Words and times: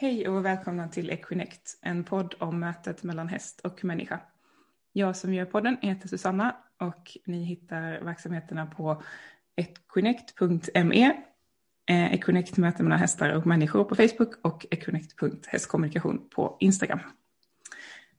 Hej 0.00 0.28
och 0.28 0.44
välkomna 0.44 0.88
till 0.88 1.10
Equinect, 1.10 1.78
en 1.82 2.04
podd 2.04 2.34
om 2.38 2.60
mötet 2.60 3.02
mellan 3.02 3.28
häst 3.28 3.60
och 3.64 3.84
människa. 3.84 4.20
Jag 4.92 5.16
som 5.16 5.34
gör 5.34 5.44
podden 5.44 5.76
heter 5.82 6.08
Susanna 6.08 6.56
och 6.78 7.16
ni 7.26 7.44
hittar 7.44 8.00
verksamheterna 8.00 8.66
på 8.66 9.02
equinect.me, 9.56 11.12
Equinect 11.86 12.58
eh, 12.58 12.60
möten 12.60 12.84
mellan 12.84 12.98
hästar 12.98 13.30
och 13.30 13.46
människor 13.46 13.84
på 13.84 13.94
Facebook 13.94 14.34
och 14.42 14.66
equinect.hästkommunikation 14.70 16.28
på 16.34 16.56
Instagram. 16.60 17.00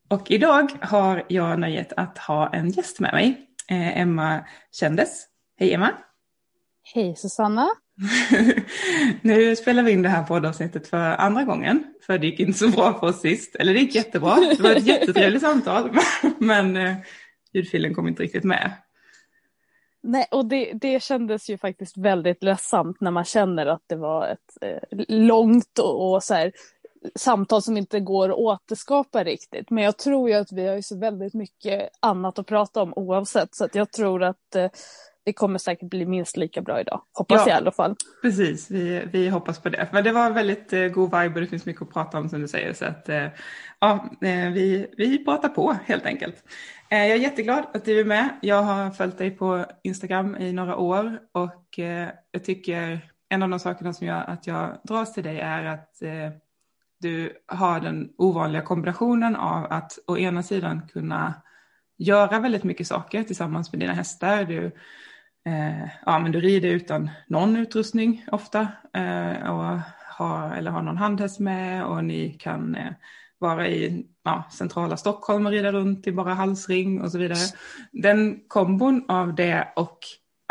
Och 0.08 0.32
idag 0.32 0.72
har 0.82 1.26
jag 1.28 1.60
nöjet 1.60 1.94
att 1.98 2.18
ha 2.18 2.54
en 2.54 2.70
gäst 2.70 3.00
med 3.00 3.14
mig, 3.14 3.48
eh, 3.68 3.98
Emma 4.02 4.46
Kändes. 4.72 5.28
Hej 5.60 5.74
Emma! 5.74 5.90
Hej 6.94 7.16
Susanna! 7.16 7.70
nu 9.22 9.56
spelar 9.56 9.84
vi 9.84 9.92
in 9.92 10.02
det 10.02 10.10
här 10.10 10.24
poddavsnittet 10.24 10.88
för 10.88 10.98
andra 10.98 11.44
gången, 11.44 11.84
för 12.06 12.18
det 12.18 12.28
gick 12.28 12.40
inte 12.40 12.60
så 12.60 12.70
bra 12.70 13.00
för 13.00 13.08
oss 13.08 13.22
sist. 13.22 13.56
Eller 13.56 13.74
det 13.74 13.80
gick 13.80 13.96
jättebra, 13.96 14.36
det 14.36 14.64
var 14.64 14.72
ett 14.72 14.88
jättetrevligt 14.88 15.42
samtal, 15.42 15.98
men 16.38 16.78
eh, 16.78 16.96
ljudfilen 17.54 17.94
kom 17.94 18.08
inte 18.08 18.24
riktigt 18.24 18.44
med. 18.44 18.72
Nej, 20.04 20.28
och 20.32 20.46
det, 20.46 20.72
det 20.74 21.04
kändes 21.04 21.50
ju 21.50 21.58
faktiskt 21.58 21.98
väldigt 21.98 22.44
ledsamt 22.44 23.02
när 23.02 23.12
man 23.12 23.26
känner 23.26 23.66
att 23.66 23.84
det 23.88 23.96
var 23.96 24.28
ett 24.28 24.58
eh, 24.62 25.06
långt 25.08 25.80
och, 25.80 26.14
och 26.14 26.24
så 26.24 26.34
här, 26.34 26.52
samtal 27.16 27.62
som 27.62 27.78
inte 27.78 28.00
går 28.00 28.30
att 28.30 28.36
återskapa 28.36 29.24
riktigt. 29.24 29.70
Men 29.70 29.84
jag 29.84 29.98
tror 29.98 30.30
ju 30.30 30.36
att 30.36 30.52
vi 30.52 30.68
har 30.68 30.76
ju 30.76 30.82
så 30.82 30.98
väldigt 30.98 31.34
mycket 31.34 31.90
annat 32.00 32.40
att 32.40 32.48
prata 32.48 32.82
om 32.82 32.94
oavsett, 32.96 33.56
så 33.56 33.66
att 33.66 33.76
jag 33.76 33.92
tror 33.92 34.24
att 34.24 34.56
eh, 34.56 34.70
det 35.24 35.34
kommer 35.34 35.60
säkert 35.60 35.90
bli 35.90 36.06
minst 36.06 36.38
lika 36.38 36.62
bra 36.62 36.82
idag. 36.82 37.02
Hoppas 37.14 37.36
ja, 37.36 37.50
jag 37.50 37.58
i 37.58 37.62
alla 37.62 37.72
fall. 37.72 37.96
Precis, 38.22 38.72
vi, 38.72 39.04
vi 39.12 39.30
hoppas 39.30 39.60
på 39.60 39.70
det. 39.70 39.88
Men 39.92 40.04
det 40.04 40.12
var 40.12 40.32
väldigt 40.32 40.74
eh, 40.74 40.88
god 40.88 41.20
vibe 41.20 41.36
och 41.36 41.42
det 41.42 41.48
finns 41.48 41.66
mycket 41.66 41.82
att 41.82 41.94
prata 41.94 42.20
om 42.20 42.30
som 42.30 42.42
du 42.42 42.48
säger. 42.48 42.74
Så 42.74 42.86
att, 42.86 43.10
eh, 43.10 43.28
ja, 43.80 44.10
eh, 44.22 44.52
vi, 44.52 44.88
vi 44.98 45.26
pratar 45.26 45.50
på 45.50 45.78
helt 45.86 46.06
enkelt. 46.06 46.36
Eh, 46.90 47.00
jag 47.00 47.18
är 47.18 47.22
jätteglad 47.22 47.66
att 47.74 47.86
du 47.86 48.00
är 48.00 48.06
med. 48.06 48.30
Jag 48.42 48.64
har 48.64 48.92
följt 48.92 49.18
dig 49.18 49.32
på 49.32 49.66
Instagram 49.84 50.36
i 50.36 50.54
några 50.54 50.76
år 50.76 51.20
och 51.32 51.80
eh, 51.80 52.10
jag 52.32 52.44
tycker 52.44 53.00
en 53.30 53.44
av 53.44 53.50
de 53.50 53.60
sakerna 53.60 53.94
som 53.94 54.08
gör 54.08 54.22
att 54.22 54.48
jag 54.48 54.78
dras 54.84 55.14
till 55.14 55.24
dig 55.24 55.40
är 55.40 55.66
att 55.66 56.02
eh, 56.02 56.30
du 57.00 57.34
har 57.48 57.80
den 57.80 58.10
ovanliga 58.18 58.62
kombinationen 58.62 59.36
av 59.36 59.68
att 59.70 60.00
å 60.08 60.18
ena 60.18 60.44
sidan 60.44 60.88
kunna 60.88 61.34
göra 61.98 62.40
väldigt 62.40 62.64
mycket 62.64 62.88
saker 62.88 63.24
tillsammans 63.24 63.72
med 63.72 63.80
dina 63.80 63.94
hästar. 63.94 64.44
Du 64.44 64.72
eh, 65.46 65.90
ja, 66.06 66.20
men 66.20 66.32
du 66.32 66.42
rider 66.42 66.70
utan 66.70 67.10
någon 67.28 67.56
utrustning 67.56 68.26
ofta 68.32 68.68
eh, 68.94 69.50
och 69.52 69.80
har, 70.08 70.56
eller 70.56 70.72
har 70.72 70.82
någon 70.82 70.98
handhäst 70.98 71.40
med 71.40 71.86
och 71.86 72.04
ni 72.04 72.34
kan 72.40 72.76
eh, 72.76 72.94
vara 73.40 73.68
i 73.68 74.06
ja, 74.24 74.44
centrala 74.52 74.98
Stockholm 74.98 75.46
och 75.46 75.52
rida 75.52 75.72
runt 75.72 76.08
i 76.08 76.12
bara 76.12 76.34
halsring 76.34 77.02
och 77.02 77.12
så 77.12 77.18
vidare. 77.18 77.40
Den 77.92 78.40
kombon 78.48 79.06
av 79.08 79.36
det 79.36 79.68
och 79.76 80.00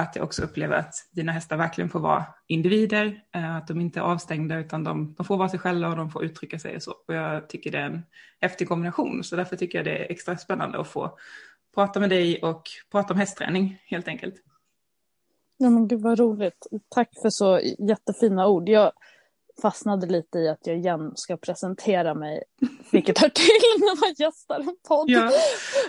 att 0.00 0.16
jag 0.16 0.24
också 0.24 0.42
upplever 0.42 0.76
att 0.76 0.94
dina 1.12 1.32
hästar 1.32 1.56
verkligen 1.56 1.90
får 1.90 2.00
vara 2.00 2.24
individer, 2.46 3.20
eh, 3.34 3.56
att 3.56 3.66
de 3.66 3.80
inte 3.80 4.00
är 4.00 4.04
avstängda 4.04 4.58
utan 4.58 4.84
de, 4.84 5.14
de, 5.14 5.24
får 5.24 5.36
vara 5.36 5.48
sig 5.48 5.58
själva 5.58 5.88
och 5.88 5.96
de 5.96 6.10
får 6.10 6.24
uttrycka 6.24 6.58
sig 6.58 6.76
och 6.76 6.82
så. 6.82 6.90
Och 6.90 7.14
jag 7.14 7.48
tycker 7.48 7.70
det 7.70 7.78
är 7.78 7.86
en 7.86 8.02
häftig 8.40 8.68
kombination, 8.68 9.24
så 9.24 9.36
därför 9.36 9.56
tycker 9.56 9.78
jag 9.78 9.84
det 9.84 9.98
är 9.98 10.12
extra 10.12 10.36
spännande 10.36 10.80
att 10.80 10.88
få 10.88 11.18
prata 11.74 12.00
med 12.00 12.10
dig 12.10 12.42
och 12.42 12.62
prata 12.92 13.14
om 13.14 13.18
hästträning 13.18 13.78
helt 13.84 14.08
enkelt. 14.08 14.34
Ja 15.62 15.70
men 15.70 15.88
gud 15.88 16.00
vad 16.00 16.18
roligt. 16.18 16.66
Tack 16.88 17.08
för 17.22 17.30
så 17.30 17.60
jättefina 17.78 18.48
ord. 18.48 18.68
Jag 18.68 18.92
fastnade 19.62 20.06
lite 20.06 20.38
i 20.38 20.48
att 20.48 20.66
jag 20.66 20.76
igen 20.76 21.12
ska 21.14 21.36
presentera 21.36 22.14
mig, 22.14 22.42
vilket 22.92 23.18
hör 23.18 23.28
till 23.28 23.44
när 23.80 24.00
man 24.00 24.14
gästar 24.18 24.60
en 24.60 24.76
podd. 24.88 25.10
Ja. 25.10 25.30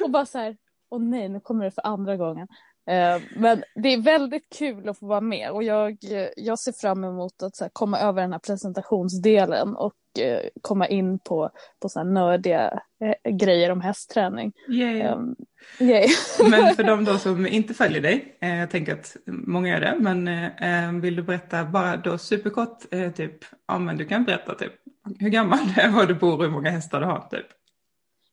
Och 0.04 0.12
bara 0.12 0.26
så 0.26 0.38
här, 0.38 0.58
åh 0.90 1.02
nej, 1.02 1.30
nu 1.30 1.40
kommer 1.40 1.66
det 1.66 1.72
för 1.72 1.88
andra 1.88 2.18
gången. 2.18 2.48
Eh, 2.90 3.22
men 3.36 3.64
det 3.76 3.90
är 3.90 4.02
väldigt 4.02 4.50
kul 4.58 4.90
att 4.90 5.00
få 5.00 5.08
vara 5.08 5.22
med 5.22 5.52
och 5.52 5.64
jag, 5.64 5.98
jag 6.36 6.60
ser 6.60 6.74
fram 6.82 7.04
emot 7.04 7.44
att 7.44 7.74
komma 7.74 8.00
över 8.00 8.22
den 8.22 8.32
här 8.32 8.40
presentationsdelen 8.40 9.76
och 9.76 9.94
eh, 10.20 10.42
komma 10.62 10.88
in 10.88 11.20
på, 11.20 11.50
på 11.82 11.90
så 11.90 12.00
här 12.00 12.06
nördiga 12.06 12.80
eh, 13.02 13.32
grejer 13.32 13.72
om 13.72 13.82
hästträning. 13.82 14.52
Yay. 14.68 15.02
Um, 15.04 15.36
yay. 15.80 16.08
men 16.50 16.76
för 16.76 16.84
de 16.84 17.06
då 17.06 17.18
som 17.18 17.48
inte 17.48 17.74
följer 17.74 18.02
dig, 18.02 18.38
jag 18.40 18.70
tänker 18.70 18.94
att 18.94 19.18
många 19.26 19.70
gör 19.70 19.80
det, 19.80 19.96
men 20.00 21.02
vill 21.02 21.16
du 21.16 21.24
berätta 21.24 21.66
bara 21.66 21.98
då 21.98 22.18
superkort, 22.18 22.80
typ, 23.16 23.46
ja 23.68 23.80
men 23.80 23.98
du 23.98 24.06
kan 24.06 24.24
berätta 24.24 24.56
typ 24.56 24.74
hur 25.20 25.30
gammal 25.30 25.60
du 25.76 25.82
är, 25.82 25.90
var 25.90 26.06
du 26.06 26.16
bor 26.16 26.38
och 26.38 26.44
hur 26.44 26.52
många 26.52 26.70
hästar 26.70 27.00
du 27.00 27.06
har 27.06 27.28
typ. 27.32 27.48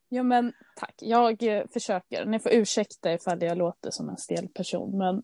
Ja 0.09 0.23
men 0.23 0.53
tack, 0.79 0.95
jag 0.99 1.43
eh, 1.43 1.63
försöker. 1.73 2.25
Ni 2.25 2.39
får 2.39 2.53
ursäkta 2.53 3.13
ifall 3.13 3.43
jag 3.43 3.59
låter 3.59 3.91
som 3.91 4.09
en 4.09 4.17
stel 4.17 4.49
person 4.49 4.99
men 4.99 5.17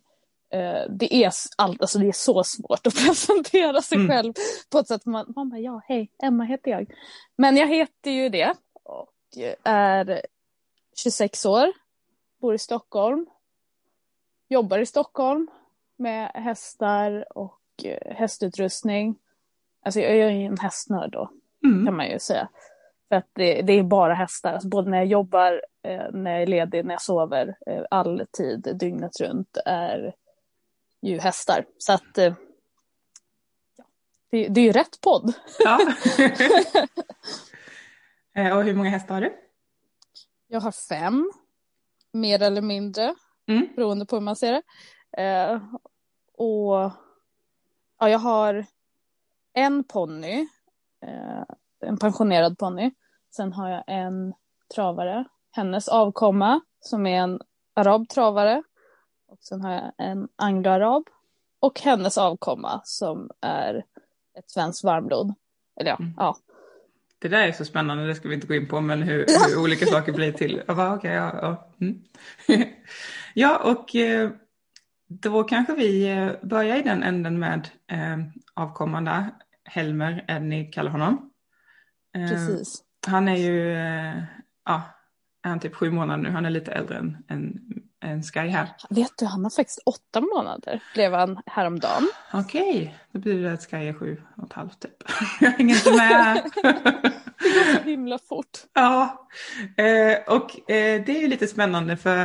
eh, 0.50 0.90
det, 0.90 1.14
är 1.14 1.32
all, 1.56 1.76
alltså 1.80 1.98
det 1.98 2.08
är 2.08 2.12
så 2.12 2.44
svårt 2.44 2.86
att 2.86 2.94
presentera 3.06 3.82
sig 3.82 3.98
mm. 3.98 4.08
själv 4.08 4.32
på 4.70 4.78
ett 4.78 4.88
sätt 4.88 5.06
man, 5.06 5.32
man 5.36 5.50
bara 5.50 5.60
ja 5.60 5.82
hej 5.84 6.10
Emma 6.22 6.44
heter 6.44 6.70
jag. 6.70 6.94
Men 7.36 7.56
jag 7.56 7.68
heter 7.68 8.10
ju 8.10 8.28
det 8.28 8.54
och 8.82 9.10
är 9.64 10.22
26 10.96 11.46
år, 11.46 11.72
bor 12.40 12.54
i 12.54 12.58
Stockholm, 12.58 13.26
jobbar 14.48 14.78
i 14.78 14.86
Stockholm 14.86 15.48
med 15.96 16.30
hästar 16.34 17.38
och 17.38 17.60
eh, 17.84 18.16
hästutrustning. 18.16 19.18
Alltså 19.82 20.00
jag 20.00 20.10
är 20.10 20.30
ju 20.30 20.46
en 20.46 20.58
hästnörd 20.58 21.12
då 21.12 21.30
mm. 21.64 21.86
kan 21.86 21.96
man 21.96 22.10
ju 22.10 22.18
säga. 22.18 22.48
För 23.08 23.16
att 23.16 23.28
det, 23.32 23.62
det 23.62 23.72
är 23.72 23.82
bara 23.82 24.14
hästar, 24.14 24.52
alltså 24.52 24.68
både 24.68 24.90
när 24.90 24.98
jag 24.98 25.06
jobbar, 25.06 25.62
eh, 25.82 26.12
när 26.12 26.32
jag 26.32 26.42
är 26.42 26.46
ledig, 26.46 26.84
när 26.84 26.94
jag 26.94 27.02
sover, 27.02 27.56
eh, 27.66 27.84
all 27.90 28.26
tid, 28.32 28.76
dygnet 28.80 29.20
runt 29.20 29.56
är 29.64 30.14
ju 31.02 31.18
hästar. 31.18 31.64
Så 31.78 31.92
att 31.92 32.18
eh, 32.18 32.34
det, 34.30 34.48
det, 34.48 34.60
är 34.60 34.64
ju 34.64 34.72
rätt 34.72 35.00
podd. 35.00 35.32
Ja. 35.58 35.78
Och 38.56 38.64
hur 38.64 38.74
många 38.74 38.90
hästar 38.90 39.14
har 39.14 39.20
du? 39.20 39.34
Jag 40.46 40.60
har 40.60 40.72
fem, 40.72 41.32
mer 42.12 42.42
eller 42.42 42.62
mindre, 42.62 43.14
mm. 43.46 43.68
beroende 43.76 44.06
på 44.06 44.16
hur 44.16 44.20
man 44.20 44.36
ser 44.36 44.52
det. 44.52 44.62
Eh, 45.22 45.62
och 46.32 46.92
ja, 47.98 48.08
jag 48.08 48.18
har 48.18 48.66
en 49.52 49.84
ponny, 49.84 50.48
eh, 51.00 51.42
en 51.84 51.98
pensionerad 51.98 52.58
ponny 52.58 52.90
Sen 53.36 53.52
har 53.52 53.68
jag 53.68 53.84
en 53.86 54.34
travare, 54.74 55.24
hennes 55.50 55.88
avkomma 55.88 56.60
som 56.80 57.06
är 57.06 57.16
en 57.16 57.40
arab 57.74 58.08
travare. 58.08 58.62
Och 59.28 59.38
sen 59.40 59.60
har 59.60 59.72
jag 59.72 59.92
en 59.98 60.28
anglo-arab. 60.36 61.08
Och 61.60 61.80
hennes 61.80 62.18
avkomma 62.18 62.80
som 62.84 63.30
är 63.40 63.84
ett 64.38 64.50
svenskt 64.50 64.84
varmblod. 64.84 65.34
Eller 65.80 65.90
ja, 65.90 65.96
mm. 65.96 66.14
ja. 66.16 66.36
Det 67.18 67.28
där 67.28 67.48
är 67.48 67.52
så 67.52 67.64
spännande, 67.64 68.06
det 68.06 68.14
ska 68.14 68.28
vi 68.28 68.34
inte 68.34 68.46
gå 68.46 68.54
in 68.54 68.68
på, 68.68 68.80
men 68.80 69.02
hur, 69.02 69.26
hur 69.48 69.62
olika 69.62 69.86
saker 69.86 70.12
blir 70.12 70.32
till. 70.32 70.62
Ja, 70.66 70.96
okay, 70.96 71.12
ja, 71.14 71.38
ja. 71.42 71.68
Mm. 71.80 72.02
ja, 73.34 73.58
och 73.58 73.96
eh, 73.96 74.30
då 75.06 75.44
kanske 75.44 75.74
vi 75.74 76.10
eh, 76.10 76.32
börjar 76.42 76.76
i 76.76 76.82
den 76.82 77.02
änden 77.02 77.38
med 77.38 77.68
eh, 77.86 78.18
avkomman 78.54 79.04
där. 79.04 79.30
Helmer, 79.64 80.24
är 80.28 80.40
ni 80.40 80.64
kallar 80.64 80.90
honom. 80.90 81.30
Eh, 82.14 82.28
Precis. 82.28 82.82
Han 83.06 83.28
är 83.28 83.36
ju, 83.36 83.72
eh, 83.76 84.22
ja, 84.64 84.82
är 85.44 85.48
han 85.48 85.60
typ 85.60 85.74
sju 85.74 85.90
månader 85.90 86.22
nu. 86.22 86.30
Han 86.30 86.46
är 86.46 86.50
lite 86.50 86.72
äldre 86.72 86.98
än, 86.98 87.16
än, 87.28 87.60
än 88.04 88.22
Sky 88.22 88.40
här. 88.40 88.68
Vet 88.90 89.12
du, 89.18 89.26
han 89.26 89.44
har 89.44 89.50
faktiskt 89.50 89.82
åtta 89.86 90.20
månader, 90.20 90.82
blev 90.94 91.12
han 91.12 91.40
häromdagen. 91.46 92.08
Okej, 92.32 92.70
okay. 92.70 92.90
det 93.12 93.18
betyder 93.18 93.52
att 93.52 93.70
Sky 93.70 93.76
är 93.76 93.92
sju 93.92 94.22
och 94.36 94.44
ett 94.46 94.52
halvt 94.52 94.80
typ. 94.80 95.02
Jag 95.40 95.50
hänger 95.50 95.74
inte 95.74 95.90
med. 95.96 96.42
det 97.42 97.48
går 97.48 97.78
så 97.78 97.82
himla 97.82 98.18
fort. 98.18 98.58
Ja, 98.74 99.28
eh, 99.76 100.34
och 100.34 100.70
eh, 100.70 101.04
det 101.04 101.16
är 101.16 101.20
ju 101.20 101.28
lite 101.28 101.46
spännande 101.46 101.96
för 101.96 102.20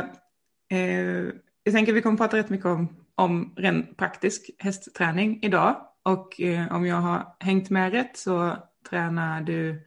eh, 0.70 1.32
jag 1.62 1.74
tänker 1.74 1.92
vi 1.92 2.02
kommer 2.02 2.16
prata 2.16 2.36
rätt 2.36 2.50
mycket 2.50 2.66
om, 2.66 2.96
om 3.14 3.54
ren 3.56 3.94
praktisk 3.94 4.50
hästträning 4.58 5.38
idag. 5.42 5.76
Och 6.02 6.40
eh, 6.40 6.72
om 6.72 6.86
jag 6.86 6.96
har 6.96 7.36
hängt 7.40 7.70
med 7.70 7.92
rätt 7.92 8.16
så 8.16 8.56
tränar 8.88 9.40
du 9.40 9.86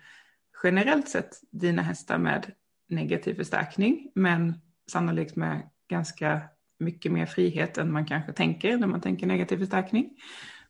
generellt 0.63 1.09
sett 1.09 1.41
dina 1.51 1.81
hästar 1.81 2.17
med 2.17 2.51
negativ 2.89 3.35
förstärkning, 3.35 4.11
men 4.15 4.53
sannolikt 4.91 5.35
med 5.35 5.69
ganska 5.89 6.41
mycket 6.79 7.11
mer 7.11 7.25
frihet 7.25 7.77
än 7.77 7.91
man 7.91 8.05
kanske 8.05 8.33
tänker 8.33 8.77
när 8.77 8.87
man 8.87 9.01
tänker 9.01 9.27
negativ 9.27 9.57
förstärkning. 9.57 10.09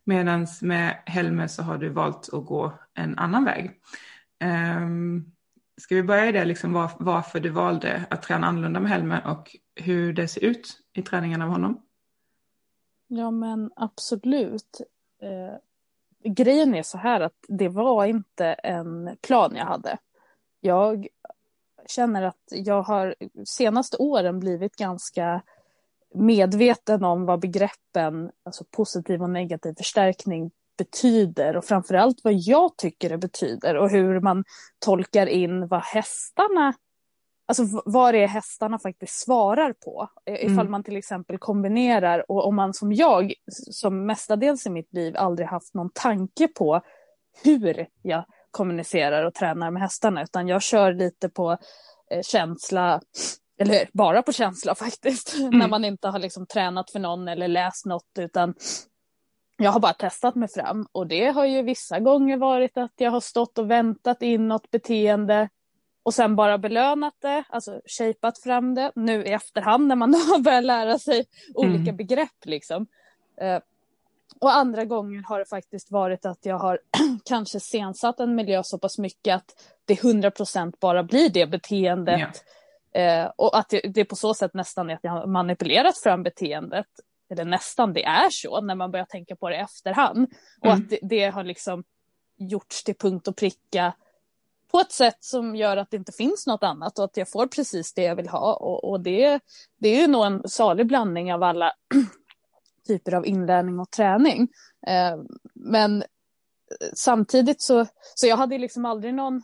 Medan 0.04 0.48
med 0.62 1.04
Helmer 1.06 1.48
så 1.48 1.64
har 1.64 1.78
du 1.78 1.90
valt 1.90 2.34
att 2.34 2.46
gå 2.46 2.74
en 2.94 3.18
annan 3.18 3.46
väg. 3.46 3.72
Um, 4.80 5.32
ska 5.78 5.96
vi 5.96 6.04
börja 6.04 6.30
i 6.30 6.32
det, 6.32 6.46
liksom 6.46 6.74
var, 6.74 6.92
varför 7.00 7.40
du 7.40 7.50
valde 7.50 8.06
att 8.10 8.22
träna 8.22 8.48
annorlunda 8.48 8.80
med 8.80 8.92
Helmer 8.92 9.28
och 9.28 9.56
hur 9.76 10.14
det 10.14 10.28
ser 10.28 10.44
ut 10.44 10.80
i 10.94 11.02
träningen 11.02 11.42
av 11.42 11.50
honom? 11.50 11.82
Ja 13.08 13.32
men 13.32 13.72
absolut. 13.76 14.82
Eh, 15.22 15.58
Grejen 16.26 16.76
är 16.76 16.84
så 16.84 16.98
här 16.98 17.22
att 17.22 17.46
det 17.48 17.70
var 17.70 18.06
inte 18.06 18.46
en 18.46 19.18
plan 19.22 19.56
jag 19.56 19.66
hade. 19.66 19.98
Jag 20.60 21.08
känner 21.88 22.24
att 22.24 22.44
jag 22.50 22.82
har 22.82 23.16
senaste 23.46 23.98
åren 23.98 24.40
blivit 24.40 24.76
ganska 24.76 25.42
medveten 26.14 27.04
om 27.04 27.26
vad 27.26 27.40
begreppen 27.40 28.32
alltså 28.46 28.64
positiv 28.72 29.22
och 29.22 29.30
negativ 29.30 29.74
förstärkning 29.78 30.52
betyder 30.78 31.58
och 31.58 31.66
framförallt 31.66 32.24
vad 32.24 32.34
jag 32.34 32.78
tycker 32.78 33.10
det 33.10 33.18
betyder 33.18 33.76
och 33.76 33.90
hur 33.90 34.20
man 34.20 34.44
tolkar 34.80 35.28
in 35.28 35.68
vad 35.68 35.82
hästarna 35.82 36.74
Alltså 37.60 37.82
vad 37.86 38.14
det 38.14 38.24
är 38.24 38.28
hästarna 38.28 38.80
faktiskt 38.80 39.20
svarar 39.20 39.74
på. 39.74 40.10
Ifall 40.26 40.60
mm. 40.60 40.72
man 40.72 40.84
till 40.84 40.98
exempel 40.98 41.38
kombinerar 41.38 42.32
och 42.32 42.48
om 42.48 42.56
man 42.56 42.74
som 42.74 42.94
jag, 42.94 43.34
som 43.72 44.06
mestadels 44.06 44.66
i 44.66 44.70
mitt 44.70 44.94
liv 44.94 45.18
aldrig 45.18 45.48
haft 45.48 45.74
någon 45.74 45.90
tanke 45.94 46.48
på 46.48 46.82
hur 47.44 47.88
jag 48.02 48.26
kommunicerar 48.52 49.26
och 49.26 49.34
tränar 49.34 49.72
med 49.72 49.82
hästarna 49.82 50.24
utan 50.24 50.48
jag 50.48 50.62
kör 50.62 50.94
lite 50.94 51.30
på 51.30 51.58
eh, 52.12 52.22
känsla, 52.22 53.02
eller 53.60 53.90
bara 53.94 54.22
på 54.22 54.32
känsla 54.32 54.76
faktiskt, 54.86 55.36
mm. 55.36 55.60
när 55.60 55.68
man 55.68 55.86
inte 55.86 56.08
har 56.08 56.20
liksom 56.20 56.46
tränat 56.46 56.92
för 56.92 57.00
någon 57.00 57.28
eller 57.28 57.48
läst 57.48 57.86
något 57.86 58.12
utan 58.20 58.54
jag 59.58 59.72
har 59.72 59.80
bara 59.80 59.94
testat 59.94 60.36
mig 60.36 60.50
fram 60.50 60.88
och 60.92 61.08
det 61.08 61.28
har 61.28 61.46
ju 61.46 61.62
vissa 61.62 62.00
gånger 62.00 62.38
varit 62.38 62.78
att 62.78 62.94
jag 62.96 63.12
har 63.12 63.20
stått 63.20 63.58
och 63.58 63.72
väntat 63.72 64.22
in 64.22 64.48
något 64.48 64.72
beteende 64.72 65.50
och 66.04 66.14
sen 66.14 66.36
bara 66.36 66.58
belönat 66.58 67.14
det, 67.20 67.44
alltså 67.50 67.82
shapat 67.86 68.40
fram 68.40 68.76
det 68.76 68.92
nu 68.96 69.24
i 69.24 69.32
efterhand 69.32 69.88
när 69.88 69.96
man 69.96 70.14
har 70.30 70.40
börjat 70.40 70.64
lära 70.64 71.00
sig 71.00 71.26
olika 71.54 71.82
mm. 71.84 71.98
begrepp 71.98 72.46
liksom. 72.46 72.88
Eh, 73.38 73.60
och 74.40 74.56
andra 74.56 74.86
gånger 74.86 75.24
har 75.24 75.40
det 75.40 75.46
faktiskt 75.46 75.92
varit 75.92 76.26
att 76.26 76.46
jag 76.46 76.60
har 76.60 76.80
kanske 77.26 77.60
sensatt 77.60 78.20
en 78.20 78.36
miljö 78.36 78.62
så 78.64 78.80
pass 78.80 78.98
mycket 78.98 79.36
att 79.36 79.74
det 79.86 79.94
100% 79.94 80.74
bara 80.80 81.04
blir 81.04 81.30
det 81.30 81.48
beteendet. 81.48 82.44
Ja. 82.92 83.00
Eh, 83.00 83.32
och 83.36 83.58
att 83.58 83.70
det, 83.70 83.82
det 83.94 84.06
på 84.06 84.16
så 84.16 84.34
sätt 84.34 84.54
nästan 84.54 84.90
är 84.90 84.94
att 84.94 85.04
jag 85.04 85.12
har 85.12 85.28
manipulerat 85.28 85.98
fram 85.98 86.24
beteendet. 86.24 86.88
Eller 87.30 87.46
nästan 87.46 87.94
det 87.94 88.04
är 88.04 88.30
så 88.30 88.62
när 88.62 88.76
man 88.76 88.92
börjar 88.92 89.06
tänka 89.06 89.36
på 89.36 89.50
det 89.50 89.56
i 89.56 89.60
efterhand. 89.60 90.28
Och 90.60 90.66
mm. 90.66 90.78
att 90.78 90.90
det, 90.90 91.00
det, 91.02 91.26
har 91.26 91.44
liksom 91.44 91.84
gjorts 92.38 92.84
till 92.84 92.96
punkt 92.96 93.28
och 93.28 93.36
pricka 93.36 93.94
på 94.74 94.80
ett 94.80 94.92
sätt 94.92 95.18
som 95.20 95.56
gör 95.56 95.78
att 95.78 95.92
det 95.92 95.98
inte 95.98 96.12
finns 96.12 96.48
något 96.48 96.64
annat 96.64 97.00
och 97.00 97.06
att 97.06 97.18
jag 97.18 97.32
får 97.32 97.48
precis 97.48 97.94
det 97.94 98.04
jag 98.04 98.16
vill 98.16 98.30
ha. 98.30 98.54
Och, 98.54 98.90
och 98.90 99.00
det, 99.02 99.40
det 99.80 99.90
är 99.90 100.02
ju 100.02 100.08
nog 100.08 100.26
en 100.26 100.50
salig 100.50 100.88
blandning 100.88 101.34
av 101.34 101.44
alla 101.44 101.74
typer 102.88 103.14
av 103.14 103.28
inlärning 103.28 103.80
och 103.80 103.92
träning. 103.92 104.48
Eh, 104.88 105.18
men 105.54 106.02
eh, 106.02 106.88
samtidigt 106.94 107.62
så, 107.62 107.86
så 108.16 108.28
jag 108.28 108.38
hade 108.38 108.58
liksom 108.58 108.86
aldrig 108.86 109.14
någon, 109.14 109.42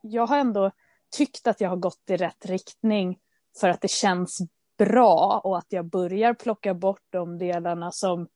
jag 0.00 0.26
har 0.26 0.38
ändå 0.38 0.70
tyckt 1.16 1.46
att 1.46 1.60
jag 1.60 1.68
har 1.68 1.76
gått 1.76 2.10
i 2.10 2.16
rätt 2.16 2.46
riktning 2.46 3.18
för 3.60 3.68
att 3.68 3.80
det 3.80 3.90
känns 3.90 4.38
bra 4.78 5.40
och 5.44 5.58
att 5.58 5.66
jag 5.68 5.84
börjar 5.84 6.34
plocka 6.34 6.74
bort 6.74 7.06
de 7.10 7.38
delarna 7.38 7.92
som 7.92 8.28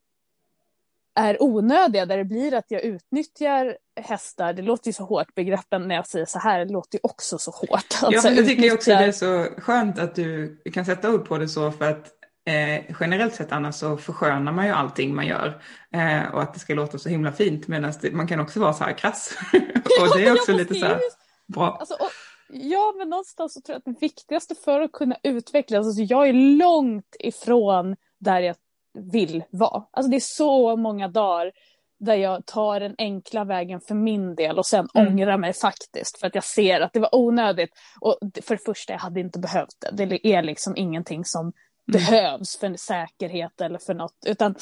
är 1.18 1.42
onödiga, 1.42 2.06
där 2.06 2.16
det 2.16 2.24
blir 2.24 2.54
att 2.54 2.64
jag 2.68 2.82
utnyttjar 2.82 3.76
hästar. 4.00 4.52
Det 4.52 4.62
låter 4.62 4.86
ju 4.86 4.92
så 4.92 5.04
hårt, 5.04 5.34
begreppen 5.34 5.88
när 5.88 5.94
jag 5.94 6.06
säger 6.06 6.26
så 6.26 6.38
här, 6.38 6.64
det 6.64 6.72
låter 6.72 6.98
ju 6.98 7.00
också 7.02 7.38
så 7.38 7.50
hårt. 7.50 7.70
Alltså, 8.02 8.28
ja, 8.28 8.34
jag 8.34 8.46
tycker 8.46 8.74
också 8.74 8.90
det 8.90 9.04
är 9.04 9.12
så 9.12 9.46
skönt 9.58 9.98
att 9.98 10.14
du 10.14 10.58
kan 10.72 10.84
sätta 10.84 11.12
ord 11.12 11.28
på 11.28 11.38
det 11.38 11.48
så, 11.48 11.70
för 11.70 11.90
att 11.90 12.06
eh, 12.46 12.96
generellt 13.00 13.34
sett 13.34 13.52
annars 13.52 13.74
så 13.74 13.96
förskönar 13.96 14.52
man 14.52 14.66
ju 14.66 14.72
allting 14.72 15.14
man 15.14 15.26
gör. 15.26 15.62
Eh, 15.94 16.34
och 16.34 16.42
att 16.42 16.54
det 16.54 16.60
ska 16.60 16.74
låta 16.74 16.98
så 16.98 17.08
himla 17.08 17.32
fint, 17.32 17.68
medan 17.68 17.92
man 18.12 18.28
kan 18.28 18.40
också 18.40 18.60
vara 18.60 18.72
så 18.72 18.84
här 18.84 18.98
krass. 18.98 19.38
och 20.00 20.18
det 20.18 20.26
är 20.26 20.32
också 20.32 20.52
lite 20.52 20.74
så 20.74 20.86
här 20.86 21.00
bra. 21.46 21.76
Alltså, 21.80 21.94
och, 21.94 22.10
ja, 22.48 22.94
men 22.98 23.08
någonstans 23.08 23.54
så 23.54 23.60
tror 23.60 23.74
jag 23.74 23.78
att 23.78 23.94
det 23.94 24.00
viktigaste 24.00 24.54
för 24.54 24.80
att 24.80 24.92
kunna 24.92 25.16
utvecklas, 25.22 25.86
alltså 25.86 26.02
jag 26.02 26.28
är 26.28 26.32
långt 26.32 27.16
ifrån 27.18 27.96
där 28.20 28.40
jag 28.40 28.56
vill 28.98 29.44
vara. 29.50 29.84
Alltså 29.90 30.10
det 30.10 30.16
är 30.16 30.20
så 30.20 30.76
många 30.76 31.08
dagar 31.08 31.52
där 31.98 32.14
jag 32.14 32.46
tar 32.46 32.80
den 32.80 32.94
enkla 32.98 33.44
vägen 33.44 33.80
för 33.80 33.94
min 33.94 34.34
del 34.34 34.58
och 34.58 34.66
sen 34.66 34.88
mm. 34.94 35.08
ångrar 35.08 35.38
mig 35.38 35.52
faktiskt 35.52 36.20
för 36.20 36.26
att 36.26 36.34
jag 36.34 36.44
ser 36.44 36.80
att 36.80 36.92
det 36.92 37.00
var 37.00 37.14
onödigt. 37.14 37.70
Och 38.00 38.18
för 38.42 38.56
det 38.56 38.64
första, 38.64 38.92
jag 38.92 39.00
hade 39.00 39.20
inte 39.20 39.38
behövt 39.38 39.76
det. 39.78 40.06
Det 40.06 40.26
är 40.34 40.42
liksom 40.42 40.76
ingenting 40.76 41.24
som 41.24 41.40
mm. 41.40 41.52
behövs 41.86 42.58
för 42.58 42.76
säkerhet 42.76 43.60
eller 43.60 43.78
för 43.78 43.94
något, 43.94 44.16
utan 44.26 44.54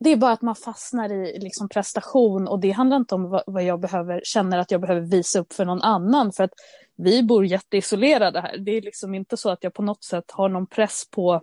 det 0.00 0.10
är 0.10 0.16
bara 0.16 0.32
att 0.32 0.42
man 0.42 0.54
fastnar 0.54 1.12
i 1.12 1.38
liksom 1.38 1.68
prestation 1.68 2.48
och 2.48 2.60
det 2.60 2.70
handlar 2.70 2.96
inte 2.96 3.14
om 3.14 3.40
vad 3.46 3.64
jag 3.64 3.80
behöver, 3.80 4.20
känner 4.24 4.58
att 4.58 4.70
jag 4.70 4.80
behöver 4.80 5.00
visa 5.00 5.38
upp 5.38 5.52
för 5.52 5.64
någon 5.64 5.82
annan 5.82 6.32
för 6.32 6.44
att 6.44 6.52
vi 6.96 7.22
bor 7.22 7.46
jätteisolerade 7.46 8.40
här. 8.40 8.58
Det 8.58 8.70
är 8.70 8.82
liksom 8.82 9.14
inte 9.14 9.36
så 9.36 9.50
att 9.50 9.64
jag 9.64 9.74
på 9.74 9.82
något 9.82 10.04
sätt 10.04 10.24
har 10.30 10.48
någon 10.48 10.66
press 10.66 11.10
på 11.10 11.42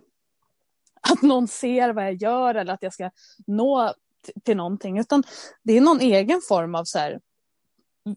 att 1.10 1.22
någon 1.22 1.48
ser 1.48 1.92
vad 1.92 2.04
jag 2.04 2.14
gör 2.14 2.54
eller 2.54 2.74
att 2.74 2.82
jag 2.82 2.92
ska 2.92 3.10
nå 3.46 3.94
till 4.42 4.56
någonting, 4.56 4.98
utan 4.98 5.22
det 5.62 5.76
är 5.76 5.80
någon 5.80 6.00
egen 6.00 6.40
form 6.48 6.74
av 6.74 6.84
så 6.84 6.98
här, 6.98 7.20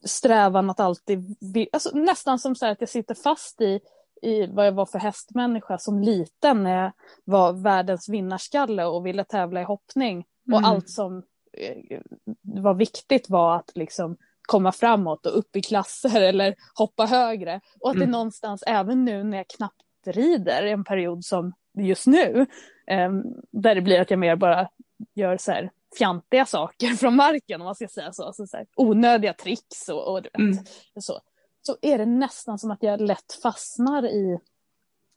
strävan 0.03 0.69
att 0.69 0.79
alltid, 0.79 1.37
alltså, 1.73 1.97
nästan 1.97 2.39
som 2.39 2.55
så 2.55 2.65
här, 2.65 2.71
att 2.71 2.81
jag 2.81 2.89
sitter 2.89 3.15
fast 3.15 3.61
i, 3.61 3.79
i 4.21 4.47
vad 4.47 4.67
jag 4.67 4.71
var 4.71 4.85
för 4.85 4.99
hästmänniska 4.99 5.77
som 5.77 5.99
liten 5.99 6.63
när 6.63 6.83
jag 6.83 6.91
var 7.23 7.53
världens 7.53 8.09
vinnarskalle 8.09 8.85
och 8.85 9.05
ville 9.05 9.23
tävla 9.23 9.61
i 9.61 9.63
hoppning. 9.63 10.25
Mm. 10.47 10.63
Och 10.63 10.69
allt 10.69 10.89
som 10.89 11.23
eh, 11.57 12.01
var 12.41 12.73
viktigt 12.73 13.29
var 13.29 13.55
att 13.55 13.71
liksom 13.75 14.17
komma 14.41 14.71
framåt 14.71 15.25
och 15.25 15.37
upp 15.37 15.55
i 15.55 15.61
klasser 15.61 16.21
eller 16.29 16.55
hoppa 16.75 17.05
högre. 17.05 17.61
Och 17.79 17.89
att 17.89 17.95
mm. 17.95 18.07
det 18.07 18.11
någonstans, 18.11 18.63
även 18.67 19.05
nu 19.05 19.23
när 19.23 19.37
jag 19.37 19.47
knappt 19.47 19.81
rider, 20.05 20.63
en 20.63 20.83
period 20.83 21.25
som 21.25 21.53
just 21.77 22.07
nu, 22.07 22.45
eh, 22.87 23.11
där 23.51 23.75
det 23.75 23.81
blir 23.81 24.01
att 24.01 24.09
jag 24.09 24.19
mer 24.19 24.35
bara 24.35 24.69
gör 25.13 25.37
så 25.37 25.51
här 25.51 25.71
fjantiga 25.97 26.45
saker 26.45 26.87
från 26.97 27.15
marken 27.15 27.61
om 27.61 27.65
man 27.65 27.75
ska 27.75 27.87
säga 27.87 28.11
så, 28.11 28.23
alltså 28.23 28.47
så 28.47 28.57
här, 28.57 28.65
onödiga 28.75 29.33
tricks 29.33 29.89
och, 29.89 30.07
och 30.07 30.17
vet, 30.17 30.37
mm. 30.37 30.65
så. 30.99 31.19
Så 31.61 31.77
är 31.81 31.97
det 31.97 32.05
nästan 32.05 32.59
som 32.59 32.71
att 32.71 32.83
jag 32.83 33.01
lätt 33.01 33.39
fastnar 33.43 34.05
i, 34.05 34.39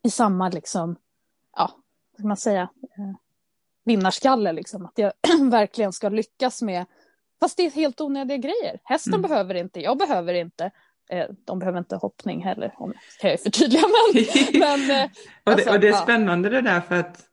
i 0.05 0.11
samma 0.11 0.49
liksom, 0.49 0.97
ja, 1.57 1.71
vad 2.11 2.19
ska 2.19 2.29
man 2.29 2.37
säga, 2.37 2.63
eh, 2.83 3.15
vinnarskalle 3.85 4.53
liksom. 4.53 4.87
Att 4.87 4.99
jag 4.99 5.13
verkligen 5.51 5.93
ska 5.93 6.09
lyckas 6.09 6.63
med, 6.63 6.87
fast 7.41 7.57
det 7.57 7.67
är 7.67 7.71
helt 7.71 8.01
onödiga 8.01 8.37
grejer. 8.37 8.81
Hästen 8.85 9.15
mm. 9.15 9.23
behöver 9.23 9.55
inte, 9.55 9.81
jag 9.81 9.99
behöver 9.99 10.35
inte. 10.35 10.71
Eh, 11.11 11.27
de 11.45 11.59
behöver 11.59 11.79
inte 11.79 11.97
hoppning 11.97 12.45
heller, 12.45 12.75
om 12.77 12.93
kan 13.21 13.31
jag 13.31 13.41
förtydliga. 13.41 13.83
Men, 13.83 14.25
men, 14.61 14.91
eh, 14.91 15.11
och, 15.45 15.57
det, 15.57 15.71
och 15.71 15.81
det 15.81 15.89
är 15.89 15.93
alltså, 15.93 16.03
spännande 16.03 16.49
det 16.49 16.61
där 16.61 16.81
för 16.81 16.95
att 16.95 17.25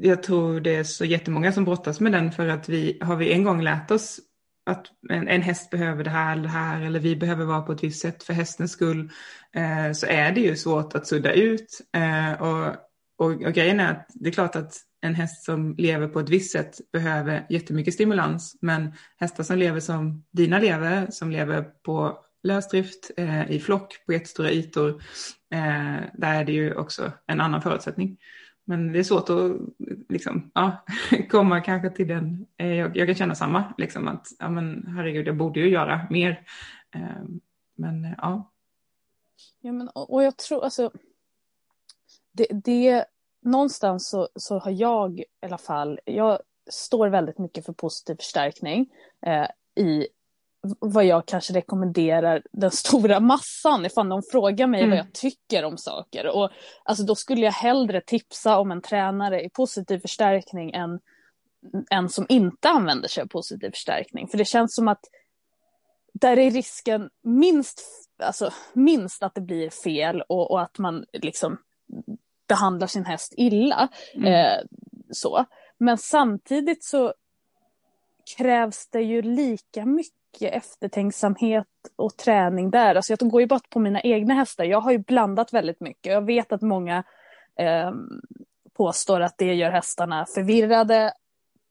jag 0.00 0.22
tror 0.22 0.60
det 0.60 0.76
är 0.76 0.84
så 0.84 1.04
jättemånga 1.04 1.52
som 1.52 1.64
brottas 1.64 2.00
med 2.00 2.12
den 2.12 2.32
för 2.32 2.48
att 2.48 2.68
vi 2.68 2.98
har 3.02 3.16
vi 3.16 3.32
en 3.32 3.44
gång 3.44 3.62
lärt 3.62 3.90
oss 3.90 4.20
att 4.66 4.86
en, 5.10 5.28
en 5.28 5.42
häst 5.42 5.70
behöver 5.70 6.04
det 6.04 6.10
här 6.10 6.32
eller 6.32 6.42
det 6.42 6.48
här 6.48 6.80
eller 6.80 7.00
vi 7.00 7.16
behöver 7.16 7.44
vara 7.44 7.62
på 7.62 7.72
ett 7.72 7.84
visst 7.84 8.00
sätt 8.00 8.22
för 8.22 8.32
hästens 8.32 8.72
skull 8.72 9.10
eh, 9.52 9.92
så 9.92 10.06
är 10.06 10.32
det 10.32 10.40
ju 10.40 10.56
svårt 10.56 10.94
att 10.94 11.06
sudda 11.06 11.32
ut 11.32 11.80
eh, 11.96 12.42
och, 12.42 12.66
och, 13.18 13.42
och 13.42 13.52
grejen 13.52 13.80
är 13.80 13.90
att 13.90 14.06
det 14.14 14.28
är 14.28 14.32
klart 14.32 14.56
att 14.56 14.74
en 15.00 15.14
häst 15.14 15.44
som 15.44 15.74
lever 15.78 16.08
på 16.08 16.20
ett 16.20 16.28
visst 16.28 16.52
sätt 16.52 16.80
behöver 16.92 17.46
jättemycket 17.48 17.94
stimulans 17.94 18.58
men 18.60 18.92
hästar 19.16 19.44
som 19.44 19.58
lever 19.58 19.80
som 19.80 20.24
dina 20.32 20.58
lever 20.58 21.06
som 21.10 21.30
lever 21.30 21.62
på 21.62 22.18
lösdrift 22.46 23.10
eh, 23.16 23.50
i 23.50 23.60
flock 23.60 24.06
på 24.06 24.12
jättestora 24.12 24.50
ytor 24.50 24.88
eh, 25.50 26.00
där 26.14 26.40
är 26.40 26.44
det 26.44 26.52
ju 26.52 26.74
också 26.74 27.12
en 27.26 27.40
annan 27.40 27.62
förutsättning. 27.62 28.18
Men 28.64 28.92
det 28.92 28.98
är 28.98 29.02
svårt 29.02 29.30
att 29.30 29.52
liksom, 30.08 30.50
ja, 30.54 30.84
komma 31.30 31.60
kanske 31.60 31.90
till 31.90 32.08
den, 32.08 32.46
eh, 32.56 32.74
jag, 32.74 32.96
jag 32.96 33.08
kan 33.08 33.14
känna 33.14 33.34
samma, 33.34 33.74
liksom, 33.78 34.08
att 34.08 34.26
ja, 34.38 34.48
men, 34.48 34.86
herregud, 34.96 35.26
jag 35.26 35.36
borde 35.36 35.60
ju 35.60 35.68
göra 35.68 36.06
mer. 36.10 36.46
Eh, 36.94 37.24
men 37.76 38.04
eh, 38.04 38.12
ja. 38.18 38.52
Ja, 39.60 39.72
men, 39.72 39.88
och 39.88 40.22
jag 40.22 40.36
tror, 40.36 40.64
alltså, 40.64 40.90
det, 42.32 42.46
det 42.64 43.04
någonstans 43.42 44.08
så, 44.08 44.28
så 44.34 44.58
har 44.58 44.70
jag 44.70 45.20
i 45.20 45.24
alla 45.42 45.58
fall, 45.58 46.00
jag 46.04 46.38
står 46.70 47.08
väldigt 47.08 47.38
mycket 47.38 47.66
för 47.66 47.72
positiv 47.72 48.16
förstärkning 48.16 48.86
eh, 49.26 49.46
i 49.84 50.06
vad 50.78 51.04
jag 51.04 51.26
kanske 51.26 51.54
rekommenderar 51.54 52.42
den 52.52 52.70
stora 52.70 53.20
massan 53.20 53.86
ifall 53.86 54.06
någon 54.06 54.22
frågar 54.30 54.66
mig 54.66 54.80
mm. 54.80 54.90
vad 54.90 54.98
jag 54.98 55.12
tycker 55.12 55.64
om 55.64 55.78
saker. 55.78 56.26
Och, 56.26 56.50
alltså, 56.84 57.04
då 57.04 57.14
skulle 57.14 57.40
jag 57.40 57.52
hellre 57.52 58.00
tipsa 58.00 58.58
om 58.58 58.70
en 58.70 58.82
tränare 58.82 59.42
i 59.42 59.50
positiv 59.50 59.98
förstärkning 59.98 60.70
än 60.72 61.00
en 61.90 62.08
som 62.08 62.26
inte 62.28 62.68
använder 62.68 63.08
sig 63.08 63.22
av 63.22 63.26
positiv 63.26 63.70
förstärkning. 63.70 64.28
För 64.28 64.38
det 64.38 64.44
känns 64.44 64.74
som 64.74 64.88
att 64.88 65.00
där 66.12 66.38
är 66.38 66.50
risken 66.50 67.10
minst, 67.22 67.82
alltså, 68.22 68.50
minst 68.72 69.22
att 69.22 69.34
det 69.34 69.40
blir 69.40 69.70
fel 69.70 70.22
och, 70.28 70.50
och 70.50 70.62
att 70.62 70.78
man 70.78 71.04
liksom 71.12 71.58
behandlar 72.48 72.86
sin 72.86 73.04
häst 73.04 73.34
illa. 73.36 73.88
Mm. 74.14 74.32
Eh, 74.32 74.64
så. 75.10 75.44
Men 75.78 75.98
samtidigt 75.98 76.84
så 76.84 77.14
krävs 78.36 78.88
det 78.88 79.00
ju 79.00 79.22
lika 79.22 79.86
mycket 79.86 80.12
eftertänksamhet 80.42 81.66
och 81.96 82.16
träning 82.16 82.70
där. 82.70 82.94
Alltså 82.94 83.12
jag 83.12 83.30
går 83.30 83.40
ju 83.40 83.46
bara 83.46 83.60
på 83.70 83.78
mina 83.78 84.00
egna 84.00 84.34
hästar. 84.34 84.64
Jag 84.64 84.80
har 84.80 84.92
ju 84.92 84.98
blandat 84.98 85.52
väldigt 85.52 85.80
mycket. 85.80 86.12
Jag 86.12 86.26
vet 86.26 86.52
att 86.52 86.62
många 86.62 87.04
eh, 87.58 87.92
påstår 88.76 89.20
att 89.20 89.38
det 89.38 89.54
gör 89.54 89.70
hästarna 89.70 90.26
förvirrade 90.34 91.12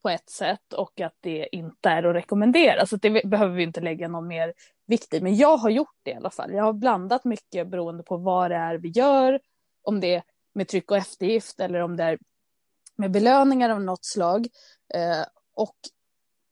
på 0.01 0.09
ett 0.09 0.29
sätt 0.29 0.73
och 0.73 1.01
att 1.01 1.15
det 1.21 1.47
inte 1.51 1.89
är 1.89 2.03
att 2.03 2.15
rekommendera. 2.15 2.85
Så 2.85 2.95
det 2.95 3.25
behöver 3.25 3.55
vi 3.55 3.63
inte 3.63 3.81
lägga 3.81 4.07
någon 4.07 4.27
mer 4.27 4.53
vikt 4.87 5.13
i. 5.13 5.21
Men 5.21 5.35
jag 5.35 5.57
har 5.57 5.69
gjort 5.69 5.95
det 6.03 6.11
i 6.11 6.15
alla 6.15 6.29
fall. 6.29 6.53
Jag 6.53 6.63
har 6.63 6.73
blandat 6.73 7.25
mycket 7.25 7.67
beroende 7.67 8.03
på 8.03 8.17
vad 8.17 8.51
det 8.51 8.57
är 8.57 8.75
vi 8.75 8.89
gör. 8.89 9.39
Om 9.83 9.99
det 9.99 10.15
är 10.15 10.23
med 10.53 10.67
tryck 10.67 10.91
och 10.91 10.97
eftergift 10.97 11.59
eller 11.59 11.79
om 11.79 11.97
det 11.97 12.03
är 12.03 12.17
med 12.95 13.11
belöningar 13.11 13.69
av 13.69 13.81
något 13.81 14.05
slag. 14.05 14.47
Eh, 14.93 15.25
och 15.53 15.75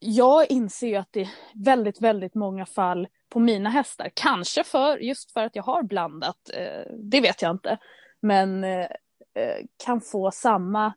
jag 0.03 0.51
inser 0.51 0.87
ju 0.87 0.95
att 0.95 1.11
det 1.11 1.21
är 1.21 1.29
väldigt, 1.55 2.01
väldigt 2.01 2.35
många 2.35 2.65
fall 2.65 3.07
på 3.29 3.39
mina 3.39 3.69
hästar. 3.69 4.11
Kanske 4.13 4.63
för, 4.63 4.97
just 4.97 5.31
för 5.31 5.43
att 5.43 5.55
jag 5.55 5.63
har 5.63 5.83
blandat, 5.83 6.49
eh, 6.53 6.93
det 6.99 7.21
vet 7.21 7.41
jag 7.41 7.51
inte. 7.51 7.77
Men 8.21 8.63
eh, 8.63 8.87
eh 9.35 9.65
kan 9.85 10.01
få 10.01 10.31
samma 10.31 10.93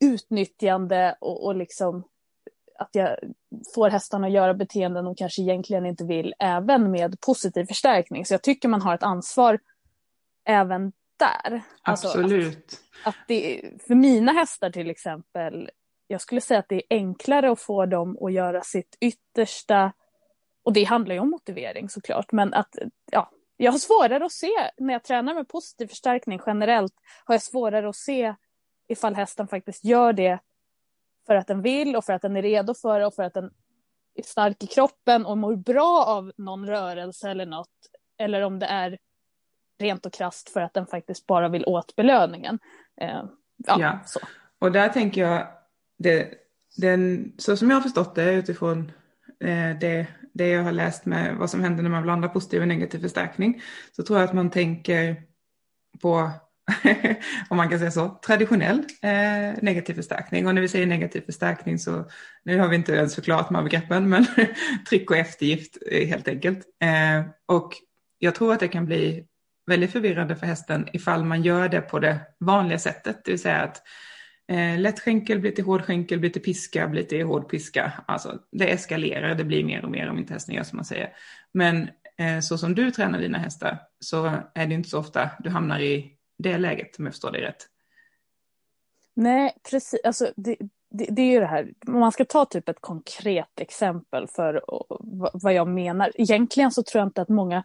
utnyttjande 0.00 1.16
och, 1.20 1.46
och 1.46 1.56
liksom 1.56 2.04
att 2.78 2.90
jag 2.92 3.16
får 3.74 3.90
hästarna 3.90 4.26
att 4.26 4.32
göra 4.32 4.54
beteenden 4.54 5.04
de 5.04 5.14
kanske 5.14 5.42
egentligen 5.42 5.86
inte 5.86 6.04
vill, 6.04 6.34
även 6.38 6.90
med 6.90 7.20
positiv 7.20 7.64
förstärkning. 7.64 8.26
Så 8.26 8.34
jag 8.34 8.42
tycker 8.42 8.68
man 8.68 8.82
har 8.82 8.94
ett 8.94 9.02
ansvar 9.02 9.58
även 10.44 10.92
där. 11.16 11.62
Absolut. 11.82 12.46
Alltså 12.46 12.76
att, 13.04 13.14
att 13.14 13.28
det, 13.28 13.62
för 13.86 13.94
mina 13.94 14.32
hästar 14.32 14.70
till 14.70 14.90
exempel, 14.90 15.70
jag 16.12 16.20
skulle 16.20 16.40
säga 16.40 16.60
att 16.60 16.68
det 16.68 16.76
är 16.76 16.82
enklare 16.90 17.52
att 17.52 17.60
få 17.60 17.86
dem 17.86 18.18
att 18.20 18.32
göra 18.32 18.62
sitt 18.62 18.96
yttersta. 19.00 19.92
Och 20.62 20.72
det 20.72 20.84
handlar 20.84 21.14
ju 21.14 21.20
om 21.20 21.30
motivering 21.30 21.88
såklart, 21.88 22.32
men 22.32 22.54
att 22.54 22.76
ja, 23.12 23.30
jag 23.56 23.72
har 23.72 23.78
svårare 23.78 24.24
att 24.24 24.32
se 24.32 24.70
när 24.76 24.92
jag 24.92 25.04
tränar 25.04 25.34
med 25.34 25.48
positiv 25.48 25.86
förstärkning 25.86 26.40
generellt 26.46 26.94
har 27.24 27.34
jag 27.34 27.42
svårare 27.42 27.88
att 27.88 27.96
se 27.96 28.34
ifall 28.88 29.14
hästen 29.14 29.48
faktiskt 29.48 29.84
gör 29.84 30.12
det 30.12 30.38
för 31.26 31.34
att 31.34 31.46
den 31.46 31.62
vill 31.62 31.96
och 31.96 32.04
för 32.04 32.12
att 32.12 32.22
den 32.22 32.36
är 32.36 32.42
redo 32.42 32.74
för 32.74 33.00
det 33.00 33.06
och 33.06 33.14
för 33.14 33.22
att 33.22 33.34
den 33.34 33.50
är 34.14 34.22
stark 34.22 34.62
i 34.62 34.66
kroppen 34.66 35.26
och 35.26 35.38
mår 35.38 35.56
bra 35.56 36.04
av 36.06 36.32
någon 36.36 36.66
rörelse 36.66 37.30
eller 37.30 37.46
något. 37.46 37.68
Eller 38.18 38.42
om 38.42 38.58
det 38.58 38.66
är 38.66 38.98
rent 39.78 40.06
och 40.06 40.12
krast 40.12 40.48
för 40.48 40.60
att 40.60 40.74
den 40.74 40.86
faktiskt 40.86 41.26
bara 41.26 41.48
vill 41.48 41.64
åt 41.66 41.96
belöningen. 41.96 42.58
Eh, 43.00 43.22
ja, 43.56 43.76
ja. 43.80 43.98
Så. 44.06 44.20
och 44.58 44.72
där 44.72 44.88
tänker 44.88 45.20
jag, 45.20 45.46
det, 46.02 46.34
den, 46.76 47.32
så 47.38 47.56
som 47.56 47.70
jag 47.70 47.76
har 47.76 47.82
förstått 47.82 48.14
det 48.14 48.32
utifrån 48.32 48.92
eh, 49.44 49.78
det, 49.80 50.06
det 50.32 50.48
jag 50.48 50.62
har 50.62 50.72
läst 50.72 51.06
med 51.06 51.36
vad 51.36 51.50
som 51.50 51.60
händer 51.60 51.82
när 51.82 51.90
man 51.90 52.02
blandar 52.02 52.28
positiv 52.28 52.60
och 52.62 52.68
negativ 52.68 52.98
förstärkning, 52.98 53.62
så 53.96 54.02
tror 54.02 54.18
jag 54.18 54.28
att 54.28 54.34
man 54.34 54.50
tänker 54.50 55.22
på 56.02 56.30
om 57.48 57.56
man 57.56 57.68
kan 57.68 57.78
säga 57.78 57.90
så, 57.90 58.08
traditionell 58.26 58.78
eh, 59.02 59.62
negativ 59.62 59.94
förstärkning. 59.94 60.46
Och 60.46 60.54
när 60.54 60.62
vi 60.62 60.68
säger 60.68 60.86
negativ 60.86 61.20
förstärkning 61.20 61.78
så, 61.78 62.04
nu 62.44 62.58
har 62.58 62.68
vi 62.68 62.76
inte 62.76 62.92
ens 62.92 63.14
förklarat 63.14 63.48
de 63.48 63.54
här 63.54 63.62
begreppen, 63.62 64.08
men 64.08 64.26
tryck 64.88 65.10
och 65.10 65.16
eftergift 65.16 65.78
eh, 65.90 66.08
helt 66.08 66.28
enkelt. 66.28 66.58
Eh, 66.82 67.26
och 67.46 67.72
jag 68.18 68.34
tror 68.34 68.52
att 68.52 68.60
det 68.60 68.68
kan 68.68 68.86
bli 68.86 69.26
väldigt 69.66 69.92
förvirrande 69.92 70.36
för 70.36 70.46
hästen 70.46 70.88
ifall 70.92 71.24
man 71.24 71.42
gör 71.42 71.68
det 71.68 71.80
på 71.80 71.98
det 71.98 72.20
vanliga 72.40 72.78
sättet, 72.78 73.24
det 73.24 73.30
vill 73.30 73.40
säga 73.40 73.62
att 73.62 73.82
eh, 74.48 74.78
lätt 74.78 75.00
skänkel 75.00 75.40
blir 75.40 75.50
till 75.50 75.64
hård 75.64 75.82
skänkel, 75.82 76.20
blir 76.20 76.30
till 76.30 76.42
piska, 76.42 76.88
blir 76.88 77.02
till 77.02 77.26
hård 77.26 77.48
piska. 77.48 77.92
Alltså 78.06 78.38
det 78.52 78.72
eskalerar, 78.72 79.34
det 79.34 79.44
blir 79.44 79.64
mer 79.64 79.84
och 79.84 79.90
mer 79.90 80.10
om 80.10 80.18
inte 80.18 80.32
hästen 80.32 80.54
gör 80.54 80.62
som 80.62 80.76
man 80.76 80.84
säger. 80.84 81.12
Men 81.52 81.88
eh, 82.18 82.40
så 82.40 82.58
som 82.58 82.74
du 82.74 82.90
tränar 82.90 83.18
dina 83.18 83.38
hästar 83.38 83.78
så 84.00 84.26
är 84.54 84.66
det 84.66 84.74
inte 84.74 84.88
så 84.88 84.98
ofta 84.98 85.30
du 85.38 85.50
hamnar 85.50 85.80
i 85.80 86.16
det 86.38 86.58
läget, 86.58 86.98
om 86.98 87.04
jag 87.04 87.14
förstår 87.14 87.30
dig 87.30 87.42
rätt. 87.42 87.68
Nej, 89.14 89.52
precis. 89.70 90.00
Alltså, 90.04 90.32
det, 90.36 90.56
det, 90.90 91.06
det, 91.10 91.22
är 91.22 91.32
ju 91.32 91.40
det 91.40 91.46
här, 91.46 91.72
om 91.86 92.00
man 92.00 92.12
ska 92.12 92.24
ta 92.24 92.44
typ 92.44 92.68
ett 92.68 92.80
konkret 92.80 93.60
exempel 93.60 94.28
för 94.28 94.64
vad 95.32 95.54
jag 95.54 95.68
menar. 95.68 96.12
Egentligen 96.14 96.70
så 96.70 96.82
tror 96.82 97.00
jag 97.00 97.08
inte 97.08 97.22
att 97.22 97.28
många 97.28 97.64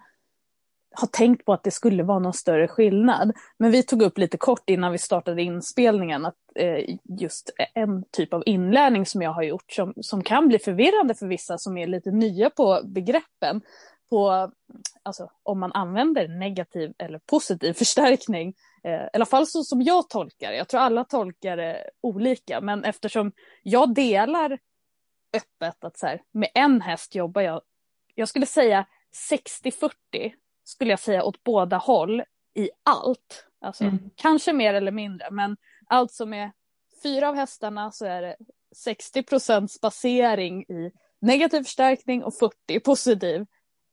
har 1.00 1.08
tänkt 1.08 1.46
på 1.46 1.54
att 1.54 1.64
det 1.64 1.72
skulle 1.72 2.04
vara 2.04 2.20
någon 2.20 2.34
större 2.34 2.68
skillnad. 2.68 3.32
Men 3.58 3.72
vi 3.72 3.84
tog 3.84 4.02
upp 4.02 4.18
lite 4.18 4.38
kort 4.38 4.70
innan 4.70 4.92
vi 4.92 4.98
startade 4.98 5.42
inspelningen 5.42 6.26
att 6.26 6.36
eh, 6.56 6.96
just 7.20 7.52
en 7.74 8.04
typ 8.12 8.34
av 8.34 8.44
inlärning 8.46 9.06
som 9.06 9.22
jag 9.22 9.32
har 9.32 9.44
gjort 9.44 9.72
som, 9.72 9.94
som 10.02 10.24
kan 10.24 10.48
bli 10.48 10.60
förvirrande 10.60 11.16
för 11.16 11.28
vissa 11.28 11.58
som 11.58 11.78
är 11.78 11.88
lite 11.88 12.12
nya 12.12 12.50
på 12.50 12.82
begreppen 12.86 13.62
på, 14.10 14.52
alltså 15.04 15.32
om 15.44 15.60
man 15.60 15.72
använder 15.72 16.28
negativ 16.28 16.94
eller 16.98 17.20
positiv 17.20 17.74
förstärkning, 17.78 18.54
eh, 18.84 18.92
i 18.92 19.10
alla 19.14 19.26
fall 19.26 19.48
så 19.48 19.64
som 19.64 19.82
jag 19.82 20.10
tolkar 20.10 20.52
det, 20.52 20.58
jag 20.58 20.68
tror 20.68 20.82
alla 20.82 21.04
tolkar 21.04 21.58
det 21.58 21.90
olika, 22.02 22.62
men 22.62 22.84
eftersom 22.84 23.32
jag 23.64 23.94
delar 23.94 24.60
öppet 25.34 25.84
att 25.84 25.98
så 25.98 26.08
här, 26.08 26.22
med 26.32 26.50
en 26.54 26.82
häst 26.82 27.16
jobbar 27.16 27.42
jag, 27.42 27.62
jag 28.16 28.28
skulle 28.30 28.46
säga 28.46 28.86
60-40 29.32 29.92
skulle 30.68 30.90
jag 30.90 31.00
säga 31.00 31.24
åt 31.24 31.44
båda 31.44 31.78
håll 31.78 32.24
i 32.56 32.70
allt. 32.84 33.46
Alltså, 33.62 33.84
mm. 33.84 34.10
Kanske 34.16 34.54
mer 34.54 34.74
eller 34.74 34.92
mindre, 34.92 35.32
men 35.32 35.58
allt 35.86 36.12
som 36.12 36.34
är 36.34 36.52
fyra 37.04 37.30
av 37.30 37.36
hästarna 37.36 37.92
så 37.92 38.06
är 38.06 38.22
det 38.22 38.36
60 38.76 39.24
procents 39.24 39.82
basering 39.82 40.64
i 40.64 40.92
negativ 41.22 41.64
förstärkning 41.64 42.24
och 42.24 42.34
40 42.36 42.80
positiv. 42.80 43.46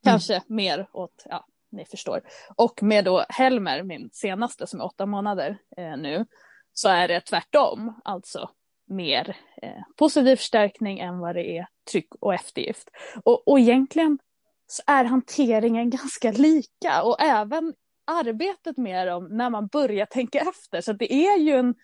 Kanske 0.03 0.33
mm. 0.33 0.43
mer 0.47 0.89
åt, 0.93 1.23
ja, 1.25 1.45
ni 1.71 1.85
förstår. 1.85 2.21
Och 2.55 2.83
med 2.83 3.05
då 3.05 3.25
Helmer, 3.29 3.83
min 3.83 4.09
senaste 4.13 4.67
som 4.67 4.79
är 4.79 4.85
åtta 4.85 5.05
månader 5.05 5.57
eh, 5.77 5.97
nu, 5.97 6.25
så 6.73 6.89
är 6.89 7.07
det 7.07 7.21
tvärtom, 7.21 8.01
alltså 8.03 8.49
mer 8.87 9.37
eh, 9.61 9.81
positiv 9.97 10.35
förstärkning 10.35 10.99
än 10.99 11.19
vad 11.19 11.35
det 11.35 11.57
är 11.57 11.67
tryck 11.91 12.15
och 12.19 12.33
eftergift. 12.33 12.89
Och, 13.23 13.47
och 13.47 13.59
egentligen 13.59 14.19
så 14.67 14.83
är 14.87 15.05
hanteringen 15.05 15.89
ganska 15.99 16.31
lika 16.31 17.03
och 17.03 17.21
även 17.21 17.73
arbetet 18.07 18.77
med 18.77 19.07
dem 19.07 19.27
när 19.31 19.49
man 19.49 19.67
börjar 19.67 20.05
tänka 20.05 20.39
efter. 20.39 20.81
Så 20.81 20.93
det 20.93 21.13
är 21.13 21.37
ju 21.37 21.51
en, 21.51 21.75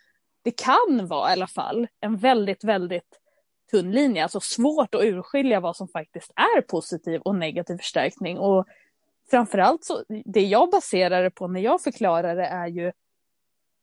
det 0.43 0.51
kan 0.51 1.07
vara 1.07 1.29
i 1.29 1.33
alla 1.33 1.47
fall 1.47 1.87
en 1.99 2.17
väldigt, 2.17 2.63
väldigt 2.63 3.17
tunn 3.71 3.91
linje, 3.91 4.23
alltså 4.23 4.39
svårt 4.39 4.95
att 4.95 5.03
urskilja 5.03 5.59
vad 5.59 5.75
som 5.75 5.87
faktiskt 5.87 6.31
är 6.35 6.61
positiv 6.61 7.21
och 7.21 7.35
negativ 7.35 7.77
förstärkning. 7.77 8.37
Och 8.37 8.65
framförallt 9.31 9.83
så, 9.83 10.03
det 10.25 10.41
jag 10.41 10.69
baserar 10.71 11.23
det 11.23 11.31
på 11.31 11.47
när 11.47 11.61
jag 11.61 11.81
förklarar 11.81 12.35
det 12.35 12.45
är 12.45 12.67
ju 12.67 12.91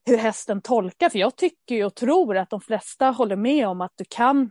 hur 0.07 0.17
hästen 0.17 0.61
tolkar, 0.61 1.09
för 1.09 1.19
jag 1.19 1.37
tycker 1.37 1.85
och 1.85 1.95
tror 1.95 2.37
att 2.37 2.51
de 2.51 2.61
flesta 2.61 3.11
håller 3.11 3.37
med 3.37 3.69
om 3.69 3.81
att 3.81 3.93
du 3.97 4.05
kan 4.09 4.51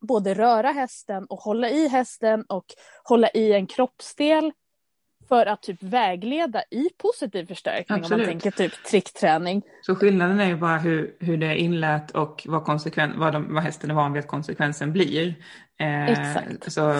både 0.00 0.34
röra 0.34 0.68
hästen 0.68 1.24
och 1.24 1.38
hålla 1.38 1.70
i 1.70 1.88
hästen 1.88 2.44
och 2.48 2.64
hålla 3.04 3.28
i 3.28 3.52
en 3.52 3.66
kroppsdel 3.66 4.52
för 5.28 5.46
att 5.46 5.62
typ 5.62 5.82
vägleda 5.82 6.62
i 6.70 6.88
positiv 7.02 7.46
förstärkning 7.46 7.98
Absolut. 7.98 8.12
om 8.12 8.18
man 8.18 8.40
tänker 8.40 8.50
typ 8.50 8.84
trickträning. 8.84 9.62
Så 9.82 9.94
skillnaden 9.94 10.40
är 10.40 10.46
ju 10.46 10.56
bara 10.56 10.78
hur, 10.78 11.16
hur 11.20 11.36
det 11.36 11.46
är 11.46 11.54
inlät 11.54 12.10
och 12.10 12.44
vad, 12.48 12.64
konsekven, 12.64 13.18
vad, 13.18 13.32
de, 13.32 13.54
vad 13.54 13.62
hästen 13.62 13.90
är 13.90 13.94
van 13.94 14.12
vid 14.12 14.20
att 14.20 14.28
konsekvensen 14.28 14.92
blir. 14.92 15.34
Eh, 15.80 16.06
Exakt. 16.06 16.72
Så 16.72 16.94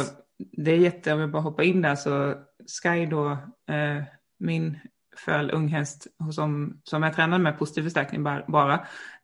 det 0.56 0.70
är 0.70 0.76
jätte, 0.76 1.12
om 1.12 1.20
vi 1.20 1.26
bara 1.26 1.42
hoppar 1.42 1.62
in 1.62 1.82
där 1.82 1.94
så 1.94 2.34
Sky 2.82 3.06
då, 3.06 3.30
eh, 3.70 4.02
min 4.38 4.78
föl 5.16 5.50
unghäst 5.50 6.06
som, 6.32 6.80
som 6.84 7.02
jag 7.02 7.14
tränade 7.14 7.42
med 7.42 7.58
positiv 7.58 7.82
förstärkning 7.82 8.22
bara, 8.48 8.74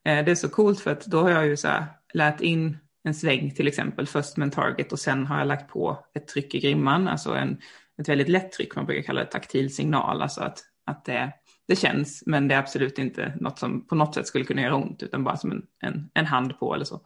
eh, 0.05 0.25
det 0.25 0.31
är 0.31 0.35
så 0.35 0.49
coolt 0.49 0.81
för 0.81 0.91
att 0.91 1.07
då 1.07 1.21
har 1.21 1.31
jag 1.31 1.47
ju 1.47 1.57
så 1.57 1.69
här 1.69 1.85
lärt 2.15 2.41
in 2.41 2.79
en 3.05 3.15
sväng 3.15 3.51
till 3.51 3.69
exempel, 3.69 4.07
först 4.07 4.37
med 4.37 4.47
en 4.47 4.51
target 4.51 4.93
och 4.93 4.99
sen 4.99 5.27
har 5.27 5.39
jag 5.39 5.49
lagt 5.49 5.71
på 5.71 6.07
ett 6.15 6.29
tryck 6.29 6.55
i 6.55 6.61
grimman, 6.61 7.09
alltså 7.09 7.35
en, 7.35 7.59
ett 8.01 8.09
väldigt 8.09 8.29
lätt 8.29 8.53
tryck, 8.53 8.77
man 8.77 8.87
brukar 8.87 9.03
kalla 9.03 9.21
det 9.21 9.27
taktil 9.27 9.75
signal, 9.75 10.23
alltså 10.23 10.41
att, 10.41 10.59
att 10.87 11.05
det, 11.05 11.33
det 11.69 11.77
känns, 11.77 12.23
men 12.27 12.49
det 12.49 12.55
är 12.55 12.59
absolut 12.59 12.99
inte 12.99 13.33
något 13.41 13.59
som 13.59 13.87
på 13.87 13.95
något 13.95 14.15
sätt 14.15 14.27
skulle 14.27 14.45
kunna 14.45 14.63
göra 14.63 14.75
ont, 14.75 15.03
utan 15.03 15.25
bara 15.25 15.37
som 15.37 15.53
en, 15.53 15.63
en, 15.83 16.11
en 16.15 16.27
hand 16.27 16.59
på 16.59 16.75
eller 16.75 16.85
så. 16.85 17.01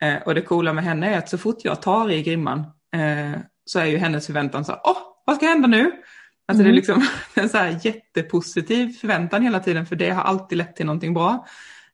Eh, 0.00 0.22
och 0.26 0.34
det 0.34 0.40
coola 0.40 0.72
med 0.72 0.84
henne 0.84 1.14
är 1.14 1.18
att 1.18 1.28
så 1.28 1.38
fort 1.38 1.64
jag 1.64 1.82
tar 1.82 2.10
i 2.10 2.22
grimman 2.22 2.60
eh, 2.94 3.40
så 3.64 3.78
är 3.78 3.86
ju 3.86 3.96
hennes 3.96 4.26
förväntan 4.26 4.64
så 4.64 4.72
åh, 4.84 4.98
vad 5.26 5.36
ska 5.36 5.46
hända 5.46 5.68
nu? 5.68 5.92
Alltså 6.48 6.64
mm. 6.64 6.74
det 6.76 6.90
är 6.90 6.94
mm. 6.94 7.00
liksom 7.00 7.06
en 7.42 7.48
så 7.48 7.58
här 7.58 7.80
jättepositiv 7.82 8.88
förväntan 8.88 9.42
hela 9.42 9.60
tiden, 9.60 9.86
för 9.86 9.96
det 9.96 10.10
har 10.10 10.22
alltid 10.22 10.58
lett 10.58 10.76
till 10.76 10.86
någonting 10.86 11.14
bra 11.14 11.46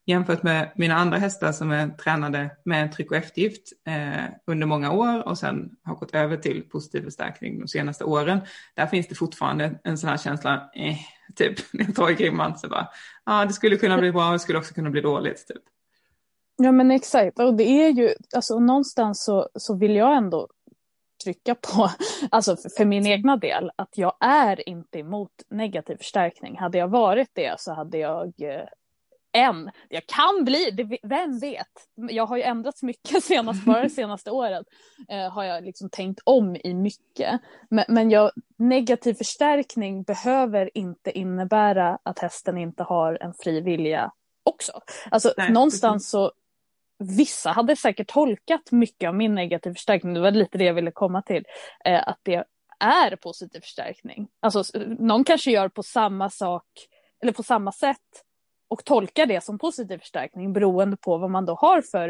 jämfört 0.07 0.43
med 0.43 0.73
mina 0.77 0.95
andra 0.95 1.19
hästar 1.19 1.53
som 1.53 1.71
är 1.71 1.89
tränade 1.89 2.51
med 2.65 2.93
tryck 2.93 3.11
och 3.11 3.17
eftergift 3.17 3.73
eh, 3.87 4.25
under 4.47 4.67
många 4.67 4.93
år 4.93 5.29
och 5.29 5.39
sen 5.39 5.77
har 5.83 5.95
gått 5.95 6.15
över 6.15 6.37
till 6.37 6.69
positiv 6.69 7.03
förstärkning 7.03 7.61
de 7.61 7.69
senaste 7.69 8.05
åren. 8.05 8.41
Där 8.75 8.87
finns 8.87 9.09
det 9.09 9.15
fortfarande 9.15 9.79
en 9.85 9.99
sån 9.99 10.11
här 10.11 10.17
känsla, 10.17 10.71
eh, 10.75 10.97
typ 11.35 11.59
när 11.73 11.85
jag 11.85 11.95
tar 11.95 12.11
i 12.11 12.15
grimman 12.15 12.59
så 12.59 12.69
bara, 12.69 12.89
ja 13.25 13.41
ah, 13.41 13.45
det 13.45 13.53
skulle 13.53 13.77
kunna 13.77 13.99
bli 13.99 14.13
bra, 14.13 14.33
det 14.33 14.39
skulle 14.39 14.59
också 14.59 14.75
kunna 14.75 14.91
bli 14.91 15.01
dåligt. 15.01 15.47
Typ. 15.49 15.63
Ja 16.57 16.73
men 16.73 16.91
exakt, 16.91 17.39
och 17.39 17.55
det 17.55 17.65
är 17.65 17.89
ju, 17.89 18.15
alltså 18.35 18.59
någonstans 18.59 19.25
så, 19.25 19.49
så 19.55 19.77
vill 19.77 19.97
jag 19.97 20.17
ändå 20.17 20.49
trycka 21.25 21.55
på, 21.55 21.91
alltså 22.31 22.57
för, 22.57 22.69
för, 22.77 22.85
min 22.85 23.07
egna 23.07 23.37
del, 23.37 23.71
att 23.77 23.99
jag 23.99 24.13
är 24.21 24.69
inte 24.69 24.99
emot 24.99 25.33
negativ 25.51 25.97
förstärkning. 25.97 26.59
Hade 26.59 26.79
jag 26.79 26.89
varit 26.89 27.31
det 27.33 27.61
så 27.61 27.73
hade 27.75 27.99
jag 27.99 28.27
eh, 28.43 28.65
än, 29.37 29.71
jag 29.89 30.07
kan 30.07 30.45
bli, 30.45 30.71
det, 30.71 30.99
vem 31.03 31.39
vet? 31.39 31.89
Jag 31.95 32.27
har 32.27 32.37
ju 32.37 32.43
ändrats 32.43 32.83
mycket 32.83 33.25
senast, 33.25 33.65
bara 33.65 33.83
det 33.83 33.91
senaste 33.91 34.31
året 34.31 34.67
eh, 35.09 35.31
har 35.33 35.45
jag 35.45 35.65
liksom 35.65 35.91
tänkt 35.91 36.21
om 36.25 36.57
i 36.57 36.75
mycket. 36.75 37.41
Men, 37.71 37.85
men 37.89 38.11
jag, 38.11 38.31
negativ 38.57 39.15
förstärkning 39.15 40.03
behöver 40.03 40.79
inte 40.79 41.19
innebära 41.19 41.99
att 42.03 42.19
hästen 42.19 42.59
inte 42.59 42.83
har 42.83 43.19
en 43.21 43.35
fri 43.35 43.61
vilja 43.61 44.13
också. 44.43 44.73
Alltså 45.11 45.35
Nej, 45.37 45.53
någonstans 45.53 46.11
så 46.11 46.33
vissa 46.99 47.51
hade 47.51 47.77
säkert 47.77 48.09
tolkat 48.09 48.73
mycket 48.73 49.09
av 49.09 49.15
min 49.15 49.35
negativ 49.35 49.73
förstärkning, 49.73 50.15
det 50.15 50.21
var 50.21 50.31
lite 50.31 50.59
det 50.59 50.65
jag 50.65 50.75
ville 50.75 50.91
komma 50.91 51.23
till, 51.23 51.45
eh, 51.85 52.09
att 52.09 52.21
det 52.23 52.45
är 52.81 53.17
positiv 53.17 53.61
förstärkning. 53.61 54.29
Alltså 54.41 54.63
någon 54.99 55.25
kanske 55.25 55.51
gör 55.51 55.69
på 55.69 55.83
samma 55.83 56.31
sak 56.31 56.67
eller 57.23 57.33
på 57.33 57.43
samma 57.43 57.73
sätt 57.73 58.23
och 58.69 58.85
tolkar 58.85 59.27
det 59.27 59.45
som 59.45 59.59
positiv 59.59 59.99
förstärkning 59.99 60.53
beroende 60.53 60.97
på 60.97 61.19
vad 61.19 61.31
man 61.31 61.47
då 61.47 61.55
har 61.55 61.83
för 61.83 62.09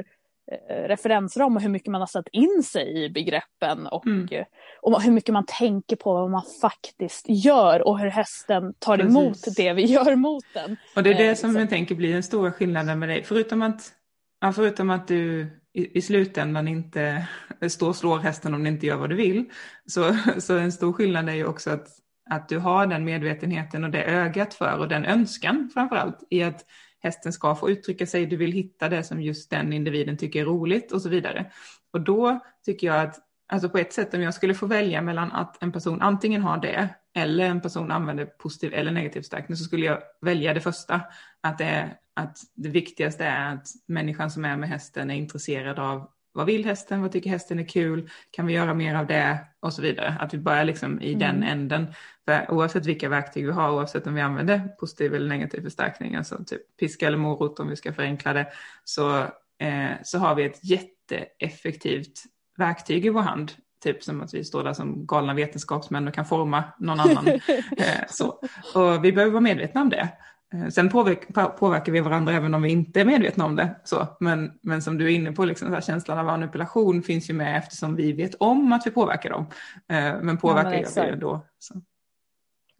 eh, 0.52 0.88
referensram 0.88 1.56
och 1.56 1.62
hur 1.62 1.68
mycket 1.68 1.92
man 1.92 2.00
har 2.00 2.06
satt 2.06 2.28
in 2.32 2.62
sig 2.62 3.04
i 3.04 3.10
begreppen 3.10 3.86
och, 3.86 4.06
mm. 4.06 4.44
Och 4.82 5.02
hur 5.02 5.12
mycket 5.12 5.32
man 5.32 5.44
tänker 5.46 5.96
på 5.96 6.12
vad 6.12 6.30
man 6.30 6.42
faktiskt 6.60 7.24
gör 7.28 7.88
och 7.88 7.98
hur 7.98 8.08
hästen 8.08 8.74
tar 8.78 8.96
Precis. 8.96 9.16
emot 9.16 9.38
det 9.56 9.72
vi 9.72 9.84
gör 9.84 10.16
mot 10.16 10.44
den. 10.54 10.76
Och 10.96 11.02
det 11.02 11.10
är 11.10 11.14
det 11.14 11.28
eh, 11.28 11.34
som 11.34 11.56
jag 11.56 11.68
tänker 11.68 11.94
blir 11.94 12.12
den 12.12 12.22
stora 12.22 12.52
skillnaden 12.52 12.98
med 12.98 13.08
dig, 13.08 13.22
förutom 13.24 13.62
att 13.62 13.92
Ja, 14.40 14.52
förutom 14.52 14.90
att 14.90 15.08
du 15.08 15.46
i, 15.72 15.98
i 15.98 16.02
slutändan 16.02 16.68
inte 16.68 17.26
står 17.68 17.88
och 17.88 17.96
slår 17.96 18.18
hästen 18.18 18.54
om 18.54 18.64
den 18.64 18.72
inte 18.74 18.86
gör 18.86 18.96
vad 18.96 19.10
du 19.10 19.16
vill. 19.16 19.44
Så, 19.86 20.16
så 20.38 20.56
en 20.56 20.72
stor 20.72 20.92
skillnad 20.92 21.28
är 21.28 21.34
ju 21.34 21.46
också 21.46 21.70
att, 21.70 21.88
att 22.30 22.48
du 22.48 22.58
har 22.58 22.86
den 22.86 23.04
medvetenheten 23.04 23.84
och 23.84 23.90
det 23.90 24.04
ögat 24.04 24.54
för 24.54 24.78
och 24.78 24.88
den 24.88 25.04
önskan 25.04 25.70
framförallt 25.74 26.18
i 26.30 26.42
att 26.42 26.64
hästen 27.02 27.32
ska 27.32 27.54
få 27.54 27.70
uttrycka 27.70 28.06
sig, 28.06 28.26
du 28.26 28.36
vill 28.36 28.52
hitta 28.52 28.88
det 28.88 29.02
som 29.02 29.20
just 29.20 29.50
den 29.50 29.72
individen 29.72 30.16
tycker 30.16 30.40
är 30.40 30.44
roligt 30.44 30.92
och 30.92 31.02
så 31.02 31.08
vidare. 31.08 31.50
Och 31.92 32.00
då 32.00 32.40
tycker 32.64 32.86
jag 32.86 33.00
att, 33.00 33.18
alltså 33.48 33.68
på 33.68 33.78
ett 33.78 33.92
sätt 33.92 34.14
om 34.14 34.22
jag 34.22 34.34
skulle 34.34 34.54
få 34.54 34.66
välja 34.66 35.02
mellan 35.02 35.32
att 35.32 35.62
en 35.62 35.72
person 35.72 36.02
antingen 36.02 36.42
har 36.42 36.58
det 36.58 36.88
eller 37.14 37.44
en 37.44 37.60
person 37.60 37.90
använder 37.90 38.26
positiv 38.26 38.74
eller 38.74 38.92
negativ 38.92 39.22
stärkning 39.22 39.56
så 39.56 39.64
skulle 39.64 39.86
jag 39.86 39.98
välja 40.20 40.54
det 40.54 40.60
första. 40.60 41.00
Att 41.40 41.58
det 41.58 41.64
är 41.64 41.96
att 42.16 42.38
det 42.54 42.68
viktigaste 42.68 43.24
är 43.24 43.54
att 43.54 43.68
människan 43.86 44.30
som 44.30 44.44
är 44.44 44.56
med 44.56 44.68
hästen 44.68 45.10
är 45.10 45.14
intresserad 45.14 45.78
av 45.78 46.10
vad 46.36 46.46
vill 46.46 46.64
hästen, 46.64 47.02
vad 47.02 47.12
tycker 47.12 47.30
hästen 47.30 47.58
är 47.58 47.68
kul, 47.68 48.10
kan 48.30 48.46
vi 48.46 48.52
göra 48.52 48.74
mer 48.74 48.94
av 48.94 49.06
det 49.06 49.38
och 49.60 49.72
så 49.72 49.82
vidare. 49.82 50.16
Att 50.20 50.34
vi 50.34 50.38
börjar 50.38 50.64
liksom 50.64 51.02
i 51.02 51.12
mm. 51.12 51.18
den 51.18 51.42
änden. 51.42 51.86
För 52.24 52.50
oavsett 52.50 52.86
vilka 52.86 53.08
verktyg 53.08 53.46
vi 53.46 53.52
har, 53.52 53.70
oavsett 53.70 54.06
om 54.06 54.14
vi 54.14 54.20
använder 54.20 54.58
positiv 54.58 55.14
eller 55.14 55.28
negativ 55.28 55.62
förstärkning, 55.62 56.14
alltså 56.14 56.44
typ 56.46 56.76
piska 56.76 57.06
eller 57.06 57.18
morot 57.18 57.60
om 57.60 57.68
vi 57.68 57.76
ska 57.76 57.92
förenkla 57.92 58.32
det, 58.32 58.46
så, 58.84 59.18
eh, 59.58 59.90
så 60.04 60.18
har 60.18 60.34
vi 60.34 60.44
ett 60.44 60.64
jätteeffektivt 60.64 62.22
verktyg 62.56 63.06
i 63.06 63.08
vår 63.08 63.20
hand. 63.20 63.52
Typ 63.82 64.02
som 64.02 64.20
att 64.20 64.34
vi 64.34 64.44
står 64.44 64.64
där 64.64 64.72
som 64.72 65.06
galna 65.06 65.34
vetenskapsmän 65.34 66.08
och 66.08 66.14
kan 66.14 66.26
forma 66.26 66.64
någon 66.78 67.00
annan. 67.00 67.26
eh, 67.76 68.04
så. 68.08 68.26
Och 68.74 69.04
vi 69.04 69.12
behöver 69.12 69.32
vara 69.32 69.40
medvetna 69.40 69.80
om 69.80 69.88
det. 69.88 70.08
Eh, 70.54 70.68
sen 70.68 70.88
påverkar, 70.88 71.48
påverkar 71.48 71.92
vi 71.92 72.00
varandra 72.00 72.32
även 72.32 72.54
om 72.54 72.62
vi 72.62 72.70
inte 72.70 73.00
är 73.00 73.04
medvetna 73.04 73.44
om 73.44 73.56
det. 73.56 73.80
Så. 73.84 74.06
Men, 74.20 74.58
men 74.62 74.82
som 74.82 74.98
du 74.98 75.04
är 75.04 75.10
inne 75.10 75.32
på, 75.32 75.44
liksom, 75.44 75.72
här, 75.72 75.80
känslan 75.80 76.18
av 76.18 76.24
manipulation 76.24 77.02
finns 77.02 77.30
ju 77.30 77.34
med 77.34 77.58
eftersom 77.58 77.96
vi 77.96 78.12
vet 78.12 78.34
om 78.34 78.72
att 78.72 78.86
vi 78.86 78.90
påverkar 78.90 79.30
dem. 79.30 79.46
Eh, 79.88 80.20
men 80.22 80.38
påverkar 80.38 80.72
ja, 80.72 80.88
men 80.96 81.06
vi 81.06 81.12
ändå. 81.12 81.46
Så. 81.58 81.74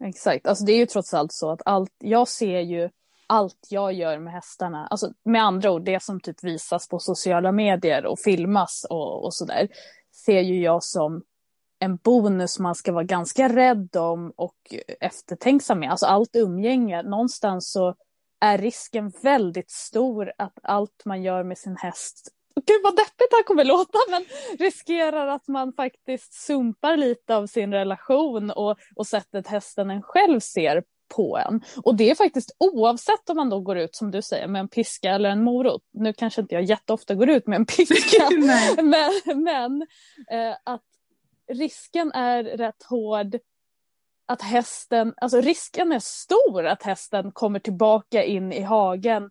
Exakt, 0.03 0.47
alltså 0.47 0.65
det 0.65 0.71
är 0.71 0.77
ju 0.77 0.85
trots 0.85 1.13
allt 1.13 1.33
så 1.33 1.51
att 1.51 1.61
allt, 1.65 1.93
jag 1.97 2.27
ser 2.27 2.59
ju 2.59 2.89
allt 3.27 3.67
jag 3.69 3.93
gör 3.93 4.19
med 4.19 4.33
hästarna, 4.33 4.87
alltså 4.87 5.13
med 5.25 5.43
andra 5.43 5.71
ord 5.71 5.85
det 5.85 6.03
som 6.03 6.19
typ 6.19 6.43
visas 6.43 6.89
på 6.89 6.99
sociala 6.99 7.51
medier 7.51 8.05
och 8.05 8.19
filmas 8.19 8.85
och, 8.89 9.25
och 9.25 9.33
sådär, 9.33 9.67
ser 10.25 10.41
ju 10.41 10.61
jag 10.61 10.83
som 10.83 11.23
en 11.79 11.97
bonus 11.97 12.59
man 12.59 12.75
ska 12.75 12.91
vara 12.91 13.03
ganska 13.03 13.49
rädd 13.49 13.95
om 13.95 14.33
och 14.35 14.55
eftertänksam 14.99 15.79
med. 15.79 15.91
Alltså 15.91 16.05
allt 16.05 16.35
umgänge, 16.35 17.03
någonstans 17.03 17.71
så 17.71 17.95
är 18.41 18.57
risken 18.57 19.11
väldigt 19.21 19.71
stor 19.71 20.31
att 20.37 20.59
allt 20.63 21.05
man 21.05 21.23
gör 21.23 21.43
med 21.43 21.57
sin 21.57 21.77
häst 21.77 22.33
Gud 22.65 22.81
vad 22.83 22.95
deppigt 22.95 23.29
det 23.29 23.35
här 23.35 23.43
kommer 23.43 23.63
låta 23.63 23.97
men 24.09 24.25
riskerar 24.59 25.27
att 25.27 25.47
man 25.47 25.73
faktiskt 25.73 26.33
sumpar 26.33 26.97
lite 26.97 27.35
av 27.35 27.47
sin 27.47 27.73
relation 27.73 28.51
och, 28.51 28.77
och 28.95 29.07
sättet 29.07 29.47
hästen 29.47 29.89
en 29.89 30.01
själv 30.01 30.39
ser 30.39 30.83
på 31.15 31.37
en. 31.37 31.61
Och 31.83 31.95
det 31.95 32.09
är 32.09 32.15
faktiskt 32.15 32.55
oavsett 32.59 33.29
om 33.29 33.35
man 33.35 33.49
då 33.49 33.59
går 33.59 33.77
ut 33.77 33.95
som 33.95 34.11
du 34.11 34.21
säger 34.21 34.47
med 34.47 34.59
en 34.59 34.67
piska 34.67 35.11
eller 35.11 35.29
en 35.29 35.43
morot. 35.43 35.81
Nu 35.93 36.13
kanske 36.13 36.41
inte 36.41 36.55
jag 36.55 36.63
jätteofta 36.63 37.15
går 37.15 37.29
ut 37.29 37.47
med 37.47 37.55
en 37.55 37.65
piska 37.65 38.29
men, 38.83 39.43
men 39.43 39.81
eh, 40.31 40.55
att 40.63 40.81
risken 41.47 42.11
är 42.11 42.43
rätt 42.43 42.83
hård 42.83 43.37
att 44.25 44.41
hästen, 44.41 45.13
alltså 45.17 45.41
risken 45.41 45.91
är 45.91 45.99
stor 45.99 46.65
att 46.65 46.83
hästen 46.83 47.31
kommer 47.31 47.59
tillbaka 47.59 48.23
in 48.23 48.53
i 48.53 48.61
hagen 48.61 49.29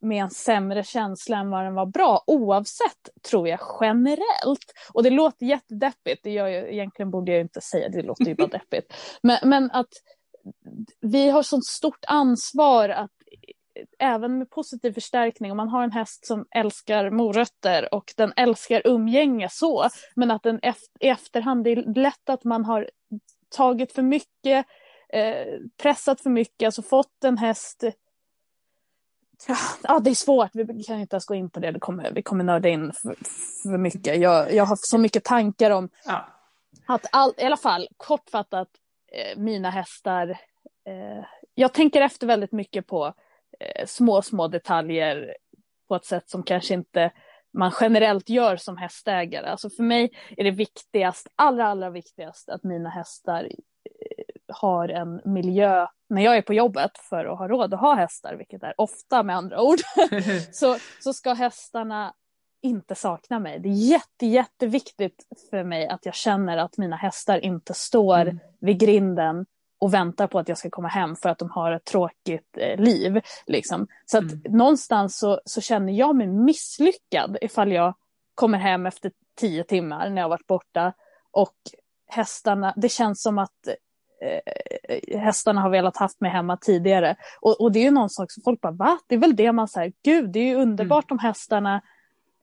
med 0.00 0.22
en 0.22 0.30
sämre 0.30 0.84
känsla 0.84 1.38
än 1.38 1.50
vad 1.50 1.64
den 1.64 1.74
var 1.74 1.86
bra 1.86 2.24
oavsett 2.26 3.08
tror 3.30 3.48
jag 3.48 3.60
generellt. 3.80 4.72
Och 4.92 5.02
det 5.02 5.10
låter 5.10 5.46
jättedeppigt, 5.46 6.20
det 6.22 6.30
gör 6.30 6.46
jag, 6.46 6.72
egentligen 6.72 7.10
borde 7.10 7.32
jag 7.32 7.40
inte 7.40 7.60
säga, 7.60 7.88
det 7.88 8.02
låter 8.02 8.24
ju 8.24 8.34
bara 8.34 8.46
deppigt. 8.58 8.94
Men, 9.22 9.38
men 9.42 9.70
att 9.70 9.92
vi 11.00 11.30
har 11.30 11.42
sånt 11.42 11.66
stort 11.66 12.04
ansvar 12.06 12.88
att 12.88 13.10
även 13.98 14.38
med 14.38 14.50
positiv 14.50 14.92
förstärkning, 14.92 15.50
om 15.50 15.56
man 15.56 15.68
har 15.68 15.82
en 15.82 15.92
häst 15.92 16.26
som 16.26 16.46
älskar 16.50 17.10
morötter 17.10 17.94
och 17.94 18.14
den 18.16 18.32
älskar 18.36 18.82
umgänge 18.84 19.48
så, 19.50 19.88
men 20.14 20.30
att 20.30 20.42
den 20.42 20.60
i 21.00 21.08
efterhand, 21.08 21.64
det 21.64 21.70
är 21.70 21.94
lätt 21.94 22.28
att 22.28 22.44
man 22.44 22.64
har 22.64 22.90
tagit 23.48 23.92
för 23.92 24.02
mycket, 24.02 24.66
eh, 25.08 25.46
pressat 25.82 26.20
för 26.20 26.30
mycket, 26.30 26.66
alltså 26.66 26.82
fått 26.82 27.24
en 27.24 27.38
häst 27.38 27.84
Ja, 29.82 29.98
det 29.98 30.10
är 30.10 30.14
svårt, 30.14 30.50
vi 30.52 30.84
kan 30.84 31.00
inte 31.00 31.16
ens 31.16 31.24
gå 31.24 31.34
in 31.34 31.50
på 31.50 31.60
det, 31.60 31.70
det 31.70 31.80
kommer, 31.80 32.12
vi 32.12 32.22
kommer 32.22 32.44
nörda 32.44 32.68
in 32.68 32.92
för, 32.92 33.16
för 33.62 33.78
mycket. 33.78 34.20
Jag, 34.20 34.54
jag 34.54 34.64
har 34.64 34.78
så 34.80 34.98
mycket 34.98 35.24
tankar 35.24 35.70
om 35.70 35.88
ja. 36.04 36.26
att 36.86 37.06
all, 37.12 37.34
i 37.36 37.44
alla 37.44 37.56
fall 37.56 37.88
kortfattat, 37.96 38.68
eh, 39.12 39.38
mina 39.38 39.70
hästar, 39.70 40.28
eh, 40.84 41.24
jag 41.54 41.72
tänker 41.72 42.00
efter 42.00 42.26
väldigt 42.26 42.52
mycket 42.52 42.86
på 42.86 43.14
små, 43.86 44.22
små 44.22 44.48
detaljer 44.48 45.36
på 45.88 45.96
ett 45.96 46.04
sätt 46.04 46.30
som 46.30 46.42
kanske 46.42 46.74
inte 46.74 47.12
man 47.52 47.72
generellt 47.80 48.28
gör 48.28 48.56
som 48.56 48.76
hästägare. 48.76 49.46
Alltså 49.46 49.70
för 49.70 49.82
mig 49.82 50.10
är 50.36 50.44
det 50.44 50.50
viktigast, 50.50 51.28
allra, 51.36 51.66
allra 51.66 51.90
viktigast 51.90 52.48
att 52.48 52.64
mina 52.64 52.90
hästar 52.90 53.44
eh, 53.44 54.54
har 54.54 54.88
en 54.88 55.20
miljö 55.24 55.86
när 56.08 56.22
jag 56.22 56.36
är 56.36 56.42
på 56.42 56.54
jobbet 56.54 56.90
för 57.08 57.24
att 57.24 57.38
ha 57.38 57.48
råd 57.48 57.74
att 57.74 57.80
ha 57.80 57.94
hästar, 57.94 58.34
vilket 58.34 58.62
är 58.62 58.74
ofta 58.76 59.22
med 59.22 59.36
andra 59.36 59.62
ord, 59.62 59.78
så, 60.52 60.76
så 61.00 61.12
ska 61.12 61.32
hästarna 61.32 62.14
inte 62.62 62.94
sakna 62.94 63.38
mig. 63.38 63.60
Det 63.60 63.68
är 63.68 63.90
jätte, 63.90 64.26
jätteviktigt 64.26 65.26
för 65.50 65.64
mig 65.64 65.88
att 65.88 66.06
jag 66.06 66.14
känner 66.14 66.56
att 66.56 66.78
mina 66.78 66.96
hästar 66.96 67.38
inte 67.38 67.74
står 67.74 68.20
mm. 68.20 68.38
vid 68.60 68.80
grinden 68.80 69.46
och 69.78 69.94
väntar 69.94 70.26
på 70.26 70.38
att 70.38 70.48
jag 70.48 70.58
ska 70.58 70.70
komma 70.70 70.88
hem 70.88 71.16
för 71.16 71.28
att 71.28 71.38
de 71.38 71.50
har 71.50 71.72
ett 71.72 71.84
tråkigt 71.84 72.56
eh, 72.58 72.80
liv. 72.80 73.20
Liksom. 73.46 73.86
Så 74.06 74.18
att 74.18 74.32
mm. 74.32 74.42
någonstans 74.48 75.18
så, 75.18 75.40
så, 75.44 75.60
känner 75.60 75.92
jag 75.92 76.16
mig 76.16 76.26
misslyckad 76.26 77.36
ifall 77.40 77.72
jag 77.72 77.94
kommer 78.34 78.58
hem 78.58 78.86
efter 78.86 79.12
tio 79.36 79.64
timmar 79.64 80.10
när 80.10 80.22
jag 80.22 80.28
varit 80.28 80.46
borta 80.46 80.92
och 81.30 81.56
hästarna, 82.06 82.74
det 82.76 82.88
känns 82.88 83.22
som 83.22 83.38
att 83.38 83.68
eh, 84.22 85.18
hästarna 85.20 85.60
har 85.60 85.70
velat 85.70 85.96
haft 85.96 86.20
mig 86.20 86.30
hemma 86.30 86.56
tidigare. 86.56 87.16
Och, 87.40 87.60
och 87.60 87.72
det 87.72 87.78
är 87.78 87.84
ju 87.84 87.90
någon 87.90 88.10
sak 88.10 88.32
som 88.32 88.42
folk 88.42 88.60
bara, 88.60 88.72
va? 88.72 88.98
Det 89.06 89.14
är 89.14 89.18
väl 89.18 89.36
det 89.36 89.52
man 89.52 89.68
säger, 89.68 89.92
gud 90.04 90.30
det 90.32 90.38
är 90.38 90.44
ju 90.44 90.54
underbart 90.54 91.10
mm. 91.10 91.14
om 91.14 91.18
hästarna 91.18 91.82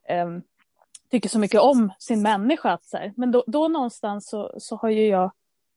eh, 0.08 0.26
tycker 1.10 1.28
så 1.28 1.38
mycket 1.38 1.60
om 1.60 1.92
sin 1.98 2.22
människa. 2.22 2.78
Så 2.82 2.96
här. 2.96 3.12
Men 3.16 3.30
då, 3.30 3.44
då 3.46 3.68
någonstans 3.68 4.28
så, 4.28 4.54
så 4.58 4.76
har 4.76 4.88
ju 4.88 5.08
jag 5.08 5.32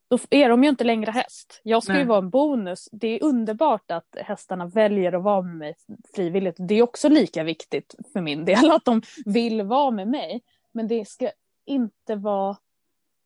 då 0.09 0.17
är 0.29 0.49
de 0.49 0.63
ju 0.63 0.69
inte 0.69 0.83
längre 0.83 1.11
häst. 1.11 1.61
Jag 1.63 1.83
ska 1.83 1.93
Nej. 1.93 2.01
ju 2.01 2.07
vara 2.07 2.17
en 2.17 2.29
bonus. 2.29 2.89
Det 2.91 3.07
är 3.07 3.23
underbart 3.23 3.91
att 3.91 4.15
hästarna 4.17 4.65
väljer 4.65 5.13
att 5.13 5.23
vara 5.23 5.41
med 5.41 5.55
mig 5.55 5.75
frivilligt. 6.15 6.55
Det 6.59 6.75
är 6.75 6.81
också 6.81 7.09
lika 7.09 7.43
viktigt 7.43 7.95
för 8.13 8.21
min 8.21 8.45
del 8.45 8.71
att 8.71 8.85
de 8.85 9.01
vill 9.25 9.61
vara 9.61 9.91
med 9.91 10.07
mig. 10.07 10.41
Men 10.71 10.87
det 10.87 11.07
ska 11.07 11.31
inte 11.65 12.15
vara 12.15 12.57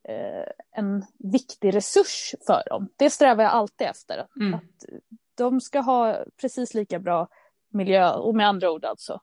eh, 0.08 0.52
en 0.72 1.06
viktig 1.20 1.76
resurs 1.76 2.36
för 2.48 2.64
dem. 2.70 2.90
Det 2.96 3.10
strävar 3.10 3.44
jag 3.44 3.54
alltid 3.54 3.88
efter. 3.88 4.28
Mm. 4.40 4.54
Att 4.54 4.86
de 5.36 5.62
ska 5.62 5.80
ha 5.80 6.18
precis 6.42 6.74
lika 6.74 7.00
bra 7.00 7.28
miljö 7.70 8.14
och 8.14 8.36
med 8.36 8.48
andra 8.48 8.72
ord 8.72 8.86
alltså 8.86 9.22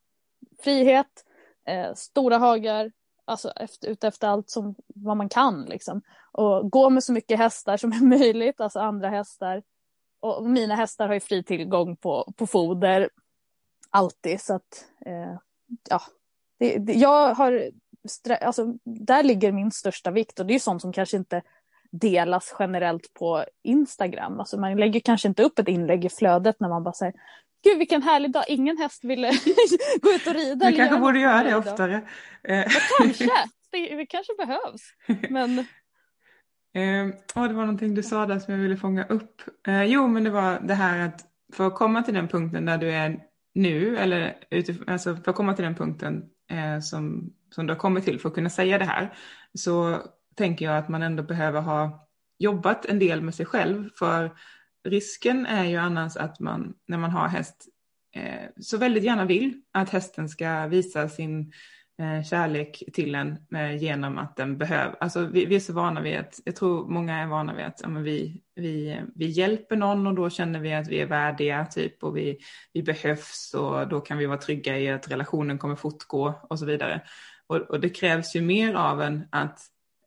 frihet, 0.63 1.25
eh, 1.67 1.95
stora 1.95 2.39
hagar, 2.39 2.93
alltså 3.31 3.51
efter, 3.51 3.89
ute 3.89 4.09
efter 4.09 4.29
allt 4.29 4.51
som 4.51 4.75
vad 4.87 5.17
man 5.17 5.29
kan 5.29 5.65
liksom. 5.65 6.03
Och 6.33 6.71
gå 6.71 6.91
med 6.91 7.05
så 7.05 7.13
mycket 7.13 7.39
hästar 7.39 7.77
som 7.77 7.93
är 8.03 8.05
möjligt, 8.05 8.61
alltså 8.61 8.79
andra 8.81 9.09
hästar. 9.09 9.63
Och 10.21 10.51
mina 10.51 10.75
hästar 10.75 11.07
har 11.07 11.15
ju 11.15 11.21
fri 11.21 11.43
tillgång 11.43 11.97
på, 11.97 12.33
på 12.37 12.47
foder 12.47 13.09
alltid 13.91 14.41
så 14.41 14.55
att 14.55 14.87
eh, 15.07 15.39
ja, 15.89 16.03
det, 16.59 16.79
det, 16.79 16.93
jag 16.93 17.35
har, 17.35 17.71
alltså 18.41 18.75
där 18.85 19.23
ligger 19.23 19.53
min 19.53 19.71
största 19.71 20.11
vikt 20.11 20.41
och 20.41 20.47
det 20.47 20.55
är 20.55 20.59
sånt 20.59 20.83
som 20.83 20.93
kanske 20.93 21.17
inte 21.17 21.43
delas 21.91 22.55
generellt 22.59 23.15
på 23.15 23.45
Instagram. 23.63 24.41
Alltså 24.41 24.61
man 24.61 24.77
lägger 24.77 25.01
kanske 25.01 25.29
inte 25.29 25.43
upp 25.43 25.59
ett 25.59 25.69
inlägg 25.69 26.05
i 26.05 26.09
flödet 26.09 26.61
när 26.61 26.69
man 26.69 26.85
bara 26.85 26.95
säger 26.95 27.15
Gud 27.63 27.79
vilken 27.79 28.03
härlig 28.03 28.33
dag, 28.33 28.45
ingen 28.49 28.79
häst 28.79 29.05
ville 29.05 29.29
gå 30.03 30.11
ut 30.11 30.27
och 30.27 30.35
rida. 30.35 30.71
Du 30.71 30.77
kanske 30.77 30.99
borde 30.99 31.19
göra 31.19 31.43
det 31.43 31.57
oftare. 31.57 32.03
Ja, 32.43 32.65
kanske, 32.99 33.25
det, 33.71 33.97
det 33.97 34.07
kanske 34.07 34.33
behövs. 34.39 34.83
Men... 35.31 35.59
Eh, 36.75 37.15
oh, 37.35 37.49
det 37.49 37.55
var 37.55 37.63
någonting 37.63 37.95
du 37.95 38.03
sa 38.03 38.27
där 38.27 38.39
som 38.39 38.55
jag 38.55 38.61
ville 38.61 38.77
fånga 38.77 39.05
upp. 39.05 39.43
Eh, 39.67 39.85
jo, 39.85 40.07
men 40.07 40.25
det 40.25 40.31
var 40.31 40.61
det 40.61 40.75
här 40.75 40.99
att 40.99 41.21
för 41.53 41.67
att 41.67 41.75
komma 41.75 42.03
till 42.03 42.15
den 42.15 42.29
punkten 42.29 42.65
där 42.65 42.79
du 42.79 42.93
är 42.93 43.21
nu, 43.55 43.97
eller 43.97 44.37
utifrån, 44.51 44.89
alltså 44.89 45.17
för 45.17 45.31
att 45.31 45.37
komma 45.37 45.55
till 45.55 45.65
den 45.65 45.75
punkten 45.75 46.25
eh, 46.51 46.81
som, 46.81 47.33
som 47.51 47.67
du 47.67 47.73
har 47.73 47.79
kommit 47.79 48.05
till 48.05 48.21
för 48.21 48.29
att 48.29 48.35
kunna 48.35 48.51
säga 48.51 48.79
det 48.79 48.85
här, 48.85 49.15
så 49.55 49.99
tänker 50.35 50.65
jag 50.65 50.79
att 50.79 50.89
man 50.89 51.03
ändå 51.03 51.23
behöver 51.23 51.61
ha 51.61 52.09
jobbat 52.39 52.87
en 52.87 52.99
del 52.99 53.23
med 53.23 53.35
sig 53.35 53.47
själv. 53.47 53.89
För 53.99 54.31
risken 54.85 55.47
är 55.47 55.65
ju 55.65 55.77
annars 55.77 56.17
att 56.17 56.41
man, 56.41 56.75
när 56.89 56.99
man 56.99 57.11
har 57.11 57.29
häst, 57.29 57.69
eh, 58.17 58.49
så 58.61 58.79
väldigt 58.79 59.05
gärna 59.05 59.25
vill 59.25 59.63
att 59.73 59.91
hästen 59.91 60.29
ska 60.29 60.67
visa 60.67 61.09
sin 61.09 61.53
eh, 62.01 62.25
kärlek 62.25 62.83
till 62.93 63.15
en 63.15 63.39
eh, 63.55 63.77
genom 63.77 64.19
att 64.19 64.37
den 64.37 64.59
behöver, 64.59 64.97
alltså 65.01 65.27
vi, 65.27 65.47
vi, 65.47 65.57
är 65.57 65.61
så 65.61 65.73
vana 65.73 66.01
vid 66.01 66.19
att, 66.19 66.41
jag 66.45 66.57
tror 66.57 66.89
många 66.89 67.19
är 67.19 67.27
vana 67.27 67.55
vid 67.55 67.65
att 67.65 67.81
ja, 67.83 67.89
men 67.89 68.03
vi, 68.03 68.43
vi, 68.55 69.01
vi 69.15 69.27
hjälper 69.27 69.77
någon 69.77 70.07
och 70.07 70.15
då 70.15 70.31
känner 70.31 70.61
vi 70.61 70.75
att 70.75 70.89
vi 70.89 71.01
är 71.01 71.07
värdiga 71.07 71.67
typ 71.67 72.05
och 72.05 72.17
vi, 72.17 72.39
vi 72.73 72.83
behövs 72.83 73.55
och 73.55 73.89
då 73.89 74.01
kan 74.01 74.19
vi 74.19 74.27
vara 74.27 74.39
trygga 74.39 74.79
i 74.79 74.91
att 74.91 75.11
relationen 75.11 75.59
kommer 75.59 75.77
fortgå 75.77 76.35
och 76.51 76.59
så 76.59 76.67
vidare. 76.67 77.03
Och, 77.47 77.57
och 77.57 77.81
det 77.81 77.89
krävs 77.89 78.37
ju 78.37 78.41
mer 78.41 78.75
av 78.75 79.03
en 79.03 79.29
att 79.31 79.61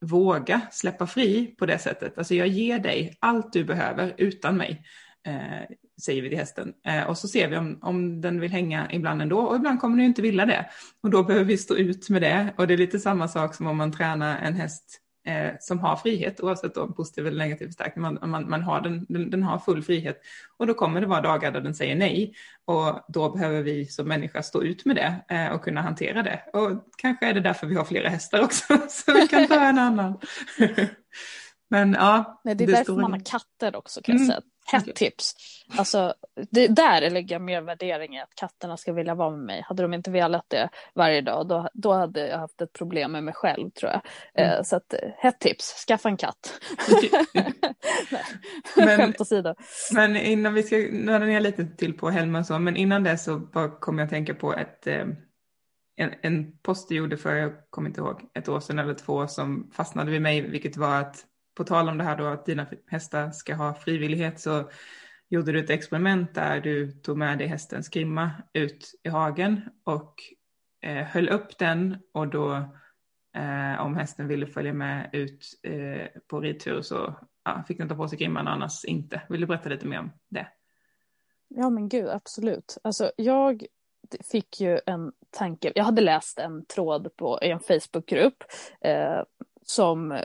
våga 0.03 0.61
släppa 0.71 1.07
fri 1.07 1.55
på 1.57 1.65
det 1.65 1.77
sättet. 1.77 2.17
Alltså 2.17 2.35
jag 2.35 2.47
ger 2.47 2.79
dig 2.79 3.17
allt 3.19 3.53
du 3.53 3.63
behöver 3.63 4.13
utan 4.17 4.57
mig, 4.57 4.83
eh, 5.27 5.75
säger 6.01 6.21
vi 6.21 6.29
till 6.29 6.37
hästen. 6.37 6.73
Eh, 6.85 7.03
och 7.03 7.17
så 7.17 7.27
ser 7.27 7.47
vi 7.47 7.57
om, 7.57 7.79
om 7.81 8.21
den 8.21 8.39
vill 8.39 8.51
hänga 8.51 8.91
ibland 8.91 9.21
ändå 9.21 9.39
och 9.39 9.55
ibland 9.55 9.81
kommer 9.81 9.97
den 9.97 10.05
inte 10.05 10.21
vilja 10.21 10.45
det. 10.45 10.65
Och 11.03 11.09
då 11.09 11.23
behöver 11.23 11.45
vi 11.45 11.57
stå 11.57 11.75
ut 11.75 12.09
med 12.09 12.21
det. 12.21 12.53
Och 12.57 12.67
det 12.67 12.73
är 12.73 12.77
lite 12.77 12.99
samma 12.99 13.27
sak 13.27 13.55
som 13.55 13.67
om 13.67 13.77
man 13.77 13.91
tränar 13.91 14.37
en 14.37 14.53
häst 14.53 14.99
eh, 15.25 15.51
som 15.59 15.79
har 15.79 15.95
frihet, 15.95 16.41
oavsett 16.41 16.77
om 16.77 16.93
positiv 16.93 17.27
eller 17.27 17.37
negativ 17.37 17.65
förstärkning. 17.67 18.01
Man, 18.01 18.19
man, 18.29 18.49
man 18.49 18.63
har 18.63 18.81
den, 18.81 19.05
den, 19.09 19.29
den, 19.29 19.43
har 19.43 19.59
full 19.59 19.83
frihet. 19.83 20.21
Och 20.57 20.67
då 20.67 20.73
kommer 20.73 21.01
det 21.01 21.07
vara 21.07 21.21
dagar 21.21 21.51
där 21.51 21.61
den 21.61 21.75
säger 21.75 21.95
nej. 21.95 22.33
Och 22.65 23.05
då 23.07 23.29
behöver 23.29 23.61
vi 23.61 23.85
som 23.85 24.07
människa 24.07 24.43
stå 24.43 24.63
ut 24.63 24.85
med 24.85 24.95
det 24.95 25.35
eh, 25.35 25.53
och 25.53 25.63
kunna 25.63 25.81
hantera 25.81 26.23
det. 26.23 26.41
Och 26.53 26.71
kanske 26.97 27.25
är 27.25 27.33
det 27.33 27.41
därför 27.41 27.67
vi 27.67 27.75
har 27.75 27.85
flera 27.85 28.09
hästar 28.09 28.41
också, 28.41 28.77
så 28.89 29.13
vi 29.13 29.27
kan 29.27 29.47
ta 29.47 29.59
en 29.59 29.79
annan. 29.79 30.19
Men 31.69 31.93
ja. 31.93 32.41
Nej, 32.43 32.55
det 32.55 32.63
är 32.63 32.67
det 32.67 32.73
därför 32.73 32.93
man 32.93 33.11
har 33.11 33.19
katter 33.19 33.75
också 33.75 34.01
kan 34.01 34.15
jag 34.15 34.21
mm. 34.21 34.31
säga. 34.31 34.41
Hett 34.65 34.95
tips. 34.95 35.35
Alltså, 35.77 36.13
det, 36.51 36.67
där 36.67 37.09
lägger 37.09 37.35
jag 37.35 37.41
mer 37.41 37.61
värdering 37.61 38.15
i 38.15 38.21
att 38.21 38.35
katterna 38.35 38.77
ska 38.77 38.93
vilja 38.93 39.15
vara 39.15 39.29
med 39.29 39.39
mig. 39.39 39.61
Hade 39.67 39.83
de 39.83 39.93
inte 39.93 40.11
velat 40.11 40.45
det 40.47 40.69
varje 40.95 41.21
dag 41.21 41.47
då, 41.47 41.69
då 41.73 41.93
hade 41.93 42.27
jag 42.27 42.37
haft 42.37 42.61
ett 42.61 42.73
problem 42.73 43.11
med 43.11 43.23
mig 43.23 43.33
själv 43.33 43.69
tror 43.69 43.91
jag. 43.91 44.01
Eh, 44.33 44.47
mm. 44.47 44.57
Eh, 44.57 44.63
så 44.63 44.75
att, 44.75 44.93
hett 45.17 45.39
tips, 45.39 45.85
skaffa 45.87 46.09
en 46.09 46.17
katt. 46.17 46.59
men, 48.75 48.97
Skämt 48.97 49.21
åsido. 49.21 49.55
Men 49.93 50.15
innan 50.15 50.53
vi 50.53 50.63
ska 50.63 50.75
nörda 50.91 51.25
ner 51.25 51.39
lite 51.39 51.65
till 51.65 51.97
på 51.97 52.09
Helma 52.09 52.43
så, 52.43 52.59
men 52.59 52.75
innan 52.75 53.03
det 53.03 53.17
så 53.17 53.37
bara 53.39 53.69
kommer 53.79 53.99
jag 53.99 54.05
att 54.05 54.11
tänka 54.11 54.33
på 54.33 54.53
ett 54.53 54.87
eh, 54.87 55.05
en, 55.95 56.11
en 56.21 56.57
post 56.57 56.89
du 56.89 56.95
gjorde 56.95 57.17
för, 57.17 57.35
jag 57.35 57.51
kommer 57.69 57.89
inte 57.89 58.01
ihåg, 58.01 58.21
ett 58.33 58.49
år 58.49 58.59
sedan 58.59 58.79
eller 58.79 58.93
två 58.93 59.27
som 59.27 59.71
fastnade 59.73 60.11
vid 60.11 60.21
mig, 60.21 60.41
vilket 60.41 60.77
var 60.77 60.99
att 60.99 61.25
på 61.55 61.63
tal 61.63 61.89
om 61.89 61.97
det 61.97 62.03
här 62.03 62.17
då 62.17 62.25
att 62.25 62.45
dina 62.45 62.67
hästar 62.87 63.31
ska 63.31 63.55
ha 63.55 63.73
frivillighet 63.73 64.39
så 64.39 64.69
gjorde 65.29 65.51
du 65.51 65.59
ett 65.59 65.69
experiment 65.69 66.35
där 66.35 66.61
du 66.61 66.91
tog 66.91 67.17
med 67.17 67.37
dig 67.37 67.47
hästens 67.47 67.89
grimma 67.89 68.31
ut 68.53 68.99
i 69.03 69.09
hagen 69.09 69.61
och 69.83 70.15
eh, 70.81 71.03
höll 71.05 71.29
upp 71.29 71.57
den 71.57 71.97
och 72.11 72.27
då 72.27 72.53
eh, 73.35 73.81
om 73.81 73.95
hästen 73.95 74.27
ville 74.27 74.47
följa 74.47 74.73
med 74.73 75.09
ut 75.13 75.59
eh, 75.63 76.07
på 76.27 76.41
ridtur 76.41 76.81
så 76.81 77.15
ja, 77.45 77.63
fick 77.67 77.77
den 77.77 77.89
ta 77.89 77.95
på 77.95 78.07
sig 78.07 78.17
grimman 78.17 78.47
annars 78.47 78.85
inte. 78.85 79.21
Vill 79.29 79.41
du 79.41 79.47
berätta 79.47 79.69
lite 79.69 79.87
mer 79.87 79.99
om 79.99 80.11
det? 80.29 80.47
Ja 81.47 81.69
men 81.69 81.89
gud 81.89 82.09
absolut. 82.09 82.77
Alltså 82.83 83.11
jag 83.15 83.65
fick 84.31 84.61
ju 84.61 84.79
en 84.85 85.11
tanke, 85.29 85.71
jag 85.75 85.83
hade 85.83 86.01
läst 86.01 86.39
en 86.39 86.65
tråd 86.65 87.15
på, 87.15 87.39
i 87.41 87.49
en 87.49 87.59
Facebookgrupp 87.59 88.43
eh, 88.81 89.21
som, 89.65 90.21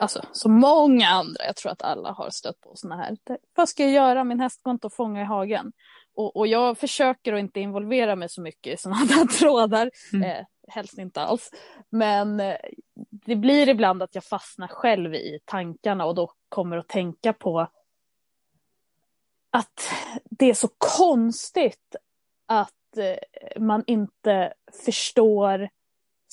alltså, 0.00 0.22
som 0.32 0.52
många 0.52 1.08
andra, 1.08 1.44
jag 1.46 1.56
tror 1.56 1.72
att 1.72 1.82
alla 1.82 2.12
har 2.12 2.30
stött 2.30 2.60
på 2.60 2.72
sådana 2.74 3.02
här. 3.02 3.16
Vad 3.54 3.68
ska 3.68 3.82
jag 3.82 3.92
göra? 3.92 4.24
Min 4.24 4.40
häst 4.40 4.62
går 4.62 4.70
inte 4.70 4.86
att 4.86 4.94
fånga 4.94 5.20
i 5.20 5.24
hagen. 5.24 5.72
Och, 6.14 6.36
och 6.36 6.46
jag 6.46 6.78
försöker 6.78 7.32
att 7.32 7.40
inte 7.40 7.60
involvera 7.60 8.16
mig 8.16 8.28
så 8.28 8.40
mycket 8.40 8.74
i 8.74 8.76
sådana 8.76 8.96
här 8.96 9.26
trådar. 9.38 9.90
Mm. 10.12 10.30
Eh, 10.30 10.44
helst 10.68 10.98
inte 10.98 11.20
alls. 11.20 11.50
Men 11.90 12.40
eh, 12.40 12.56
det 13.10 13.36
blir 13.36 13.68
ibland 13.68 14.02
att 14.02 14.14
jag 14.14 14.24
fastnar 14.24 14.68
själv 14.68 15.14
i 15.14 15.38
tankarna 15.44 16.06
och 16.06 16.14
då 16.14 16.32
kommer 16.48 16.76
att 16.76 16.88
tänka 16.88 17.32
på 17.32 17.68
att 19.50 19.90
det 20.24 20.50
är 20.50 20.54
så 20.54 20.68
konstigt 20.78 21.96
att 22.46 22.96
eh, 22.96 23.60
man 23.62 23.84
inte 23.86 24.52
förstår 24.84 25.68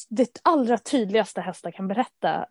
det 0.09 0.39
allra 0.43 0.77
tydligaste 0.77 1.41
hästar 1.41 1.71
kan 1.71 1.87
berätta 1.87 2.45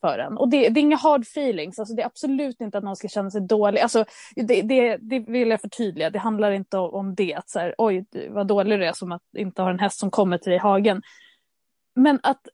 för 0.00 0.18
en. 0.18 0.38
Och 0.38 0.48
det, 0.48 0.68
det, 0.68 0.80
är 0.80 0.82
inga 0.82 0.96
hard 0.96 1.22
feelings, 1.22 1.78
alltså 1.78 1.94
det 1.94 2.02
är 2.02 2.06
absolut 2.06 2.60
inte 2.60 2.78
att 2.78 2.84
någon 2.84 2.96
ska 2.96 3.08
känna 3.08 3.30
sig 3.30 3.40
dålig. 3.40 3.80
Alltså, 3.80 4.04
det, 4.36 4.62
det, 4.62 4.96
det 4.96 5.18
vill 5.18 5.50
jag 5.50 5.60
förtydliga, 5.60 6.10
det 6.10 6.18
handlar 6.18 6.50
inte 6.50 6.78
om 6.78 7.14
det, 7.14 7.34
att 7.34 7.50
så 7.50 7.58
här, 7.58 7.74
oj 7.78 8.04
vad 8.30 8.46
dålig 8.46 8.78
du 8.78 8.86
är 8.86 8.92
som 8.92 9.12
att 9.12 9.22
inte 9.36 9.62
ha 9.62 9.70
en 9.70 9.78
häst 9.78 9.98
som 9.98 10.10
kommer 10.10 10.38
till 10.38 10.50
dig 10.50 10.56
i 10.56 10.62
hagen. 10.62 11.02
Men 11.94 12.20
att 12.22 12.48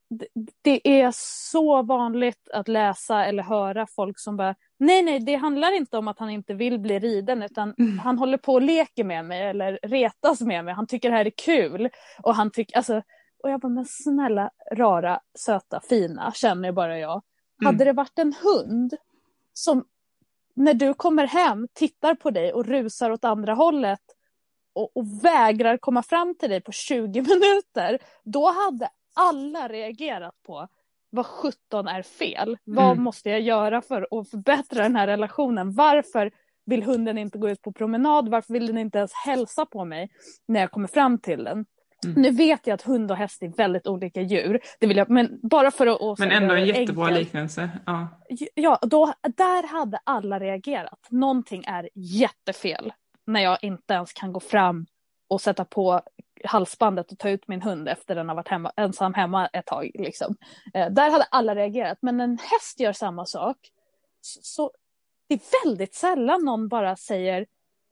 det 0.63 0.89
är 0.89 1.11
så 1.51 1.83
vanligt 1.83 2.49
att 2.53 2.69
läsa 2.69 3.25
eller 3.25 3.43
höra 3.43 3.87
folk 3.87 4.19
som 4.19 4.37
bara, 4.37 4.55
nej 4.79 5.03
nej 5.03 5.21
det 5.21 5.35
handlar 5.35 5.77
inte 5.77 5.99
om 5.99 6.09
att 6.09 6.19
han 6.19 6.31
inte 6.31 6.55
vill 6.55 6.79
bli 6.79 6.99
riden 6.99 7.43
utan 7.43 7.75
mm. 7.79 7.99
han 7.99 8.19
håller 8.19 8.39
på 8.39 8.53
och 8.53 8.63
leker 8.63 9.05
med 9.05 9.25
mig 9.25 9.43
eller 9.43 9.79
retas 9.83 10.41
med 10.41 10.65
mig, 10.65 10.75
han 10.75 10.87
tycker 10.87 11.11
det 11.11 11.17
här 11.17 11.27
är 11.27 11.33
kul. 11.45 11.89
Och 12.23 12.35
han 12.35 12.51
tycker, 12.51 12.77
alltså 12.77 13.03
och 13.45 13.51
jag 13.51 13.61
bara, 13.61 13.69
men 13.69 13.85
snälla, 13.85 14.51
rara, 14.73 15.21
söta, 15.35 15.81
fina, 15.81 16.33
känner 16.33 16.73
bara 16.73 16.99
jag. 16.99 17.23
Mm. 17.63 17.67
Hade 17.67 17.85
det 17.85 17.93
varit 17.93 18.19
en 18.19 18.35
hund 18.43 18.95
som 19.53 19.85
när 20.55 20.75
du 20.75 20.95
kommer 20.95 21.27
hem 21.27 21.69
tittar 21.73 22.15
på 22.15 22.31
dig 22.31 22.53
och 22.53 22.67
rusar 22.67 23.11
åt 23.11 23.25
andra 23.25 23.55
hållet 23.55 24.01
och, 24.73 24.97
och 24.97 25.25
vägrar 25.25 25.77
komma 25.77 26.03
fram 26.03 26.35
till 26.35 26.51
dig 26.51 26.61
på 26.61 26.73
20 26.73 27.23
minuter, 27.23 27.99
då 28.23 28.51
hade 28.51 28.89
alla 29.15 29.69
reagerat 29.69 30.43
på 30.43 30.69
vad 31.11 31.27
17 31.27 31.89
är 31.89 32.03
fel? 32.03 32.49
Mm. 32.49 32.59
Vad 32.65 32.99
måste 32.99 33.31
jag 33.31 33.41
göra 33.41 33.83
för 33.83 34.21
att 34.21 34.31
förbättra 34.31 34.83
den 34.83 34.97
här 34.97 35.07
relationen? 35.07 35.73
Varför 35.73 36.31
vill 36.67 36.83
hunden 36.83 37.19
inte 37.19 37.39
gå 37.39 37.49
ut 37.49 37.63
på 37.63 37.73
promenad? 37.73 38.29
Varför 38.29 38.53
vill 38.53 38.67
den 38.67 38.79
inte 38.79 38.99
ens 38.99 39.13
hälsa 39.13 39.67
på 39.67 39.85
mig 39.85 40.11
när 40.47 40.61
jag 40.61 40.71
kommer 40.71 40.89
fram 40.89 41.19
till 41.19 41.45
den? 41.45 41.67
Mm. 42.05 42.23
Nu 42.23 42.31
vet 42.31 42.67
jag 42.67 42.75
att 42.75 42.83
hund 42.83 43.11
och 43.11 43.17
häst 43.17 43.43
är 43.43 43.49
väldigt 43.49 43.87
olika 43.87 44.21
djur. 44.21 44.61
Det 44.81 44.87
vill 44.87 44.97
jag, 44.97 45.11
men 45.11 45.41
bara 45.43 45.71
för 45.71 45.87
att... 45.87 46.19
Men 46.19 46.31
ändå 46.31 46.55
en 46.55 46.67
jättebra 46.67 47.07
enkelt. 47.07 47.25
liknelse. 47.25 47.71
Ja, 47.87 48.09
ja 48.55 48.79
då, 48.83 49.15
där 49.37 49.69
hade 49.69 49.99
alla 50.05 50.41
reagerat. 50.41 51.07
Någonting 51.11 51.65
är 51.67 51.89
jättefel 51.95 52.93
när 53.27 53.41
jag 53.41 53.59
inte 53.63 53.95
ens 53.95 54.13
kan 54.13 54.33
gå 54.33 54.41
fram 54.41 54.87
och 55.29 55.41
sätta 55.41 55.65
på 55.65 56.03
halsbandet 56.45 57.13
och 57.13 57.19
ta 57.19 57.29
ut 57.29 57.49
min 57.49 57.63
hund 57.63 57.89
efter 57.89 58.15
den 58.15 58.29
har 58.29 58.37
varit 58.37 58.49
hemma, 58.49 58.73
ensam 58.77 59.15
hemma 59.15 59.47
ett 59.47 59.67
tag. 59.67 59.91
Liksom. 59.95 60.37
Eh, 60.75 60.91
där 60.91 61.11
hade 61.11 61.25
alla 61.31 61.55
reagerat. 61.55 61.99
Men 62.01 62.21
en 62.21 62.39
häst 62.39 62.81
gör 62.81 62.93
samma 62.93 63.27
sak 63.27 63.57
så, 64.21 64.41
så 64.43 64.71
det 65.29 65.35
är 65.35 65.65
väldigt 65.65 65.95
sällan 65.95 66.45
någon 66.45 66.69
bara 66.69 66.97
säger 66.97 67.47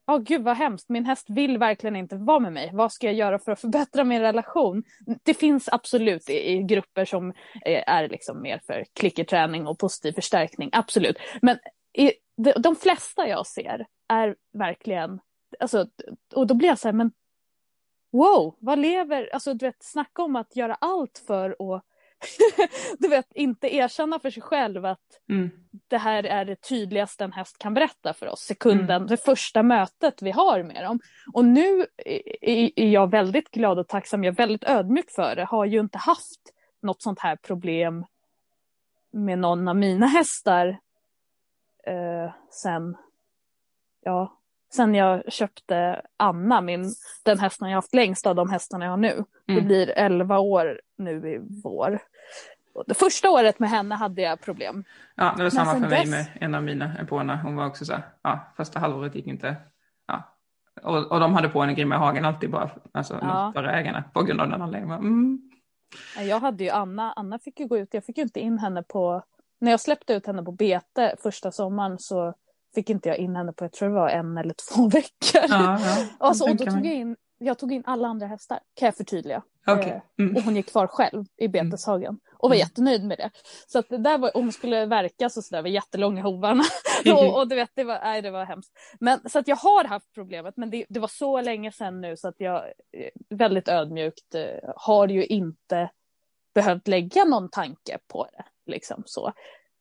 Ja, 0.06 0.14
oh, 0.14 0.22
gud 0.22 0.42
vad 0.42 0.56
hemskt, 0.56 0.88
min 0.88 1.04
häst 1.04 1.26
vill 1.30 1.58
verkligen 1.58 1.96
inte 1.96 2.16
vara 2.16 2.40
med 2.40 2.52
mig. 2.52 2.70
Vad 2.72 2.92
ska 2.92 3.06
jag 3.06 3.14
göra 3.14 3.38
för 3.38 3.52
att 3.52 3.60
förbättra 3.60 4.04
min 4.04 4.20
relation? 4.20 4.82
Det 5.22 5.34
finns 5.34 5.68
absolut 5.68 6.30
i, 6.30 6.50
i 6.50 6.62
grupper 6.62 7.04
som 7.04 7.30
eh, 7.64 7.82
är 7.86 8.08
liksom 8.08 8.42
mer 8.42 8.60
för 8.66 8.84
klickerträning 8.92 9.66
och 9.66 9.78
positiv 9.78 10.12
förstärkning, 10.12 10.70
absolut. 10.72 11.16
Men 11.42 11.58
i, 11.92 12.12
de, 12.36 12.52
de 12.52 12.76
flesta 12.76 13.28
jag 13.28 13.46
ser 13.46 13.86
är 14.08 14.36
verkligen, 14.52 15.20
alltså, 15.60 15.86
och 16.34 16.46
då 16.46 16.54
blir 16.54 16.68
jag 16.68 16.78
så 16.78 16.88
här, 16.88 16.92
men 16.92 17.12
wow, 18.12 18.56
vad 18.58 18.78
lever, 18.78 19.30
alltså 19.32 19.54
du 19.54 19.66
vet 19.66 19.82
snacka 19.84 20.22
om 20.22 20.36
att 20.36 20.56
göra 20.56 20.74
allt 20.74 21.22
för 21.26 21.50
att 21.50 21.84
du 22.98 23.08
vet, 23.08 23.26
inte 23.34 23.74
erkänna 23.74 24.18
för 24.18 24.30
sig 24.30 24.42
själv 24.42 24.84
att 24.84 24.98
mm. 25.28 25.50
det 25.88 25.98
här 25.98 26.24
är 26.24 26.44
det 26.44 26.56
tydligaste 26.56 27.24
en 27.24 27.32
häst 27.32 27.58
kan 27.58 27.74
berätta 27.74 28.14
för 28.14 28.26
oss. 28.26 28.40
Sekunden, 28.40 28.96
mm. 28.96 29.06
det 29.06 29.16
första 29.16 29.62
mötet 29.62 30.22
vi 30.22 30.30
har 30.30 30.62
med 30.62 30.84
dem. 30.84 31.00
Och 31.32 31.44
nu 31.44 31.86
är 32.76 32.86
jag 32.86 33.10
väldigt 33.10 33.50
glad 33.50 33.78
och 33.78 33.88
tacksam, 33.88 34.24
jag 34.24 34.32
är 34.32 34.36
väldigt 34.36 34.64
ödmjuk 34.64 35.10
för 35.10 35.36
det. 35.36 35.44
Har 35.44 35.64
ju 35.64 35.80
inte 35.80 35.98
haft 35.98 36.40
något 36.82 37.02
sånt 37.02 37.20
här 37.20 37.36
problem 37.36 38.04
med 39.12 39.38
någon 39.38 39.68
av 39.68 39.76
mina 39.76 40.06
hästar 40.06 40.78
eh, 41.86 42.32
sen, 42.50 42.96
ja, 44.00 44.38
sen 44.74 44.94
jag 44.94 45.32
köpte 45.32 46.02
Anna, 46.16 46.60
min, 46.60 46.94
den 47.22 47.38
hästen 47.38 47.68
jag 47.68 47.76
haft 47.76 47.94
längst 47.94 48.26
av 48.26 48.34
de 48.34 48.50
hästarna 48.50 48.84
jag 48.84 48.92
har 48.92 48.96
nu. 48.96 49.12
Mm. 49.12 49.24
Det 49.46 49.60
blir 49.60 49.90
11 49.90 50.38
år 50.38 50.80
nu 50.96 51.28
i 51.28 51.40
vår. 51.64 52.02
Det 52.86 52.94
första 52.94 53.30
året 53.30 53.58
med 53.58 53.70
henne 53.70 53.94
hade 53.94 54.22
jag 54.22 54.40
problem. 54.40 54.84
Ja, 55.14 55.34
det 55.36 55.42
var 55.42 55.50
samma 55.50 55.72
för 55.72 55.80
mig 55.80 56.00
dess... 56.00 56.10
med 56.10 56.26
en 56.40 56.54
av 56.54 56.62
mina 56.62 56.98
epona. 56.98 57.36
Hon 57.36 57.56
var 57.56 57.66
också 57.66 57.84
så 57.84 57.92
här, 57.92 58.02
ja, 58.22 58.52
första 58.56 58.78
halvåret 58.78 59.14
gick 59.14 59.26
inte. 59.26 59.56
Ja. 60.06 60.36
Och, 60.82 61.12
och 61.12 61.20
de 61.20 61.34
hade 61.34 61.48
på 61.48 61.62
en 61.62 61.74
grimma 61.74 61.96
hagen 61.96 62.24
alltid 62.24 62.50
bara, 62.50 62.70
alltså 62.92 63.18
ja. 63.22 63.70
ägarna 63.70 64.04
på 64.12 64.22
grund 64.22 64.40
av 64.40 64.48
den 64.48 64.62
anledningen. 64.62 64.98
Mm. 64.98 65.50
Jag 66.18 66.40
hade 66.40 66.64
ju 66.64 66.70
Anna, 66.70 67.12
Anna 67.12 67.38
fick 67.38 67.60
ju 67.60 67.66
gå 67.66 67.78
ut, 67.78 67.94
jag 67.94 68.04
fick 68.04 68.16
ju 68.16 68.22
inte 68.22 68.40
in 68.40 68.58
henne 68.58 68.82
på, 68.82 69.22
när 69.60 69.70
jag 69.70 69.80
släppte 69.80 70.14
ut 70.14 70.26
henne 70.26 70.42
på 70.42 70.52
bete 70.52 71.16
första 71.22 71.52
sommaren 71.52 71.98
så 71.98 72.34
fick 72.74 72.90
inte 72.90 73.08
jag 73.08 73.18
in 73.18 73.36
henne 73.36 73.52
på, 73.52 73.64
jag 73.64 73.72
tror 73.72 73.88
det 73.88 73.94
var 73.94 74.08
en 74.08 74.38
eller 74.38 74.54
två 74.54 74.88
veckor. 74.88 75.42
Ja, 75.48 75.80
ja, 75.80 76.06
alltså, 76.18 76.44
och 76.44 76.56
då 76.56 76.64
tog 76.64 76.86
jag 76.86 76.94
in, 76.94 77.16
jag 77.38 77.58
tog 77.58 77.72
in 77.72 77.82
alla 77.86 78.08
andra 78.08 78.26
hästar, 78.26 78.60
kan 78.74 78.86
jag 78.86 78.96
förtydliga. 78.96 79.42
Okay. 79.66 79.90
Eh, 79.90 80.00
mm. 80.18 80.36
Och 80.36 80.42
hon 80.42 80.56
gick 80.56 80.70
kvar 80.70 80.86
själv 80.86 81.24
i 81.36 81.44
mm. 81.44 81.70
beteshagen 81.70 82.20
och 82.38 82.48
var 82.48 82.56
mm. 82.56 82.66
jättenöjd 82.66 83.04
med 83.04 83.18
det. 83.18 83.30
Så 83.66 83.78
att 83.78 83.88
det 83.88 83.98
där 83.98 84.18
var, 84.18 84.30
hon 84.34 84.52
skulle 84.52 84.86
verka 84.86 85.30
så 85.30 85.42
sådär, 85.42 85.62
var 85.62 85.68
jättelånga 85.68 86.22
hovarna. 86.22 86.62
och, 87.12 87.38
och, 87.38 87.48
du 87.48 87.56
vet, 87.56 87.70
det 87.74 87.84
var, 87.84 88.00
nej, 88.02 88.22
det 88.22 88.30
var 88.30 88.44
hemskt. 88.44 88.72
Men, 89.00 89.30
så 89.30 89.38
att 89.38 89.48
jag 89.48 89.56
har 89.56 89.84
haft 89.84 90.12
problemet, 90.14 90.56
men 90.56 90.70
det, 90.70 90.84
det 90.88 91.00
var 91.00 91.08
så 91.08 91.40
länge 91.40 91.72
sedan 91.72 92.00
nu 92.00 92.16
så 92.16 92.28
att 92.28 92.36
jag 92.38 92.64
eh, 92.92 93.10
väldigt 93.30 93.68
ödmjukt 93.68 94.34
eh, 94.34 94.70
har 94.76 95.08
ju 95.08 95.26
inte 95.26 95.90
behövt 96.54 96.88
lägga 96.88 97.24
någon 97.24 97.48
tanke 97.48 97.98
på 98.06 98.28
det. 98.32 98.44
Liksom 98.72 99.02
så. 99.06 99.32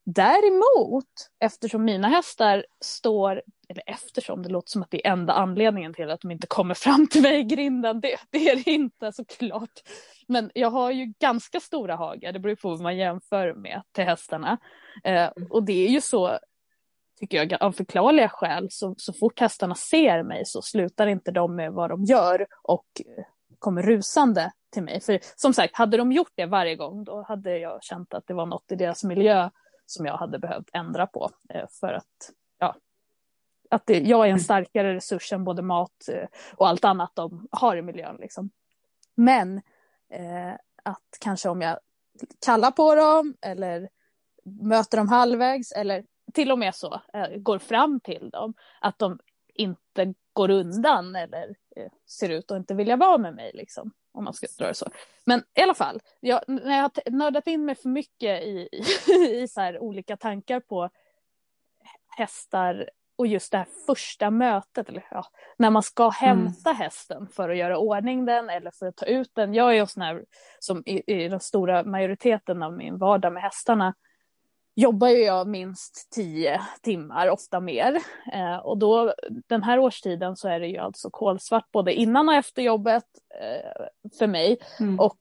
Däremot, 0.03 1.29
eftersom 1.39 1.85
mina 1.85 2.07
hästar 2.07 2.65
står, 2.79 3.41
eller 3.71 3.83
eftersom 3.85 4.43
det 4.43 4.49
låter 4.49 4.69
som 4.69 4.83
att 4.83 4.91
det 4.91 5.07
är 5.07 5.11
enda 5.11 5.33
anledningen 5.33 5.93
till 5.93 6.09
att 6.09 6.21
de 6.21 6.31
inte 6.31 6.47
kommer 6.47 6.73
fram 6.73 7.07
till 7.07 7.21
mig 7.21 7.39
i 7.39 7.43
grinden, 7.43 8.01
det, 8.01 8.15
det 8.29 8.49
är 8.49 8.55
det 8.55 8.71
inte 8.71 9.11
såklart. 9.11 9.79
Men 10.27 10.51
jag 10.53 10.69
har 10.69 10.91
ju 10.91 11.13
ganska 11.19 11.59
stora 11.59 11.95
hagar, 11.95 12.31
det 12.31 12.39
beror 12.39 12.55
på 12.55 12.69
vad 12.69 12.81
man 12.81 12.97
jämför 12.97 13.53
med 13.53 13.81
till 13.91 14.03
hästarna. 14.03 14.57
Eh, 15.03 15.29
och 15.49 15.63
det 15.63 15.85
är 15.85 15.89
ju 15.89 16.01
så, 16.01 16.39
tycker 17.19 17.37
jag, 17.37 17.63
av 17.63 17.71
förklarliga 17.71 18.29
skäl, 18.29 18.67
så, 18.71 18.95
så 18.97 19.13
fort 19.13 19.39
hästarna 19.39 19.75
ser 19.75 20.23
mig 20.23 20.45
så 20.45 20.61
slutar 20.61 21.07
inte 21.07 21.31
de 21.31 21.55
med 21.55 21.73
vad 21.73 21.89
de 21.89 22.03
gör 22.03 22.47
och 22.61 22.85
kommer 23.59 23.83
rusande 23.83 24.51
till 24.71 24.83
mig. 24.83 25.01
För 25.01 25.19
som 25.35 25.53
sagt, 25.53 25.75
hade 25.75 25.97
de 25.97 26.11
gjort 26.11 26.31
det 26.35 26.45
varje 26.45 26.75
gång 26.75 27.03
då 27.03 27.25
hade 27.27 27.57
jag 27.57 27.83
känt 27.83 28.13
att 28.13 28.27
det 28.27 28.33
var 28.33 28.45
något 28.45 28.71
i 28.71 28.75
deras 28.75 29.03
miljö 29.03 29.49
som 29.85 30.05
jag 30.05 30.17
hade 30.17 30.39
behövt 30.39 30.69
ändra 30.73 31.07
på 31.07 31.29
eh, 31.49 31.65
för 31.79 31.93
att, 31.93 32.31
ja, 32.59 32.75
att 33.71 33.85
det, 33.85 33.99
jag 33.99 34.27
är 34.27 34.31
en 34.31 34.39
starkare 34.39 34.95
resurs 34.95 35.33
än 35.33 35.43
både 35.43 35.61
mat 35.61 36.09
eh, 36.11 36.27
och 36.55 36.67
allt 36.67 36.85
annat 36.85 37.11
de 37.15 37.47
har 37.51 37.75
i 37.75 37.81
miljön. 37.81 38.17
Liksom. 38.19 38.49
Men 39.15 39.57
eh, 40.09 40.53
att 40.83 41.17
kanske 41.19 41.49
om 41.49 41.61
jag 41.61 41.79
kallar 42.45 42.71
på 42.71 42.95
dem 42.95 43.35
eller 43.41 43.89
möter 44.43 44.97
dem 44.97 45.09
halvvägs 45.09 45.71
eller 45.71 46.05
till 46.33 46.51
och 46.51 46.59
med 46.59 46.75
så 46.75 47.01
eh, 47.13 47.37
går 47.37 47.59
fram 47.59 47.99
till 47.99 48.29
dem, 48.29 48.53
att 48.81 48.99
de 48.99 49.19
inte 49.53 50.13
går 50.33 50.49
undan 50.49 51.15
eller 51.15 51.55
eh, 51.75 51.91
ser 52.07 52.29
ut 52.29 52.51
att 52.51 52.57
inte 52.57 52.73
vilja 52.73 52.95
vara 52.95 53.17
med 53.17 53.35
mig. 53.35 53.51
Liksom 53.53 53.91
om 54.13 54.23
man 54.23 54.33
ska 54.33 54.47
dra 54.57 54.67
det 54.67 54.73
så. 54.73 54.89
Men 55.25 55.43
i 55.53 55.61
alla 55.61 55.73
fall, 55.73 55.99
jag, 56.19 56.41
när 56.47 56.75
jag 56.75 56.83
har 56.83 57.11
nördat 57.11 57.47
in 57.47 57.65
mig 57.65 57.75
för 57.75 57.89
mycket 57.89 58.43
i, 58.43 58.69
i, 58.71 58.83
i 59.41 59.47
så 59.47 59.61
här 59.61 59.79
olika 59.79 60.17
tankar 60.17 60.59
på 60.59 60.89
hästar 62.17 62.89
och 63.21 63.27
just 63.27 63.51
det 63.51 63.57
här 63.57 63.67
första 63.85 64.29
mötet, 64.31 64.89
eller 64.89 65.05
ja, 65.11 65.25
när 65.57 65.69
man 65.69 65.83
ska 65.83 66.09
hämta 66.09 66.69
mm. 66.69 66.81
hästen 66.81 67.27
för 67.27 67.49
att 67.49 67.57
göra 67.57 67.77
ordning 67.77 68.25
den 68.25 68.49
eller 68.49 68.71
för 68.71 68.87
att 68.87 68.95
ta 68.95 69.05
ut 69.05 69.31
den. 69.33 69.53
Jag 69.53 69.69
är 69.69 69.73
ju 69.73 69.87
sån 69.87 70.03
här 70.03 70.25
som 70.59 70.83
i, 70.85 71.03
i 71.07 71.27
den 71.27 71.39
stora 71.39 71.83
majoriteten 71.83 72.63
av 72.63 72.73
min 72.73 72.97
vardag 72.97 73.33
med 73.33 73.43
hästarna 73.43 73.93
jobbar 74.75 75.07
ju 75.07 75.23
jag 75.23 75.47
minst 75.47 76.11
tio 76.11 76.61
timmar, 76.81 77.29
ofta 77.29 77.59
mer. 77.59 78.01
Eh, 78.33 78.57
och 78.57 78.77
då 78.77 79.13
den 79.47 79.63
här 79.63 79.79
årstiden 79.79 80.35
så 80.35 80.47
är 80.47 80.59
det 80.59 80.67
ju 80.67 80.77
alltså 80.77 81.09
kolsvart 81.09 81.71
både 81.71 81.93
innan 81.93 82.29
och 82.29 82.35
efter 82.35 82.61
jobbet 82.61 83.05
eh, 83.41 83.85
för 84.19 84.27
mig. 84.27 84.57
Mm. 84.79 84.99
Och 84.99 85.19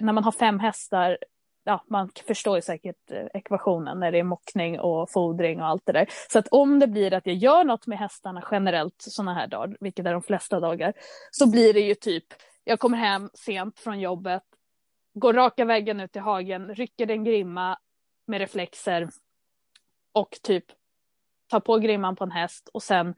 när 0.00 0.12
man 0.12 0.24
har 0.24 0.32
fem 0.32 0.58
hästar, 0.58 1.18
ja 1.64 1.84
man 1.86 2.10
förstår 2.26 2.56
ju 2.56 2.62
säkert 2.62 3.10
eh, 3.10 3.26
ekvationen 3.34 4.00
när 4.00 4.12
det 4.12 4.18
är 4.18 4.24
mockning 4.24 4.80
och 4.80 5.10
fodring 5.10 5.60
och 5.60 5.66
allt 5.66 5.86
det 5.86 5.92
där. 5.92 6.06
Så 6.30 6.38
att 6.38 6.48
om 6.48 6.78
det 6.78 6.86
blir 6.86 7.14
att 7.14 7.26
jag 7.26 7.36
gör 7.36 7.64
något 7.64 7.86
med 7.86 7.98
hästarna 7.98 8.44
generellt 8.50 8.94
sådana 8.98 9.34
här 9.34 9.46
dagar, 9.46 9.76
vilket 9.80 10.06
är 10.06 10.12
de 10.12 10.22
flesta 10.22 10.60
dagar, 10.60 10.92
så 11.30 11.50
blir 11.50 11.74
det 11.74 11.80
ju 11.80 11.94
typ, 11.94 12.24
jag 12.64 12.80
kommer 12.80 12.98
hem 12.98 13.30
sent 13.34 13.78
från 13.78 14.00
jobbet, 14.00 14.42
går 15.14 15.32
raka 15.32 15.64
vägen 15.64 16.00
ut 16.00 16.16
i 16.16 16.18
hagen, 16.18 16.74
rycker 16.74 17.10
en 17.10 17.24
grimma, 17.24 17.78
med 18.26 18.38
reflexer 18.38 19.08
och 20.12 20.38
typ 20.42 20.64
tar 21.48 21.60
på 21.60 21.78
grimman 21.78 22.16
på 22.16 22.24
en 22.24 22.30
häst 22.30 22.68
och 22.72 22.82
sen 22.82 23.14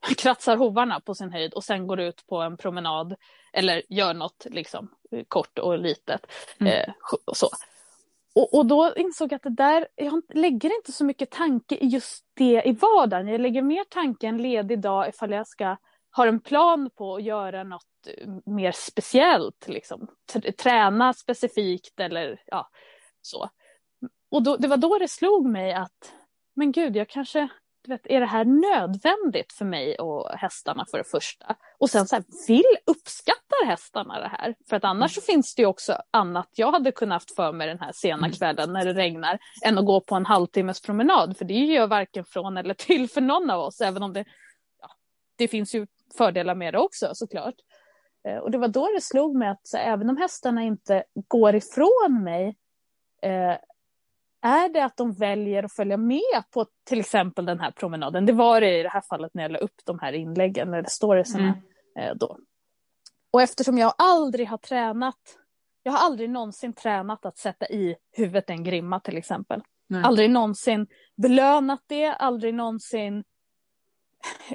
kratsar 0.18 0.56
hovarna 0.56 1.00
på 1.00 1.14
sin 1.14 1.32
höjd 1.32 1.54
och 1.54 1.64
sen 1.64 1.86
går 1.86 2.00
ut 2.00 2.26
på 2.26 2.36
en 2.36 2.56
promenad 2.56 3.14
eller 3.52 3.82
gör 3.88 4.14
något 4.14 4.46
liksom 4.50 4.88
kort 5.28 5.58
och 5.58 5.78
litet. 5.78 6.26
Mm. 6.60 6.72
Eh, 6.72 6.94
och 7.24 7.36
så. 7.36 7.48
Och, 8.34 8.54
och, 8.54 8.66
då 8.66 8.94
insåg 8.96 9.32
jag 9.32 9.36
att 9.36 9.42
det 9.42 9.50
där, 9.50 9.88
jag 9.94 10.22
lägger 10.34 10.76
inte 10.76 10.92
så 10.92 11.04
mycket 11.04 11.30
tanke 11.30 11.74
i 11.74 11.86
just 11.86 12.24
det 12.34 12.62
i 12.64 12.72
vardagen. 12.72 13.28
Jag 13.28 13.40
lägger 13.40 13.62
mer 13.62 13.84
tanke 13.84 14.26
en 14.26 14.42
ledig 14.42 14.80
dag 14.80 15.08
ifall 15.08 15.30
jag 15.30 15.46
ska 15.46 15.76
ha 16.16 16.26
en 16.26 16.40
plan 16.40 16.90
på 16.96 17.14
att 17.14 17.22
göra 17.22 17.64
något 17.64 17.84
mer 18.46 18.72
speciellt, 18.72 19.68
liksom. 19.68 20.06
Träna 20.62 21.12
specifikt 21.12 22.00
eller 22.00 22.42
ja, 22.46 22.70
så 23.22 23.50
och 24.30 24.42
då, 24.42 24.56
det 24.56 24.68
var 24.68 24.76
då 24.76 24.98
det 24.98 25.08
slog 25.08 25.46
mig 25.46 25.72
att, 25.72 26.12
men 26.54 26.72
gud, 26.72 26.96
jag 26.96 27.08
kanske, 27.08 27.48
du 27.82 27.92
vet, 27.92 28.06
är 28.06 28.20
det 28.20 28.26
här 28.26 28.44
nödvändigt 28.44 29.52
för 29.52 29.64
mig 29.64 29.96
och 29.98 30.30
hästarna 30.30 30.86
för 30.90 30.98
det 30.98 31.04
första? 31.04 31.56
Och 31.78 31.90
sen 31.90 32.06
så 32.06 32.16
här, 32.16 32.24
vill, 32.48 32.76
uppskattar 32.86 33.66
hästarna 33.66 34.20
det 34.20 34.28
här? 34.28 34.54
För 34.68 34.76
att 34.76 34.84
annars 34.84 35.14
så 35.14 35.20
finns 35.20 35.54
det 35.54 35.62
ju 35.62 35.66
också 35.66 36.02
annat 36.10 36.48
jag 36.54 36.72
hade 36.72 36.92
kunnat 36.92 37.16
haft 37.16 37.34
för 37.34 37.52
mig 37.52 37.66
den 37.66 37.80
här 37.80 37.92
sena 37.94 38.26
mm. 38.26 38.32
kvällen 38.32 38.72
när 38.72 38.84
det 38.84 38.92
regnar, 38.92 39.38
än 39.64 39.78
att 39.78 39.86
gå 39.86 40.00
på 40.00 40.14
en 40.14 40.26
halvtimmes 40.26 40.80
promenad, 40.80 41.36
för 41.36 41.44
det 41.44 41.54
gör 41.54 41.86
varken 41.86 42.24
från 42.24 42.56
eller 42.56 42.74
till 42.74 43.10
för 43.10 43.20
någon 43.20 43.50
av 43.50 43.60
oss, 43.60 43.80
även 43.80 44.02
om 44.02 44.12
det, 44.12 44.24
ja, 44.80 44.90
det 45.36 45.48
finns 45.48 45.74
ju 45.74 45.86
fördelar 46.16 46.54
med 46.54 46.74
det 46.74 46.78
också 46.78 47.10
såklart. 47.14 47.54
Eh, 48.28 48.36
och 48.36 48.50
det 48.50 48.58
var 48.58 48.68
då 48.68 48.88
det 48.94 49.00
slog 49.00 49.36
mig 49.36 49.48
att 49.48 49.66
så, 49.66 49.76
även 49.76 50.10
om 50.10 50.16
hästarna 50.16 50.62
inte 50.62 51.04
går 51.28 51.54
ifrån 51.54 52.20
mig 52.24 52.56
eh, 53.22 53.56
är 54.42 54.68
det 54.68 54.84
att 54.84 54.96
de 54.96 55.12
väljer 55.12 55.62
att 55.62 55.72
följa 55.72 55.96
med 55.96 56.42
på 56.50 56.66
till 56.86 57.00
exempel 57.00 57.46
den 57.46 57.60
här 57.60 57.70
promenaden? 57.70 58.26
Det 58.26 58.32
var 58.32 58.60
det 58.60 58.78
i 58.78 58.82
det 58.82 58.88
här 58.88 59.02
fallet 59.08 59.34
när 59.34 59.42
jag 59.42 59.52
la 59.52 59.58
upp 59.58 59.80
de 59.84 59.98
här 59.98 60.12
inläggen 60.12 60.74
eller 60.74 60.88
storiesarna 60.88 61.44
mm. 61.44 61.62
Eh, 61.98 62.14
då. 62.14 62.38
Och 63.30 63.42
eftersom 63.42 63.78
jag 63.78 63.94
aldrig 63.98 64.48
har 64.48 64.58
tränat, 64.58 65.18
jag 65.82 65.92
har 65.92 65.98
aldrig 65.98 66.30
någonsin 66.30 66.72
tränat 66.72 67.26
att 67.26 67.38
sätta 67.38 67.68
i 67.68 67.96
huvudet 68.12 68.50
en 68.50 68.64
grimma 68.64 69.00
till 69.00 69.16
exempel. 69.16 69.62
Nej. 69.88 70.02
Aldrig 70.04 70.30
någonsin 70.30 70.86
belönat 71.16 71.80
det, 71.86 72.12
aldrig 72.12 72.54
någonsin 72.54 73.24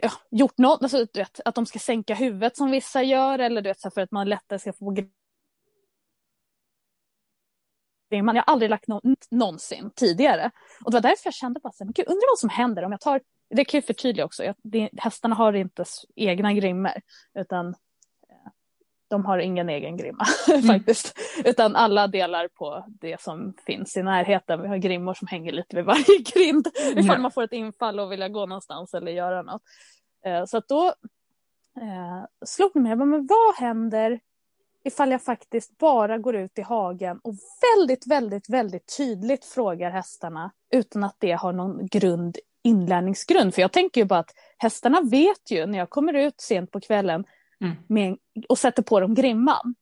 ja, 0.01 0.11
gjort 0.31 0.57
något, 0.57 0.83
alltså, 0.83 0.97
du 0.97 1.19
vet, 1.19 1.39
att 1.45 1.55
de 1.55 1.65
ska 1.65 1.79
sänka 1.79 2.15
huvudet 2.15 2.57
som 2.57 2.71
vissa 2.71 3.03
gör 3.03 3.39
eller 3.39 3.61
du 3.61 3.69
vet, 3.69 3.79
så 3.79 3.91
för 3.91 4.01
att 4.01 4.11
man 4.11 4.29
lättare 4.29 4.59
ska 4.59 4.73
få 4.73 4.85
man 8.21 8.35
har 8.35 8.43
aldrig 8.43 8.69
lagt 8.69 8.87
no 8.87 9.01
någonsin 9.31 9.91
tidigare. 9.95 10.51
Och 10.85 10.91
det 10.91 10.95
var 10.95 11.01
därför 11.01 11.27
jag 11.27 11.33
kände 11.33 11.59
bara 11.59 11.73
så 11.73 11.83
här, 11.83 11.89
undrar 12.07 12.31
vad 12.31 12.39
som 12.39 12.49
händer 12.49 12.83
om 12.83 12.91
jag 12.91 13.01
tar, 13.01 13.21
det 13.49 13.65
kan 13.65 13.77
jag 13.77 13.85
förtydliga 13.85 14.25
också, 14.25 14.43
jag, 14.43 14.55
det, 14.63 14.89
hästarna 14.97 15.35
har 15.35 15.53
inte 15.53 15.85
egna 16.15 16.53
grimmer 16.53 17.01
utan 17.39 17.67
eh, 18.29 18.51
de 19.09 19.25
har 19.25 19.37
ingen 19.37 19.69
egen 19.69 19.97
grimma 19.97 20.25
mm. 20.49 20.61
faktiskt. 20.61 21.19
Utan 21.45 21.75
alla 21.75 22.07
delar 22.07 22.47
på 22.47 22.85
det 22.87 23.21
som 23.21 23.53
finns 23.65 23.97
i 23.97 24.03
närheten. 24.03 24.61
Vi 24.61 24.67
har 24.67 24.77
grimmor 24.77 25.13
som 25.13 25.27
hänger 25.27 25.51
lite 25.51 25.75
vid 25.75 25.85
varje 25.85 26.17
grind. 26.33 26.67
Mm. 26.85 26.97
Ifall 26.97 27.21
man 27.21 27.31
får 27.31 27.43
ett 27.43 27.53
infall 27.53 27.99
och 27.99 28.11
vill 28.11 28.27
gå 28.27 28.45
någonstans 28.45 28.93
eller 28.93 29.11
göra 29.11 29.41
något. 29.41 29.61
Eh, 30.25 30.45
så 30.45 30.57
att 30.57 30.67
då 30.67 30.87
eh, 31.81 32.25
slog 32.45 32.75
mig, 32.75 32.95
men 32.95 33.27
vad 33.27 33.55
händer 33.55 34.19
ifall 34.83 35.11
jag 35.11 35.21
faktiskt 35.21 35.77
bara 35.77 36.17
går 36.17 36.35
ut 36.35 36.59
i 36.59 36.61
hagen 36.61 37.19
och 37.23 37.35
väldigt, 37.61 38.07
väldigt, 38.07 38.49
väldigt 38.49 38.97
tydligt 38.97 39.45
frågar 39.45 39.91
hästarna 39.91 40.51
utan 40.73 41.03
att 41.03 41.15
det 41.19 41.31
har 41.31 41.53
någon 41.53 41.87
grund, 41.87 42.37
inlärningsgrund. 42.63 43.53
För 43.53 43.61
jag 43.61 43.71
tänker 43.71 44.01
ju 44.01 44.05
bara 44.05 44.19
att 44.19 44.33
hästarna 44.57 45.01
vet 45.01 45.51
ju 45.51 45.65
när 45.65 45.77
jag 45.77 45.89
kommer 45.89 46.13
ut 46.13 46.41
sent 46.41 46.71
på 46.71 46.79
kvällen 46.79 47.25
mm. 47.61 47.75
med, 47.87 48.17
och 48.49 48.57
sätter 48.57 48.83
på 48.83 48.99
dem 48.99 49.13
grimman 49.13 49.75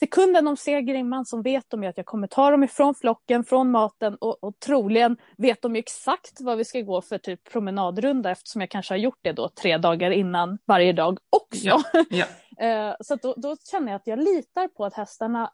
sekunden 0.00 0.44
de 0.44 0.56
ser 0.56 0.80
grimman 0.80 1.26
så 1.26 1.42
vet 1.42 1.64
de 1.68 1.82
ju 1.82 1.88
att 1.88 1.96
jag 1.96 2.06
kommer 2.06 2.26
ta 2.26 2.50
dem 2.50 2.64
ifrån 2.64 2.94
flocken, 2.94 3.44
från 3.44 3.70
maten 3.70 4.14
och, 4.14 4.44
och 4.44 4.58
troligen 4.58 5.16
vet 5.36 5.62
de 5.62 5.74
ju 5.74 5.78
exakt 5.78 6.40
vad 6.40 6.58
vi 6.58 6.64
ska 6.64 6.80
gå 6.80 7.02
för 7.02 7.18
typ 7.18 7.44
promenadrunda 7.44 8.30
eftersom 8.30 8.60
jag 8.60 8.70
kanske 8.70 8.94
har 8.94 8.98
gjort 8.98 9.18
det 9.22 9.32
då 9.32 9.48
tre 9.48 9.78
dagar 9.78 10.10
innan 10.10 10.58
varje 10.66 10.92
dag 10.92 11.18
också. 11.30 11.66
Ja, 11.66 11.82
ja. 12.10 12.26
Eh, 12.58 12.94
så 13.00 13.16
då, 13.16 13.34
då, 13.36 13.56
känner 13.70 13.92
jag 13.92 13.96
att 13.96 14.06
jag 14.06 14.18
litar 14.18 14.68
på 14.68 14.84
att 14.84 14.94
hästarna 14.94 15.52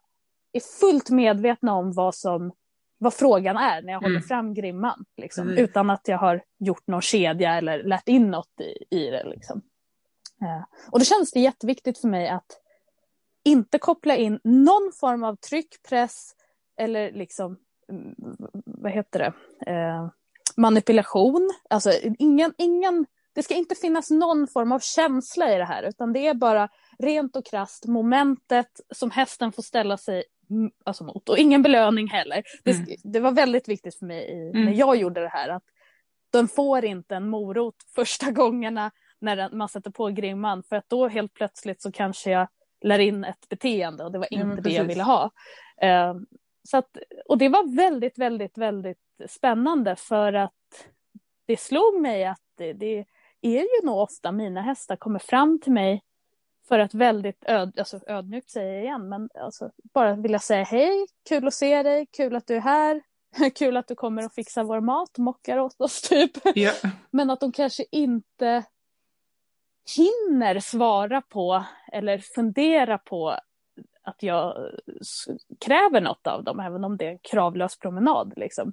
är 0.52 0.61
fullt 0.80 1.11
medvetna 1.11 1.74
om 1.74 1.92
vad 1.92 2.14
som 2.14 2.52
vad 2.98 3.14
frågan 3.14 3.57
är 3.57 3.83
när 3.83 3.92
jag 3.92 4.02
mm. 4.02 4.12
håller 4.12 4.20
fram 4.20 4.54
grimman. 4.54 5.04
Liksom, 5.16 5.48
mm. 5.48 5.64
Utan 5.64 5.90
att 5.90 6.09
jag 6.09 6.18
har 6.18 6.42
gjort 6.59 6.87
någon 6.87 7.02
kedja 7.02 7.54
eller 7.54 7.83
lärt 7.83 8.09
in 8.09 8.30
något 8.30 8.61
i, 8.61 8.96
i 8.96 9.11
det. 9.11 9.24
Liksom. 9.24 9.62
Eh, 10.42 10.64
och 10.90 10.98
då 10.98 11.04
känns 11.04 11.33
det 11.33 11.40
jätteviktigt 11.40 11.98
för 11.98 12.09
mig 12.09 12.28
att 12.28 12.61
inte 13.44 13.78
koppla 13.78 14.16
in 14.16 14.40
någon 14.44 14.92
form 15.00 15.24
av 15.24 15.37
tryck, 15.37 15.83
press 15.88 16.35
eller 16.80 17.12
liksom, 17.12 17.57
mm, 17.88 18.14
vad 18.64 18.92
heter 18.92 19.18
det, 19.18 19.33
eh, 19.70 20.09
manipulation. 20.57 21.50
Alltså 21.70 21.90
ingen, 22.18 22.54
ingen, 22.59 23.07
det 23.33 23.42
ska 23.42 23.54
inte 23.54 23.74
finnas 23.74 24.11
någon 24.11 24.48
form 24.48 24.72
av 24.72 24.78
känsla 24.78 25.54
i 25.54 25.59
det 25.59 25.64
här, 25.64 25.83
utan 25.83 26.12
det 26.12 26.26
är 26.26 26.35
bara 26.35 26.68
rent 26.98 27.37
och 27.37 27.46
krast 27.46 27.87
momentet 27.87 28.80
som 28.94 29.11
hästen 29.11 29.52
får 29.52 29.62
ställa 29.62 29.96
sig 29.96 30.24
alltså, 30.85 31.04
mot. 31.04 31.28
Och 31.28 31.38
ingen 31.38 31.62
belöning 31.62 32.09
heller. 32.09 32.42
Det, 32.64 32.70
mm. 32.70 32.87
det 33.02 33.20
var 33.20 33.33
väldigt 33.33 33.68
viktigt 33.68 33.98
för 33.98 34.07
mig 34.07 34.24
i, 34.24 34.50
mm. 34.50 34.64
när 34.64 34.72
jag 34.72 34.96
gjorde 34.96 35.20
det 35.20 35.28
här, 35.28 35.48
att 35.48 35.64
den 36.33 36.48
får 36.48 36.85
inte 36.85 37.16
en 37.16 37.28
morot 37.28 37.76
första 37.94 38.30
gångerna 38.30 38.90
när 39.18 39.50
man 39.50 39.68
sätter 39.68 39.90
på 39.90 40.09
grimman, 40.09 40.62
för 40.62 40.76
att 40.76 40.88
då 40.88 41.09
helt 41.09 41.35
plötsligt 41.35 41.83
så 41.83 41.92
kanske 41.92 42.30
jag 42.30 42.48
lär 42.85 42.99
in 42.99 43.25
ett 43.25 43.49
beteende 43.49 44.05
och 44.05 44.12
det 44.12 44.18
var 44.18 44.35
inte 44.35 44.57
ja, 44.57 44.62
det 44.62 44.70
jag 44.70 44.85
ville 44.85 45.03
ha. 45.03 45.25
Uh, 45.85 46.14
så 46.68 46.77
att, 46.77 46.97
och 47.27 47.38
det 47.38 47.49
var 47.49 47.77
väldigt, 47.77 48.18
väldigt, 48.18 48.59
väldigt 48.59 48.99
spännande 49.29 49.97
för 49.97 50.33
att 50.33 50.53
det 51.47 51.57
slog 51.57 52.01
mig 52.01 52.25
att 52.25 52.40
det, 52.57 52.73
det 52.73 53.05
är 53.40 53.61
ju 53.61 53.87
nog 53.87 53.99
ofta 53.99 54.33
mina 54.33 54.62
hästar 54.62 54.97
kommer 54.97 55.18
fram 55.18 55.61
till 55.61 55.73
mig 55.73 56.03
för 56.68 56.79
att 56.79 56.94
väldigt 56.94 57.44
öd, 57.47 57.79
alltså 57.79 58.01
ödmjukt 58.07 58.51
säger 58.51 58.75
jag 58.75 58.83
igen, 58.83 59.09
men 59.09 59.29
alltså 59.35 59.70
bara 59.94 60.14
vilja 60.14 60.38
säga 60.38 60.64
hej, 60.64 61.07
kul 61.29 61.47
att 61.47 61.55
se 61.55 61.83
dig, 61.83 62.07
kul 62.16 62.37
att 62.37 62.47
du 62.47 62.57
är 62.57 62.61
här, 62.61 63.03
kul 63.55 63.77
att 63.77 63.88
du 63.88 63.94
kommer 63.94 64.27
och 64.27 64.33
fixar 64.33 64.64
vår 64.64 64.81
mat, 64.81 65.18
mockar 65.18 65.59
åt 65.59 65.81
oss 65.81 66.03
typ. 66.03 66.57
Yeah. 66.57 66.75
Men 67.11 67.31
att 67.31 67.40
de 67.40 67.53
kanske 67.53 67.85
inte 67.90 68.64
hinner 69.97 70.61
svara 70.61 71.20
på 71.20 71.64
eller 71.92 72.18
fundera 72.18 72.99
på 72.99 73.38
att 74.03 74.23
jag 74.23 74.70
kräver 75.61 76.01
något 76.01 76.27
av 76.27 76.44
dem, 76.44 76.61
även 76.61 76.85
om 76.85 76.97
det 76.97 77.07
är 77.07 77.11
en 77.11 77.18
kravlös 77.18 77.79
promenad. 77.79 78.33
Liksom. 78.37 78.73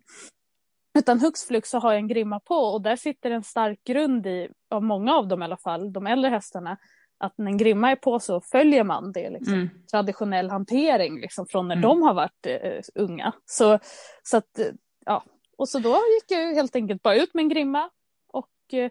Utan 0.97 1.19
hux 1.19 1.43
flux 1.43 1.69
så 1.69 1.79
har 1.79 1.91
jag 1.91 1.99
en 1.99 2.07
grimma 2.07 2.39
på 2.39 2.55
och 2.55 2.81
där 2.81 2.95
sitter 2.95 3.31
en 3.31 3.43
stark 3.43 3.83
grund 3.83 4.27
i, 4.27 4.49
av 4.69 4.83
många 4.83 5.15
av 5.15 5.27
dem 5.27 5.41
i 5.41 5.45
alla 5.45 5.57
fall, 5.57 5.93
de 5.93 6.07
äldre 6.07 6.29
hästarna, 6.29 6.77
att 7.17 7.37
när 7.37 7.45
en 7.45 7.57
grimma 7.57 7.91
är 7.91 7.95
på 7.95 8.19
så 8.19 8.41
följer 8.41 8.83
man 8.83 9.11
det. 9.11 9.29
Liksom. 9.29 9.53
Mm. 9.53 9.69
Traditionell 9.91 10.49
hantering 10.49 11.21
liksom, 11.21 11.45
från 11.45 11.67
när 11.67 11.75
mm. 11.75 11.81
de 11.81 12.01
har 12.01 12.13
varit 12.13 12.47
uh, 12.47 12.81
unga. 12.95 13.33
Så, 13.45 13.79
så 14.23 14.37
att, 14.37 14.59
uh, 14.59 14.65
ja. 15.05 15.23
Och 15.57 15.69
så 15.69 15.79
då 15.79 15.89
gick 15.89 16.31
jag 16.31 16.55
helt 16.55 16.75
enkelt 16.75 17.03
bara 17.03 17.15
ut 17.15 17.33
med 17.33 17.41
en 17.41 17.49
grimma 17.49 17.89
och 18.27 18.49
uh, 18.73 18.89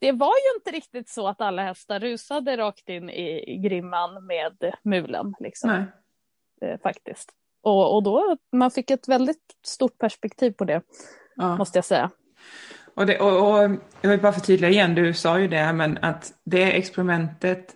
det 0.00 0.12
var 0.12 0.32
ju 0.34 0.58
inte 0.58 0.70
riktigt 0.70 1.08
så 1.08 1.28
att 1.28 1.40
alla 1.40 1.62
hästar 1.62 2.00
rusade 2.00 2.56
rakt 2.56 2.88
in 2.88 3.10
i, 3.10 3.58
grimman 3.64 4.26
med 4.26 4.74
mulen. 4.82 5.34
Liksom. 5.40 5.70
Eh, 6.62 6.80
faktiskt. 6.82 7.30
Och, 7.62 7.94
och 7.96 8.02
då, 8.02 8.36
man 8.52 8.70
fick 8.70 8.90
ett 8.90 9.08
väldigt 9.08 9.56
stort 9.66 9.98
perspektiv 9.98 10.50
på 10.50 10.64
det, 10.64 10.82
ja. 11.36 11.56
måste 11.56 11.78
jag 11.78 11.84
säga. 11.84 12.10
Och, 12.94 13.06
det, 13.06 13.18
och, 13.18 13.50
och 13.50 13.70
jag 14.00 14.10
vill 14.10 14.20
bara 14.20 14.32
förtydliga 14.32 14.70
igen, 14.70 14.94
du 14.94 15.14
sa 15.14 15.38
ju 15.38 15.48
det, 15.48 15.72
men 15.72 15.98
att 16.02 16.32
det 16.44 16.78
experimentet 16.78 17.74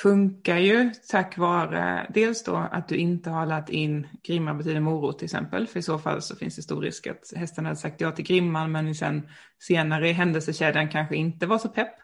funkar 0.00 0.58
ju 0.58 0.90
tack 1.10 1.38
vare 1.38 2.06
dels 2.14 2.44
då 2.44 2.56
att 2.56 2.88
du 2.88 2.96
inte 2.96 3.30
har 3.30 3.46
lagt 3.46 3.70
in 3.70 4.06
grimman 4.22 4.58
betyder 4.58 4.80
morot 4.80 5.18
till 5.18 5.24
exempel. 5.24 5.66
För 5.66 5.78
i 5.78 5.82
så 5.82 5.98
fall 5.98 6.22
så 6.22 6.36
finns 6.36 6.56
det 6.56 6.62
stor 6.62 6.82
risk 6.82 7.06
att 7.06 7.32
hästen 7.36 7.64
hade 7.64 7.76
sagt 7.76 8.00
ja 8.00 8.12
till 8.12 8.24
grimman 8.24 8.72
men 8.72 8.94
sen 8.94 9.28
senare 9.58 10.08
i 10.08 10.12
händelsekedjan 10.12 10.88
kanske 10.88 11.16
inte 11.16 11.46
var 11.46 11.58
så 11.58 11.68
pepp. 11.68 11.94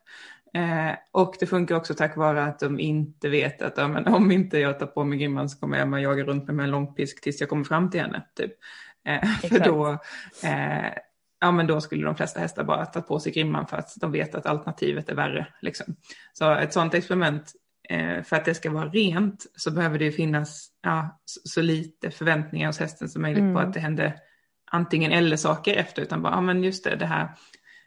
Eh, 0.55 0.96
och 1.12 1.35
det 1.40 1.46
funkar 1.46 1.74
också 1.74 1.94
tack 1.94 2.16
vare 2.16 2.44
att 2.44 2.59
de 2.59 2.81
inte 2.81 3.29
vet 3.29 3.62
att 3.62 3.77
ja, 3.77 3.88
men 3.88 4.07
om 4.07 4.31
inte 4.31 4.59
jag 4.59 4.79
tar 4.79 4.87
på 4.87 5.05
mig 5.05 5.18
grimman 5.18 5.48
så 5.48 5.59
kommer 5.59 5.79
Emma 5.79 6.01
jaga 6.01 6.24
runt 6.24 6.46
med, 6.46 6.57
med 6.57 6.64
en 6.64 6.70
långpisk 6.70 7.20
tills 7.20 7.40
jag 7.40 7.48
kommer 7.48 7.64
fram 7.64 7.90
till 7.90 8.01
henne. 8.01 8.22
Typ. 8.37 8.53
Eh, 9.07 9.29
för 9.48 9.59
då, 9.59 9.92
eh, 10.48 10.92
ja 11.40 11.51
men 11.51 11.66
då 11.66 11.81
skulle 11.81 12.07
de 12.07 12.16
flesta 12.16 12.40
hästar 12.40 12.64
bara 12.64 12.87
ta 12.87 13.01
på 13.01 13.20
sig 13.20 13.33
grimman 13.33 13.66
för 13.66 13.77
att 13.77 13.94
de 13.96 14.12
vet 14.12 14.35
att 14.35 14.46
alternativet 14.46 15.09
är 15.09 15.14
värre. 15.14 15.46
Liksom. 15.61 15.96
Så 16.33 16.53
ett 16.53 16.72
sådant 16.72 16.94
experiment 16.94 17.53
för 18.24 18.37
att 18.37 18.44
det 18.44 18.55
ska 18.55 18.70
vara 18.70 18.88
rent 18.88 19.46
så 19.57 19.70
behöver 19.70 19.98
det 19.98 20.12
finnas 20.12 20.68
ja, 20.83 21.20
så, 21.24 21.62
lite 21.62 22.11
förväntningar 22.11 22.66
hos 22.66 22.79
hästen 22.79 23.09
som 23.09 23.22
möjligt 23.22 23.42
mm. 23.42 23.55
på 23.55 23.61
att 23.61 23.72
det 23.72 23.81
händer 23.81 24.14
antingen 24.70 25.12
eller 25.12 25.37
saker 25.37 25.74
efter, 25.74 26.03
utan 26.03 26.22
bara, 26.22 26.33
ja 26.33 26.40
men 26.40 26.64
just 26.64 26.85
det, 26.85 26.96
det 26.96 27.07
här, 27.07 27.29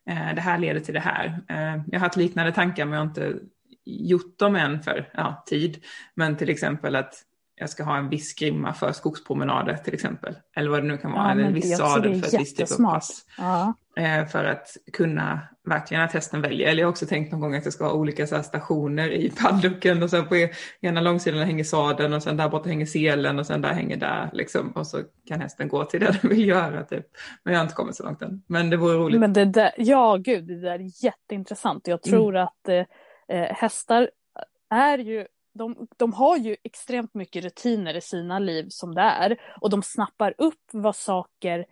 eh, 0.10 0.36
det 0.36 0.42
här 0.42 0.58
leder 0.58 0.80
till 0.80 0.94
det 0.94 1.00
här. 1.00 1.42
Eh, 1.50 1.84
jag 1.88 2.00
har 2.00 2.06
haft 2.06 2.18
liknande 2.18 2.52
tankar 2.52 2.86
men 2.86 2.94
jag 2.94 3.00
har 3.00 3.10
inte 3.10 3.40
gjort 3.86 4.40
dem 4.40 4.56
än 4.56 4.82
för 4.82 5.10
ja, 5.14 5.44
tid. 5.48 5.84
Men 6.16 6.38
till 6.38 6.50
exempel 6.50 6.96
att 6.96 7.14
jag 7.56 7.70
ska 7.70 7.84
ha 7.84 7.98
en 7.98 8.10
viss 8.10 8.36
grimma 8.36 8.74
för 8.74 8.92
skogspromenader 8.92 9.78
till 9.78 9.94
exempel. 9.94 10.36
Eller 10.56 10.70
vad 10.70 10.84
det 10.84 10.88
nu 10.88 10.98
kan 10.98 11.12
vara, 11.12 11.24
ja, 11.24 11.32
eller 11.32 11.44
en 11.44 11.54
viss 11.54 11.78
sadel 11.78 12.22
för 12.22 12.28
ett 12.28 12.42
visst 12.42 12.58
typ 12.58 12.72
av 12.72 12.92
pass. 12.92 13.26
Ja. 13.38 13.74
Eh, 13.96 14.26
för 14.26 14.46
att 14.46 14.78
kunna 14.94 15.40
verkligen 15.64 16.04
att 16.04 16.14
hästen 16.14 16.42
väljer. 16.42 16.68
Eller 16.68 16.80
jag 16.80 16.88
har 16.88 16.92
också 16.92 17.06
tänkt 17.06 17.32
någon 17.32 17.42
gång 17.42 17.56
att 17.56 17.64
jag 17.64 17.74
ska 17.74 17.86
ha 17.86 17.94
olika 17.94 18.28
så 18.28 18.44
stationer 18.44 19.10
i 19.12 19.30
paddocken 19.30 20.04
och 20.04 20.10
sen 20.10 20.28
på 20.28 20.48
ena 20.82 21.02
långsidan 21.02 21.40
hänger 21.40 21.64
sadeln 21.64 22.14
och 22.14 22.24
sen 22.24 22.38
där 22.38 22.50
borta 22.50 22.70
hänger 22.70 22.86
selen 22.86 23.40
och 23.40 23.46
sen 23.46 23.62
där 23.62 23.74
hänger 23.74 23.98
där 23.98 24.30
liksom. 24.34 24.72
Och 24.72 24.88
så 24.88 25.02
kan 25.28 25.42
hästen 25.42 25.68
gå 25.68 25.86
till 25.86 26.00
det 26.00 26.18
den 26.22 26.30
vill 26.30 26.48
göra 26.48 26.84
typ. 26.84 27.06
Men 27.44 27.54
jag 27.54 27.60
har 27.60 27.64
inte 27.64 27.76
kommit 27.76 27.96
så 27.96 28.04
långt 28.04 28.22
än. 28.22 28.44
Men 28.48 28.70
det 28.70 28.78
vore 28.78 28.98
roligt. 28.98 29.20
Men 29.20 29.34
det 29.34 29.46
där, 29.46 29.72
ja 29.78 30.18
gud, 30.18 30.48
det 30.48 30.62
där 30.62 30.80
är 30.80 31.04
jätteintressant. 31.06 31.88
Jag 31.88 32.02
tror 32.02 32.36
mm. 32.36 32.44
att 32.44 32.68
eh, 32.68 33.38
eh 33.38 33.56
hästar 33.56 34.10
är 34.70 34.98
ju 34.98 35.26
de, 35.54 35.88
de 35.98 36.14
har 36.14 36.38
ju 36.38 36.56
extremt 36.64 37.14
mycket 37.14 37.44
rutiner 37.44 37.96
i 37.96 38.02
sina 38.02 38.40
liv 38.40 38.66
som 38.70 38.96
det 38.96 39.02
är 39.02 39.38
och 39.62 39.70
de 39.70 39.84
snappar 39.84 40.34
upp 40.38 40.70
vad 40.72 40.96
saker 40.96 41.66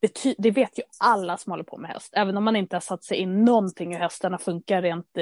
betyder. 0.00 0.42
Det 0.42 0.50
vet 0.50 0.78
ju 0.78 0.82
alla 0.98 1.36
som 1.36 1.50
håller 1.50 1.64
på 1.64 1.76
med 1.76 1.90
häst, 1.90 2.12
även 2.16 2.36
om 2.36 2.44
man 2.44 2.56
inte 2.56 2.76
har 2.76 2.80
satt 2.80 3.04
sig 3.04 3.16
in 3.16 3.44
någonting 3.44 3.92
hur 3.92 4.00
hästarna 4.00 4.38
funkar 4.38 4.82
rent 4.82 5.16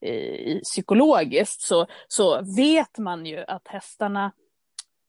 eh, 0.00 0.60
psykologiskt 0.62 1.60
så, 1.60 1.86
så 2.08 2.42
vet 2.56 2.98
man 2.98 3.26
ju 3.26 3.44
att 3.48 3.68
hästarna 3.68 4.32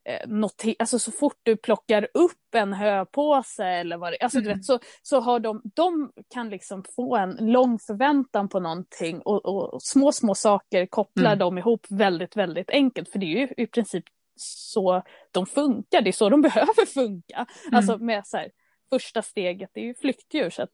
eh, 0.10 0.28
noter, 0.28 0.76
alltså 0.80 1.00
så 1.00 1.12
fort 1.12 1.40
du 1.44 1.58
plockar 1.58 2.08
upp 2.14 2.56
en 2.56 2.74
höpåse 2.74 3.66
eller 3.66 3.98
vad 3.98 4.14
det 4.14 4.18
alltså 4.20 4.38
mm. 4.38 4.48
du 4.48 4.56
vet, 4.56 4.66
så, 4.66 4.80
så 5.02 5.20
har 5.20 5.40
de, 5.40 5.62
de 5.76 6.12
kan 6.34 6.50
liksom 6.50 6.84
få 6.96 7.16
en 7.16 7.38
lång 7.40 7.80
förväntan 7.80 8.50
på 8.50 8.60
någonting 8.60 9.22
och, 9.22 9.46
och, 9.46 9.74
och 9.74 9.84
små, 9.84 10.12
små 10.12 10.36
saker 10.36 10.86
kopplar 10.86 11.34
mm. 11.34 11.40
de 11.40 11.58
ihop 11.58 11.86
väldigt, 11.90 12.38
väldigt 12.38 12.70
enkelt. 12.70 13.10
För 13.12 13.20
det 13.20 13.26
är 13.26 13.40
ju 13.40 13.48
i 13.58 13.68
princip 13.68 14.06
så 14.36 15.04
de 15.32 15.46
funkar, 15.46 16.02
det 16.02 16.10
är 16.10 16.12
så 16.12 16.30
de 16.30 16.42
behöver 16.52 16.86
funka. 16.86 17.46
Mm. 17.66 17.78
Alltså 17.78 17.98
med 17.98 18.28
så 18.28 18.38
här, 18.38 18.52
första 18.94 19.22
steget 19.22 19.70
är 19.74 19.82
ju 19.82 19.96
flyktdjur, 19.96 20.50
så 20.50 20.64
att, 20.64 20.70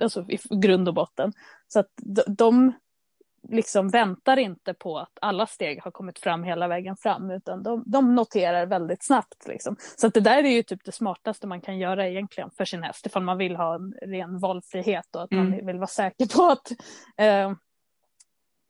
alltså 0.00 0.26
i 0.28 0.38
grund 0.50 0.88
och 0.88 0.94
botten. 0.94 1.32
Så 1.68 1.80
att 1.80 1.90
de, 2.26 2.72
liksom 3.48 3.88
väntar 3.88 4.36
inte 4.36 4.74
på 4.74 4.98
att 4.98 5.18
alla 5.20 5.46
steg 5.46 5.82
har 5.82 5.90
kommit 5.90 6.18
fram 6.18 6.44
hela 6.44 6.68
vägen 6.68 6.96
fram 6.96 7.30
utan 7.30 7.62
de, 7.62 7.82
de 7.86 8.14
noterar 8.14 8.66
väldigt 8.66 9.04
snabbt. 9.04 9.46
Liksom. 9.46 9.76
Så 9.96 10.06
att 10.06 10.14
det 10.14 10.20
där 10.20 10.44
är 10.44 10.48
ju 10.48 10.62
typ 10.62 10.84
det 10.84 10.92
smartaste 10.92 11.46
man 11.46 11.60
kan 11.60 11.78
göra 11.78 12.08
egentligen 12.08 12.50
för 12.50 12.64
sin 12.64 12.82
häst 12.82 13.06
ifall 13.06 13.22
man 13.22 13.38
vill 13.38 13.56
ha 13.56 13.74
en 13.74 13.94
ren 14.02 14.38
valfrihet 14.38 15.16
och 15.16 15.22
att 15.22 15.32
mm. 15.32 15.50
man 15.50 15.66
vill 15.66 15.76
vara 15.76 15.86
säker 15.86 16.26
på 16.36 16.42
att, 16.44 16.70
eh, 17.16 17.52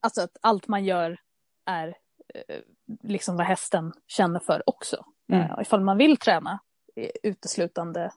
alltså 0.01 0.23
att 0.23 0.37
allt 0.41 0.69
man 0.69 0.85
gör 0.85 1.19
är 1.67 1.89
eh, 2.35 2.61
liksom 3.03 3.37
vad 3.37 3.47
hästen 3.47 3.93
känner 4.07 4.41
för 4.41 4.63
också. 4.67 5.05
Mm. 5.33 5.51
Eh, 5.51 5.57
ifall 5.61 5.81
man 5.81 5.97
vill 5.97 6.17
träna 6.17 6.59
uteslutande 7.23 8.11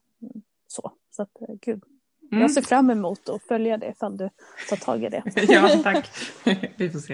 så. 0.68 0.92
Så 1.10 1.22
att, 1.22 1.42
eh, 1.42 1.56
gud, 1.62 1.84
Mm. 2.32 2.42
Jag 2.42 2.52
ser 2.52 2.62
fram 2.62 2.90
emot 2.90 3.30
att 3.30 3.44
följa 3.44 3.78
det 3.78 3.88
ifall 3.88 4.18
du 4.18 4.30
tar 4.70 4.78
tag 4.78 5.04
i 5.04 5.10
det. 5.10 5.24
ja, 5.48 5.70
tack. 5.84 6.10
Vi 6.78 6.90
får 6.90 7.00
se. 7.00 7.14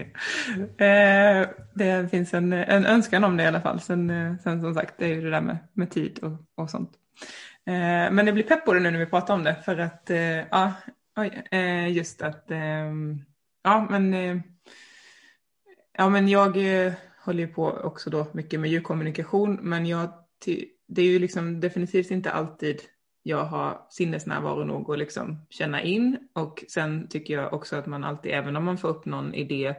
Eh, 0.85 1.49
det 1.73 2.11
finns 2.11 2.33
en, 2.33 2.53
en 2.53 2.85
önskan 2.85 3.23
om 3.23 3.37
det 3.37 3.43
i 3.43 3.47
alla 3.47 3.61
fall. 3.61 3.79
Sen, 3.79 4.09
eh, 4.09 4.35
sen 4.43 4.61
som 4.61 4.73
sagt, 4.73 4.93
det 4.97 5.05
är 5.05 5.09
ju 5.09 5.21
det 5.21 5.29
där 5.29 5.41
med, 5.41 5.57
med 5.73 5.91
tid 5.91 6.19
och, 6.19 6.63
och 6.63 6.69
sånt. 6.69 6.91
Eh, 7.65 8.11
men 8.11 8.25
det 8.25 8.33
blir 8.33 8.43
pepp 8.43 8.65
på 8.65 8.73
det 8.73 8.79
nu 8.79 8.91
när 8.91 8.99
vi 8.99 9.05
pratar 9.05 9.33
om 9.33 9.43
det 9.43 9.55
för 9.65 9.77
att, 9.77 10.09
eh, 10.09 10.17
ja, 10.19 10.73
oj, 11.17 11.47
just 11.89 12.21
att, 12.21 12.51
ehm, 12.51 13.21
ja 13.63 13.87
men, 13.89 14.13
ja 15.97 16.09
men 16.09 16.27
jag 16.27 16.57
håller 17.25 17.39
ju 17.39 17.47
på 17.47 17.71
också 17.71 18.09
då 18.09 18.27
mycket 18.31 18.59
med 18.59 18.69
ljudkommunikation 18.69 19.59
men 19.61 19.85
jag, 19.85 20.09
det 20.87 21.01
är 21.01 21.05
ju 21.05 21.19
liksom 21.19 21.59
definitivt 21.59 22.11
inte 22.11 22.31
alltid 22.31 22.81
jag 23.23 23.45
har 23.45 23.81
sinnesnärvaro 23.89 24.63
nog 24.63 24.91
att 24.91 24.99
liksom 24.99 25.45
känna 25.49 25.81
in 25.81 26.17
och 26.33 26.63
sen 26.69 27.07
tycker 27.07 27.33
jag 27.33 27.53
också 27.53 27.75
att 27.75 27.85
man 27.85 28.03
alltid, 28.03 28.31
även 28.31 28.55
om 28.55 28.63
man 28.63 28.77
får 28.77 28.89
upp 28.89 29.05
någon 29.05 29.33
idé, 29.33 29.75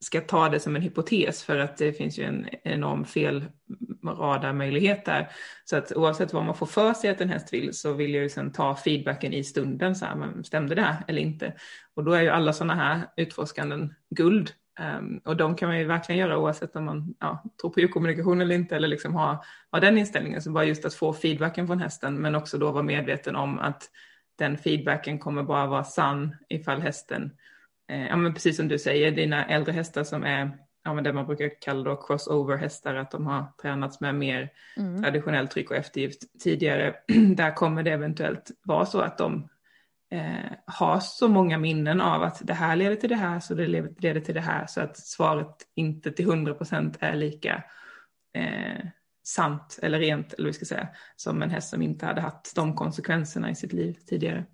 ska 0.00 0.20
ta 0.20 0.48
det 0.48 0.60
som 0.60 0.76
en 0.76 0.82
hypotes 0.82 1.42
för 1.42 1.58
att 1.58 1.76
det 1.76 1.92
finns 1.92 2.18
ju 2.18 2.24
en 2.24 2.48
enorm 2.62 3.04
felradarmöjlighet 3.04 5.04
där. 5.04 5.30
Så 5.64 5.76
att 5.76 5.92
oavsett 5.92 6.32
vad 6.32 6.44
man 6.44 6.54
får 6.54 6.66
för 6.66 6.94
sig 6.94 7.10
att 7.10 7.20
en 7.20 7.28
häst 7.28 7.52
vill 7.52 7.74
så 7.74 7.92
vill 7.92 8.14
jag 8.14 8.22
ju 8.22 8.28
sen 8.28 8.52
ta 8.52 8.76
feedbacken 8.76 9.32
i 9.32 9.44
stunden, 9.44 9.96
så 9.96 10.04
här, 10.04 10.14
men 10.14 10.44
stämde 10.44 10.74
det 10.74 10.82
här 10.82 11.04
eller 11.08 11.22
inte? 11.22 11.52
Och 11.94 12.04
då 12.04 12.12
är 12.12 12.22
ju 12.22 12.28
alla 12.28 12.52
sådana 12.52 12.74
här 12.74 13.02
utforskanden 13.16 13.94
guld 14.10 14.52
Um, 14.80 15.20
och 15.24 15.36
de 15.36 15.56
kan 15.56 15.68
man 15.68 15.78
ju 15.78 15.84
verkligen 15.84 16.20
göra 16.20 16.38
oavsett 16.38 16.76
om 16.76 16.84
man 16.84 17.14
ja, 17.20 17.42
tror 17.60 17.70
på 17.70 17.80
djurkommunikation 17.80 18.40
eller 18.40 18.54
inte 18.54 18.76
eller 18.76 18.88
liksom 18.88 19.14
ha, 19.14 19.44
ha 19.70 19.80
den 19.80 19.98
inställningen. 19.98 20.42
Så 20.42 20.50
bara 20.50 20.64
just 20.64 20.84
att 20.84 20.94
få 20.94 21.12
feedbacken 21.12 21.66
från 21.66 21.80
hästen 21.80 22.14
men 22.14 22.34
också 22.34 22.58
då 22.58 22.70
vara 22.70 22.82
medveten 22.82 23.36
om 23.36 23.58
att 23.58 23.90
den 24.38 24.58
feedbacken 24.58 25.18
kommer 25.18 25.42
bara 25.42 25.66
vara 25.66 25.84
sann 25.84 26.36
ifall 26.48 26.80
hästen, 26.82 27.30
eh, 27.88 28.06
ja 28.06 28.16
men 28.16 28.34
precis 28.34 28.56
som 28.56 28.68
du 28.68 28.78
säger, 28.78 29.10
dina 29.10 29.44
äldre 29.46 29.72
hästar 29.72 30.04
som 30.04 30.24
är 30.24 30.58
ja, 30.84 30.94
men 30.94 31.04
det 31.04 31.12
man 31.12 31.26
brukar 31.26 31.60
kalla 31.60 31.90
då 31.90 31.96
crossover 31.96 32.56
hästar, 32.56 32.94
att 32.94 33.10
de 33.10 33.26
har 33.26 33.46
tränats 33.62 34.00
med 34.00 34.14
mer 34.14 34.50
mm. 34.76 35.02
traditionell 35.02 35.48
tryck 35.48 35.70
och 35.70 35.76
eftergift 35.76 36.40
tidigare, 36.40 36.94
där 37.36 37.54
kommer 37.54 37.82
det 37.82 37.90
eventuellt 37.90 38.50
vara 38.62 38.86
så 38.86 39.00
att 39.00 39.18
de 39.18 39.48
eh, 40.14 40.52
har 40.66 41.00
så 41.00 41.28
många 41.28 41.58
minnen 41.58 42.00
av 42.00 42.22
att 42.22 42.46
det 42.46 42.54
här 42.54 42.76
leder 42.76 42.96
till 42.96 43.08
det 43.08 43.16
här 43.16 43.40
så 43.40 43.54
det 43.54 43.66
leder 43.66 44.20
till 44.20 44.34
det 44.34 44.40
här 44.40 44.66
så 44.66 44.80
att 44.80 44.96
svaret 44.96 45.56
inte 45.74 46.12
till 46.12 46.26
hundra 46.26 46.54
procent 46.54 46.96
är 47.00 47.16
lika 47.16 47.64
eh, 48.32 48.86
sant 49.24 49.78
eller 49.82 49.98
rent 49.98 50.32
eller 50.32 50.46
vi 50.46 50.52
ska 50.52 50.64
säga 50.64 50.88
som 51.16 51.42
en 51.42 51.50
häst 51.50 51.70
som 51.70 51.82
inte 51.82 52.06
hade 52.06 52.20
haft 52.20 52.54
de 52.54 52.74
konsekvenserna 52.74 53.50
i 53.50 53.54
sitt 53.54 53.72
liv 53.72 53.98
tidigare. 54.06 54.44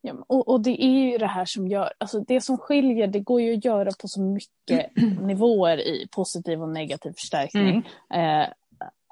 Ja, 0.00 0.14
och, 0.26 0.48
och, 0.48 0.60
det 0.60 0.84
är 0.84 1.10
ju 1.10 1.18
det 1.18 1.26
här 1.26 1.44
som 1.44 1.68
gör, 1.68 1.92
alltså 1.98 2.20
det 2.20 2.40
som 2.40 2.58
skiljer, 2.58 3.06
det 3.06 3.20
går 3.20 3.40
ju 3.40 3.56
att 3.56 3.64
göra 3.64 3.90
på 4.00 4.08
så 4.08 4.20
mycket 4.20 4.90
nivåer 5.20 5.78
i 5.78 6.08
positiv 6.10 6.62
och 6.62 6.68
negativ 6.68 7.12
förstärkning. 7.12 7.88
Mm. 8.10 8.40
Eh, 8.40 8.48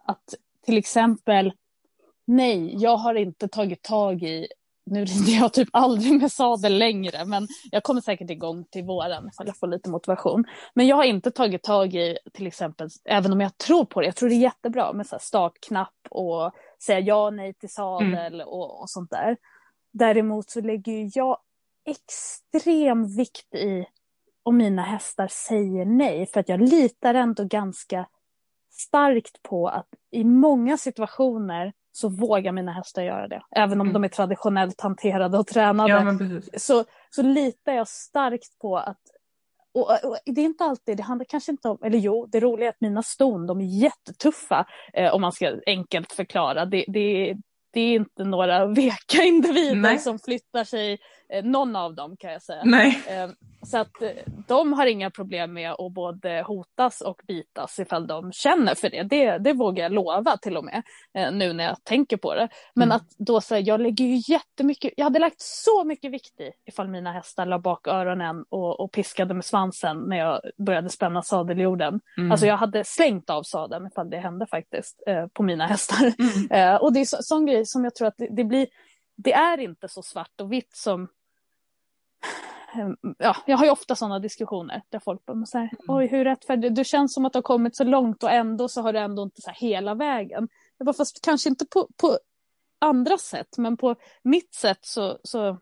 att 0.04 0.34
till 0.64 0.78
exempel, 0.78 1.52
nej, 2.24 2.76
jag 2.82 2.96
har 2.96 3.14
inte 3.14 3.48
tagit 3.48 3.82
tag 3.82 4.22
i 4.22 4.48
nu 4.84 5.04
rider 5.04 5.40
jag 5.40 5.52
typ 5.52 5.68
aldrig 5.72 6.20
med 6.20 6.32
sadel 6.32 6.78
längre, 6.78 7.24
men 7.24 7.48
jag 7.70 7.82
kommer 7.82 8.00
säkert 8.00 8.30
igång 8.30 8.64
till 8.64 8.84
våren 8.84 9.28
ifall 9.28 9.46
jag 9.46 9.58
får 9.58 9.66
lite 9.66 9.90
motivation. 9.90 10.44
Men 10.74 10.86
jag 10.86 10.96
har 10.96 11.04
inte 11.04 11.30
tagit 11.30 11.62
tag 11.62 11.94
i 11.94 12.18
till 12.32 12.46
exempel, 12.46 12.88
även 13.04 13.32
om 13.32 13.40
jag 13.40 13.58
tror 13.58 13.84
på 13.84 14.00
det, 14.00 14.06
jag 14.06 14.16
tror 14.16 14.28
det 14.28 14.34
är 14.34 14.40
jättebra 14.40 14.92
med 14.92 15.06
så 15.06 15.18
startknapp 15.20 15.94
och 16.10 16.52
säga 16.86 17.00
ja 17.00 17.26
och 17.26 17.34
nej 17.34 17.54
till 17.54 17.72
sadel 17.72 18.34
mm. 18.34 18.48
och, 18.48 18.80
och, 18.80 18.90
sånt 18.90 19.10
där. 19.10 19.36
Däremot 19.92 20.50
så 20.50 20.60
lägger 20.60 21.10
jag 21.14 21.38
extrem 21.84 23.16
vikt 23.16 23.54
i 23.54 23.86
om 24.42 24.56
mina 24.56 24.82
hästar 24.82 25.28
säger 25.28 25.84
nej, 25.84 26.26
för 26.26 26.40
att 26.40 26.48
jag 26.48 26.60
litar 26.60 27.14
ändå 27.14 27.44
ganska 27.44 28.06
starkt 28.70 29.42
på 29.42 29.68
att 29.68 29.88
i 30.10 30.24
många 30.24 30.76
situationer 30.76 31.72
så 31.92 32.08
vågar 32.08 32.52
mina 32.52 32.72
hästar 32.72 33.02
göra 33.02 33.28
det. 33.28 33.42
Även 33.56 33.80
om 33.80 33.86
mm. 33.86 33.92
de 33.92 34.04
är 34.04 34.08
traditionellt 34.08 34.80
hanterade 34.80 35.38
och 35.38 35.46
tränade. 35.46 35.90
Ja, 35.90 36.58
så, 36.58 36.84
så 37.10 37.22
litar 37.22 37.72
jag 37.72 37.88
starkt 37.88 38.58
på 38.58 38.78
att 38.78 38.98
och, 39.74 39.90
och, 40.04 40.16
det 40.24 40.40
är 40.40 40.44
inte 40.44 40.64
alltid, 40.64 40.96
det 40.96 41.02
handlar 41.02 41.24
kanske 41.24 41.52
inte 41.52 41.68
om, 41.68 41.78
eller 41.84 41.98
jo, 41.98 42.26
det 42.26 42.40
roliga 42.40 42.66
är 42.66 42.70
att 42.70 42.80
mina 42.80 43.02
ston, 43.02 43.46
de 43.46 43.60
är 43.60 43.64
jättetuffa, 43.64 44.66
eh, 44.92 45.14
om 45.14 45.20
man 45.20 45.32
ska 45.32 45.56
enkelt 45.66 46.12
förklara. 46.12 46.64
Det, 46.64 46.84
det, 46.88 47.36
det 47.72 47.80
är 47.80 47.94
inte 47.94 48.24
några 48.24 48.66
veka 48.74 49.22
individer 49.22 49.74
Nej. 49.74 49.98
som 49.98 50.18
flyttar 50.18 50.64
sig, 50.64 50.98
någon 51.40 51.76
av 51.76 51.94
dem 51.94 52.16
kan 52.16 52.32
jag 52.32 52.42
säga. 52.42 52.62
Nej. 52.64 53.02
Eh, 53.08 53.30
så 53.62 53.78
att 53.78 54.02
eh, 54.02 54.10
de 54.48 54.72
har 54.72 54.86
inga 54.86 55.10
problem 55.10 55.52
med 55.52 55.70
att 55.70 55.92
både 55.92 56.44
hotas 56.46 57.00
och 57.00 57.22
bitas 57.26 57.78
ifall 57.78 58.06
de 58.06 58.32
känner 58.32 58.74
för 58.74 58.90
det. 58.90 59.02
Det, 59.02 59.38
det 59.38 59.52
vågar 59.52 59.82
jag 59.82 59.92
lova 59.92 60.36
till 60.36 60.56
och 60.56 60.64
med 60.64 60.82
eh, 61.14 61.32
nu 61.32 61.52
när 61.52 61.64
jag 61.64 61.84
tänker 61.84 62.16
på 62.16 62.34
det. 62.34 62.48
Men 62.74 62.88
mm. 62.88 62.96
att 62.96 63.06
då 63.18 63.40
säga, 63.40 63.60
jag 63.60 63.80
lägger 63.80 64.04
ju 64.04 64.22
jättemycket, 64.32 64.92
jag 64.96 65.04
hade 65.04 65.18
lagt 65.18 65.40
så 65.40 65.84
mycket 65.84 66.12
vikt 66.12 66.40
i 66.40 66.50
ifall 66.66 66.88
mina 66.88 67.12
hästar 67.12 67.46
la 67.46 67.58
bak 67.58 67.86
öronen 67.86 68.44
och, 68.48 68.80
och 68.80 68.92
piskade 68.92 69.34
med 69.34 69.44
svansen 69.44 69.96
när 69.98 70.16
jag 70.16 70.40
började 70.58 70.88
spänna 70.88 71.22
sadeljorden. 71.22 72.00
Mm. 72.18 72.32
Alltså 72.32 72.46
jag 72.46 72.56
hade 72.56 72.84
slängt 72.84 73.30
av 73.30 73.42
sadeln 73.42 73.86
ifall 73.86 74.10
det 74.10 74.18
hände 74.18 74.46
faktiskt 74.46 75.02
eh, 75.06 75.26
på 75.26 75.42
mina 75.42 75.66
hästar. 75.66 76.12
Mm. 76.18 76.72
Eh, 76.74 76.82
och 76.82 76.92
det 76.92 77.00
är 77.00 77.04
så, 77.04 77.16
sån 77.20 77.46
grej 77.46 77.66
som 77.66 77.84
jag 77.84 77.94
tror 77.94 78.08
att 78.08 78.16
det, 78.18 78.28
det 78.30 78.44
blir, 78.44 78.66
det 79.16 79.32
är 79.32 79.58
inte 79.58 79.88
så 79.88 80.02
svart 80.02 80.40
och 80.40 80.52
vitt 80.52 80.76
som 80.76 81.08
ja, 83.18 83.36
jag 83.46 83.56
har 83.56 83.64
ju 83.64 83.70
ofta 83.70 83.96
sådana 83.96 84.18
diskussioner 84.18 84.82
där 84.88 84.98
folk 84.98 85.26
bara 85.26 85.46
säger, 85.46 85.64
mm. 85.64 85.96
oj 85.96 86.06
hur 86.06 86.24
rättfärdigt, 86.24 86.74
du 86.74 86.84
känns 86.84 87.14
som 87.14 87.24
att 87.24 87.32
du 87.32 87.36
har 87.36 87.42
kommit 87.42 87.76
så 87.76 87.84
långt 87.84 88.22
och 88.22 88.30
ändå 88.30 88.68
så 88.68 88.82
har 88.82 88.92
du 88.92 88.98
ändå 88.98 89.22
inte 89.22 89.42
så 89.42 89.50
hela 89.50 89.94
vägen. 89.94 90.48
Jag 90.78 90.86
bara, 90.86 90.92
fast 90.92 91.24
kanske 91.24 91.48
inte 91.48 91.66
på, 91.66 91.88
på 92.00 92.18
andra 92.78 93.18
sätt, 93.18 93.58
men 93.58 93.76
på 93.76 93.96
mitt 94.22 94.54
sätt 94.54 94.78
så, 94.80 95.18
så 95.22 95.58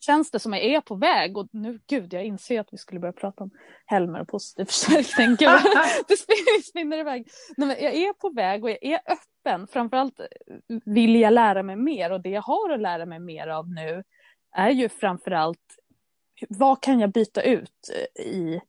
känns 0.00 0.30
det 0.30 0.38
som 0.38 0.52
att 0.52 0.58
jag 0.58 0.68
är 0.68 0.80
på 0.80 0.94
väg 0.94 1.36
och 1.36 1.48
nu, 1.52 1.80
gud, 1.86 2.12
jag 2.12 2.24
inser 2.24 2.60
att 2.60 2.72
vi 2.72 2.78
skulle 2.78 3.00
börja 3.00 3.12
prata 3.12 3.44
om 3.44 3.50
Helmer 3.86 4.20
och 4.20 4.28
positiv 4.28 4.64
förstärkning. 4.64 5.28
Gud, 5.38 5.48
det 6.08 6.16
spinner 6.64 6.98
iväg. 6.98 7.28
Nej, 7.56 7.68
men 7.68 7.84
jag 7.84 7.94
är 7.94 8.12
på 8.12 8.30
väg 8.30 8.64
och 8.64 8.70
jag 8.70 8.82
är 8.82 9.00
öppen. 9.06 9.66
Framförallt 9.66 10.20
vill 10.84 11.16
jag 11.16 11.32
lära 11.32 11.62
mig 11.62 11.76
mer 11.76 12.12
och 12.12 12.20
det 12.20 12.30
jag 12.30 12.42
har 12.42 12.70
att 12.70 12.80
lära 12.80 13.06
mig 13.06 13.18
mer 13.18 13.48
av 13.48 13.68
nu 13.68 14.04
är 14.52 14.70
ju 14.70 14.88
framförallt 14.88 15.79
vad 16.48 16.82
kan 16.82 17.00
jag 17.00 17.10
byta 17.10 17.42
ut 17.42 17.90
eh, 17.94 18.22
i, 18.22 18.60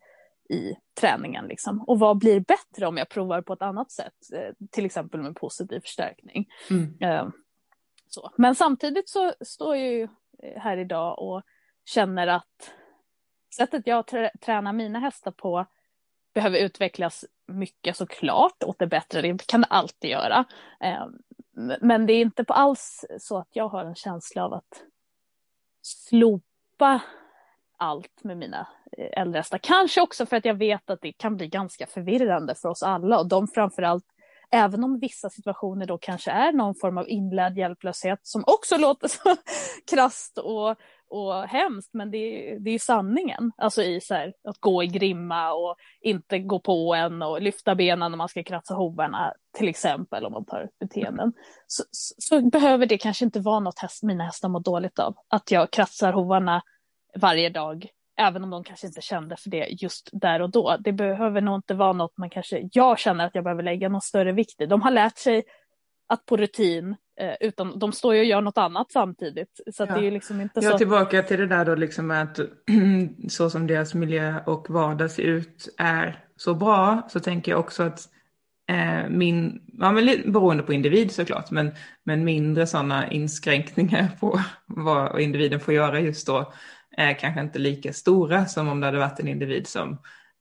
i 0.49 0.75
träningen 0.93 1.45
liksom? 1.45 1.81
Och 1.81 1.99
vad 1.99 2.17
blir 2.17 2.39
bättre 2.39 2.87
om 2.87 2.97
jag 2.97 3.09
provar 3.09 3.41
på 3.41 3.53
ett 3.53 3.61
annat 3.61 3.91
sätt? 3.91 4.13
Eh, 4.33 4.67
till 4.71 4.85
exempel 4.85 5.21
med 5.21 5.35
positiv 5.35 5.79
förstärkning. 5.79 6.49
Mm. 6.69 6.97
Eh, 7.01 7.29
så. 8.07 8.31
Men 8.35 8.55
samtidigt 8.55 9.09
så 9.09 9.33
står 9.41 9.75
jag 9.75 9.93
ju 9.93 10.07
här 10.55 10.77
idag 10.77 11.19
och 11.19 11.41
känner 11.85 12.27
att 12.27 12.73
sättet 13.55 13.87
jag 13.87 14.07
tränar 14.41 14.73
mina 14.73 14.99
hästar 14.99 15.31
på 15.31 15.65
behöver 16.33 16.59
utvecklas 16.59 17.25
mycket 17.47 17.97
såklart 17.97 18.63
åt 18.63 18.79
det 18.79 18.87
bättre. 18.87 19.21
Det 19.21 19.47
kan 19.47 19.61
det 19.61 19.67
alltid 19.67 20.09
göra. 20.09 20.45
Men 21.81 22.05
det 22.05 22.13
är 22.13 22.21
inte 22.21 22.43
på 22.43 22.53
alls 22.53 23.05
så 23.19 23.37
att 23.37 23.49
jag 23.53 23.67
har 23.67 23.85
en 23.85 23.95
känsla 23.95 24.45
av 24.45 24.53
att 24.53 24.83
slopa 25.81 27.01
allt 27.81 28.23
med 28.23 28.37
mina 28.37 28.67
eh, 28.97 29.21
äldre 29.21 29.39
hästar. 29.39 29.59
Kanske 29.63 30.01
också 30.01 30.25
för 30.25 30.37
att 30.37 30.45
jag 30.45 30.53
vet 30.53 30.89
att 30.89 31.01
det 31.01 31.11
kan 31.11 31.37
bli 31.37 31.47
ganska 31.47 31.87
förvirrande 31.87 32.55
för 32.55 32.69
oss 32.69 32.83
alla 32.83 33.19
och 33.19 33.27
de 33.27 33.47
framförallt 33.47 34.05
Även 34.53 34.83
om 34.83 34.99
vissa 34.99 35.29
situationer 35.29 35.85
då 35.85 35.97
kanske 35.97 36.31
är 36.31 36.51
någon 36.51 36.75
form 36.75 36.97
av 36.97 37.09
inlärd 37.09 37.57
hjälplöshet 37.57 38.19
som 38.23 38.43
också 38.47 38.77
låter 38.79 39.07
så 39.07 39.35
krasst 39.91 40.37
och, 40.37 40.75
och 41.09 41.43
hemskt 41.47 41.93
men 41.93 42.11
det, 42.11 42.57
det 42.59 42.69
är 42.69 42.73
ju 42.73 42.79
sanningen. 42.79 43.51
Alltså 43.57 43.83
i 43.83 44.01
så 44.01 44.13
här, 44.13 44.33
att 44.43 44.57
gå 44.59 44.83
i 44.83 44.87
grimma 44.87 45.53
och 45.53 45.75
inte 46.01 46.39
gå 46.39 46.59
på 46.59 46.95
en 46.95 47.21
och 47.21 47.41
lyfta 47.41 47.75
benen 47.75 48.11
när 48.11 48.17
man 48.17 48.29
ska 48.29 48.43
kratsa 48.43 48.73
hovarna 48.73 49.33
till 49.57 49.67
exempel 49.67 50.25
om 50.25 50.33
man 50.33 50.45
tar 50.45 50.69
beteenden. 50.79 51.33
Så, 51.67 51.83
så, 51.91 52.15
så 52.17 52.49
behöver 52.49 52.85
det 52.85 52.97
kanske 52.97 53.25
inte 53.25 53.39
vara 53.39 53.59
något 53.59 53.79
häst, 53.79 54.03
mina 54.03 54.23
hästar 54.23 54.49
mår 54.49 54.59
dåligt 54.59 54.99
av. 54.99 55.15
Att 55.27 55.51
jag 55.51 55.71
kratsar 55.71 56.13
hovarna 56.13 56.61
varje 57.15 57.49
dag, 57.49 57.87
även 58.17 58.43
om 58.43 58.49
de 58.49 58.63
kanske 58.63 58.87
inte 58.87 59.01
kände 59.01 59.35
för 59.37 59.49
det 59.49 59.67
just 59.69 60.09
där 60.13 60.41
och 60.41 60.49
då. 60.49 60.77
Det 60.79 60.91
behöver 60.91 61.41
nog 61.41 61.55
inte 61.55 61.73
vara 61.73 61.93
något 61.93 62.17
man 62.17 62.29
kanske, 62.29 62.69
jag 62.73 62.99
känner 62.99 63.25
att 63.25 63.35
jag 63.35 63.43
behöver 63.43 63.63
lägga 63.63 63.89
någon 63.89 64.01
större 64.01 64.31
vikt 64.31 64.61
i. 64.61 64.65
De 64.65 64.81
har 64.81 64.91
lärt 64.91 65.17
sig 65.17 65.43
att 66.09 66.25
på 66.25 66.37
rutin, 66.37 66.95
eh, 67.19 67.33
utan 67.39 67.79
de 67.79 67.91
står 67.91 68.13
ju 68.13 68.19
och 68.19 68.25
gör 68.25 68.41
något 68.41 68.57
annat 68.57 68.91
samtidigt. 68.91 69.61
Så 69.73 69.83
ja. 69.83 69.95
det 69.95 70.07
är 70.07 70.11
liksom 70.11 70.41
inte 70.41 70.61
så. 70.61 70.77
tillbaka 70.77 71.23
till 71.23 71.39
det 71.39 71.47
där 71.47 71.65
då 71.65 71.75
liksom 71.75 72.11
att 72.11 72.39
så 73.29 73.49
som 73.49 73.67
deras 73.67 73.93
miljö 73.93 74.35
och 74.45 74.69
vardag 74.69 75.11
ser 75.11 75.23
ut 75.23 75.75
är 75.77 76.25
så 76.35 76.53
bra 76.53 77.07
så 77.09 77.19
tänker 77.19 77.51
jag 77.51 77.59
också 77.59 77.83
att 77.83 77.99
eh, 78.69 79.09
min, 79.09 79.61
ja, 79.79 79.91
men 79.91 80.31
beroende 80.31 80.63
på 80.63 80.73
individ 80.73 81.11
såklart, 81.11 81.51
men, 81.51 81.71
men 82.03 82.23
mindre 82.23 82.67
sådana 82.67 83.11
inskränkningar 83.11 84.07
på 84.19 84.39
vad 84.65 85.21
individen 85.21 85.59
får 85.59 85.73
göra 85.73 85.99
just 85.99 86.27
då 86.27 86.53
är 86.97 87.13
kanske 87.13 87.41
inte 87.41 87.59
lika 87.59 87.93
stora 87.93 88.45
som 88.45 88.67
om 88.67 88.79
det 88.79 88.85
hade 88.85 88.99
varit 88.99 89.19
en 89.19 89.27
individ 89.27 89.67
som 89.67 89.91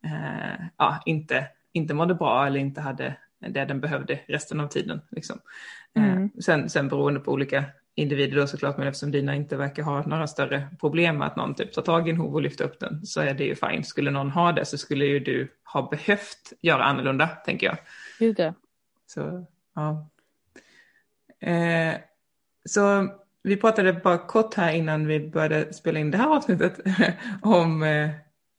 eh, 0.04 0.66
ja, 0.76 1.02
inte, 1.06 1.46
inte 1.72 1.94
mådde 1.94 2.14
bra 2.14 2.46
eller 2.46 2.60
inte 2.60 2.80
hade 2.80 3.16
det 3.48 3.64
den 3.64 3.80
behövde 3.80 4.20
resten 4.26 4.60
av 4.60 4.68
tiden. 4.68 5.00
Liksom. 5.10 5.40
Eh, 5.96 6.12
mm. 6.12 6.30
sen, 6.40 6.70
sen 6.70 6.88
beroende 6.88 7.20
på 7.20 7.32
olika 7.32 7.64
individer 7.94 8.36
då 8.36 8.46
såklart, 8.46 8.78
men 8.78 8.86
eftersom 8.86 9.10
dina 9.10 9.34
inte 9.34 9.56
verkar 9.56 9.82
ha 9.82 10.02
några 10.02 10.26
större 10.26 10.68
problem 10.80 11.18
med 11.18 11.26
att 11.26 11.36
någon 11.36 11.54
typ 11.54 11.72
tar 11.72 11.82
tag 11.82 12.08
i 12.08 12.10
en 12.10 12.16
hov 12.16 12.34
och 12.34 12.42
lyfter 12.42 12.64
upp 12.64 12.80
den 12.80 13.06
så 13.06 13.20
är 13.20 13.34
det 13.34 13.44
ju 13.44 13.54
fint. 13.54 13.86
Skulle 13.86 14.10
någon 14.10 14.30
ha 14.30 14.52
det 14.52 14.64
så 14.64 14.78
skulle 14.78 15.04
ju 15.04 15.20
du 15.20 15.48
ha 15.72 15.88
behövt 15.88 16.52
göra 16.60 16.84
annorlunda, 16.84 17.26
tänker 17.26 17.66
jag. 17.66 17.76
Gud 18.18 18.36
det. 18.36 18.54
Så, 19.06 19.46
ja. 19.74 20.08
Eh, 21.48 21.94
så 22.64 23.08
vi 23.42 23.56
pratade 23.56 23.92
bara 23.92 24.18
kort 24.18 24.54
här 24.54 24.72
innan 24.72 25.06
vi 25.06 25.20
började 25.20 25.72
spela 25.72 25.98
in 25.98 26.10
det 26.10 26.18
här 26.18 26.36
avsnittet 26.36 26.80
om 27.42 27.82
eh, 27.82 28.10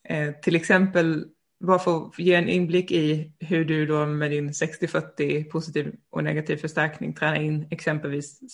eh, 0.10 0.34
till 0.42 0.56
exempel 0.56 1.26
bara 1.60 1.80
för 1.80 2.08
att 2.08 2.20
ge 2.20 2.34
en 2.34 2.50
inblick 2.50 2.92
i 2.92 3.32
hur 3.40 3.66
du 3.66 3.86
då 3.86 4.06
med 4.06 4.32
din 4.32 4.50
60-40 4.50 5.50
positiv 5.50 5.96
och 6.10 6.24
negativ 6.24 6.58
förstärkning 6.58 7.14
tränar 7.14 7.36
in 7.36 7.68
exempelvis 7.72 8.52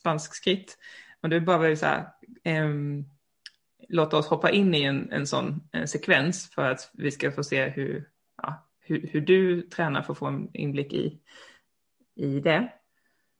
spansk 0.00 0.34
skritt. 0.34 0.78
Och 1.22 1.28
du 1.28 1.40
bara 1.40 1.58
vill 1.58 1.78
så 1.78 1.86
här, 1.86 2.08
eh, 2.44 2.68
låta 3.88 4.16
oss 4.16 4.26
hoppa 4.26 4.50
in 4.50 4.74
i 4.74 4.82
en, 4.82 5.12
en 5.12 5.26
sån 5.26 5.68
en 5.72 5.88
sekvens 5.88 6.50
för 6.50 6.62
att 6.62 6.90
vi 6.92 7.10
ska 7.10 7.32
få 7.32 7.44
se 7.44 7.68
hur, 7.68 8.08
ja, 8.42 8.66
hur, 8.80 9.08
hur, 9.12 9.20
du 9.20 9.62
tränar 9.62 10.02
för 10.02 10.12
att 10.12 10.18
få 10.18 10.26
en 10.26 10.50
inblick 10.52 10.92
i, 10.92 11.20
i 12.16 12.40
det. 12.40 12.72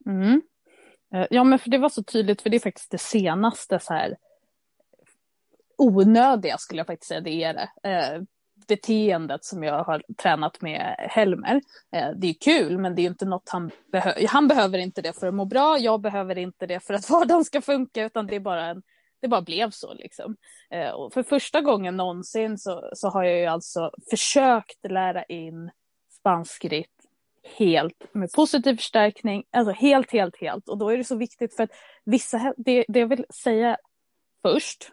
Mm. 0.06 0.42
Eh, 1.14 1.26
ja 1.30 1.44
men 1.44 1.58
för 1.58 1.70
det 1.70 1.78
var 1.78 1.88
så 1.88 2.02
tydligt 2.02 2.42
för 2.42 2.50
det 2.50 2.56
är 2.56 2.60
faktiskt 2.60 2.90
det 2.90 2.98
senaste 2.98 3.78
så 3.78 3.94
här 3.94 4.16
onödiga 5.78 6.58
skulle 6.58 6.80
jag 6.80 6.86
faktiskt 6.86 7.08
säga 7.08 7.20
det 7.20 7.44
är 7.44 7.54
det. 7.54 7.90
Eh, 7.90 8.22
beteendet 8.68 9.44
som 9.44 9.62
jag 9.62 9.84
har 9.84 10.02
tränat 10.22 10.60
med 10.60 10.96
Helmer. 10.98 11.60
Eh, 11.92 12.10
det 12.16 12.26
är 12.26 12.34
kul, 12.40 12.78
men 12.78 12.94
det 12.94 13.02
är 13.02 13.06
inte 13.06 13.24
något 13.24 13.48
han 13.48 13.70
behöver. 13.92 14.28
Han 14.28 14.48
behöver 14.48 14.78
inte 14.78 15.02
det 15.02 15.12
för 15.12 15.26
att 15.26 15.34
må 15.34 15.44
bra. 15.44 15.78
Jag 15.78 16.00
behöver 16.00 16.38
inte 16.38 16.66
det 16.66 16.80
för 16.80 16.94
att 16.94 17.10
vardagen 17.10 17.44
ska 17.44 17.60
funka, 17.60 18.04
utan 18.04 18.26
det 18.26 18.36
är 18.36 18.40
bara 18.40 18.66
en 18.66 18.82
det 19.20 19.28
bara 19.28 19.42
blev 19.42 19.70
så 19.70 19.94
liksom. 19.94 20.36
Eh, 20.70 20.90
och 20.90 21.12
för 21.12 21.22
första 21.22 21.60
gången 21.60 21.96
någonsin 21.96 22.58
så, 22.58 22.90
så 22.92 23.08
har 23.08 23.24
jag 23.24 23.38
ju 23.38 23.46
alltså 23.46 23.90
försökt 24.10 24.90
lära 24.90 25.24
in 25.24 25.70
spanskritt 26.10 27.07
helt 27.58 28.06
med 28.12 28.32
positiv 28.32 28.76
förstärkning, 28.76 29.44
alltså 29.50 29.72
helt, 29.72 30.12
helt, 30.12 30.36
helt. 30.40 30.68
Och 30.68 30.78
då 30.78 30.88
är 30.88 30.96
det 30.96 31.04
så 31.04 31.16
viktigt 31.16 31.56
för 31.56 31.62
att 31.62 31.70
vissa, 32.04 32.54
det, 32.56 32.84
det 32.88 32.98
jag 32.98 33.06
vill 33.06 33.24
säga 33.42 33.76
först 34.42 34.92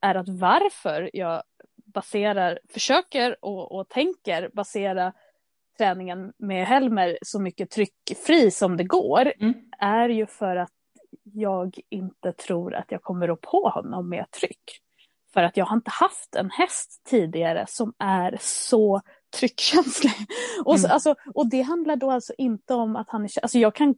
är 0.00 0.14
att 0.14 0.28
varför 0.28 1.10
jag 1.12 1.42
baserar, 1.84 2.58
försöker 2.68 3.36
och, 3.44 3.72
och 3.72 3.88
tänker 3.88 4.50
basera 4.52 5.12
träningen 5.78 6.32
med 6.36 6.66
Helmer 6.66 7.18
så 7.22 7.40
mycket 7.40 7.70
tryckfri 7.70 8.50
som 8.50 8.76
det 8.76 8.84
går 8.84 9.32
mm. 9.40 9.54
är 9.78 10.08
ju 10.08 10.26
för 10.26 10.56
att 10.56 10.72
jag 11.22 11.78
inte 11.88 12.32
tror 12.32 12.74
att 12.74 12.92
jag 12.92 13.02
kommer 13.02 13.28
att 13.28 13.40
på 13.40 13.68
honom 13.68 14.08
med 14.08 14.30
tryck. 14.30 14.80
För 15.32 15.42
att 15.42 15.56
jag 15.56 15.64
har 15.64 15.76
inte 15.76 15.90
haft 15.90 16.34
en 16.34 16.50
häst 16.50 17.02
tidigare 17.04 17.64
som 17.68 17.92
är 17.98 18.36
så 18.40 19.00
tryckkänslig. 19.38 20.12
Och, 20.64 20.80
så, 20.80 20.86
mm. 20.86 20.94
alltså, 20.94 21.14
och 21.34 21.50
det 21.50 21.62
handlar 21.62 21.96
då 21.96 22.10
alltså 22.10 22.32
inte 22.38 22.74
om 22.74 22.96
att 22.96 23.10
han 23.10 23.24
är... 23.24 23.30
Alltså 23.42 23.58
jag 23.58 23.74
kan 23.74 23.94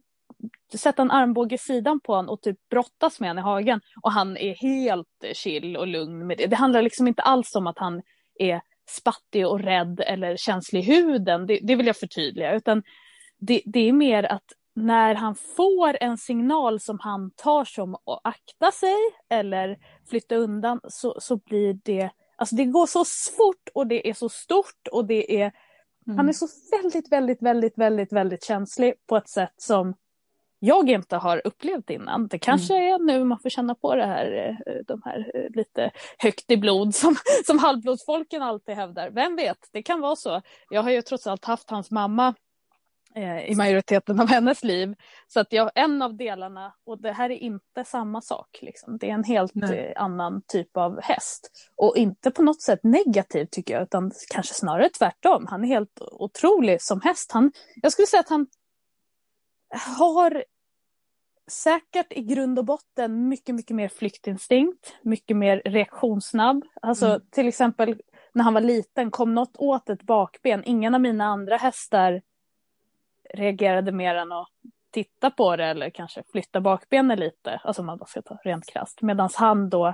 sätta 0.73 1.01
en 1.01 1.11
armbåge 1.11 1.55
i 1.55 1.57
sidan 1.57 1.99
på 1.99 2.15
honom 2.15 2.29
och 2.29 2.41
typ 2.41 2.57
brottas 2.69 3.19
med 3.19 3.29
honom 3.29 3.41
i 3.41 3.43
hagen 3.43 3.81
och 4.01 4.11
han 4.11 4.37
är 4.37 4.55
helt 4.55 5.07
chill 5.33 5.77
och 5.77 5.87
lugn 5.87 6.27
med 6.27 6.37
det. 6.37 6.47
Det 6.47 6.55
handlar 6.55 6.81
liksom 6.81 7.07
inte 7.07 7.21
alls 7.21 7.55
om 7.55 7.67
att 7.67 7.79
han 7.79 8.01
är 8.39 8.61
spattig 8.89 9.47
och 9.47 9.59
rädd 9.59 9.99
eller 9.99 10.37
känslig 10.37 10.79
i 10.79 10.83
huden, 10.83 11.45
det, 11.45 11.59
det 11.63 11.75
vill 11.75 11.87
jag 11.87 11.97
förtydliga, 11.97 12.55
utan 12.55 12.83
det, 13.37 13.61
det, 13.65 13.79
är 13.79 13.93
mer 13.93 14.23
att 14.23 14.45
när 14.73 15.15
han 15.15 15.35
får 15.35 15.97
en 16.01 16.17
signal 16.17 16.79
som 16.79 16.99
han 16.99 17.31
tar 17.31 17.65
som 17.65 17.95
att 17.95 18.19
akta 18.23 18.71
sig 18.71 18.95
eller 19.29 19.77
flytta 20.09 20.35
undan 20.35 20.79
så, 20.83 21.17
så 21.19 21.37
blir 21.37 21.79
det, 21.83 22.09
alltså 22.35 22.55
det 22.55 22.65
går 22.65 22.85
så 22.85 23.05
fort 23.37 23.69
och 23.73 23.87
det 23.87 24.09
är 24.09 24.13
så 24.13 24.29
stort 24.29 24.87
och 24.91 25.05
det 25.05 25.41
är, 25.41 25.51
mm. 26.07 26.17
han 26.17 26.29
är 26.29 26.33
så 26.33 26.47
väldigt, 26.71 27.11
väldigt, 27.11 27.41
väldigt, 27.41 27.77
väldigt, 27.77 28.13
väldigt 28.13 28.43
känslig 28.43 28.93
på 29.07 29.17
ett 29.17 29.29
sätt 29.29 29.53
som 29.57 29.93
jag 30.59 30.89
inte 30.89 31.15
har 31.15 31.41
upplevt 31.47 31.89
innan. 31.89 32.27
Det 32.27 32.39
kanske 32.39 32.75
mm. 32.75 32.93
är 32.93 33.05
nu 33.05 33.23
man 33.23 33.39
får 33.39 33.49
känna 33.49 33.75
på 33.75 33.95
det 33.95 34.05
här, 34.05 34.55
eh, 34.67 34.75
de 34.87 35.01
här 35.05 35.31
eh, 35.33 35.49
lite 35.55 35.91
högt 36.17 36.51
i 36.51 36.57
blod 36.57 36.95
som, 36.95 37.15
som 37.45 37.59
halvblodsfolken 37.59 38.41
alltid 38.41 38.75
hävdar. 38.75 39.09
Vem 39.09 39.35
vet, 39.35 39.69
det 39.71 39.83
kan 39.83 40.01
vara 40.01 40.15
så. 40.15 40.41
Jag 40.69 40.83
har 40.83 40.91
ju 40.91 41.01
trots 41.01 41.27
allt 41.27 41.45
haft 41.45 41.69
hans 41.69 41.91
mamma 41.91 42.33
eh, 43.15 43.51
i 43.51 43.55
majoriteten 43.55 44.19
av 44.19 44.27
hennes 44.27 44.63
liv. 44.63 44.95
Så 45.27 45.39
att 45.39 45.53
jag, 45.53 45.71
en 45.75 46.01
av 46.01 46.17
delarna, 46.17 46.73
och 46.85 47.01
det 47.01 47.11
här 47.11 47.29
är 47.29 47.35
inte 47.35 47.83
samma 47.85 48.21
sak, 48.21 48.59
liksom. 48.61 48.97
det 48.97 49.09
är 49.09 49.13
en 49.13 49.23
helt 49.23 49.55
eh, 49.55 50.03
annan 50.03 50.41
typ 50.47 50.77
av 50.77 51.01
häst. 51.01 51.51
Och 51.75 51.97
inte 51.97 52.31
på 52.31 52.43
något 52.43 52.61
sätt 52.61 52.79
negativ 52.83 53.45
tycker 53.51 53.73
jag, 53.73 53.83
utan 53.83 54.11
kanske 54.33 54.53
snarare 54.53 54.89
tvärtom. 54.89 55.47
Han 55.49 55.63
är 55.63 55.67
helt 55.67 56.01
otrolig 56.11 56.81
som 56.81 57.01
häst. 57.01 57.31
Han, 57.31 57.51
jag 57.81 57.91
skulle 57.91 58.07
säga 58.07 58.19
att 58.19 58.29
han 58.29 58.47
har 59.97 60.43
säkert 61.47 62.13
i 62.13 62.21
grund 62.21 62.59
och 62.59 62.65
botten 62.65 63.27
mycket, 63.27 63.55
mycket 63.55 63.75
mer 63.75 63.87
flyktinstinkt, 63.87 64.95
mycket 65.01 65.37
mer 65.37 65.61
reaktionssnabb. 65.65 66.63
Alltså 66.81 67.05
mm. 67.05 67.21
till 67.31 67.47
exempel 67.47 68.01
när 68.33 68.43
han 68.43 68.53
var 68.53 68.61
liten 68.61 69.11
kom 69.11 69.33
något 69.33 69.57
åt 69.57 69.89
ett 69.89 70.03
bakben. 70.03 70.63
Ingen 70.65 70.95
av 70.95 71.01
mina 71.01 71.25
andra 71.25 71.57
hästar 71.57 72.21
reagerade 73.35 73.91
mer 73.91 74.15
än 74.15 74.31
att 74.31 74.47
titta 74.91 75.31
på 75.31 75.55
det 75.55 75.65
eller 75.65 75.89
kanske 75.89 76.23
flytta 76.31 76.61
bakbenen 76.61 77.19
lite, 77.19 77.61
alltså 77.63 77.81
om 77.81 77.85
man 77.85 77.97
bara 77.97 78.05
ska 78.05 78.21
ta 78.21 78.37
rent 78.43 78.65
krasst. 78.65 79.01
Medan 79.01 79.29
han 79.33 79.69
då 79.69 79.93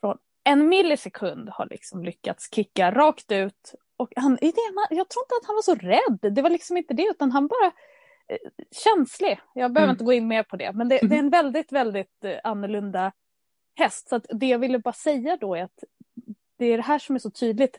från 0.00 0.18
en 0.44 0.68
millisekund 0.68 1.48
har 1.48 1.66
liksom 1.66 2.04
lyckats 2.04 2.54
kicka 2.54 2.90
rakt 2.90 3.32
ut. 3.32 3.74
Och 3.96 4.12
han, 4.16 4.38
jag 4.40 5.08
tror 5.08 5.24
inte 5.24 5.34
att 5.40 5.46
han 5.46 5.54
var 5.54 5.62
så 5.62 5.74
rädd, 5.74 6.34
det 6.34 6.42
var 6.42 6.50
liksom 6.50 6.76
inte 6.76 6.94
det, 6.94 7.06
utan 7.10 7.32
han 7.32 7.46
bara 7.46 7.72
Eh, 8.28 8.38
känslig. 8.70 9.40
Jag 9.54 9.72
behöver 9.72 9.88
mm. 9.88 9.94
inte 9.94 10.04
gå 10.04 10.12
in 10.12 10.28
mer 10.28 10.42
på 10.42 10.56
det, 10.56 10.72
men 10.72 10.88
det, 10.88 10.98
det, 11.02 11.14
är 11.14 11.18
en 11.18 11.30
väldigt, 11.30 11.72
väldigt 11.72 12.24
eh, 12.24 12.38
annorlunda 12.44 13.12
häst. 13.74 14.08
Så 14.08 14.18
det 14.18 14.46
jag 14.46 14.58
ville 14.58 14.78
bara 14.78 14.94
säga 14.94 15.36
då 15.40 15.54
är 15.54 15.62
att 15.62 15.84
det 16.58 16.66
är 16.66 16.76
det 16.76 16.82
här 16.82 16.98
som 16.98 17.14
är 17.14 17.18
så 17.18 17.30
tydligt. 17.30 17.78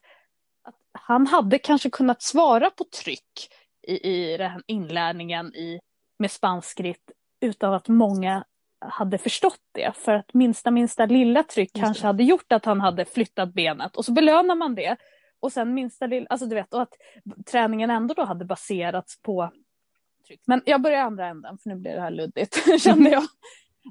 Att 0.63 0.75
han 0.91 1.27
hade 1.27 1.59
kanske 1.59 1.89
kunnat 1.89 2.21
svara 2.21 2.71
på 2.71 2.83
tryck 2.83 3.49
i, 3.87 4.09
i 4.13 4.37
den 4.37 4.51
här 4.51 4.61
inlärningen 4.67 5.55
i, 5.55 5.79
med 6.19 6.31
spanskritt 6.31 7.11
utan 7.41 7.73
att 7.73 7.87
många 7.87 8.43
hade 8.79 9.17
förstått 9.17 9.61
det. 9.71 9.97
För 9.97 10.13
att 10.13 10.33
minsta, 10.33 10.71
minsta 10.71 11.05
lilla 11.05 11.43
tryck 11.43 11.71
kanske 11.73 12.07
hade 12.07 12.23
gjort 12.23 12.51
att 12.51 12.65
han 12.65 12.81
hade 12.81 13.05
flyttat 13.05 13.53
benet 13.53 13.95
och 13.95 14.05
så 14.05 14.11
belönar 14.11 14.55
man 14.55 14.75
det. 14.75 14.97
Och 15.39 15.51
sen 15.51 15.73
minsta 15.73 16.07
lilla, 16.07 16.27
alltså 16.29 16.47
du 16.47 16.55
vet, 16.55 16.73
och 16.73 16.81
att 16.81 16.93
träningen 17.45 17.89
ändå 17.89 18.13
då 18.13 18.23
hade 18.23 18.45
baserats 18.45 19.21
på 19.21 19.51
uttryckt. 20.19 20.47
Men 20.47 20.61
jag 20.65 20.81
börjar 20.81 20.99
andra 20.99 21.27
änden 21.27 21.57
för 21.57 21.69
nu 21.69 21.75
blir 21.75 21.93
det 21.93 22.01
här 22.01 22.11
luddigt 22.11 22.81
kände 22.81 23.09
jag. 23.09 23.23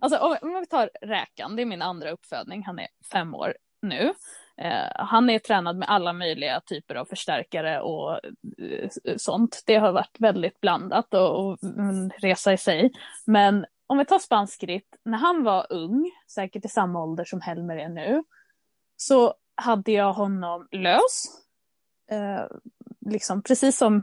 Alltså 0.01 0.19
om 0.19 0.61
vi 0.61 0.67
tar 0.67 0.91
räkan, 1.03 1.57
det 1.57 1.63
är 1.63 1.67
min 1.67 1.83
andra 1.83 2.11
uppfödning, 2.11 2.63
han 2.63 2.79
är 2.79 2.89
fem 3.13 3.35
år 3.35 3.57
nu. 3.83 4.15
Eh, 4.59 4.91
han 4.95 5.31
är 5.31 5.39
tränad 5.39 5.77
med 5.77 5.89
alla 5.89 6.13
möjliga 6.13 6.61
typer 6.61 6.95
av 6.95 7.05
förstärkare 7.05 7.81
och 7.81 8.13
eh, 8.59 8.89
sånt. 9.17 9.63
Det 9.67 9.77
har 9.77 9.93
varit 9.93 10.17
väldigt 10.19 10.61
blandat 10.61 11.15
och, 11.15 11.47
och 11.47 11.63
en 11.63 12.11
resa 12.11 12.53
i 12.53 12.59
sig. 12.59 12.93
Men 13.27 13.67
om 13.87 13.99
vi 13.99 14.05
tar 14.05 14.19
spanskritt, 14.19 14.97
när 15.05 15.19
han 15.19 15.45
var 15.45 15.67
ung, 15.71 16.11
säkert 16.31 16.65
i 16.65 16.69
samma 16.69 17.03
ålder 17.03 17.25
som 17.25 17.41
Helmer 17.41 17.77
är 17.77 17.89
nu, 17.89 18.25
så 18.97 19.35
hade 19.55 19.93
jag 19.93 20.13
honom 20.13 20.69
lös. 20.71 21.25
Eh, 22.11 22.45
liksom 23.11 23.43
precis 23.43 23.79
som 23.79 24.03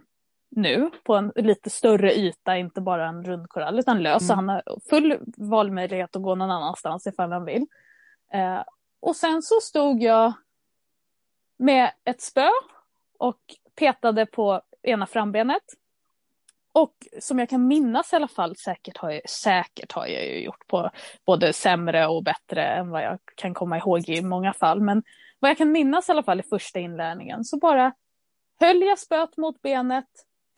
nu 0.56 0.92
på 1.04 1.16
en 1.16 1.32
lite 1.36 1.70
större 1.70 2.14
yta, 2.14 2.58
inte 2.58 2.82
bara 2.82 3.08
en 3.10 3.24
rundkorall 3.24 3.80
utan 3.80 4.04
lös. 4.04 4.22
Mm. 4.22 4.28
Så 4.28 4.34
han 4.34 4.50
har 4.50 4.64
full 4.90 5.18
valmöjlighet 5.38 6.16
att 6.16 6.22
gå 6.22 6.36
någon 6.36 6.52
annanstans 6.52 7.08
ifall 7.08 7.32
han 7.32 7.46
vill. 7.46 7.66
Eh, 8.34 8.64
och 9.00 9.16
sen 9.16 9.42
så 9.42 9.56
stod 9.62 10.04
jag 10.04 10.34
med 11.64 11.92
ett 12.06 12.22
spö 12.22 12.50
och 13.20 13.40
petade 13.76 14.26
på 14.26 14.62
ena 14.82 15.08
frambenet. 15.08 15.64
Och 16.72 16.94
som 17.20 17.40
jag 17.40 17.50
kan 17.50 17.68
minnas 17.68 18.14
i 18.14 18.16
alla 18.16 18.28
fall, 18.28 18.56
säkert 18.56 18.98
har 18.98 19.12
jag, 19.12 19.30
säkert 19.30 19.92
har 19.92 20.08
jag 20.08 20.26
ju 20.26 20.44
gjort 20.44 20.68
på 20.68 20.90
både 21.26 21.54
sämre 21.54 22.08
och 22.08 22.24
bättre 22.24 22.66
än 22.66 22.90
vad 22.90 23.04
jag 23.04 23.20
kan 23.36 23.54
komma 23.54 23.78
ihåg 23.78 24.10
i 24.10 24.22
många 24.22 24.54
fall. 24.54 24.82
Men 24.82 25.04
vad 25.40 25.50
jag 25.50 25.58
kan 25.58 25.72
minnas 25.72 26.10
i 26.10 26.12
alla 26.12 26.24
fall 26.24 26.40
i 26.40 26.44
första 26.44 26.80
inlärningen 26.80 27.44
så 27.44 27.58
bara 27.58 27.94
höll 28.60 28.82
jag 28.82 29.00
spöet 29.00 29.38
mot 29.38 29.62
benet 29.62 30.10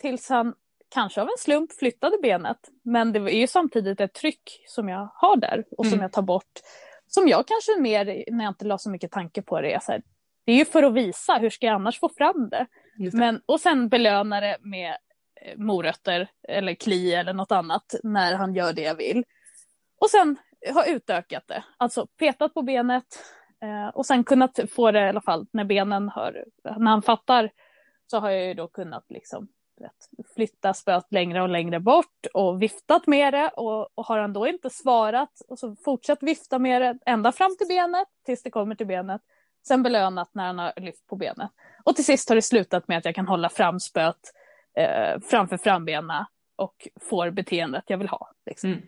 tills 0.01 0.30
han 0.30 0.53
kanske 0.89 1.22
av 1.22 1.28
en 1.28 1.38
slump 1.38 1.74
flyttade 1.74 2.18
benet. 2.22 2.70
Men 2.84 3.14
det 3.14 3.20
är 3.20 3.39
ju 3.39 3.47
samtidigt 3.47 3.99
ett 3.99 4.14
tryck 4.14 4.64
som 4.68 4.89
jag 4.89 5.10
har 5.14 5.38
där 5.38 5.64
och 5.78 5.86
som 5.86 5.93
Mm. 5.93 6.01
jag 6.03 6.12
tar 6.12 6.22
bort. 6.22 6.60
Som 7.08 7.28
jag 7.28 7.47
kanske 7.47 7.82
mer, 7.82 8.24
när 8.32 8.45
jag 8.45 8.51
inte 8.51 8.66
la 8.66 8.78
så 8.78 8.89
mycket 8.89 9.12
tanke 9.12 9.41
på 9.41 9.62
det, 9.62 9.74
är 9.74 9.80
så 9.80 9.91
här, 9.91 10.01
det 10.46 10.52
är 10.52 10.56
ju 10.56 10.66
för 10.66 10.84
att 10.84 10.93
visa, 10.93 11.34
hur 11.34 11.50
ska 11.50 11.66
jag 11.66 11.76
annars 11.76 12.00
få 12.00 12.10
fram 12.10 12.50
det? 12.50 12.68
Men, 13.18 13.41
och 13.46 13.62
sen 13.62 13.89
belöna 13.89 14.41
det 14.41 14.58
med 14.62 14.98
eh, 15.41 15.58
morötter 15.58 16.28
eller 16.48 16.74
kli 16.74 17.14
eller 17.14 17.34
något 17.34 17.52
annat 17.52 17.96
när 18.04 18.34
han 18.36 18.56
gör 18.56 18.74
det 18.74 18.82
jag 18.82 18.96
vill. 18.96 19.24
Och 20.02 20.10
sen 20.10 20.38
ha 20.74 20.86
utökat 20.86 21.43
det, 21.48 21.64
alltså 21.78 22.08
petat 22.08 22.54
på 22.54 22.62
benet 22.62 23.06
eh, 23.64 23.88
och 23.88 24.06
sen 24.06 24.24
kunnat 24.24 24.60
få 24.72 24.91
det 24.91 25.06
i 25.06 25.10
alla 25.10 25.22
fall 25.22 25.48
när 25.52 25.64
benen 25.64 26.10
hör, 26.10 26.46
när 26.64 26.91
han 26.91 27.02
fattar 27.02 27.50
så 28.08 28.20
har 28.20 28.30
jag 28.30 28.46
ju 28.46 28.54
då 28.54 28.68
kunnat 28.68 29.06
liksom 29.10 29.48
vet, 29.80 30.28
flytta 30.36 30.74
spöet 30.74 31.06
längre 31.12 31.41
och 31.41 31.50
längre 31.50 31.80
bort 31.80 32.26
och 32.34 32.62
viftat 32.62 33.08
med 33.08 33.34
det 33.34 33.50
och, 33.50 33.89
och 33.96 34.06
har 34.06 34.20
han 34.20 34.34
då 34.34 34.48
inte 34.48 34.70
svarat 34.70 35.41
och 35.48 35.60
så 35.60 35.76
fortsatt 35.76 36.24
vifta 36.24 36.60
med 36.60 36.82
det 36.82 37.00
ända 37.06 37.32
fram 37.32 37.58
till 37.58 37.68
benet 37.68 38.08
tills 38.26 38.43
det 38.43 38.50
kommer 38.50 38.76
till 38.76 38.88
benet. 38.88 39.22
Sen 39.68 39.84
belönat 39.84 40.30
när 40.34 40.45
han 40.45 40.59
har 40.59 40.74
lyft 40.78 41.07
på 41.07 41.16
benet. 41.16 41.51
Och 41.84 41.95
till 41.95 42.05
sist 42.05 42.30
har 42.30 42.36
det 42.36 42.41
slutat 42.41 42.88
med 42.88 42.97
att 42.97 43.05
jag 43.05 43.16
kan 43.16 43.28
hålla 43.28 43.49
fram 43.49 43.80
spöet 43.80 44.34
eh, 44.78 45.20
framför 45.30 45.57
frambena 45.57 46.28
och 46.55 46.88
får 47.01 47.30
beteendet 47.32 47.84
jag 47.88 47.97
vill 47.97 48.07
ha. 48.09 48.32
Liksom. 48.45 48.70
Mm. 48.70 48.82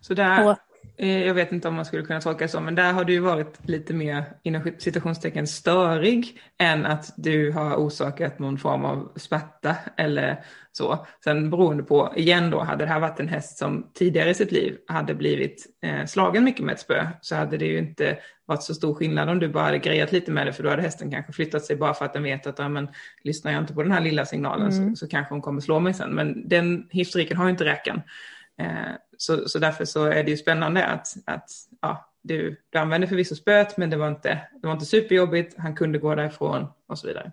Så 0.00 0.14
där, 0.14 0.48
Och- 0.48 0.58
jag 0.96 1.34
vet 1.34 1.52
inte 1.52 1.68
om 1.68 1.74
man 1.74 1.84
skulle 1.84 2.02
kunna 2.02 2.20
tolka 2.20 2.44
det 2.44 2.48
så, 2.48 2.60
men 2.60 2.74
där 2.74 2.92
har 2.92 3.04
du 3.04 3.12
ju 3.12 3.20
varit 3.20 3.68
lite 3.68 3.94
mer 3.94 4.24
inom 4.42 4.62
citationstecken 4.78 5.46
störig 5.46 6.40
än 6.58 6.86
att 6.86 7.14
du 7.16 7.52
har 7.52 7.76
orsakat 7.76 8.38
någon 8.38 8.58
form 8.58 8.84
av 8.84 9.12
smärta 9.16 9.76
eller 9.96 10.44
så. 10.72 11.06
Sen 11.24 11.50
beroende 11.50 11.82
på, 11.82 12.12
igen 12.16 12.50
då, 12.50 12.60
hade 12.60 12.84
det 12.84 12.90
här 12.90 13.00
varit 13.00 13.20
en 13.20 13.28
häst 13.28 13.58
som 13.58 13.90
tidigare 13.94 14.30
i 14.30 14.34
sitt 14.34 14.52
liv 14.52 14.76
hade 14.86 15.14
blivit 15.14 15.66
eh, 15.82 16.06
slagen 16.06 16.44
mycket 16.44 16.64
med 16.64 16.72
ett 16.72 16.80
spö 16.80 17.06
så 17.20 17.34
hade 17.34 17.56
det 17.56 17.66
ju 17.66 17.78
inte 17.78 18.18
varit 18.46 18.62
så 18.62 18.74
stor 18.74 18.94
skillnad 18.94 19.28
om 19.28 19.38
du 19.38 19.48
bara 19.48 19.64
hade 19.64 19.78
grejat 19.78 20.12
lite 20.12 20.30
med 20.30 20.46
det 20.46 20.52
för 20.52 20.62
då 20.62 20.70
hade 20.70 20.82
hästen 20.82 21.10
kanske 21.10 21.32
flyttat 21.32 21.64
sig 21.64 21.76
bara 21.76 21.94
för 21.94 22.04
att 22.04 22.12
den 22.12 22.22
vet 22.22 22.46
att 22.46 22.58
ja, 22.58 22.68
men, 22.68 22.88
lyssnar 23.22 23.52
jag 23.52 23.62
inte 23.62 23.74
på 23.74 23.82
den 23.82 23.92
här 23.92 24.00
lilla 24.00 24.24
signalen 24.24 24.70
Mm. 24.70 24.96
så, 24.96 25.06
så 25.06 25.10
kanske 25.10 25.34
hon 25.34 25.42
kommer 25.42 25.60
slå 25.60 25.80
mig 25.80 25.94
sen. 25.94 26.10
Men 26.10 26.48
den 26.48 26.86
historiken 26.90 27.36
har 27.36 27.44
ju 27.44 27.50
inte 27.50 27.64
räkan. 27.64 28.02
Eh, 28.60 28.92
så, 29.18 29.48
så 29.48 29.58
därför 29.58 29.84
så 29.84 30.04
är 30.04 30.24
det 30.24 30.30
ju 30.30 30.36
spännande 30.36 30.86
att, 30.86 31.06
att 31.26 31.50
ja, 31.80 32.10
du, 32.22 32.60
du 32.70 32.78
använde 32.78 33.06
förvisso 33.06 33.34
spöet 33.34 33.76
men 33.76 33.90
det 33.90 33.96
var, 33.96 34.08
inte, 34.08 34.40
det 34.60 34.66
var 34.66 34.74
inte 34.74 34.86
superjobbigt, 34.86 35.54
han 35.58 35.74
kunde 35.76 35.98
gå 35.98 36.14
därifrån 36.14 36.66
och 36.88 36.98
så 36.98 37.06
vidare. 37.06 37.32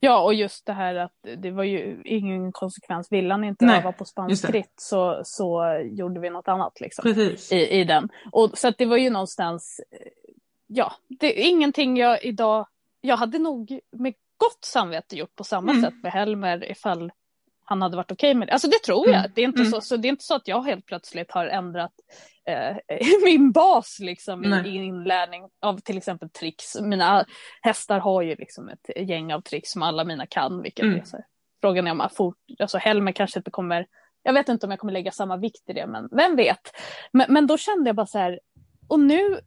Ja, 0.00 0.22
och 0.22 0.34
just 0.34 0.66
det 0.66 0.72
här 0.72 0.94
att 0.94 1.12
det 1.36 1.50
var 1.50 1.64
ju 1.64 2.02
ingen 2.04 2.52
konsekvens. 2.52 3.12
Vill 3.12 3.30
han 3.30 3.44
inte 3.44 3.64
Nej, 3.64 3.78
öva 3.78 3.92
på 3.92 4.02
just 4.02 4.10
spansk 4.10 4.46
det. 4.46 4.52
ritt 4.58 4.72
så, 4.76 5.20
så 5.24 5.78
gjorde 5.84 6.20
vi 6.20 6.30
något 6.30 6.48
annat. 6.48 6.80
Liksom. 6.80 7.02
Precis. 7.02 7.52
i, 7.52 7.56
i 7.80 7.84
den. 7.84 8.08
Och, 8.32 8.58
så 8.58 8.68
att 8.68 8.78
det 8.78 8.86
var 8.86 8.96
ju 8.96 9.10
någonstans, 9.10 9.80
ja, 10.66 10.92
det 11.08 11.40
är 11.46 11.48
ingenting 11.50 11.96
jag 11.96 12.24
idag, 12.24 12.66
jag 13.00 13.16
hade 13.16 13.38
nog 13.38 13.80
med 13.96 14.14
gott 14.36 14.64
samvete 14.64 15.16
gjort 15.16 15.34
på 15.36 15.44
samma 15.44 15.72
Mm. 15.72 15.82
sätt 15.82 15.94
med 16.02 16.12
Helmer 16.12 16.70
ifall 16.70 17.12
han 17.68 17.82
hade 17.82 17.96
varit 17.96 18.12
okej 18.12 18.34
med 18.34 18.48
det. 18.48 18.52
Alltså 18.52 18.68
det 18.68 18.82
tror 18.84 19.08
jag. 19.08 19.18
Mm. 19.18 19.30
Det, 19.34 19.40
är 19.40 19.44
inte 19.44 19.60
Mm. 19.60 19.70
så, 19.72 19.80
så 19.80 19.96
det 19.96 20.08
är 20.08 20.10
inte 20.10 20.24
så 20.24 20.34
att 20.34 20.48
jag 20.48 20.62
helt 20.62 20.86
plötsligt 20.86 21.32
har 21.32 21.46
ändrat 21.46 21.92
eh, 22.48 22.76
min 23.24 23.52
bas 23.52 23.98
liksom 24.00 24.44
i, 24.66 24.68
inlärning 24.74 25.42
av 25.62 25.78
till 25.78 25.96
exempel 25.98 26.30
tricks. 26.30 26.80
Mina 26.80 27.24
hästar 27.62 27.98
har 27.98 28.22
ju 28.22 28.34
liksom 28.34 28.68
ett 28.68 29.08
gäng 29.08 29.32
av 29.32 29.40
tricks 29.40 29.70
som 29.70 29.82
alla 29.82 30.04
mina 30.04 30.26
kan. 30.26 30.62
Vilket 30.62 30.84
Mm. 30.84 31.00
är 31.00 31.04
så 31.04 31.18
frågan 31.60 31.86
är 31.86 31.90
om 31.90 32.08
fort, 32.16 32.36
alltså 32.58 32.78
Helmer 32.78 33.12
kanske 33.12 33.38
inte 33.38 33.50
kommer 33.50 33.86
jag 34.22 34.32
vet 34.32 34.48
inte 34.48 34.66
om 34.66 34.70
jag 34.70 34.80
kommer 34.80 34.92
lägga 34.92 35.10
samma 35.10 35.36
vikt 35.36 35.70
i 35.70 35.72
det, 35.72 35.86
men 35.86 36.08
vem 36.12 36.36
vet. 36.36 36.60
Men, 37.12 37.32
men 37.32 37.46
då 37.46 37.58
kände 37.58 37.88
jag 37.88 37.96
bara 37.96 38.06
så 38.06 38.18
här, 38.18 38.40
och 38.88 39.00
nu 39.00 39.40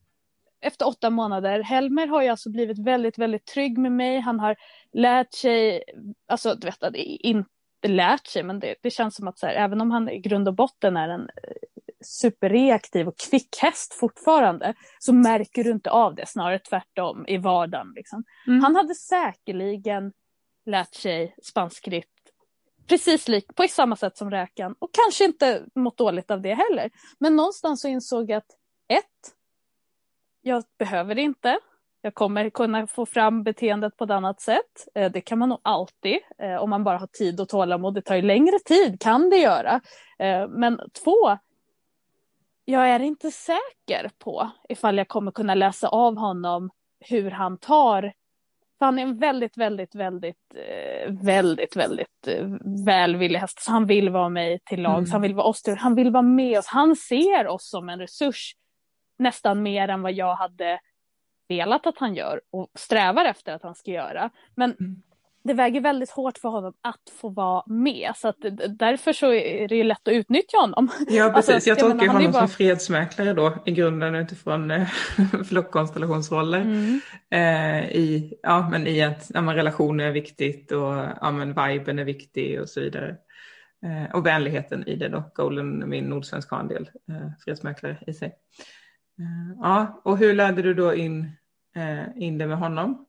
efter 0.62 0.88
åtta 0.88 1.10
månader, 1.10 1.64
Helmer 1.64 2.08
har 2.08 2.22
ju 2.22 2.28
alltså 2.30 2.50
blivit 2.50 2.80
väldigt, 2.80 3.18
väldigt 3.18 3.46
trygg 3.46 3.78
med 3.78 3.92
mig. 3.92 4.20
Han 4.20 4.40
har 4.40 4.56
lärt 4.94 5.34
sig, 5.34 5.84
alltså 6.28 6.56
du 6.56 6.68
vet, 6.68 6.84
att 6.84 6.96
inte 6.96 7.50
lärt 7.88 8.28
sig, 8.28 8.44
men 8.44 8.60
det, 8.60 8.76
det 8.82 8.92
känns 8.92 9.16
som 9.16 9.28
att 9.28 9.40
så 9.40 9.48
här, 9.48 9.54
även 9.54 9.82
om 9.82 9.92
han 9.92 10.10
i 10.10 10.20
grund 10.20 10.48
och 10.48 10.56
botten 10.56 10.98
är 10.98 11.10
en 11.10 11.22
eh, 11.22 11.54
superreaktiv 12.04 13.08
och 13.08 13.18
kvick 13.18 13.58
häst 13.62 13.94
fortfarande, 13.94 14.74
så 15.00 15.14
märker 15.14 15.64
du 15.64 15.72
inte 15.72 15.90
av 15.90 16.16
det, 16.16 16.26
snarare 16.26 16.60
tvärtom 16.60 17.26
i 17.28 17.38
vardagen. 17.38 17.94
Liksom. 17.96 18.24
Mm. 18.48 18.64
Han 18.64 18.76
hade 18.76 18.96
säkerligen 18.96 20.14
lärt 20.66 20.94
sig 20.94 21.36
spansk 21.44 21.88
ritt 21.88 22.08
precis 22.92 23.28
lik, 23.28 23.56
på 23.56 23.68
samma 23.70 23.96
sätt 23.96 24.18
som 24.18 24.32
räkan 24.32 24.76
och 24.80 24.90
kanske 24.94 25.26
inte 25.26 25.66
mått 25.76 25.98
dåligt 25.98 26.32
av 26.32 26.42
det 26.42 26.54
heller. 26.54 26.92
Men 27.20 27.36
någonstans 27.36 27.82
så 27.82 27.88
insåg 27.88 28.30
jag 28.30 28.38
att 28.38 28.52
ett, 28.88 29.36
jag 30.42 30.64
behöver 30.80 31.16
det 31.16 31.22
inte. 31.22 31.60
Jag 32.02 32.14
kommer 32.14 32.50
kunna 32.50 32.88
få 32.88 33.06
fram 33.06 33.44
beteendet 33.44 33.98
på 33.98 34.04
ett 34.04 34.10
annat 34.12 34.42
sätt. 34.42 34.88
Eh, 34.96 35.12
Det 35.12 35.22
kan 35.22 35.40
man 35.40 35.50
nog 35.50 35.60
alltid 35.62 36.18
eh, 36.38 36.56
om 36.56 36.70
man 36.70 36.84
bara 36.84 36.98
har 36.98 37.08
tid 37.08 37.40
och 37.40 37.50
tålamod. 37.50 37.94
Det 37.94 38.02
tar 38.02 38.16
ju 38.16 38.22
längre 38.22 38.60
tid, 38.66 39.00
kan 39.02 39.30
det 39.30 39.38
göra. 39.38 39.82
Eh, 40.20 40.48
Men 40.48 40.80
två, 41.04 41.38
jag 42.66 42.90
är 42.90 43.00
inte 43.00 43.32
säker 43.32 44.10
på 44.20 44.50
ifall 44.70 44.98
jag 44.98 45.08
kommer 45.08 45.32
kunna 45.32 45.56
läsa 45.56 45.88
av 45.88 46.18
honom 46.18 46.70
hur 47.00 47.32
han 47.32 47.58
tar 47.58 48.14
för 48.80 48.86
han 48.86 49.00
är 49.00 49.04
en 49.04 49.18
väldigt, 49.18 49.58
väldigt, 49.58 49.96
väldigt, 49.96 50.38
väldigt, 51.24 51.76
väldigt 51.76 52.28
välvillig 52.86 53.40
häst. 53.40 53.62
Så 53.62 53.72
han 53.72 53.86
vill 53.86 54.10
vara 54.10 54.30
mig 54.30 54.60
till 54.66 54.82
lag, 54.82 54.98
Mm. 54.98 55.12
han 55.12 55.22
vill 55.22 55.36
vara 55.36 55.48
oss 55.48 55.62
till, 55.62 55.78
han 55.78 55.96
vill 55.96 56.12
vara 56.12 56.22
med 56.22 56.60
oss. 56.60 56.68
Han 56.68 56.96
ser 56.96 57.48
oss 57.48 57.70
som 57.70 57.90
en 57.90 58.00
resurs 58.00 58.54
nästan 59.20 59.64
mer 59.64 59.88
än 59.88 60.02
vad 60.02 60.12
jag 60.14 60.36
hade 60.36 60.80
velat 61.52 61.88
att 61.88 61.98
han 61.98 62.16
gör 62.16 62.42
och 62.52 62.68
strävar 62.76 63.26
efter 63.26 63.54
att 63.54 63.64
han 63.64 63.76
ska 63.76 63.92
göra. 63.92 64.30
Men 64.56 64.76
Mm. 64.80 65.02
det 65.44 65.54
väger 65.54 65.82
väldigt 65.82 66.10
hårt 66.12 66.38
för 66.38 66.50
honom 66.50 66.74
att 66.82 67.10
få 67.22 67.30
vara 67.30 67.64
med. 67.68 68.12
Så 68.16 68.28
att 68.28 68.36
därför 68.80 69.14
så 69.14 69.34
är 69.34 69.68
det 69.68 69.76
ju 69.76 69.84
lätt 69.84 70.08
att 70.08 70.14
utnyttja 70.14 70.58
honom. 70.58 70.90
Ja, 71.10 71.32
precis. 71.36 71.54
Alltså, 71.56 71.70
jag 71.70 71.78
jag 71.80 71.90
tolkar 71.90 72.08
honom 72.08 72.32
bara- 72.32 72.48
som 72.48 72.50
fredsmäklare 72.50 73.34
då, 73.34 73.54
i 73.66 73.72
grunden 73.72 74.16
utifrån 74.16 74.72
eh, 74.72 74.88
flockkonstellationsroller. 75.50 76.62
Mm. 76.62 77.00
Eh, 77.30 77.92
i, 77.92 78.34
ja, 78.44 78.70
men 78.72 78.88
i 78.88 79.02
att 79.04 79.32
ja, 79.34 79.42
men 79.42 79.56
relationer 79.56 80.04
är 80.06 80.12
viktigt 80.12 80.72
och 80.72 80.94
ja, 81.22 81.32
men 81.32 81.48
viben 81.54 82.00
är 82.00 82.04
viktig 82.04 82.62
och 82.62 82.70
så 82.70 82.82
vidare. 82.82 83.16
Eh, 83.86 84.16
och 84.16 84.26
vänligheten 84.26 84.88
i 84.88 84.96
det 84.96 85.10
då. 85.10 85.24
Golden, 85.36 85.90
min 85.90 86.06
nordsvenska 86.06 86.56
har 86.56 86.62
en 86.62 86.68
del 86.68 86.90
eh, 87.12 87.30
fredsmäklare 87.46 87.98
i 88.08 88.14
sig. 88.14 88.28
Eh, 89.20 89.58
ja, 89.62 90.02
och 90.04 90.18
hur 90.18 90.34
lärde 90.34 90.62
du 90.62 90.74
då 90.74 90.96
in, 90.96 91.32
eh, 91.76 92.24
in 92.24 92.38
det 92.38 92.48
med 92.48 92.58
honom? 92.58 93.06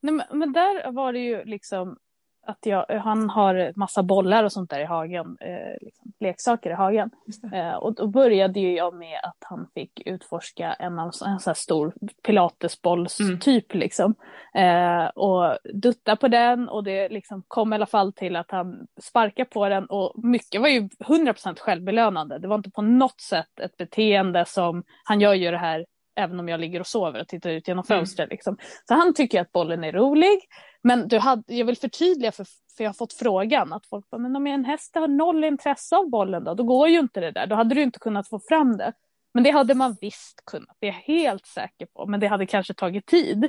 Nej, 0.00 0.14
men, 0.14 0.38
men 0.38 0.52
där 0.52 0.92
var 0.92 1.12
det 1.12 1.18
ju 1.18 1.44
liksom 1.44 1.98
att 2.46 2.66
jag, 2.66 2.86
han 2.88 3.30
har 3.30 3.72
massa 3.76 4.02
bollar 4.02 4.44
och 4.44 4.52
sånt 4.52 4.70
där 4.70 4.80
i 4.80 4.84
hagen, 4.84 5.36
eh, 5.40 5.76
liksom, 5.80 6.12
leksaker 6.20 6.70
i 6.70 6.74
hagen. 6.74 7.10
Eh, 7.52 7.74
och 7.74 7.94
då 7.94 8.06
började 8.06 8.60
ju 8.60 8.76
jag 8.76 8.94
med 8.94 9.20
att 9.22 9.36
han 9.40 9.66
fick 9.74 10.02
utforska 10.06 10.72
en, 10.72 10.98
av, 10.98 11.06
en 11.06 11.12
sån 11.12 11.38
här 11.46 11.54
stor 11.54 11.94
pilatesbollstyp 12.22 13.74
liksom. 13.74 14.14
Eh, 14.54 15.04
och 15.04 15.58
dutta 15.74 16.16
på 16.16 16.28
den 16.28 16.68
och 16.68 16.84
det 16.84 17.08
liksom 17.08 17.42
kom 17.48 17.72
i 17.72 17.76
alla 17.76 17.86
fall 17.86 18.12
till 18.12 18.36
att 18.36 18.50
han 18.50 18.86
sparkade 19.00 19.50
på 19.50 19.68
den 19.68 19.86
och 19.86 20.24
mycket 20.24 20.60
var 20.60 20.68
ju 20.68 20.80
100% 20.80 21.58
självbelönande. 21.58 22.38
Det 22.38 22.48
var 22.48 22.56
inte 22.56 22.70
på 22.70 22.82
något 22.82 23.20
sätt 23.20 23.60
ett 23.60 23.76
beteende 23.76 24.44
som, 24.44 24.84
han 25.04 25.20
gör 25.20 25.34
ju 25.34 25.50
det 25.50 25.58
här 25.58 25.86
även 26.16 26.40
om 26.40 26.48
jag 26.48 26.60
ligger 26.60 26.80
och 26.80 26.86
sover 26.86 27.20
och 27.20 27.28
tittar 27.28 27.50
ut 27.50 27.68
genom 27.68 27.84
Mm. 27.88 27.98
fönstret. 28.00 28.30
Liksom. 28.30 28.56
Så 28.88 28.94
han 28.94 29.14
tycker 29.14 29.40
att 29.40 29.52
bollen 29.52 29.84
är 29.84 29.92
rolig. 29.92 30.38
Men 30.82 31.08
du 31.08 31.18
hade, 31.18 31.54
jag 31.54 31.66
vill 31.66 31.76
förtydliga, 31.76 32.32
för, 32.32 32.44
för 32.76 32.84
jag 32.84 32.88
har 32.88 32.94
fått 32.94 33.12
frågan 33.12 33.72
att 33.72 33.86
folk 33.86 34.10
bara, 34.10 34.18
men 34.18 34.36
om 34.36 34.46
en 34.46 34.64
häst 34.64 34.94
har 34.94 35.08
noll 35.08 35.44
intresse 35.44 35.96
av 35.96 36.10
bollen 36.10 36.44
då, 36.44 36.54
då 36.54 36.62
går 36.62 36.88
ju 36.88 36.98
inte 36.98 37.20
det 37.20 37.30
där. 37.30 37.46
Då 37.46 37.54
hade 37.56 37.74
du 37.74 37.82
inte 37.82 37.98
kunnat 37.98 38.28
få 38.28 38.40
fram 38.48 38.76
det. 38.76 38.92
Men 39.34 39.44
det 39.44 39.50
hade 39.50 39.74
man 39.74 39.96
visst 40.00 40.42
kunnat, 40.46 40.76
det 40.78 40.86
är 40.88 40.92
jag 40.92 41.14
helt 41.14 41.46
säker 41.46 41.86
på. 41.86 42.06
Men 42.06 42.20
det 42.20 42.26
hade 42.26 42.46
kanske 42.46 42.74
tagit 42.74 43.06
tid. 43.06 43.48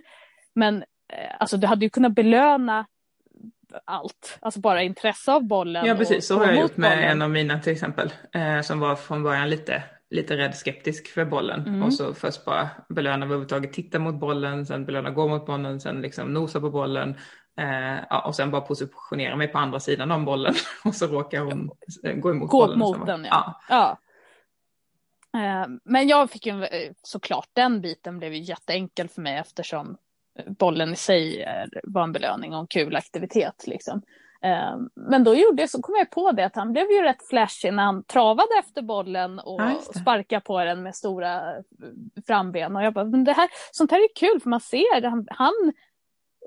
Men 0.55 0.77
eh, 1.13 1.35
alltså, 1.39 1.57
du 1.57 1.67
hade 1.67 1.85
ju 1.85 1.89
kunnat 1.89 2.11
belöna 2.11 2.85
allt, 3.85 4.37
alltså 4.41 4.59
bara 4.59 4.83
intresse 4.83 5.31
av 5.33 5.43
bollen. 5.43 5.85
Ja 5.85 5.95
precis, 5.95 6.27
så 6.27 6.37
har 6.37 6.45
jag 6.45 6.61
gjort 6.61 6.77
med 6.77 6.91
bollen. 6.97 7.11
en 7.11 7.21
av 7.21 7.29
mina 7.29 7.59
till 7.59 7.73
exempel. 7.73 8.13
Eh, 8.33 8.61
som 8.61 8.79
var 8.79 8.95
från 8.95 9.23
början 9.23 9.49
lite, 9.49 9.83
lite 10.11 10.37
rädd 10.37 10.55
skeptisk 10.55 11.07
för 11.07 11.25
bollen. 11.25 11.67
Mm. 11.67 11.83
Och 11.83 11.93
så 11.93 12.13
först 12.13 12.45
bara 12.45 12.69
belöna 12.89 13.25
överhuvudtaget, 13.25 13.73
titta 13.73 13.99
mot 13.99 14.15
bollen, 14.15 14.65
sen 14.65 14.85
belöna 14.85 15.09
gå 15.09 15.27
mot 15.27 15.45
bollen, 15.45 15.79
sen 15.79 16.01
liksom 16.01 16.33
nosa 16.33 16.59
på 16.59 16.69
bollen. 16.69 17.15
Eh, 17.57 17.99
ja, 18.09 18.21
och 18.27 18.35
sen 18.35 18.51
bara 18.51 18.61
positionera 18.61 19.35
mig 19.35 19.47
på 19.47 19.57
andra 19.57 19.79
sidan 19.79 20.11
om 20.11 20.25
bollen. 20.25 20.53
och 20.85 20.95
så 20.95 21.07
råkar 21.07 21.39
hon 21.39 21.69
gå 22.21 22.29
emot 22.31 22.49
Gå 22.49 22.59
bollen. 22.59 22.79
mot 22.79 23.05
den, 23.05 23.21
bara- 23.21 23.27
ja. 23.29 23.61
ja. 23.69 23.97
Eh, 25.39 25.67
Men 25.83 26.07
jag 26.07 26.29
fick 26.31 26.45
ju 26.45 26.63
eh, 26.63 26.91
såklart, 27.03 27.49
den 27.53 27.81
biten 27.81 28.17
blev 28.19 28.33
ju 28.33 28.39
jätteenkel 28.41 29.09
för 29.09 29.21
mig 29.21 29.37
eftersom 29.37 29.97
bollen 30.59 30.93
i 30.93 30.95
sig 30.95 31.45
var 31.83 32.03
en 32.03 32.11
belöning 32.11 32.53
och 32.53 32.59
en 32.59 32.67
kul 32.67 32.95
aktivitet. 32.95 33.63
Liksom. 33.67 34.01
Eh, 34.43 34.77
men 34.95 35.23
då 35.23 35.35
gjorde, 35.35 35.67
så 35.67 35.81
kom 35.81 35.95
jag 35.97 36.09
på 36.09 36.31
det 36.31 36.45
att 36.45 36.55
han 36.55 36.71
blev 36.71 36.91
ju 36.91 37.01
rätt 37.01 37.27
flashig 37.29 37.73
när 37.73 37.83
han 37.83 38.03
travade 38.03 38.49
efter 38.59 38.81
bollen 38.81 39.39
och 39.39 39.61
Ja, 39.61 39.81
sparkade 40.01 40.41
på 40.41 40.63
den 40.63 40.83
med 40.83 40.95
stora 40.95 41.57
eh, 41.57 41.63
framben. 42.27 42.75
Och 42.75 42.83
jag 42.83 42.93
bara, 42.93 43.05
men 43.05 43.23
det 43.23 43.33
här, 43.33 43.49
sånt 43.71 43.91
här 43.91 43.99
är 43.99 44.07
kul 44.15 44.39
för 44.41 44.49
man 44.49 44.59
ser, 44.59 45.01
han, 45.09 45.27
han 45.29 45.73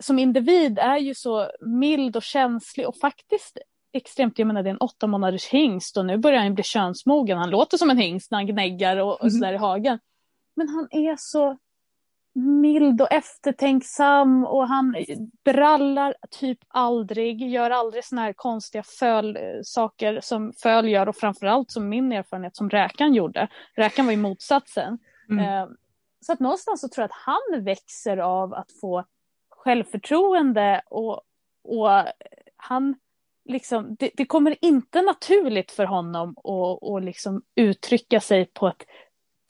som 0.03 0.19
individ 0.19 0.79
är 0.79 0.97
ju 0.99 1.15
så 1.15 1.51
mild 1.61 2.17
och 2.17 2.23
känslig 2.23 2.89
och 2.89 2.97
faktiskt 2.97 3.59
extremt, 3.93 4.39
jag 4.39 4.47
menar 4.47 4.63
det 4.63 4.69
är 4.69 4.75
en 4.75 4.79
åtta 4.79 5.07
månaders 5.07 5.49
hingst 5.49 5.97
och 5.97 6.07
nu 6.07 6.17
börjar 6.19 6.43
han 6.43 6.55
bli 6.55 6.65
könsmogen. 6.65 7.39
Han 7.39 7.51
låter 7.51 7.77
som 7.77 7.91
en 7.91 7.99
hingst 7.99 8.31
när 8.31 8.39
han 8.39 8.47
gnäggar 8.47 8.97
och, 8.97 9.13
och 9.13 9.21
Mm. 9.23 9.31
sådär 9.31 9.53
i 9.53 9.57
hagen. 9.57 9.99
Men 10.57 10.69
han 10.69 10.89
är 10.91 11.17
så 11.19 11.59
mild 12.35 13.01
och 13.01 13.13
eftertänksam 13.13 14.45
och 14.45 14.69
han 14.69 14.97
brallar 15.45 16.15
typ 16.31 16.59
aldrig, 16.69 17.51
gör 17.51 17.71
aldrig 17.71 18.05
såna 18.05 18.23
här 18.23 18.33
konstiga 18.33 18.83
föl 18.83 19.39
saker 19.65 20.21
som 20.21 20.53
föl 20.63 20.89
gör 20.89 21.09
och 21.09 21.17
framförallt 21.17 21.71
som 21.71 21.89
min 21.89 22.13
erfarenhet 22.13 22.57
som 22.57 22.71
Räkan 22.71 23.15
gjorde. 23.15 23.49
Räkan 23.77 24.07
var 24.07 24.13
ju 24.13 24.19
motsatsen. 24.19 24.99
Mm. 25.31 25.45
Eh, 25.45 25.69
Så 26.21 26.33
att 26.33 26.41
någonstans 26.41 26.81
så 26.81 26.89
tror 26.89 27.03
jag 27.03 27.11
att 27.11 27.25
han 27.27 27.65
växer 27.65 28.17
av 28.17 28.55
att 28.55 28.73
få 28.81 29.05
självförtroende 29.51 30.83
och, 30.87 31.21
och 31.65 31.89
han 32.57 32.95
liksom, 33.45 33.97
det, 33.99 34.11
det 34.15 34.27
kommer 34.27 34.57
inte 34.61 35.03
naturligt 35.03 35.71
för 35.73 35.85
honom 35.85 36.31
att, 36.39 36.89
att 36.89 37.05
liksom 37.05 37.43
uttrycka 37.55 38.21
sig 38.21 38.47
på 38.47 38.69
ett 38.69 38.83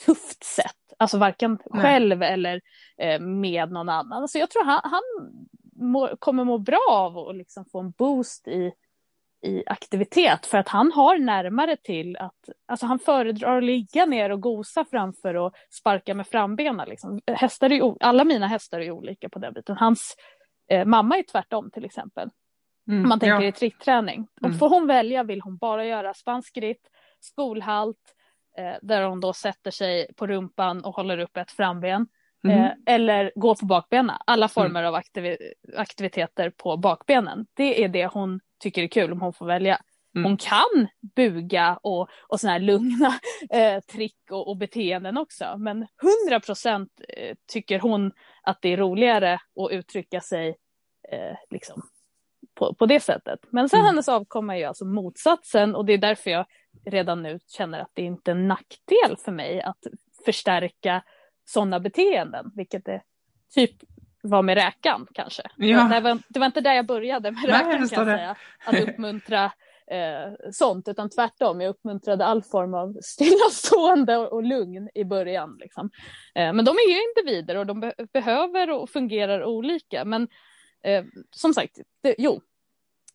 tufft 0.07 0.45
sätt. 0.45 0.84
Alltså 0.99 1.19
varken 1.19 1.59
Nej. 1.71 1.83
själv 1.83 2.23
eller 2.23 2.61
eh, 2.99 3.21
med 3.21 3.73
någon 3.73 3.89
annan. 3.89 4.29
Så 4.29 4.39
jag 4.39 4.51
tror 4.51 4.65
han, 4.65 4.81
han 4.85 5.03
må, 5.77 6.17
kommer 6.19 6.45
må 6.45 6.59
bra 6.59 6.87
av 6.91 7.19
att 7.19 7.37
liksom 7.37 7.65
få 7.65 7.81
en 7.81 7.91
boost 7.91 8.49
i, 8.49 8.73
i 9.43 9.63
aktivitet. 9.67 10.47
För 10.47 10.59
att 10.59 10.69
han 10.69 10.93
har 10.93 11.19
närmare 11.19 11.77
till 11.77 12.17
att, 12.17 12.49
alltså 12.67 12.87
han 12.87 12.99
föredrar 12.99 13.59
att 13.59 13.65
ligga 13.65 14.07
ner 14.07 14.31
och 14.31 14.41
gosa 14.41 14.85
framför 14.91 15.47
att 15.47 15.53
sparka 15.71 16.15
med 16.15 16.27
frambenen. 16.27 16.89
Liksom. 16.89 17.21
Hästar 17.27 17.73
är, 17.73 17.95
alla 18.01 18.25
mina 18.25 18.47
hästar 18.47 18.81
är 18.81 18.91
olika 18.91 19.29
på 19.29 19.39
den 19.39 19.55
biten. 19.55 19.77
Hans 19.77 20.17
eh, 20.71 20.85
mamma 20.85 21.19
är 21.19 21.23
tvärtom 21.23 21.71
till 21.71 21.85
exempel. 21.85 22.31
Mm. 22.89 23.09
Man 23.09 23.21
tänker 23.21 23.43
ja. 23.43 23.49
i 23.49 23.53
trickträning. 23.53 24.27
Och 24.41 24.47
Mm. 24.47 24.59
får 24.59 24.69
hon 24.69 24.87
välja 24.87 25.23
vill 25.23 25.41
hon 25.41 25.57
bara 25.57 25.87
göra 25.87 26.15
spansk 26.15 26.57
ritt, 26.57 26.91
skolhalt, 27.21 28.15
eh, 28.59 28.75
där 28.83 29.03
hon 29.03 29.21
då 29.21 29.33
sätter 29.33 29.71
sig 29.71 30.15
på 30.17 30.27
rumpan 30.27 30.85
och 30.85 30.97
håller 30.97 31.19
upp 31.19 31.37
ett 31.37 31.51
framben. 31.51 32.07
Eh, 32.49 32.71
eller 32.87 33.33
gå 33.35 33.55
på 33.55 33.67
bakbenen. 33.67 34.17
Alla 34.27 34.49
former 34.49 34.83
av 34.83 34.95
aktivi- 34.95 35.53
aktiviteter 35.77 36.51
på 36.51 36.77
bakbenen. 36.77 37.47
Det 37.55 37.85
är 37.85 37.89
det 37.89 38.07
hon 38.07 38.41
tycker 38.59 38.83
är 38.83 38.87
kul 38.89 39.13
om 39.13 39.21
hon 39.21 39.33
får 39.33 39.47
välja. 39.47 39.81
Mm. 40.17 40.25
Hon 40.25 40.37
kan 40.37 40.89
buga 41.17 41.79
och, 41.83 42.09
och 42.29 42.41
såna 42.41 42.53
här 42.53 42.61
lugna 42.61 43.13
eh, 43.51 43.81
trick 43.81 44.19
och, 44.31 44.49
och 44.49 44.57
beteenden 44.57 45.17
också. 45.19 45.55
Men 45.59 45.87
100 46.27 46.41
procent 46.41 46.91
eh, 47.09 47.37
tycker 47.53 47.79
hon 47.79 48.13
att 48.43 48.63
det 48.63 48.69
är 48.69 48.77
roligare 48.77 49.35
att 49.35 49.71
uttrycka 49.71 50.21
sig 50.21 50.49
eh, 51.13 51.37
liksom, 51.51 51.83
på, 52.55 52.75
på 52.75 52.87
det 52.87 53.01
sättet. 53.01 53.39
Men 53.51 53.69
sen 53.69 53.79
Mm. 53.81 53.87
hennes 53.87 54.09
avkomma 54.09 54.55
är 54.55 54.59
ju 54.59 54.65
alltså 54.65 54.85
motsatsen 54.85 55.75
och 55.75 55.85
det 55.85 55.93
är 55.93 55.99
därför 55.99 56.31
jag 56.31 56.47
redan 56.85 57.23
nu 57.23 57.39
känner 57.49 57.81
att 57.81 57.91
det 57.95 58.03
inte 58.03 58.31
är 58.31 58.35
en 58.35 58.49
nackdel 58.49 59.17
för 59.25 59.33
mig 59.33 59.63
att 59.63 59.87
förstärka 60.25 61.03
sådana 61.45 61.81
beteenden, 61.81 62.51
vilket 62.55 62.85
det 62.85 63.03
typ 63.55 63.71
var 64.23 64.43
med 64.43 64.55
räkan 64.55 65.07
kanske. 65.15 65.43
Ja. 65.57 65.85
Det, 65.85 66.01
var, 66.01 66.19
det 66.29 66.39
var 66.39 66.47
inte 66.47 66.61
där 66.61 66.75
jag 66.75 66.87
började 66.87 67.31
med 67.31 67.43
Nej, 67.43 67.53
räkan 67.53 67.71
kan 67.71 67.81
förstår 67.81 67.99
jag 67.99 68.07
det. 68.09 68.17
säga, 68.19 68.37
att 68.67 68.89
uppmuntra 68.89 69.45
eh, 69.87 70.33
sånt, 70.53 70.89
utan 70.89 71.11
tvärtom, 71.11 71.61
jag 71.61 71.71
uppmuntrade 71.71 72.25
all 72.25 72.43
form 72.43 72.75
av 72.75 72.97
stillastående 73.03 74.17
och, 74.17 74.33
och 74.33 74.43
lugn 74.43 74.91
i 74.95 75.05
början. 75.05 75.57
Liksom. 75.61 75.91
Eh, 76.35 76.53
men 76.53 76.65
de 76.65 76.71
är 76.71 76.91
ju 76.91 77.03
individer 77.09 77.57
och 77.57 77.67
de 77.67 77.81
be- 77.81 77.95
behöver 78.13 78.71
och 78.71 78.91
fungerar 78.91 79.45
olika. 79.45 80.05
Men 80.05 80.29
eh, 80.83 81.05
som 81.31 81.55
sagt, 81.55 81.79
det, 82.03 82.15
jo, 82.19 82.41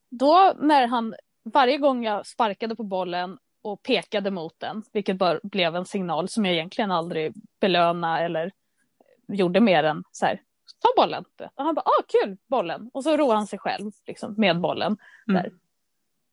då 0.09 0.53
när 0.59 0.87
han 0.87 1.15
varje 1.53 1.77
gång 1.77 2.05
jag 2.05 2.25
sparkade 2.25 2.75
på 2.75 2.83
bollen 2.83 3.37
och 3.61 3.83
pekade 3.83 4.31
mot 4.31 4.59
den, 4.59 4.83
vilket 4.93 5.17
bara 5.17 5.39
blev 5.43 5.75
en 5.75 5.85
signal 5.85 6.29
som 6.29 6.45
jag 6.45 6.53
egentligen 6.53 6.91
aldrig 6.91 7.33
belöna 7.59 8.21
eller 8.21 8.51
gjorde 9.27 9.59
mer 9.59 9.83
än 9.83 10.03
så 10.11 10.25
här, 10.25 10.41
ta 10.81 11.03
bollen. 11.03 11.25
Och 11.55 11.63
han 11.63 11.75
bara, 11.75 11.81
ah 11.81 12.03
kul, 12.07 12.37
bollen. 12.47 12.89
Och 12.93 13.03
så 13.03 13.17
roade 13.17 13.37
han 13.37 13.47
sig 13.47 13.59
själv 13.59 13.91
liksom, 14.07 14.33
med 14.37 14.59
bollen. 14.59 14.97
Mm. 15.29 15.43
Där. 15.43 15.51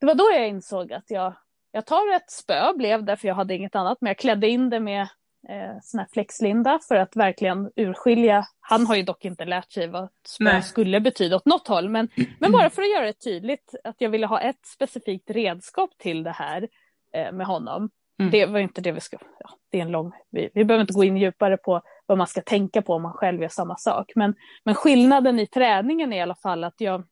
Det 0.00 0.06
var 0.06 0.14
då 0.14 0.30
jag 0.32 0.48
insåg 0.48 0.92
att 0.92 1.10
jag, 1.10 1.34
jag 1.72 1.86
tar 1.86 2.16
ett 2.16 2.30
spö, 2.30 2.72
blev 2.76 3.04
det 3.04 3.16
för 3.16 3.28
jag 3.28 3.34
hade 3.34 3.54
inget 3.54 3.76
annat, 3.76 3.98
men 4.00 4.08
jag 4.08 4.18
klädde 4.18 4.48
in 4.48 4.70
det 4.70 4.80
med 4.80 5.02
eh, 5.48 5.76
sån 5.82 6.00
här 6.00 6.08
flexlinda 6.12 6.78
för 6.88 6.96
att 6.96 7.16
verkligen 7.16 7.70
urskilja. 7.76 8.46
Han 8.60 8.86
har 8.86 8.96
ju 8.96 9.02
dock 9.02 9.24
inte 9.24 9.44
lärt 9.44 9.72
sig 9.72 9.88
vad 9.88 10.08
spö 10.26 10.44
Nej. 10.44 10.62
skulle 10.62 11.00
betyda 11.00 11.36
åt 11.36 11.46
något 11.46 11.68
håll, 11.68 11.88
men, 11.88 12.08
men 12.38 12.52
bara 12.52 12.70
för 12.70 12.82
att 12.82 12.90
göra 12.90 13.06
det 13.06 13.12
tydligt 13.12 13.74
att 13.84 13.96
jag 13.98 14.10
ville 14.10 14.26
ha 14.26 14.40
ett 14.40 14.66
specifikt 14.66 15.30
redskap 15.30 15.98
till 15.98 16.22
det 16.22 16.30
här 16.30 16.68
med 17.12 17.46
honom. 17.46 17.90
Mm. 18.18 18.30
Det 18.30 18.46
var 18.46 18.58
inte 18.58 18.80
det 18.80 18.92
vi 18.92 19.00
ska, 19.00 19.18
ja, 19.38 19.50
det 19.70 19.78
är 19.78 19.82
en 19.82 19.90
lång, 19.90 20.12
vi, 20.30 20.50
vi 20.54 20.64
behöver 20.64 20.80
inte 20.80 20.94
gå 20.94 21.04
in 21.04 21.16
djupare 21.16 21.56
på 21.56 21.82
vad 22.06 22.18
man 22.18 22.26
ska 22.26 22.40
tänka 22.40 22.82
på 22.82 22.94
om 22.94 23.02
man 23.02 23.12
själv 23.12 23.42
gör 23.42 23.48
samma 23.48 23.76
sak. 23.76 24.12
Men, 24.14 24.34
men 24.64 24.74
skillnaden 24.74 25.38
i 25.38 25.46
träningen 25.46 26.12
är 26.12 26.16
i 26.16 26.20
alla 26.20 26.34
fall 26.34 26.64
att 26.64 26.80
jag 26.80 27.04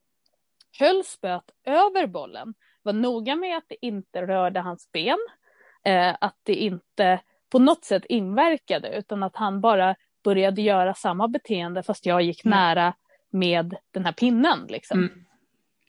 höll 0.78 1.04
spöet 1.04 1.44
över 1.64 2.06
bollen, 2.06 2.54
var 2.82 2.92
noga 2.92 3.36
med 3.36 3.56
att 3.56 3.64
det 3.68 3.86
inte 3.86 4.26
rörde 4.26 4.60
hans 4.60 4.92
ben, 4.92 5.18
eh, 5.84 6.16
att 6.20 6.36
det 6.42 6.54
inte 6.54 7.20
på 7.50 7.58
något 7.58 7.84
sätt 7.84 8.04
inverkade, 8.08 8.88
utan 8.98 9.22
att 9.22 9.36
han 9.36 9.60
bara 9.60 9.96
började 10.24 10.62
göra 10.62 10.94
samma 10.94 11.28
beteende 11.28 11.82
fast 11.82 12.06
jag 12.06 12.22
gick 12.22 12.44
Mm. 12.44 12.58
nära 12.58 12.94
med 13.30 13.76
den 13.90 14.04
här 14.04 14.12
pinnen. 14.12 14.66
Liksom. 14.68 14.98
Mm. 14.98 15.24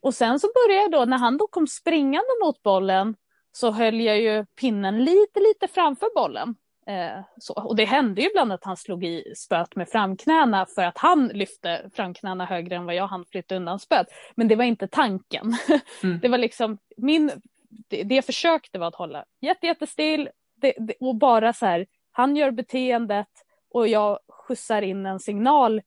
Och 0.01 0.14
sen 0.14 0.39
så 0.39 0.47
började 0.47 0.82
jag 0.82 0.91
då, 0.91 1.06
när 1.06 1.18
han 1.18 1.38
då 1.38 1.47
kom 1.47 1.68
springande 1.68 2.30
mot 2.43 2.64
bollen, 2.64 3.16
så 3.56 3.72
höll 3.72 4.01
jag 4.01 4.22
ju 4.22 4.45
pinnen 4.45 5.03
lite, 5.03 5.39
lite 5.39 5.68
framför 5.68 6.16
bollen. 6.16 6.56
Eh, 6.88 7.24
så. 7.38 7.53
Och 7.53 7.76
det 7.76 7.86
hände 7.86 8.22
ju 8.22 8.28
ibland 8.30 8.53
att 8.53 8.66
han 8.66 8.78
slog 8.78 9.03
i 9.03 9.34
spöet 9.36 9.76
med 9.76 9.89
framknäna 9.89 10.66
för 10.66 10.82
att 10.82 10.97
han 10.97 11.28
lyfte 11.28 11.89
framknäna 11.93 12.45
högre 12.45 12.76
än 12.76 12.86
vad 12.86 12.95
jag 12.95 13.08
hann 13.08 13.26
flytta 13.26 13.56
undan 13.56 13.80
spöet. 13.80 14.08
Men 14.36 14.47
det 14.47 14.56
var 14.56 14.64
inte 14.64 14.88
tanken. 14.88 15.53
Mm. 16.03 16.20
Det 16.20 16.28
var 16.28 16.38
liksom 16.38 16.78
min, 16.97 17.32
det, 17.70 18.03
det 18.03 18.16
jag 18.16 18.26
försökte 18.26 18.80
var 18.80 18.88
att 18.88 18.95
hålla 18.95 19.26
jätte, 19.41 19.68
jättestill 19.68 20.30
det, 20.56 20.74
det, 20.80 20.93
och 20.99 21.16
bara 21.16 21.53
så 21.53 21.66
här, 21.66 21.86
han 22.12 22.36
gör 22.36 22.51
beteendet 22.51 23.28
och 23.74 23.88
jag 23.88 24.20
skjutsar 24.30 24.82
in 24.82 25.06
en 25.06 25.20
signal 25.20 25.82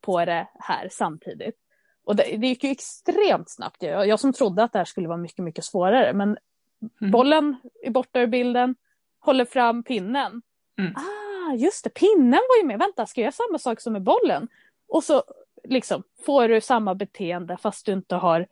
på 0.00 0.24
det 0.24 0.48
här 0.58 0.88
samtidigt. 0.90 1.56
Och 2.04 2.16
det, 2.16 2.36
det 2.36 2.46
gick 2.46 2.64
ju 2.64 2.70
extremt 2.70 3.50
snabbt. 3.50 3.82
Jag, 3.82 4.08
jag 4.08 4.20
som 4.20 4.32
trodde 4.32 4.62
att 4.62 4.72
det 4.72 4.78
här 4.78 4.84
skulle 4.84 5.08
vara 5.08 5.18
mycket, 5.18 5.44
mycket 5.44 5.64
svårare. 5.64 6.12
Men 6.12 6.38
Mm. 7.00 7.10
bollen 7.10 7.56
är 7.82 7.90
borta 7.90 8.20
ur 8.20 8.26
bilden, 8.26 8.74
håller 9.20 9.44
fram 9.44 9.82
pinnen. 9.82 10.42
Mm. 10.78 10.94
Ah, 10.96 11.54
just 11.54 11.84
det, 11.84 11.90
pinnen 11.90 12.40
var 12.48 12.56
ju 12.56 12.64
med. 12.64 12.78
Vänta, 12.78 13.06
ska 13.06 13.20
jag 13.20 13.24
göra 13.24 13.32
samma 13.32 13.58
sak 13.58 13.80
som 13.80 13.92
med 13.92 14.02
bollen? 14.02 14.48
Och 14.88 15.04
så 15.04 15.22
liksom 15.64 16.02
får 16.26 16.48
du 16.48 16.60
samma 16.60 16.94
beteende 16.94 17.56
fast 17.56 17.86
du 17.86 17.92
inte 17.92 18.14
har 18.14 18.46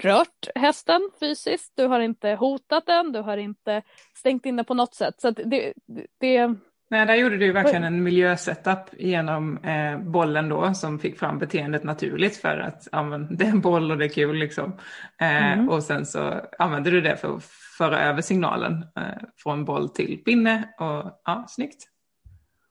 rört 0.00 0.48
hästen 0.54 1.10
fysiskt. 1.20 1.72
Du 1.74 1.86
har 1.86 2.00
inte 2.00 2.30
hotat 2.30 2.86
den, 2.86 3.12
du 3.12 3.20
har 3.20 3.36
inte 3.36 3.82
stängt 4.14 4.46
in 4.46 4.56
den 4.56 4.64
på 4.64 4.74
något 4.74 4.94
sätt. 4.94 5.20
Så 5.20 5.30
det, 5.30 5.72
det, 6.18 6.54
Nej, 6.90 7.06
där 7.06 7.14
gjorde 7.14 7.36
du 7.36 7.52
verkligen 7.52 7.84
en 7.84 8.02
miljösetup 8.02 8.78
genom 8.92 9.58
eh, 9.58 9.98
bollen 9.98 10.48
då 10.48 10.74
som 10.74 10.98
fick 10.98 11.18
fram 11.18 11.38
beteendet 11.38 11.84
naturligt 11.84 12.36
för 12.36 12.58
att 12.58 12.88
ja, 12.92 13.02
men, 13.02 13.36
det 13.36 13.44
är 13.44 13.48
en 13.48 13.60
boll 13.60 13.90
och 13.90 13.98
det 13.98 14.04
är 14.04 14.08
kul 14.08 14.36
liksom. 14.36 14.72
Eh, 15.20 15.52
Mm. 15.52 15.68
Och 15.68 15.82
sen 15.82 16.06
så 16.06 16.40
använde 16.58 16.90
du 16.90 17.00
det 17.00 17.16
för 17.16 17.36
att 17.36 17.44
föra 17.78 18.00
över 18.00 18.22
signalen 18.22 18.86
eh, 18.96 19.28
från 19.36 19.64
boll 19.64 19.88
till 19.88 20.22
pinne 20.24 20.74
och 20.78 21.20
ja, 21.24 21.44
snyggt. 21.48 21.84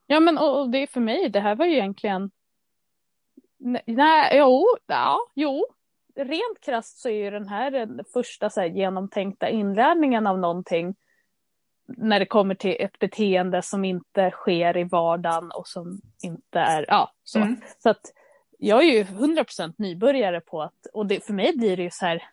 Ja 0.08 0.20
men 0.20 0.38
och, 0.38 0.62
och 0.62 0.70
det 0.70 0.78
är 0.78 0.88
för 0.88 1.02
mig, 1.02 1.30
det 1.30 1.40
här 1.40 1.56
var 1.56 1.66
ju 1.66 1.74
egentligen 1.74 2.32
Nej, 3.60 3.84
nej 3.88 4.38
jo, 4.38 4.66
ja, 4.88 5.18
jo. 5.36 5.66
Rent 6.16 6.60
krasst 6.66 6.98
så 6.98 7.10
är 7.10 7.24
ju 7.24 7.32
den 7.32 7.48
här 7.48 7.72
den 7.72 8.02
första 8.14 8.50
så 8.50 8.62
här, 8.62 8.68
genomtänkta 8.68 9.50
inlärningen 9.50 10.28
av 10.28 10.40
någonting 10.40 10.96
när 11.86 12.20
det 12.20 12.26
kommer 12.26 12.56
till 12.56 12.76
ett 12.80 13.00
beteende 13.00 13.62
som 13.62 13.86
inte 13.86 14.32
sker 14.32 14.78
i 14.78 14.84
vardagen 14.84 15.52
och 15.52 15.68
som 15.68 16.02
inte 16.24 16.60
är, 16.60 16.86
ja, 16.88 17.12
så. 17.24 17.40
Mm. 17.40 17.62
Så 17.80 17.90
att 17.90 18.14
jag 18.58 18.84
är 18.84 18.94
ju 18.94 19.04
100% 19.04 19.74
nybörjare 19.78 20.42
på 20.42 20.62
att, 20.62 20.86
och 20.94 21.06
det, 21.06 21.26
för 21.26 21.34
mig 21.34 21.58
blir 21.58 21.78
det 21.78 21.84
ju 21.84 21.90
så 21.92 22.06
här, 22.06 22.24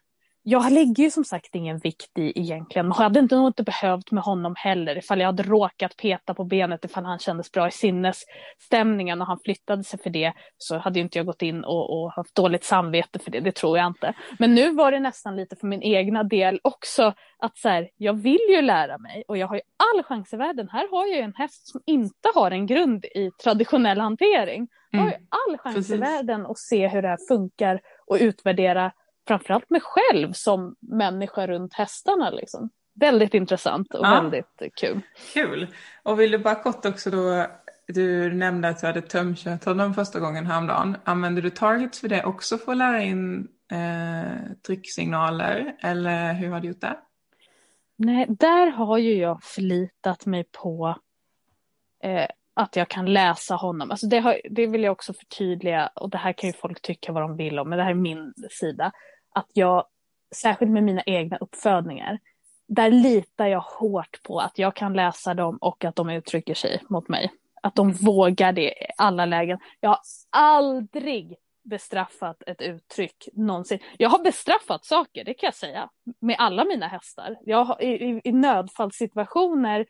jag 0.42 0.72
lägger 0.72 1.04
ju 1.04 1.10
som 1.10 1.24
sagt 1.24 1.54
ingen 1.54 1.78
vikt 1.78 2.18
i 2.18 2.40
egentligen. 2.40 2.88
Man 2.88 2.98
hade 2.98 3.20
inte, 3.20 3.36
nog 3.36 3.48
inte 3.48 3.62
behövt 3.62 4.10
med 4.10 4.24
honom 4.24 4.54
heller 4.56 4.98
ifall 4.98 5.20
jag 5.20 5.26
hade 5.26 5.42
råkat 5.42 5.96
peta 5.96 6.34
på 6.34 6.44
benet 6.44 6.84
ifall 6.84 7.04
han 7.04 7.18
kändes 7.18 7.52
bra 7.52 7.68
i 7.68 7.70
sinnesstämningen 7.70 9.20
och 9.20 9.26
han 9.26 9.38
flyttade 9.44 9.84
sig 9.84 9.98
för 9.98 10.10
det 10.10 10.32
så 10.58 10.78
hade 10.78 11.00
inte 11.00 11.18
jag 11.18 11.26
gått 11.26 11.42
in 11.42 11.64
och, 11.64 12.02
och, 12.02 12.12
haft 12.12 12.34
dåligt 12.34 12.64
samvete 12.64 13.18
för 13.18 13.30
det, 13.30 13.40
det 13.40 13.52
tror 13.52 13.78
jag 13.78 13.86
inte. 13.86 14.14
Men 14.38 14.54
nu 14.54 14.74
var 14.74 14.92
det 14.92 15.00
nästan 15.00 15.36
lite 15.36 15.56
för 15.56 15.66
min 15.66 15.82
egna 15.82 16.22
del 16.22 16.60
också 16.62 17.14
att 17.38 17.58
så 17.58 17.68
här, 17.68 17.88
jag 17.96 18.14
vill 18.14 18.46
ju 18.50 18.62
lära 18.62 18.98
mig 18.98 19.24
och 19.28 19.36
jag 19.36 19.46
har 19.46 19.54
ju 19.54 19.62
all 19.76 20.02
chans 20.02 20.32
i 20.32 20.36
världen. 20.36 20.68
Här 20.68 20.90
har 20.90 21.06
jag 21.06 21.16
ju 21.16 21.22
en 21.22 21.34
häst 21.34 21.68
som 21.68 21.80
inte 21.86 22.28
har 22.34 22.50
en 22.50 22.66
grund 22.66 23.04
i 23.04 23.30
traditionell 23.42 24.00
hantering. 24.00 24.68
Jag 24.90 25.00
har 25.00 25.06
ju 25.06 25.14
mm. 25.14 25.26
all 25.28 25.58
chans 25.58 25.76
Precis. 25.76 25.94
i 25.94 25.98
världen 25.98 26.46
att 26.46 26.58
se 26.58 26.88
hur 26.88 27.02
det 27.02 27.08
här 27.08 27.28
funkar 27.28 27.80
och 28.06 28.16
utvärdera 28.20 28.92
framförallt 29.30 29.70
mig 29.70 29.80
själv 29.80 30.32
som 30.32 30.76
människa 30.80 31.46
runt 31.46 31.74
hästarna. 31.74 32.30
Liksom. 32.30 32.70
Väldigt 32.94 33.34
intressant 33.34 33.94
och 33.94 34.06
ja. 34.06 34.20
väldigt 34.20 34.74
kul. 34.80 35.00
Kul. 35.32 35.66
Och 36.02 36.20
vill 36.20 36.30
du 36.30 36.38
bara 36.38 36.54
kort 36.54 36.86
också 36.86 37.10
då, 37.10 37.46
du 37.86 38.34
nämnde 38.34 38.68
att 38.68 38.80
du 38.80 38.86
hade 38.86 39.00
tömkört 39.00 39.64
honom 39.64 39.94
första 39.94 40.20
gången 40.20 40.46
häromdagen. 40.46 40.96
Använder 41.04 41.42
du 41.42 41.50
targets 41.50 42.00
för 42.00 42.08
det 42.08 42.24
också 42.24 42.58
för 42.58 42.72
att 42.72 42.78
lära 42.78 43.02
in 43.02 43.48
eh, 43.72 44.52
trycksignaler 44.66 45.76
eller 45.80 46.32
hur 46.32 46.50
har 46.50 46.60
du 46.60 46.68
gjort 46.68 46.80
det? 46.80 46.96
Nej, 47.96 48.26
där 48.28 48.66
har 48.66 48.98
ju 48.98 49.14
jag 49.14 49.42
förlitat 49.42 50.26
mig 50.26 50.44
på 50.62 50.98
eh, 52.02 52.26
att 52.54 52.76
jag 52.76 52.88
kan 52.88 53.12
läsa 53.12 53.54
honom. 53.54 53.90
Alltså 53.90 54.06
det, 54.06 54.18
har, 54.18 54.40
det 54.50 54.66
vill 54.66 54.82
jag 54.82 54.92
också 54.92 55.12
förtydliga 55.12 55.90
och 55.94 56.10
det 56.10 56.18
här 56.18 56.32
kan 56.32 56.50
ju 56.50 56.52
folk 56.52 56.82
tycka 56.82 57.12
vad 57.12 57.22
de 57.22 57.36
vill 57.36 57.58
om, 57.58 57.68
men 57.68 57.78
det 57.78 57.84
här 57.84 57.90
är 57.90 57.94
min 57.94 58.34
sida 58.50 58.92
att 59.34 59.48
jag, 59.52 59.84
särskilt 60.34 60.70
med 60.70 60.82
mina 60.82 61.02
egna 61.06 61.36
uppfödningar, 61.36 62.18
där 62.68 62.90
litar 62.90 63.46
jag 63.46 63.60
hårt 63.60 64.22
på 64.22 64.38
att 64.38 64.58
jag 64.58 64.76
kan 64.76 64.92
läsa 64.92 65.34
dem 65.34 65.56
och 65.56 65.84
att 65.84 65.96
de 65.96 66.10
uttrycker 66.10 66.54
sig 66.54 66.82
mot 66.88 67.08
mig. 67.08 67.32
Att 67.62 67.74
de 67.74 67.92
vågar 67.92 68.52
det 68.52 68.70
i 68.70 68.86
alla 68.96 69.26
lägen. 69.26 69.58
Jag 69.80 69.90
har 69.90 69.98
aldrig 70.30 71.36
bestraffat 71.62 72.42
ett 72.46 72.62
uttryck 72.62 73.28
någonsin. 73.32 73.78
Jag 73.98 74.10
har 74.10 74.24
bestraffat 74.24 74.84
saker, 74.84 75.24
det 75.24 75.34
kan 75.34 75.46
jag 75.46 75.54
säga, 75.54 75.90
med 76.20 76.36
alla 76.38 76.64
mina 76.64 76.88
hästar. 76.88 77.36
Jag 77.44 77.64
har, 77.64 77.82
i, 77.82 77.86
i, 77.86 78.20
I 78.24 78.32
nödfallssituationer 78.32 79.86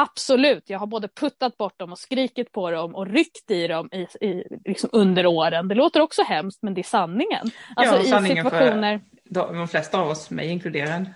Absolut, 0.00 0.70
jag 0.70 0.78
har 0.78 0.86
både 0.86 1.08
puttat 1.08 1.56
bort 1.56 1.78
dem 1.78 1.92
och 1.92 1.98
skrikit 1.98 2.52
på 2.52 2.70
dem 2.70 2.94
och 2.94 3.06
ryckt 3.06 3.50
i 3.50 3.66
dem 3.66 3.88
i, 3.92 4.26
i, 4.26 4.44
liksom 4.64 4.90
under 4.92 5.26
åren. 5.26 5.68
Det 5.68 5.74
låter 5.74 6.00
också 6.00 6.22
hemskt 6.22 6.62
men 6.62 6.74
det 6.74 6.80
är 6.80 6.82
sanningen. 6.82 7.50
Alltså 7.76 7.96
ja, 7.96 8.04
sanningen 8.04 8.38
i 8.38 8.50
situationer... 8.50 9.00
för 9.34 9.54
de 9.54 9.68
flesta 9.68 10.00
av 10.00 10.08
oss, 10.08 10.30
mig 10.30 10.48
inkluderad. 10.48 11.10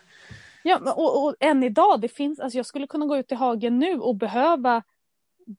Ja, 0.63 0.79
och, 0.97 1.25
och 1.25 1.35
än 1.41 1.63
idag, 1.63 2.01
det 2.01 2.09
finns, 2.09 2.41
alltså 2.41 2.59
jag 2.59 2.67
skulle 2.67 2.87
kunna 2.87 3.07
gå 3.07 3.17
ut 3.17 3.33
i 3.33 3.35
hagen 3.35 3.79
nu 3.79 4.01
och 4.01 4.17
behöva 4.17 4.83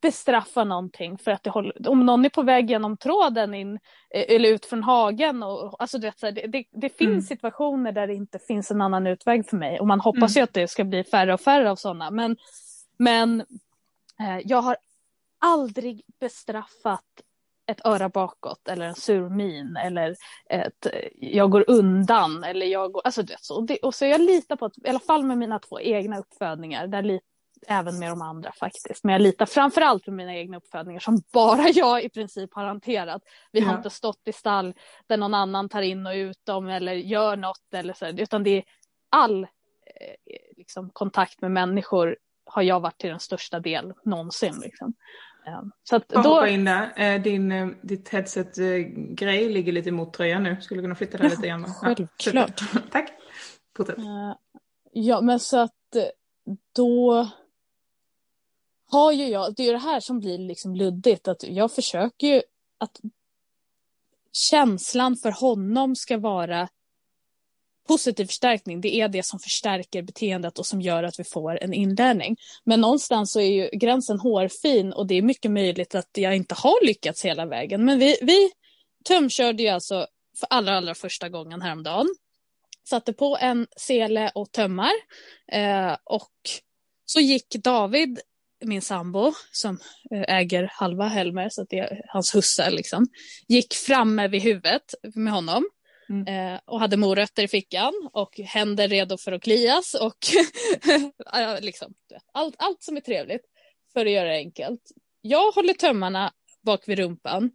bestraffa 0.02 0.64
någonting 0.64 1.18
för 1.18 1.32
att 1.32 1.44
det 1.44 1.50
håller, 1.50 1.90
om 1.90 2.06
någon 2.06 2.26
är 2.26 2.30
på 2.30 2.42
väg 2.42 2.70
genom 2.70 2.98
tråden 2.98 3.54
in 3.54 3.80
eh, 4.14 4.36
eller 4.36 4.50
ut 4.50 4.66
från 4.66 4.84
hagen. 4.84 5.44
Och, 5.44 5.82
alltså 5.82 5.98
du 5.98 6.08
vet, 6.08 6.20
så 6.20 6.32
det, 6.32 6.48
det, 6.48 6.64
det, 6.72 6.90
finns 6.98 7.10
mm. 7.10 7.22
situationer 7.22 7.92
där 7.92 8.08
det 8.08 8.14
inte 8.14 8.40
finns 8.40 8.72
en 8.72 8.82
annan 8.82 9.08
utväg 9.08 9.50
för 9.50 9.58
mig 9.58 9.80
och 9.80 9.88
man 9.88 10.00
hoppas 10.00 10.36
mm. 10.36 10.42
ju 10.42 10.44
att 10.44 10.54
det 10.54 10.68
ska 10.68 10.84
bli 10.84 11.04
färre 11.04 11.34
och 11.34 11.42
färre 11.42 11.72
av 11.72 11.76
sådana. 11.76 12.12
Men 12.12 12.38
men 12.98 13.42
eh, 14.20 14.40
jag 14.46 14.62
har 14.62 14.78
aldrig 15.40 16.02
bestraffat 16.20 17.04
ett 17.66 17.86
öra 17.86 18.10
bakåt 18.10 18.68
eller 18.68 18.86
en 18.86 18.96
sur 18.96 19.30
min 19.30 19.78
eller 19.78 20.16
ett 20.50 20.88
jag 21.16 21.52
går 21.52 21.66
undan 21.68 22.44
eller 22.44 22.66
jag 22.66 22.92
går, 22.92 23.02
alltså 23.06 23.24
det, 23.24 23.38
så. 23.42 23.62
Det, 23.62 23.78
och 23.78 23.96
så 23.96 24.06
jag 24.06 24.22
litar 24.22 24.56
på 24.56 24.66
att, 24.66 24.78
i 24.78 24.90
alla 24.90 25.00
fall 25.00 25.24
med 25.24 25.38
mina 25.38 25.60
två 25.60 25.80
egna 25.80 26.20
uppfödningar, 26.20 26.88
där 26.88 27.02
lit, 27.02 27.22
även 27.68 28.00
med 28.00 28.12
de 28.12 28.22
andra 28.22 28.52
faktiskt, 28.52 29.04
men 29.04 29.14
jag 29.14 29.22
litar 29.22 29.46
framförallt 29.46 30.06
på 30.06 30.12
mina 30.12 30.36
egna 30.36 30.58
uppfödningar 30.58 31.00
som 31.00 31.22
bara 31.34 31.70
jag 31.74 32.04
i 32.04 32.10
princip 32.10 32.54
har 32.54 32.66
hanterat. 32.66 33.22
Vi 33.52 33.60
ja. 33.60 33.66
har 33.66 33.78
inte 33.78 33.90
stått 33.90 34.22
i 34.28 34.34
stall 34.34 34.74
där 35.08 35.18
någon 35.18 35.34
annan 35.34 35.70
tar 35.70 35.82
in 35.82 36.08
och 36.08 36.14
ut 36.14 36.46
dem 36.46 36.68
eller 36.68 36.94
gör 36.94 37.36
något 37.36 37.74
eller 37.74 37.94
så, 37.94 38.08
utan 38.08 38.44
det 38.44 38.58
är 38.58 38.64
all 39.10 39.44
eh, 39.44 40.58
liksom, 40.58 40.90
kontakt 40.90 41.42
med 41.42 41.52
människor 41.52 42.18
har 42.54 42.62
jag 42.62 42.80
varit 42.80 42.98
till 42.98 43.10
den 43.10 43.20
största 43.20 43.60
del 43.60 43.94
någonsin. 44.04 44.60
Liksom. 44.62 44.94
Ehm, 45.48 45.72
så 45.84 45.96
att 45.96 46.10
då... 46.10 46.20
hoppa 46.20 46.50
in 46.50 46.66
där. 46.66 46.94
Eh, 46.96 47.22
din, 47.22 47.52
eh, 47.52 47.68
ditt 47.82 48.10
headset-grej 48.10 49.50
ligger 49.50 49.72
lite 49.72 49.92
mot 49.92 50.14
tröjan 50.14 50.44
nu. 50.44 50.62
Skulle 50.62 50.82
du 50.82 50.84
kunna 50.84 50.96
flytta 50.96 51.18
den 51.18 51.30
lite 51.30 51.48
grann? 51.48 51.66
Självklart. 51.66 52.62
Ja, 52.74 52.80
Tack. 52.92 53.10
Fortsätt. 53.78 53.98
Eh, 53.98 54.36
ja, 54.92 55.22
men 55.22 55.40
så 55.40 55.60
att 55.60 55.74
då 56.76 57.28
har 58.92 59.12
ju 59.12 59.28
jag, 59.28 59.56
det 59.56 59.68
är 59.68 59.74
det 59.74 59.80
här 59.80 60.00
som 60.00 60.20
blir 60.20 60.38
liksom 60.38 60.76
luddigt, 60.76 61.28
att 61.28 61.44
jag 61.44 61.72
försöker 61.72 62.28
ju 62.28 62.42
att 62.78 63.00
känslan 64.32 65.16
för 65.16 65.32
honom 65.32 65.96
ska 65.96 66.18
vara 66.18 66.68
positiv 67.88 68.26
förstärkning, 68.26 68.82
det 68.82 68.96
är 68.96 69.08
det 69.08 69.26
som 69.26 69.40
förstärker 69.40 70.02
beteendet 70.02 70.60
och 70.60 70.66
som 70.66 70.82
gör 70.82 71.04
att 71.04 71.20
vi 71.20 71.24
får 71.24 71.64
en 71.64 71.74
inlärning. 71.74 72.38
Men 72.64 72.82
någonstans 72.82 73.32
så 73.32 73.40
är 73.40 73.52
ju 73.52 73.70
gränsen 73.74 74.20
hårfin 74.20 74.94
och 74.94 75.08
det 75.08 75.16
är 75.16 75.22
mycket 75.22 75.52
möjligt 75.52 75.96
att 75.96 76.10
jag 76.14 76.36
inte 76.36 76.56
har 76.56 76.86
lyckats 76.86 77.26
hela 77.26 77.46
vägen. 77.46 77.86
Men 77.86 78.00
vi, 78.00 78.18
vi 78.22 78.52
tömkörde 79.06 79.64
ju 79.64 79.70
alltså 79.70 80.08
för 80.40 80.48
allra, 80.50 80.78
allra 80.78 80.96
första 80.96 81.30
gången 81.30 81.62
häromdagen. 81.62 82.08
Satte 82.90 83.14
på 83.14 83.38
en 83.42 83.68
sele 83.78 84.32
och 84.36 84.52
tömmar 84.52 84.92
eh, 85.52 85.98
och 86.04 86.32
så 87.06 87.20
gick 87.20 87.56
David 87.56 88.20
min 88.66 88.82
sambo 88.82 89.34
som 89.52 89.80
eh, 90.12 90.36
äger 90.36 90.70
halva 90.72 91.08
Helmer, 91.08 91.50
så 91.50 91.66
det 91.70 91.80
är 91.80 92.02
hans 92.08 92.36
husse 92.36 92.70
liksom, 92.70 93.08
gick 93.48 93.74
framme 93.74 94.28
vid 94.28 94.42
huvudet 94.42 94.94
med 95.14 95.34
honom 95.34 95.64
Mm. 96.10 96.54
Eh, 96.54 96.60
och 96.66 96.80
hade 96.80 96.98
morötter 96.98 97.44
i 97.44 97.48
fickan 97.48 97.94
och 98.14 98.40
händer 98.40 98.88
redo 98.88 99.18
för 99.18 99.32
att 99.32 99.44
klias 99.44 99.94
och 99.94 100.18
liksom, 101.62 101.94
allt, 102.32 102.56
allt 102.58 102.84
som 102.84 102.98
är 102.98 103.02
trevligt 103.02 103.46
för 103.94 104.06
att 104.06 104.12
göra 104.12 104.30
det 104.30 104.36
enkelt. 104.36 104.92
Jag 105.22 105.52
håller 105.52 105.74
tömmarna 105.74 106.34
bak 106.62 106.88
vid 106.88 107.00
rumpan 107.00 107.52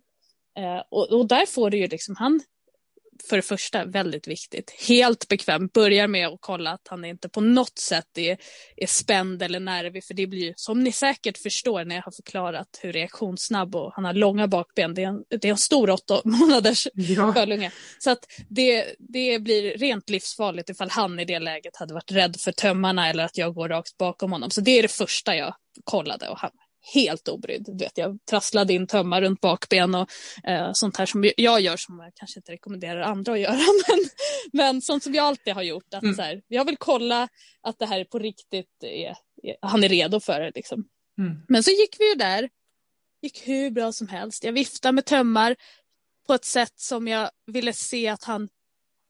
eh, 0.59 0.82
och, 0.90 1.12
och, 1.12 1.28
där 1.28 1.46
får 1.46 1.70
du 1.70 1.76
ju 1.76 1.86
liksom, 1.86 2.16
han 2.16 2.40
för 3.29 3.37
det 3.37 3.43
första 3.43 3.85
väldigt 3.85 4.29
viktigt. 4.29 4.71
Helt 4.89 5.29
bekväm. 5.29 5.69
Börjar 5.75 6.09
med 6.09 6.29
att 6.29 6.39
kolla 6.41 6.71
att 6.71 6.89
han 6.89 7.05
inte 7.05 7.29
på 7.29 7.41
något 7.41 7.79
sätt 7.79 8.19
är, 8.19 8.39
är 8.77 8.87
spänd 8.87 9.43
eller 9.43 9.61
nervig. 9.61 10.05
För 10.05 10.14
det 10.14 10.27
blir 10.27 10.45
ju, 10.45 10.53
som 10.57 10.85
ni 10.85 10.93
säkert 10.93 11.39
förstår 11.39 11.85
när 11.85 11.95
jag 11.95 12.03
har 12.03 12.12
förklarat 12.12 12.69
hur 12.83 12.93
reaktionssnabb 12.93 13.75
och 13.77 13.93
han 13.95 14.05
har 14.05 14.12
långa 14.12 14.49
bakben. 14.49 14.95
Det 14.95 15.03
är 15.03 15.09
en, 15.09 15.25
det 15.29 15.45
är 15.45 15.51
en 15.51 15.57
stor 15.57 15.91
åtta 15.91 16.21
månaders 16.25 16.87
ja. 16.95 17.33
fölunge. 17.35 17.73
Så 17.99 18.11
att 18.11 18.27
det, 18.49 18.95
det 18.99 19.39
blir 19.39 19.79
rent 19.79 20.11
livsfarligt 20.11 20.71
ifall 20.71 20.91
han 20.91 21.21
i 21.21 21.25
det 21.25 21.39
läget 21.39 21.77
hade 21.77 21.95
varit 21.95 22.12
rädd 22.12 22.37
för 22.41 22.53
tömmarna 22.53 23.11
eller 23.11 23.25
att 23.25 23.39
jag 23.39 23.55
går 23.55 23.69
rakt 23.69 23.97
bakom 23.99 24.33
honom. 24.33 24.51
Så 24.51 24.61
det 24.61 24.79
är 24.79 24.83
det 24.83 24.93
första 24.93 25.37
jag 25.37 25.55
kollade 25.85 26.29
och 26.29 26.39
han 26.39 26.51
helt 26.95 27.28
obrydd. 27.28 27.64
Du 27.66 27.84
vet, 27.84 27.99
jag 27.99 28.18
trasslade 28.30 28.72
in 28.72 28.86
tömmar 28.86 29.20
runt 29.20 29.41
bakben 29.41 29.95
och 29.95 30.09
eh, 30.45 30.70
sånt 30.72 30.97
här 30.97 31.07
som 31.07 31.30
jag 31.36 31.61
gör 31.61 31.76
som 31.76 32.01
jag 32.01 32.12
kanske 32.14 32.39
inte 32.39 32.53
rekommenderar 32.53 33.01
andra 33.01 33.32
att 33.32 33.41
göra. 33.41 33.53
Men, 33.89 33.99
men 34.53 34.82
sånt 34.82 35.03
som 35.03 35.14
jag 35.14 35.24
alltid 35.24 35.55
har 35.55 35.62
gjort. 35.62 35.95
Att, 35.95 36.03
mm. 36.03 36.14
så 36.14 36.22
här, 36.22 36.43
jag 36.49 36.64
vill 36.64 36.76
kolla 36.76 37.28
att 37.62 37.78
det 37.78 37.86
här 37.86 38.05
på 38.05 38.18
riktigt 38.18 38.82
är, 38.82 39.16
är 39.43 39.57
han 39.62 39.84
är 39.84 39.89
redo 39.89 40.20
för 40.20 40.41
det. 40.41 40.53
Liksom. 40.55 40.84
Mm. 41.18 41.36
Men 41.49 41.62
så 41.62 41.70
gick 41.70 41.97
vi 41.99 42.09
ju 42.09 42.14
där. 42.14 42.49
gick 43.22 43.49
hur 43.49 43.70
bra 43.70 43.93
som 43.93 44.09
helst. 44.09 44.45
Jag 44.45 44.53
viftade 44.53 44.93
med 44.93 45.05
tömmar 45.05 45.57
på 46.26 46.34
ett 46.34 46.45
sätt 46.45 46.72
som 46.76 47.09
jag 47.09 47.30
ville 47.47 47.72
se 47.72 48.09
att 48.09 48.24
han 48.24 48.49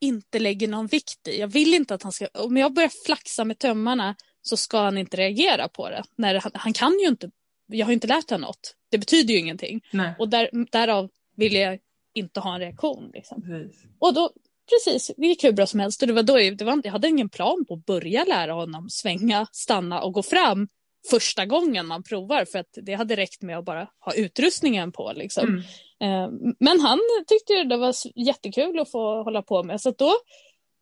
inte 0.01 0.39
lägger 0.39 0.67
någon 0.67 0.87
vikt 0.87 1.27
i. 1.27 1.39
Jag 1.39 1.47
vill 1.47 1.73
inte 1.73 1.93
att 1.93 2.03
han 2.03 2.11
ska, 2.11 2.27
om 2.33 2.57
jag 2.57 2.73
börjar 2.73 2.91
flaxa 3.05 3.45
med 3.45 3.59
tömmarna 3.59 4.15
så 4.41 4.57
ska 4.57 4.79
han 4.79 4.97
inte 4.97 5.17
reagera 5.17 5.69
på 5.69 5.89
det. 5.89 6.03
När 6.15 6.35
han, 6.35 6.51
han 6.53 6.73
kan 6.73 6.99
ju 6.99 7.07
inte 7.07 7.31
jag 7.69 7.85
har 7.85 7.93
inte 7.93 8.07
lärt 8.07 8.29
honom 8.29 8.47
något. 8.47 8.75
Det 8.91 8.97
betyder 8.97 9.33
ju 9.33 9.39
ingenting. 9.39 9.81
Nej. 9.91 10.13
Och 10.19 10.29
där, 10.29 10.49
därav 10.71 11.09
vill 11.35 11.53
jag 11.53 11.79
inte 12.13 12.39
ha 12.39 12.53
en 12.53 12.59
reaktion. 12.59 13.11
Liksom. 13.13 13.69
Och 13.99 14.13
då, 14.13 14.31
precis, 14.69 15.11
det 15.17 15.27
gick 15.27 15.43
hur 15.43 15.51
bra 15.51 15.67
som 15.67 15.79
helst. 15.79 16.01
Och 16.01 16.07
det 16.07 16.13
var 16.13 16.23
då, 16.23 16.35
det 16.35 16.61
var, 16.61 16.81
jag 16.83 16.91
hade 16.91 17.07
ingen 17.07 17.29
plan 17.29 17.65
på 17.67 17.73
att 17.73 17.85
börja 17.85 18.23
lära 18.23 18.53
honom 18.53 18.89
svänga, 18.89 19.47
stanna 19.51 20.01
och 20.01 20.13
gå 20.13 20.23
fram 20.23 20.67
första 21.09 21.45
gången 21.45 21.87
man 21.87 22.03
provar 22.03 22.45
för 22.45 22.59
att 22.59 22.77
det 22.81 22.93
hade 22.93 23.15
räckt 23.15 23.41
med 23.41 23.57
att 23.57 23.65
bara 23.65 23.87
ha 23.99 24.13
utrustningen 24.13 24.91
på. 24.91 25.13
Liksom. 25.15 25.47
Mm. 25.47 25.63
Eh, 26.01 26.53
men 26.59 26.79
han 26.79 26.99
tyckte 27.27 27.63
det 27.63 27.77
var 27.77 27.95
jättekul 28.15 28.79
att 28.79 28.91
få 28.91 29.23
hålla 29.23 29.41
på 29.41 29.63
med 29.63 29.81
så 29.81 29.91
då 29.91 30.13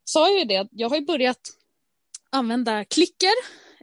sa 0.03 0.29
jag 0.29 0.39
ju 0.39 0.45
det, 0.45 0.67
jag 0.71 0.89
har 0.89 0.97
ju 0.97 1.05
börjat 1.05 1.39
använda 2.29 2.85
klicker 2.85 3.33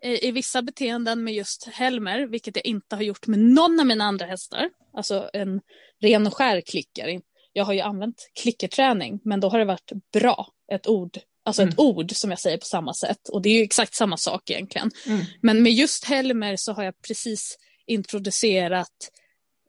i, 0.03 0.29
i 0.29 0.31
vissa 0.31 0.63
beteenden 0.63 1.25
med 1.25 1.35
just 1.35 1.65
Helmer, 1.65 2.27
vilket 2.27 2.57
jag 2.57 2.67
inte 2.67 2.97
har 2.97 3.03
gjort 3.03 3.27
med 3.27 3.39
någon 3.39 3.81
av 3.81 3.87
mina 3.87 4.05
andra 4.05 4.27
hästar. 4.27 4.71
Alltså 4.93 5.31
en 5.33 5.61
ren 6.01 6.27
och 6.27 6.35
skär 6.35 6.61
klicker. 6.61 7.21
Jag 7.53 7.65
har 7.65 7.73
ju 7.73 7.81
använt 7.81 8.31
klickerträning, 8.43 9.21
men 9.25 9.41
då 9.41 9.49
har 9.49 9.59
det 9.59 9.65
varit 9.65 9.93
bra. 10.13 10.49
Ett 10.73 10.87
ord 10.87 11.19
Alltså 11.47 11.63
Mm. 11.63 11.73
ett 11.73 11.79
ord 11.79 12.13
som 12.13 12.31
jag 12.31 12.39
säger 12.41 12.59
på 12.59 12.67
samma 12.67 12.95
sätt. 12.95 13.29
Och 13.29 13.43
det 13.43 13.49
är 13.49 13.55
ju 13.55 13.63
exakt 13.63 13.95
samma 13.95 14.17
sak 14.17 14.51
egentligen. 14.51 14.91
Mm. 15.07 15.25
Men 15.43 15.63
med 15.63 15.73
just 15.73 16.05
Helmer 16.05 16.57
så 16.57 16.73
har 16.73 16.85
jag 16.85 17.03
precis 17.03 17.59
introducerat 17.87 19.11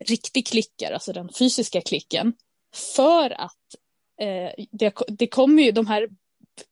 riktig 0.05 0.47
klicker, 0.47 0.91
alltså 0.91 1.13
den 1.13 1.30
fysiska 1.39 1.82
klicken. 1.82 2.34
För 2.95 3.41
att 3.41 3.76
eh, 4.21 4.65
det, 4.71 4.93
det 5.07 5.28
kommer 5.28 5.63
ju, 5.63 5.71
de 5.71 5.88
här 5.88 6.07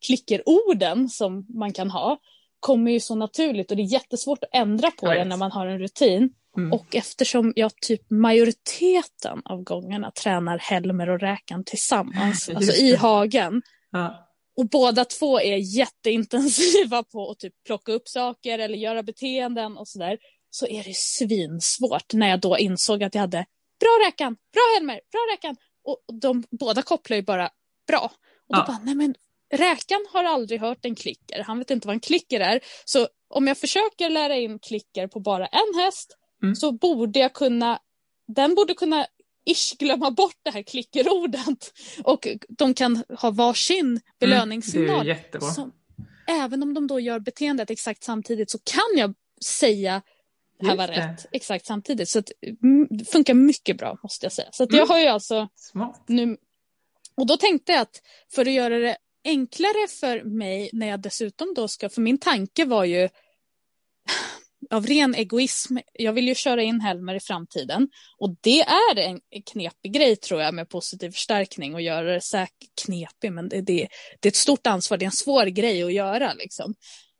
klickerorden 0.06 1.08
som 1.08 1.46
man 1.48 1.72
kan 1.72 1.90
ha, 1.90 2.18
kommer 2.64 2.90
ju 2.90 3.00
så 3.00 3.14
naturligt 3.14 3.70
och 3.70 3.76
det 3.76 3.82
är 3.82 3.92
jättesvårt 3.92 4.44
att 4.44 4.50
ändra 4.52 4.90
på 4.90 5.06
det 5.06 5.24
när 5.24 5.36
man 5.36 5.52
har 5.52 5.66
en 5.66 5.78
rutin. 5.78 6.30
Mm. 6.56 6.72
Och 6.72 6.96
eftersom 6.96 7.52
jag 7.56 7.76
typ 7.76 8.10
majoriteten 8.10 9.42
av 9.44 9.62
gångerna 9.62 10.10
tränar 10.10 10.58
Helmer 10.58 11.10
och 11.10 11.20
Räkan 11.20 11.64
tillsammans, 11.64 12.48
alltså 12.48 12.72
i 12.82 12.96
hagen, 12.96 13.62
Ja. 13.90 14.28
och 14.56 14.68
båda 14.68 15.04
två 15.04 15.40
är 15.40 15.56
jätteintensiva 15.78 17.02
på 17.02 17.30
att 17.30 17.38
typ 17.38 17.54
plocka 17.66 17.92
upp 17.92 18.08
saker 18.08 18.58
eller 18.58 18.78
göra 18.78 19.02
beteenden 19.02 19.76
och 19.76 19.88
sådär. 19.88 20.18
Så 20.50 20.66
är 20.66 20.84
det 20.84 20.96
svinsvårt 20.96 22.12
när 22.12 22.28
jag 22.28 22.40
då 22.40 22.58
insåg 22.58 23.02
att 23.04 23.14
jag 23.14 23.20
hade 23.20 23.46
bra 23.80 24.06
räkan, 24.06 24.34
bra 24.52 24.62
Helmer, 24.76 25.00
bra 25.12 25.20
räkan. 25.32 25.56
Och 25.84 25.98
och 26.08 26.20
de 26.20 26.44
båda 26.50 26.82
kopplar 26.82 27.16
ju 27.16 27.22
bara 27.22 27.50
bra. 27.88 28.04
Och 28.48 28.54
då 28.54 28.58
Ja. 28.58 28.64
bara, 28.66 28.78
nej 28.84 28.94
men 28.94 29.14
räkan 29.56 30.06
har 30.12 30.24
aldrig 30.24 30.60
hört 30.60 30.84
en 30.84 30.94
klicker. 30.94 31.42
Han 31.42 31.58
vet 31.58 31.70
inte 31.70 31.86
vad 31.88 31.94
en 31.94 32.00
klicker 32.00 32.40
är. 32.40 32.60
Så 32.84 33.08
om 33.28 33.46
jag 33.46 33.58
försöker 33.58 34.10
lära 34.10 34.36
in 34.36 34.58
klicker 34.58 35.06
på 35.06 35.20
bara 35.20 35.46
en 35.46 35.80
häst 35.80 36.16
Mm. 36.42 36.54
så 36.56 36.72
borde 36.72 37.18
jag 37.18 37.32
kunna, 37.32 37.78
den 38.28 38.54
borde 38.54 38.74
kunna 38.74 39.06
ish 39.46 39.76
glömma 39.78 40.10
bort 40.10 40.36
det 40.42 40.50
här 40.50 40.62
klickerordet. 40.62 41.72
Och 42.04 42.28
de 42.48 42.74
kan 42.74 43.04
ha 43.18 43.30
varsin 43.30 44.00
belöningssignal. 44.20 44.88
Mm, 44.94 45.06
Det 45.06 45.12
är 45.12 45.16
jättebra. 45.16 45.50
Som, 45.50 45.72
även 46.28 46.62
om 46.62 46.74
de 46.74 46.86
då 46.86 47.00
gör 47.00 47.18
beteendet 47.18 47.70
exakt 47.70 48.04
samtidigt 48.04 48.50
så 48.50 48.58
kan 48.58 48.98
jag 48.98 49.14
säga 49.44 50.02
det 50.60 50.66
här 50.66 50.76
var 50.76 50.86
det. 50.86 50.92
rätt 50.92 51.26
exakt 51.32 51.66
samtidigt. 51.66 52.08
Så 52.08 52.18
att, 52.18 52.30
mm, 52.62 52.86
det 52.90 53.04
funkar 53.04 53.34
mycket 53.34 53.76
bra 53.78 53.98
måste 54.02 54.26
jag 54.26 54.32
säga. 54.32 54.48
Så 54.52 54.62
att 54.64 54.72
jag 54.72 54.78
Mm. 54.78 54.88
har 54.88 54.98
ju 54.98 55.06
alltså 55.06 55.48
Smart. 55.54 56.04
nu... 56.06 56.36
Och 57.14 57.26
då 57.26 57.36
tänkte 57.36 57.72
jag 57.72 57.80
att 57.80 58.02
för 58.34 58.42
att 58.42 58.52
göra 58.52 58.78
det 58.78 58.96
enklare 59.24 59.88
för 60.00 60.24
mig 60.24 60.70
när 60.72 60.86
jag 60.86 61.00
dessutom 61.00 61.54
då 61.56 61.68
ska, 61.68 61.88
för 61.88 62.00
min 62.00 62.18
tanke 62.18 62.64
var 62.64 62.84
ju 62.84 63.08
av 64.70 64.86
ren 64.86 65.14
egoism, 65.14 65.76
jag 65.92 66.12
vill 66.12 66.28
ju 66.28 66.34
köra 66.34 66.62
in 66.62 66.80
Helmer 66.80 67.14
i 67.14 67.20
framtiden. 67.20 67.88
Och 68.18 68.36
det 68.40 68.60
är 68.60 68.98
en 68.98 69.20
knepig 69.52 69.92
grej 69.92 70.16
tror 70.16 70.40
jag 70.42 70.54
med 70.54 70.68
positiv 70.68 71.10
förstärkning 71.10 71.74
och 71.74 71.82
göra 71.82 72.12
det 72.12 72.20
säkert 72.20 72.84
knepig 72.84 73.32
men 73.32 73.48
det, 73.48 73.60
det, 73.60 73.88
det 74.20 74.28
är 74.28 74.30
ett 74.30 74.36
stort 74.36 74.66
ansvar, 74.66 74.96
det 74.96 75.04
är 75.04 75.06
en 75.06 75.12
svår 75.12 75.46
grej 75.46 75.82
att 75.82 75.92
göra 75.92 76.32
liksom. 76.32 76.74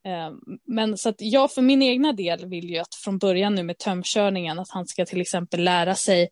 Eh, 0.06 0.56
men 0.66 0.98
så 0.98 1.08
att 1.08 1.16
jag 1.18 1.52
för 1.52 1.62
min 1.62 1.82
egna 1.82 2.12
del 2.12 2.46
vill 2.46 2.70
ju 2.70 2.78
att 2.78 2.94
från 2.94 3.18
början 3.18 3.54
nu 3.54 3.62
med 3.62 3.78
tömkörningen 3.78 4.58
att 4.58 4.70
han 4.70 4.86
ska 4.86 5.06
till 5.06 5.20
exempel 5.20 5.64
lära 5.64 5.94
sig 5.94 6.28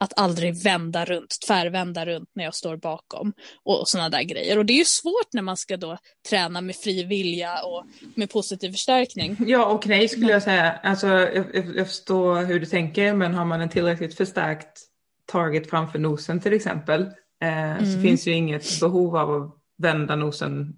att 0.00 0.12
aldrig 0.18 0.62
vända 0.62 1.04
runt, 1.04 1.36
tvärvända 1.46 2.06
runt 2.06 2.30
när 2.34 2.44
jag 2.44 2.54
står 2.54 2.76
bakom 2.76 3.32
och, 3.64 3.80
och 3.80 3.88
sådana 3.88 4.08
där 4.08 4.22
grejer. 4.22 4.58
Och 4.58 4.66
det 4.66 4.72
är 4.72 4.78
ju 4.78 4.84
svårt 4.84 5.32
när 5.32 5.42
man 5.42 5.56
ska 5.56 5.76
då 5.76 5.98
träna 6.28 6.60
med 6.60 6.76
fri 6.76 7.04
vilja 7.04 7.62
och 7.64 7.84
med 8.14 8.30
positiv 8.30 8.70
förstärkning. 8.72 9.36
Ja 9.38 9.66
och 9.66 9.86
nej 9.86 10.08
skulle 10.08 10.32
jag 10.32 10.42
säga. 10.42 10.72
Alltså, 10.72 11.06
jag, 11.06 11.46
jag 11.76 11.86
förstår 11.86 12.44
hur 12.44 12.60
du 12.60 12.66
tänker 12.66 13.14
men 13.14 13.34
har 13.34 13.44
man 13.44 13.60
en 13.60 13.68
tillräckligt 13.68 14.16
förstärkt 14.16 14.80
target 15.26 15.70
framför 15.70 15.98
nosen 15.98 16.40
till 16.40 16.52
exempel 16.52 17.02
eh, 17.42 17.78
så 17.78 17.84
Mm. 17.84 18.02
finns 18.02 18.26
ju 18.26 18.32
inget 18.32 18.80
behov 18.80 19.16
av 19.16 19.42
att 19.42 19.54
vända 19.78 20.16
nosen 20.16 20.76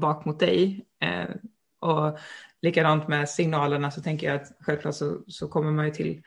bak 0.00 0.24
mot 0.24 0.40
dig. 0.40 0.86
Eh, 1.02 1.34
och 1.80 2.18
likadant 2.62 3.08
med 3.08 3.28
signalerna 3.28 3.90
så 3.90 4.02
tänker 4.02 4.26
jag 4.26 4.36
att 4.36 4.52
självklart 4.60 4.94
så, 4.94 5.18
så 5.28 5.48
kommer 5.48 5.70
man 5.70 5.84
ju 5.84 5.90
till 5.90 6.22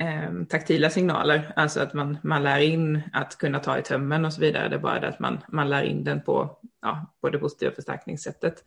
eh, 0.00 0.44
taktila 0.48 0.90
signaler, 0.90 1.52
alltså 1.56 1.80
att 1.80 1.94
man, 1.94 2.18
man 2.22 2.42
lär 2.42 2.58
in 2.60 3.02
att 3.12 3.38
kunna 3.38 3.58
ta 3.58 3.78
i 3.78 3.82
tömmen 3.82 4.24
och 4.24 4.32
så 4.32 4.40
vidare. 4.40 4.68
Det 4.68 4.74
är 4.74 4.80
bara 4.80 5.00
det 5.00 5.08
att 5.08 5.20
man, 5.20 5.38
man 5.48 5.70
lär 5.70 5.82
in 5.82 6.04
den 6.04 6.22
på, 6.22 6.58
ja, 6.82 7.14
på 7.20 7.30
det 7.30 7.38
positiva 7.38 7.72
förstärkningssättet. 7.72 8.64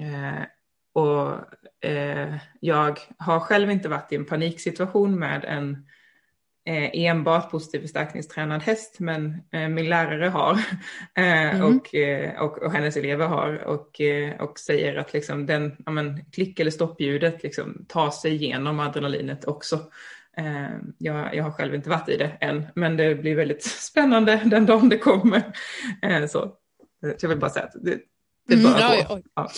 Eh, 0.00 0.44
och 0.92 1.34
eh, 1.90 2.36
jag 2.60 2.98
har 3.18 3.40
själv 3.40 3.70
inte 3.70 3.88
varit 3.88 4.12
i 4.12 4.16
en 4.16 4.24
paniksituation 4.24 5.18
med 5.18 5.44
en 5.44 5.86
eh, 6.64 6.90
enbart 6.92 7.50
positiv 7.50 7.80
förstärkningstränad 7.80 8.62
häst, 8.62 8.96
men 9.00 9.42
eh, 9.52 9.68
min 9.68 9.88
lärare 9.88 10.28
har 10.28 10.52
eh, 11.14 11.60
Mm. 11.60 11.62
och, 11.62 11.94
och, 12.38 12.62
och 12.62 12.72
hennes 12.72 12.96
elever 12.96 13.26
har 13.26 13.64
och, 13.64 14.00
och 14.38 14.58
säger 14.58 14.96
att 14.96 15.12
liksom 15.12 15.46
den, 15.46 15.76
ja, 15.86 15.92
men, 15.92 16.24
klick 16.32 16.60
eller 16.60 16.70
stoppljudet 16.70 17.42
liksom, 17.42 17.84
tar 17.88 18.10
sig 18.10 18.34
igenom 18.34 18.80
adrenalinet 18.80 19.44
också. 19.44 19.80
Eh, 20.36 20.70
jag, 20.98 21.34
jag 21.34 21.44
har 21.44 21.50
själv 21.50 21.74
inte 21.74 21.90
varit 21.90 22.08
i 22.08 22.16
det 22.16 22.36
än, 22.40 22.66
men 22.74 22.96
det 22.96 23.14
blir 23.14 23.36
väldigt 23.36 23.62
spännande 23.64 24.42
den 24.44 24.66
dagen 24.66 24.88
det 24.88 24.98
kommer. 24.98 25.42
Eh, 26.02 26.26
så. 26.26 26.52
jag 27.20 27.28
vill 27.28 27.38
bara 27.38 27.50
säga 27.50 27.64
att 27.64 27.84
det, 27.84 27.98
det 28.48 28.54
Mm, 28.54 28.72
bör 28.72 28.80
ja, 28.80 29.06
gå. 29.08 29.20
Ja. 29.34 29.50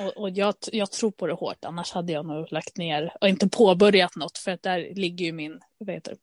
Och, 0.00 0.16
och 0.16 0.30
jag, 0.30 0.54
jag 0.72 0.92
tror 0.92 1.10
på 1.10 1.26
det 1.26 1.32
hårt, 1.32 1.64
annars 1.64 1.92
hade 1.92 2.12
jag 2.12 2.26
nog 2.26 2.52
lagt 2.52 2.76
ner 2.76 3.12
och 3.20 3.28
inte 3.28 3.48
påbörjat 3.48 4.16
något 4.16 4.38
för 4.38 4.50
att 4.50 4.62
där 4.62 4.94
ligger 4.94 5.26
ju 5.26 5.32
min 5.32 5.60
vad 5.78 5.94
heter 5.94 6.16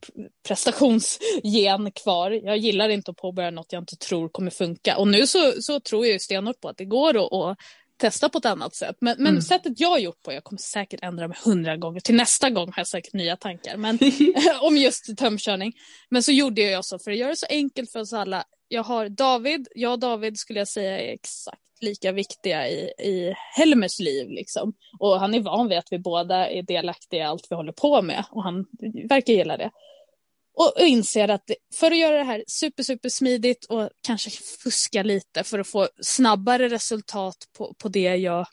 prestationsgen 0.48 1.92
kvar. 1.92 2.32
Jag 2.32 2.58
gillar 2.58 2.90
inte 2.90 3.12
att 3.12 3.18
påbörja 3.18 3.52
något 3.52 3.74
jag 3.74 3.82
inte 3.82 3.96
tror 3.96 4.30
kommer 4.30 4.52
funka. 4.52 4.98
Och 4.98 5.08
nu 5.08 5.28
så, 5.28 5.52
så 5.62 5.80
tror 5.80 6.06
jag 6.06 6.14
ju 6.14 6.20
stenhårt 6.20 6.62
på 6.62 6.70
att 6.70 6.78
det 6.78 6.86
går 6.86 7.50
att 7.50 7.58
testa 7.98 8.30
på 8.30 8.38
ett 8.38 8.46
annat 8.46 8.76
sätt. 8.76 8.96
Men, 9.00 9.16
men 9.18 9.28
Mm. 9.28 9.42
sättet 9.42 9.80
jag 9.80 9.90
har 9.90 10.00
gjort 10.00 10.22
på, 10.24 10.34
jag 10.34 10.44
kommer 10.44 10.60
säkert 10.60 11.04
ändra 11.04 11.28
mig 11.28 11.38
hundra 11.46 11.78
gånger. 11.78 12.00
Till 12.00 12.16
nästa 12.16 12.50
gång 12.50 12.68
har 12.68 12.80
jag 12.80 12.88
säkert 12.88 13.14
nya 13.14 13.38
tankar. 13.38 13.78
Men 13.78 14.00
om 14.62 14.78
just 14.78 15.18
tömkörning. 15.18 15.74
Men 16.10 16.24
så 16.24 16.32
gjorde 16.32 16.62
jag 16.62 16.86
så 16.86 17.00
för 17.00 17.12
att 17.12 17.18
göra 17.18 17.30
det 17.30 17.38
så 17.38 17.46
enkelt 17.50 17.92
för 17.92 18.00
oss 18.00 18.14
alla. 18.14 18.44
Jag 18.68 18.84
har 18.84 19.10
David, 19.10 19.68
jag 19.76 19.92
och 19.92 20.00
David 20.00 20.38
skulle 20.38 20.60
jag 20.60 20.68
säga 20.68 21.00
är 21.02 21.14
exakt 21.14 21.62
lika 21.82 22.12
viktiga 22.12 22.70
i, 22.70 22.94
i 23.00 23.34
Helmers 23.58 24.00
liv. 24.00 24.30
Liksom. 24.30 24.74
Och 25.00 25.20
han 25.20 25.34
är 25.34 25.40
van 25.40 25.70
vid 25.70 25.78
att 25.78 25.88
vi 25.92 26.00
båda 26.00 26.50
är 26.50 26.62
delaktiga 26.64 27.20
i 27.20 27.24
allt 27.24 27.48
vi 27.50 27.56
håller 27.56 27.72
på 27.72 28.02
med. 28.02 28.26
Och 28.32 28.44
han 28.44 28.66
verkar 29.10 29.34
gilla 29.34 29.58
det. 29.58 29.72
Och, 30.56 30.78
och 30.78 30.88
inser 30.88 31.28
att 31.28 31.52
för 31.74 31.92
att 31.92 31.98
göra 31.98 32.18
det 32.18 32.24
här 32.24 32.44
super, 32.48 32.84
super 32.84 33.10
smidigt 33.10 33.66
och 33.66 33.90
kanske 34.02 34.30
fuska 34.64 35.04
lite 35.04 35.44
för 35.44 35.60
att 35.60 35.68
få 35.68 35.88
snabbare 36.02 36.70
resultat 36.70 37.38
på, 37.58 37.74
på 37.74 37.90
det 37.90 38.16
jag 38.16 38.48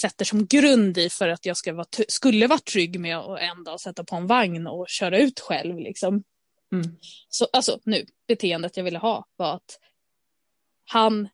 sätter 0.00 0.24
som 0.24 0.46
grund 0.46 0.98
i 0.98 1.10
för 1.10 1.28
att 1.28 1.46
jag 1.46 1.56
ska 1.56 1.72
vara, 1.72 1.86
skulle 2.08 2.46
vara 2.46 2.58
trygg 2.58 3.00
med 3.00 3.18
att 3.18 3.40
en 3.40 3.64
dag 3.64 3.80
sätta 3.80 4.04
på 4.04 4.16
en 4.16 4.26
vagn 4.26 4.66
och 4.66 4.88
köra 4.88 5.18
ut 5.18 5.40
själv. 5.40 5.78
Liksom. 5.78 6.22
Mm. 6.72 6.96
Så, 7.28 7.46
alltså 7.52 7.78
nu, 7.84 8.06
beteendet 8.28 8.76
jag 8.76 8.84
ville 8.84 8.98
ha 8.98 9.26
var 9.36 9.54
att 9.54 9.78
han 10.84 11.28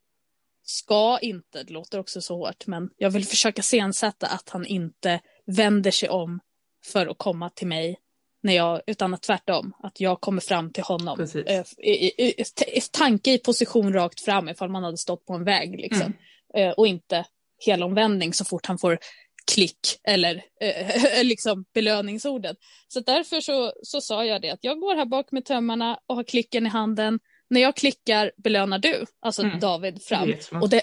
ska 0.63 1.19
inte, 1.19 1.63
det 1.63 1.73
låter 1.73 1.99
också 1.99 2.21
så 2.21 2.37
hårt, 2.37 2.67
men 2.67 2.91
jag 2.97 3.11
vill 3.11 3.27
försöka 3.27 3.63
sensätta 3.63 4.27
att 4.27 4.49
han 4.49 4.67
inte 4.67 5.21
vänder 5.47 5.91
sig 5.91 6.09
om 6.09 6.41
för 6.85 7.07
att 7.07 7.19
komma 7.19 7.51
till 7.51 7.67
mig 7.67 7.97
när 8.45 8.53
jag, 8.53 8.81
utan 8.87 9.15
att 9.15 9.23
tvärtom, 9.23 9.73
att 9.83 10.01
jag 10.01 10.21
kommer 10.21 10.41
fram 10.41 10.73
till 10.73 10.85
honom. 10.85 11.21
Eh, 11.47 11.65
i, 11.79 12.25
i, 12.25 12.45
i, 12.67 12.81
tanke 12.93 13.33
i 13.33 13.39
position 13.39 13.93
rakt 13.93 14.21
fram 14.21 14.49
ifall 14.49 14.71
man 14.71 14.85
hade 14.85 14.97
stått 14.97 15.27
på 15.27 15.35
en 15.35 15.45
väg 15.45 15.81
liksom. 15.81 16.13
Eh, 16.55 16.71
och 16.71 16.87
inte 16.87 17.25
helomvändning 17.67 18.33
så 18.33 18.45
fort 18.45 18.67
han 18.67 18.79
får 18.79 18.99
klick 19.53 19.79
eller 20.05 20.45
eh, 20.61 21.23
liksom 21.25 21.65
belöningsordet. 21.75 22.57
Så 22.89 23.01
därför 23.01 23.41
så, 23.41 23.73
så 23.83 24.01
sa 24.01 24.25
jag 24.25 24.43
det 24.43 24.51
att 24.51 24.65
jag 24.65 24.81
går 24.81 24.95
här 24.95 25.07
bak 25.07 25.33
med 25.33 25.45
tömmarna 25.45 25.99
och 26.07 26.17
har 26.17 26.25
klicken 26.25 26.67
i 26.67 26.69
handen. 26.69 27.21
När 27.51 27.61
jag 27.61 27.77
klickar 27.77 28.33
belönar 28.37 28.79
du, 28.79 29.07
alltså 29.21 29.43
Mm. 29.43 29.61
David 29.61 30.03
fram. 30.03 30.29
jättesmart. 30.29 30.63
Och 30.63 30.69
det, 30.69 30.83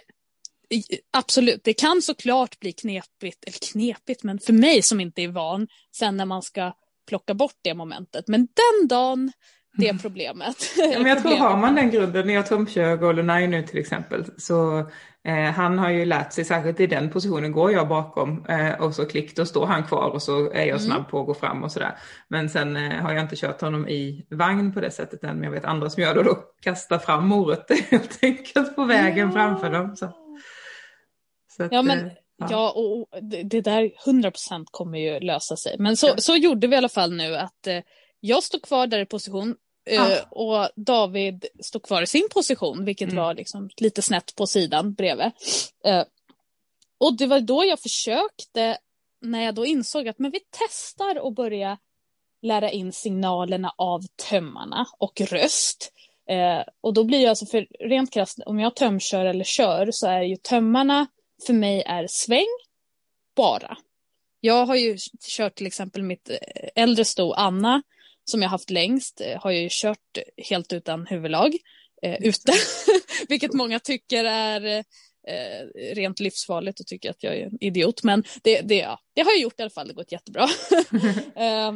absolut, 1.12 1.64
det 1.64 1.74
kan 1.74 2.01
såklart 2.01 2.59
bli 2.59 2.72
knepigt, 2.72 3.43
eller 3.47 3.72
knepigt, 3.72 4.24
men 4.24 4.39
för 4.39 4.53
mig 4.53 4.82
som 4.82 4.99
inte 4.99 5.22
är 5.22 5.28
van, 5.28 5.68
sen 5.95 6.18
när 6.18 6.26
man 6.26 6.41
ska 6.41 6.74
plocka 7.10 7.34
bort 7.34 7.56
det 7.62 7.74
momentet. 7.74 8.28
Men 8.28 8.39
den 8.41 8.88
dagen, 8.88 9.32
det 9.78 9.88
är 9.89 9.93
problemet. 9.97 10.56
Ja, 10.78 10.99
men 10.99 11.06
jag 11.06 11.22
tror 11.22 11.36
har 11.36 11.58
man 11.58 11.76
den 11.76 11.89
grunden, 11.91 12.28
när 12.28 12.34
jag 12.34 12.45
trumkör 12.45 12.95
Goldeneye 12.97 13.47
nu 13.47 13.64
till 13.64 13.78
exempel, 13.80 14.26
så 14.38 14.80
eh, 15.24 15.34
han 15.36 15.80
har 15.80 15.89
ju 15.89 16.06
lärt 16.06 16.34
sig, 16.34 16.45
särskilt 16.45 16.80
i 16.80 16.88
den 16.88 17.10
positionen 17.10 17.52
går 17.52 17.72
jag 17.72 17.88
bakom 17.88 18.45
eh, 18.45 18.82
och 18.82 18.95
så 18.95 19.06
klick, 19.06 19.36
då 19.36 19.45
står 19.45 19.66
han 19.66 19.84
kvar 19.84 20.10
och 20.10 20.22
så 20.22 20.52
är 20.52 20.60
jag 20.66 20.68
Mm. 20.68 20.80
snabb 20.80 21.10
på 21.10 21.20
att 21.20 21.26
gå 21.26 21.34
fram 21.34 21.64
och 21.64 21.72
sådär. 21.72 21.95
Men 22.28 22.49
sen 22.49 22.76
eh, 22.78 22.91
har 23.02 23.14
jag 23.14 23.22
inte 23.24 23.36
kört 23.36 23.62
honom 23.62 23.88
i 23.88 24.26
vagn 24.30 24.74
på 24.74 24.80
det 24.82 24.91
sättet 24.91 25.24
än, 25.24 25.36
men 25.36 25.43
jag 25.43 25.52
vet 25.52 25.66
andra 25.66 25.89
som 25.89 26.04
gör 26.04 26.14
det 26.14 26.20
och 26.20 26.26
då 26.26 26.36
kastar 26.62 26.97
fram 26.99 27.28
morötter 27.28 27.76
helt 27.91 28.20
enkelt 28.24 28.76
på 28.76 28.84
vägen 28.86 29.28
Ja. 29.28 29.34
framför 29.34 29.70
dem. 29.70 29.95
Så. 29.95 30.10
Så 31.58 31.64
att, 31.64 31.72
Ja, 31.72 31.82
men- 31.82 32.10
eh, 32.42 32.48
Ja, 32.52 32.72
och 32.72 33.22
det, 33.22 33.62
där 33.62 33.92
100% 34.06 34.66
kommer 34.72 35.00
ju 35.00 35.20
lösa 35.20 35.58
sig. 35.58 35.76
Men 35.80 35.98
så, 35.98 36.08
Ja. 36.08 36.18
så 36.18 36.36
gjorde 36.36 36.68
vi 36.68 36.74
i 36.74 36.78
alla 36.78 36.89
fall 36.89 37.14
nu 37.14 37.36
att 37.36 37.68
eh, 37.68 37.80
jag 38.20 38.44
stod 38.44 38.62
kvar 38.62 38.88
där 38.88 39.00
i 39.00 39.06
position. 39.06 39.56
Ah. 40.00 40.18
Och 40.32 40.70
David 40.76 41.46
stod 41.60 41.84
kvar 41.84 42.02
i 42.02 42.08
sin 42.08 42.28
position, 42.34 42.86
vilket 42.86 43.12
mm. 43.12 43.24
var 43.24 43.34
liksom 43.34 43.70
lite 43.78 44.02
snett 44.02 44.36
på 44.36 44.48
sidan 44.48 44.94
bredvid. 44.94 45.32
Och 46.98 47.18
det 47.18 47.28
var 47.28 47.39
då 47.39 47.66
jag 47.66 47.80
försökte, 47.80 48.78
när 49.22 49.44
jag 49.44 49.56
då 49.56 49.66
insåg 49.66 50.08
att 50.08 50.20
men 50.20 50.32
vi 50.32 50.39
testar 50.50 51.28
att 51.28 51.36
börja 51.36 51.78
lära 52.42 52.72
in 52.72 52.92
signalerna 52.92 53.74
av 53.78 54.02
tömmarna 54.30 54.86
och 54.98 55.22
röst. 55.22 55.92
Eh, 56.30 56.64
och 56.82 56.94
då 56.94 57.04
blir 57.04 57.22
jag 57.22 57.30
alltså, 57.30 57.46
för 57.46 57.68
rent 57.80 58.12
krasst, 58.14 58.39
om 58.46 58.60
jag 58.60 58.76
tömkör 58.76 59.26
eller 59.26 59.44
kör 59.44 59.89
så 59.92 60.08
är 60.08 60.22
ju 60.22 60.36
tömmarna 60.36 61.08
för 61.46 61.54
mig 61.54 61.84
är 61.86 62.08
sväng 62.10 62.48
bara. 63.36 63.78
Jag 64.39 64.66
har 64.66 64.76
ju 64.76 64.98
kört 65.38 65.56
till 65.56 65.68
exempel 65.68 66.04
mitt 66.04 66.30
eh, 66.30 66.38
äldre 66.76 67.06
sto 67.06 67.34
Anna 67.34 67.82
som 68.26 68.42
jag 68.42 68.50
haft 68.50 68.70
längst 68.70 69.22
eh, 69.22 69.42
har 69.42 69.52
jag 69.52 69.62
ju 69.62 69.70
kört 69.72 70.18
helt 70.38 70.74
utan 70.74 71.08
huvudlag 71.08 71.58
eh, 72.02 72.22
ute, 72.22 72.52
vilket 73.30 73.54
många 73.54 73.80
tycker 73.80 74.26
är 74.26 74.84
eh, 75.28 75.94
rent 75.96 76.20
livsfarligt 76.20 76.80
och 76.80 76.88
tycker 76.88 77.10
att 77.10 77.24
jag 77.24 77.36
är 77.36 77.46
en 77.46 77.58
idiot. 77.64 78.04
Men 78.04 78.24
det, 78.44 78.62
det, 78.62 78.76
ja, 78.76 79.00
det 79.14 79.22
har 79.22 79.32
jag 79.32 79.39
gjort 79.39 79.60
i 79.60 79.62
alla 79.62 79.70
fall, 79.70 79.88
det 79.88 79.94
har 79.94 79.96
gått 79.96 80.12
jättebra. 80.12 80.44
eh, 81.46 81.74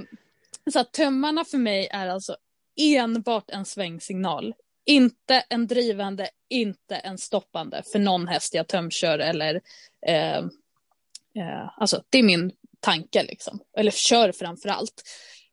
så 0.73 0.79
att 0.79 0.93
tömmarna 0.93 1.45
för 1.45 1.57
mig 1.57 1.87
är 1.91 2.07
alltså 2.07 2.37
enbart 2.81 3.49
en 3.49 3.65
svängsignal. 3.65 4.53
Inte 4.85 5.43
en 5.49 5.67
drivande, 5.67 6.29
inte 6.49 6.95
en 6.95 7.17
stoppande 7.17 7.83
för 7.91 7.99
någon 7.99 8.27
häst 8.27 8.53
jag 8.53 8.67
tömkör 8.67 9.19
eller 9.19 9.61
eh, 10.07 10.37
eh, 11.37 11.69
alltså 11.77 12.03
det 12.09 12.17
är 12.17 12.23
min 12.23 12.51
tanke 12.79 13.23
liksom. 13.23 13.59
Eller 13.77 13.91
kör 13.91 14.31
framför 14.31 14.69
allt. 14.69 15.03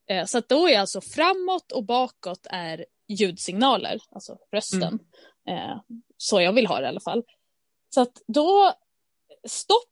Eh, 0.08 0.24
så 0.24 0.38
att 0.38 0.48
då 0.48 0.68
är 0.68 0.78
alltså 0.78 1.00
framåt 1.00 1.72
och 1.72 1.84
bakåt 1.84 2.46
är 2.50 2.86
ljudsignaler, 3.08 3.98
alltså 4.10 4.38
rösten. 4.52 4.98
Mm. 5.48 5.70
Eh, 5.70 5.80
så 6.16 6.40
jag 6.40 6.52
vill 6.52 6.66
ha 6.66 6.80
det 6.80 6.84
i 6.84 6.88
alla 6.88 7.00
fall. 7.00 7.22
Så 7.94 8.00
att 8.00 8.22
då, 8.26 8.72
stopp 9.48 9.88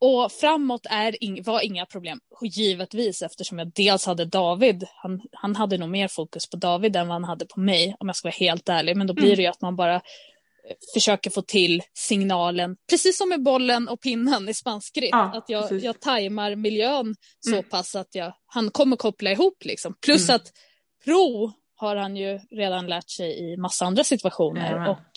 och 0.00 0.32
framåt 0.32 0.86
är 0.90 1.24
ing, 1.24 1.42
var 1.42 1.60
inga 1.60 1.86
problem, 1.86 2.20
givetvis 2.42 3.22
eftersom 3.22 3.58
jag 3.58 3.72
dels 3.72 4.06
hade 4.06 4.24
David, 4.24 4.86
han, 4.94 5.20
han 5.32 5.56
hade 5.56 5.78
nog 5.78 5.88
mer 5.88 6.08
fokus 6.08 6.50
på 6.50 6.56
David 6.56 6.96
än 6.96 7.08
vad 7.08 7.14
han 7.14 7.24
hade 7.24 7.46
på 7.46 7.60
mig 7.60 7.96
om 8.00 8.08
jag 8.08 8.16
ska 8.16 8.28
vara 8.28 8.36
helt 8.38 8.68
ärlig, 8.68 8.96
men 8.96 9.06
då 9.06 9.14
blir 9.14 9.36
det 9.36 9.42
ju 9.42 9.48
att 9.48 9.60
man 9.60 9.76
bara 9.76 9.94
eh, 9.94 10.00
försöker 10.94 11.30
få 11.30 11.42
till 11.42 11.82
signalen, 11.94 12.76
precis 12.90 13.18
som 13.18 13.28
med 13.28 13.42
bollen 13.42 13.88
och 13.88 14.00
pinnen 14.00 14.48
i 14.48 14.54
spanskritt, 14.54 15.10
ja, 15.12 15.32
att 15.34 15.48
jag, 15.48 15.72
jag 15.72 16.00
tajmar 16.00 16.54
miljön 16.54 17.14
så 17.40 17.52
mm. 17.52 17.68
pass 17.68 17.94
att 17.94 18.14
jag, 18.14 18.32
han 18.46 18.70
kommer 18.70 18.96
koppla 18.96 19.30
ihop 19.30 19.64
liksom. 19.64 19.94
Plus 20.00 20.28
mm. 20.28 20.36
att 20.36 20.52
pro 21.04 21.52
har 21.76 21.96
han 21.96 22.16
ju 22.16 22.38
redan 22.50 22.86
lärt 22.86 23.10
sig 23.10 23.52
i 23.52 23.56
massa 23.56 23.84
andra 23.84 24.04
situationer 24.04 24.76
ja, 24.76 24.90
och 24.90 25.12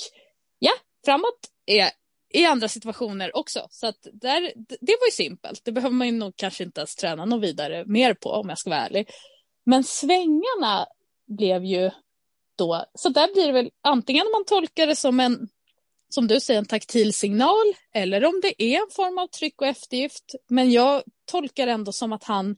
ja, 0.59 0.71
framåt 1.05 1.39
är 1.65 1.89
i 2.29 2.45
andra 2.45 2.67
situationer 2.67 3.35
också. 3.35 3.67
Så 3.69 3.87
att 3.87 4.07
där, 4.13 4.41
det 4.55 4.97
var 4.99 5.07
ju 5.07 5.11
simpelt. 5.11 5.65
Det 5.65 5.71
behöver 5.71 5.95
man 5.95 6.07
ju 6.07 6.13
nog 6.13 6.35
kanske 6.35 6.63
inte 6.63 6.79
ens 6.79 6.95
träna 6.95 7.25
något 7.25 7.43
vidare 7.43 7.83
mer 7.85 8.13
på 8.13 8.29
om 8.29 8.49
jag 8.49 8.57
ska 8.57 8.69
vara 8.69 8.85
ärlig. 8.85 9.09
Men 9.63 9.83
svängarna 9.83 10.87
blev 11.27 11.65
ju 11.65 11.91
då, 12.55 12.85
så 12.93 13.09
där 13.09 13.33
blir 13.33 13.47
det 13.47 13.53
väl 13.53 13.71
antingen 13.81 14.25
man 14.31 14.45
tolkar 14.45 14.87
det 14.87 14.95
som 14.95 15.19
en, 15.19 15.49
som 16.09 16.27
du 16.27 16.39
säger, 16.39 16.59
en 16.59 16.65
taktil 16.65 17.13
signal 17.13 17.73
eller 17.93 18.25
om 18.25 18.39
det 18.41 18.63
är 18.63 18.75
en 18.75 18.89
form 18.91 19.17
av 19.17 19.27
tryck 19.27 19.61
och 19.61 19.67
eftergift. 19.67 20.35
Men 20.47 20.71
jag 20.71 21.03
tolkar 21.25 21.67
ändå 21.67 21.91
som 21.91 22.13
att 22.13 22.23
han 22.23 22.57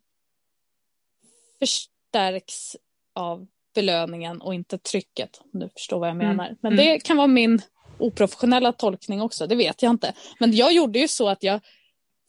förstärks 1.59 2.75
av 3.13 3.47
belöningen 3.75 4.41
och 4.41 4.53
inte 4.53 4.77
trycket. 4.77 5.41
Om 5.53 5.59
du 5.59 5.69
förstår 5.69 5.99
vad 5.99 6.09
jag 6.09 6.15
mm. 6.15 6.27
menar. 6.27 6.55
Men 6.61 6.73
mm. 6.73 6.85
det 6.85 6.99
kan 6.99 7.17
vara 7.17 7.27
min 7.27 7.61
oprofessionella 8.01 8.73
tolkning 8.73 9.21
också, 9.21 9.47
det 9.47 9.55
vet 9.55 9.81
jag 9.81 9.89
inte. 9.89 10.13
Men 10.39 10.55
jag 10.55 10.73
gjorde 10.73 10.99
ju 10.99 11.07
så 11.07 11.29
att 11.29 11.43
jag 11.43 11.61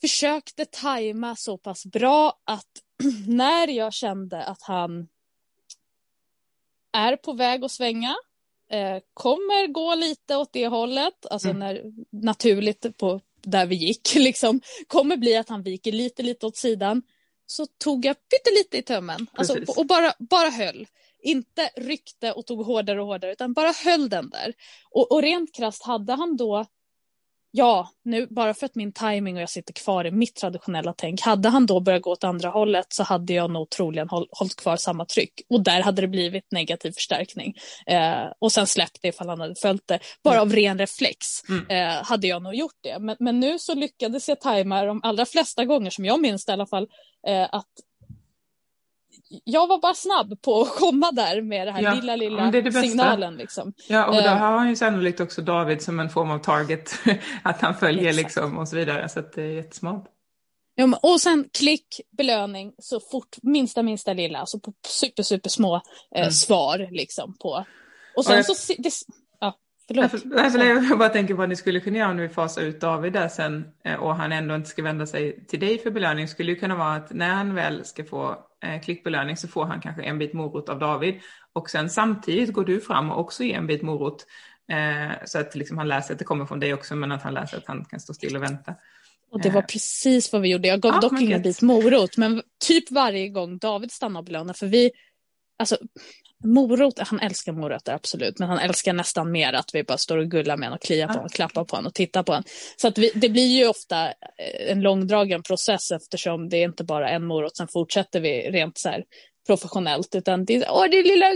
försökte 0.00 0.64
tajma 0.64 1.36
så 1.36 1.58
pass 1.58 1.86
bra 1.86 2.40
att 2.44 2.68
när 3.28 3.68
jag 3.68 3.92
kände 3.92 4.44
att 4.44 4.62
han 4.62 5.08
är 6.92 7.16
på 7.16 7.32
väg 7.32 7.64
att 7.64 7.70
svänga, 7.70 8.16
eh, 8.70 8.98
kommer 9.14 9.66
gå 9.66 9.94
lite 9.94 10.36
åt 10.36 10.52
det 10.52 10.66
hållet, 10.66 11.26
alltså 11.30 11.48
mm. 11.48 11.58
när, 11.58 11.82
naturligt 12.10 12.98
på 12.98 13.20
där 13.42 13.66
vi 13.66 13.74
gick, 13.74 14.14
liksom, 14.14 14.60
kommer 14.86 15.16
bli 15.16 15.36
att 15.36 15.48
han 15.48 15.62
viker 15.62 15.92
lite, 15.92 16.22
lite 16.22 16.46
åt 16.46 16.56
sidan, 16.56 17.02
så 17.46 17.66
tog 17.66 18.04
jag 18.04 18.16
pyttelite 18.28 18.78
i 18.78 18.82
tömmen 18.82 19.26
alltså, 19.32 19.56
och 19.76 19.86
bara, 19.86 20.12
bara 20.18 20.50
höll 20.50 20.86
inte 21.22 21.70
ryckte 21.76 22.32
och 22.32 22.46
tog 22.46 22.66
hårdare 22.66 23.00
och 23.00 23.06
hårdare 23.06 23.32
utan 23.32 23.52
bara 23.52 23.72
höll 23.84 24.08
den 24.08 24.30
där. 24.30 24.52
Och, 24.90 25.12
och 25.12 25.22
rent 25.22 25.54
krasst 25.54 25.82
hade 25.82 26.12
han 26.12 26.36
då 26.36 26.66
Ja, 27.54 27.90
nu 28.04 28.26
bara 28.30 28.54
för 28.54 28.66
att 28.66 28.74
min 28.74 28.92
timing 28.92 29.36
och 29.36 29.42
jag 29.42 29.50
sitter 29.50 29.72
kvar 29.72 30.04
i 30.04 30.10
mitt 30.10 30.34
traditionella 30.34 30.94
tänk. 30.96 31.20
Hade 31.20 31.48
han 31.48 31.66
då 31.66 31.80
börjat 31.80 32.02
gå 32.02 32.10
åt 32.10 32.24
andra 32.24 32.48
hållet 32.48 32.86
så 32.88 33.02
hade 33.02 33.32
jag 33.32 33.50
nog 33.50 33.70
troligen 33.70 34.08
håll, 34.08 34.26
hållit 34.30 34.56
kvar 34.56 34.76
samma 34.76 35.04
tryck. 35.04 35.32
Och 35.50 35.62
där 35.62 35.80
hade 35.80 36.02
det 36.02 36.08
blivit 36.08 36.52
negativ 36.52 36.92
förstärkning. 36.92 37.54
Eh, 37.86 38.24
och 38.38 38.52
sen 38.52 38.66
släppt 38.66 38.98
det 39.02 39.08
ifall 39.08 39.28
han 39.28 39.40
hade 39.40 39.54
följt 39.54 39.86
det. 39.86 39.98
Bara 40.24 40.34
mm. 40.34 40.48
av 40.48 40.54
ren 40.54 40.78
reflex 40.78 41.16
mm. 41.48 41.66
eh, 41.68 42.04
hade 42.04 42.26
jag 42.26 42.42
nog 42.42 42.54
gjort 42.54 42.78
det. 42.80 42.98
Men, 42.98 43.16
men 43.20 43.40
nu 43.40 43.58
så 43.58 43.74
lyckades 43.74 44.28
jag 44.28 44.40
tajma 44.40 44.84
de 44.84 45.00
allra 45.02 45.26
flesta 45.26 45.64
gånger 45.64 45.90
som 45.90 46.04
jag 46.04 46.20
minns 46.20 46.44
det 46.44 46.50
i 46.50 46.54
alla 46.54 46.66
fall. 46.66 46.88
Eh, 47.26 47.48
att 47.52 47.70
jag 49.45 49.66
var 49.66 49.78
bara 49.78 49.95
snabb 49.95 50.43
på 50.43 50.61
att 50.62 50.74
komma 50.74 51.12
där 51.12 51.43
med 51.43 51.66
den 51.66 51.74
här 51.74 51.83
ja, 51.83 51.95
lilla, 51.95 52.16
lilla 52.16 52.51
det 52.51 52.61
det 52.61 52.72
signalen. 52.72 53.37
Liksom. 53.37 53.72
Ja, 53.89 54.07
och 54.07 54.14
då 54.14 54.20
uh, 54.20 54.26
har 54.28 54.59
han 54.59 54.68
ju 54.68 54.76
sannolikt 54.76 55.20
också 55.20 55.43
David 55.43 55.83
som 55.83 56.01
en 56.01 56.11
form 56.11 56.30
av 56.30 56.39
target, 56.39 56.95
att 57.43 57.61
han 57.61 57.74
följer 57.74 58.09
exakt. 58.09 58.22
liksom 58.22 58.59
och 58.59 58.68
så 58.68 58.76
vidare, 58.76 59.09
så 59.09 59.20
det 59.35 59.43
är 59.43 59.47
jättesmart. 59.47 60.05
Ja, 60.74 60.99
och 61.03 61.20
sen 61.20 61.49
klick, 61.59 62.01
belöning, 62.16 62.72
så 62.78 63.01
fort, 63.01 63.37
minsta, 63.43 63.83
minsta 63.83 64.12
lilla, 64.12 64.39
alltså 64.39 64.59
på 64.59 64.72
super, 64.87 65.22
super 65.22 65.51
små 65.51 65.74
eh, 66.14 66.20
mm. 66.20 66.30
svar 66.30 66.89
liksom 66.91 67.37
på. 67.41 67.64
Och 68.16 68.24
sen 68.24 68.33
och 68.33 68.39
jag... 68.39 68.57
så, 68.57 68.74
det, 68.78 68.91
Förlåt. 69.89 70.12
Därför, 70.24 70.59
jag 70.59 70.99
bara 70.99 71.09
tänker 71.09 71.35
på 71.35 71.39
vad 71.39 71.49
ni 71.49 71.57
skulle 71.57 71.80
kunna 71.80 71.99
göra 71.99 72.11
om 72.11 72.16
ni 72.16 72.28
fasar 72.28 72.62
ut 72.62 72.80
David 72.80 73.12
där 73.12 73.28
sen 73.28 73.64
eh, 73.85 73.95
och 73.95 74.16
han 74.16 74.33
ändå 74.33 74.55
inte 74.55 74.68
ska 74.68 74.83
vända 74.83 75.07
sig 75.07 75.47
till 75.47 75.61
dig 75.61 75.78
för 75.78 75.91
belöning 75.91 76.28
skulle 76.28 76.53
ju 76.53 76.59
kunna 76.59 76.76
vara 76.76 76.95
att 76.95 77.12
när 77.12 77.28
han 77.28 77.55
väl 77.55 77.85
ska 77.85 78.05
få 78.05 78.30
eh, 78.30 78.37
klickbelöning 78.82 79.36
så 79.36 79.48
får 79.48 79.64
han 79.64 79.80
kanske 79.80 80.02
en 80.02 80.18
bit 80.18 80.32
morot 80.32 80.68
av 80.68 80.78
David 80.78 81.20
och 81.52 81.70
sen 81.70 81.90
samtidigt 81.90 82.52
går 82.52 82.64
du 82.64 82.80
fram 82.80 83.10
och 83.10 83.20
också 83.20 83.44
ger 83.44 83.56
en 83.56 83.66
bit 83.66 83.82
morot 83.82 84.26
eh, 84.72 85.16
så 85.24 85.38
att 85.38 85.54
liksom 85.54 85.78
han 85.78 85.88
läser 85.88 86.12
att 86.12 86.18
det 86.18 86.24
kommer 86.24 86.46
från 86.46 86.60
dig 86.60 86.74
också 86.74 86.96
men 86.96 87.12
att 87.12 87.22
han 87.22 87.34
läser 87.34 87.56
att 87.56 87.66
han 87.66 87.84
kan 87.84 88.00
stå 88.00 88.14
still 88.14 88.36
och 88.36 88.42
vänta. 88.42 88.74
Och 89.30 89.40
det 89.40 89.50
var 89.50 89.62
precis 89.62 90.32
vad 90.32 90.42
vi 90.42 90.48
gjorde. 90.52 90.68
Jag 90.68 90.80
gav 90.80 90.94
ja, 90.94 91.00
dock 91.00 91.20
ingen 91.20 91.42
bit 91.42 91.62
morot 91.62 92.16
men 92.16 92.42
typ 92.66 92.90
varje 92.90 93.28
gång 93.28 93.58
David 93.58 93.92
stannade 93.92 94.18
och 94.18 94.24
belönade 94.24 94.58
för 94.58 94.66
vi 94.66 94.90
Alltså, 95.62 95.78
morot, 96.44 96.98
han 96.98 97.20
älskar 97.20 97.52
morötter 97.52 97.92
absolut, 97.92 98.38
men 98.38 98.48
han 98.48 98.58
älskar 98.58 98.92
nästan 98.92 99.32
mer 99.32 99.52
att 99.52 99.70
vi 99.74 99.84
bara 99.84 99.98
står 99.98 100.18
och 100.18 100.30
gullar 100.30 100.56
med 100.56 100.68
honom 100.68 100.76
och 100.76 100.82
kliar 100.82 101.06
på 101.06 101.12
honom, 101.12 101.28
klappar 101.28 101.64
på 101.64 101.76
honom 101.76 101.86
och 101.86 101.94
tittar 101.94 102.22
på 102.22 102.32
honom. 102.32 102.44
Så 102.76 102.88
att 102.88 102.98
vi, 102.98 103.12
det 103.14 103.28
blir 103.28 103.46
ju 103.46 103.68
ofta 103.68 104.06
eh, 104.06 104.70
en 104.70 104.80
långdragen 104.80 105.42
process 105.42 105.90
eftersom 105.90 106.48
det 106.48 106.56
är 106.56 106.64
inte 106.64 106.84
bara 106.84 107.10
en 107.10 107.26
morot, 107.26 107.56
sen 107.56 107.68
fortsätter 107.68 108.20
vi 108.20 108.50
rent 108.50 108.78
så 108.78 108.88
här 108.88 109.04
professionellt 109.46 110.14
utan 110.14 110.45
det 110.45 110.54
är 110.54 110.70
åh 110.70 110.87
det 110.91 110.99
är 110.99 111.04
lilla 111.04 111.26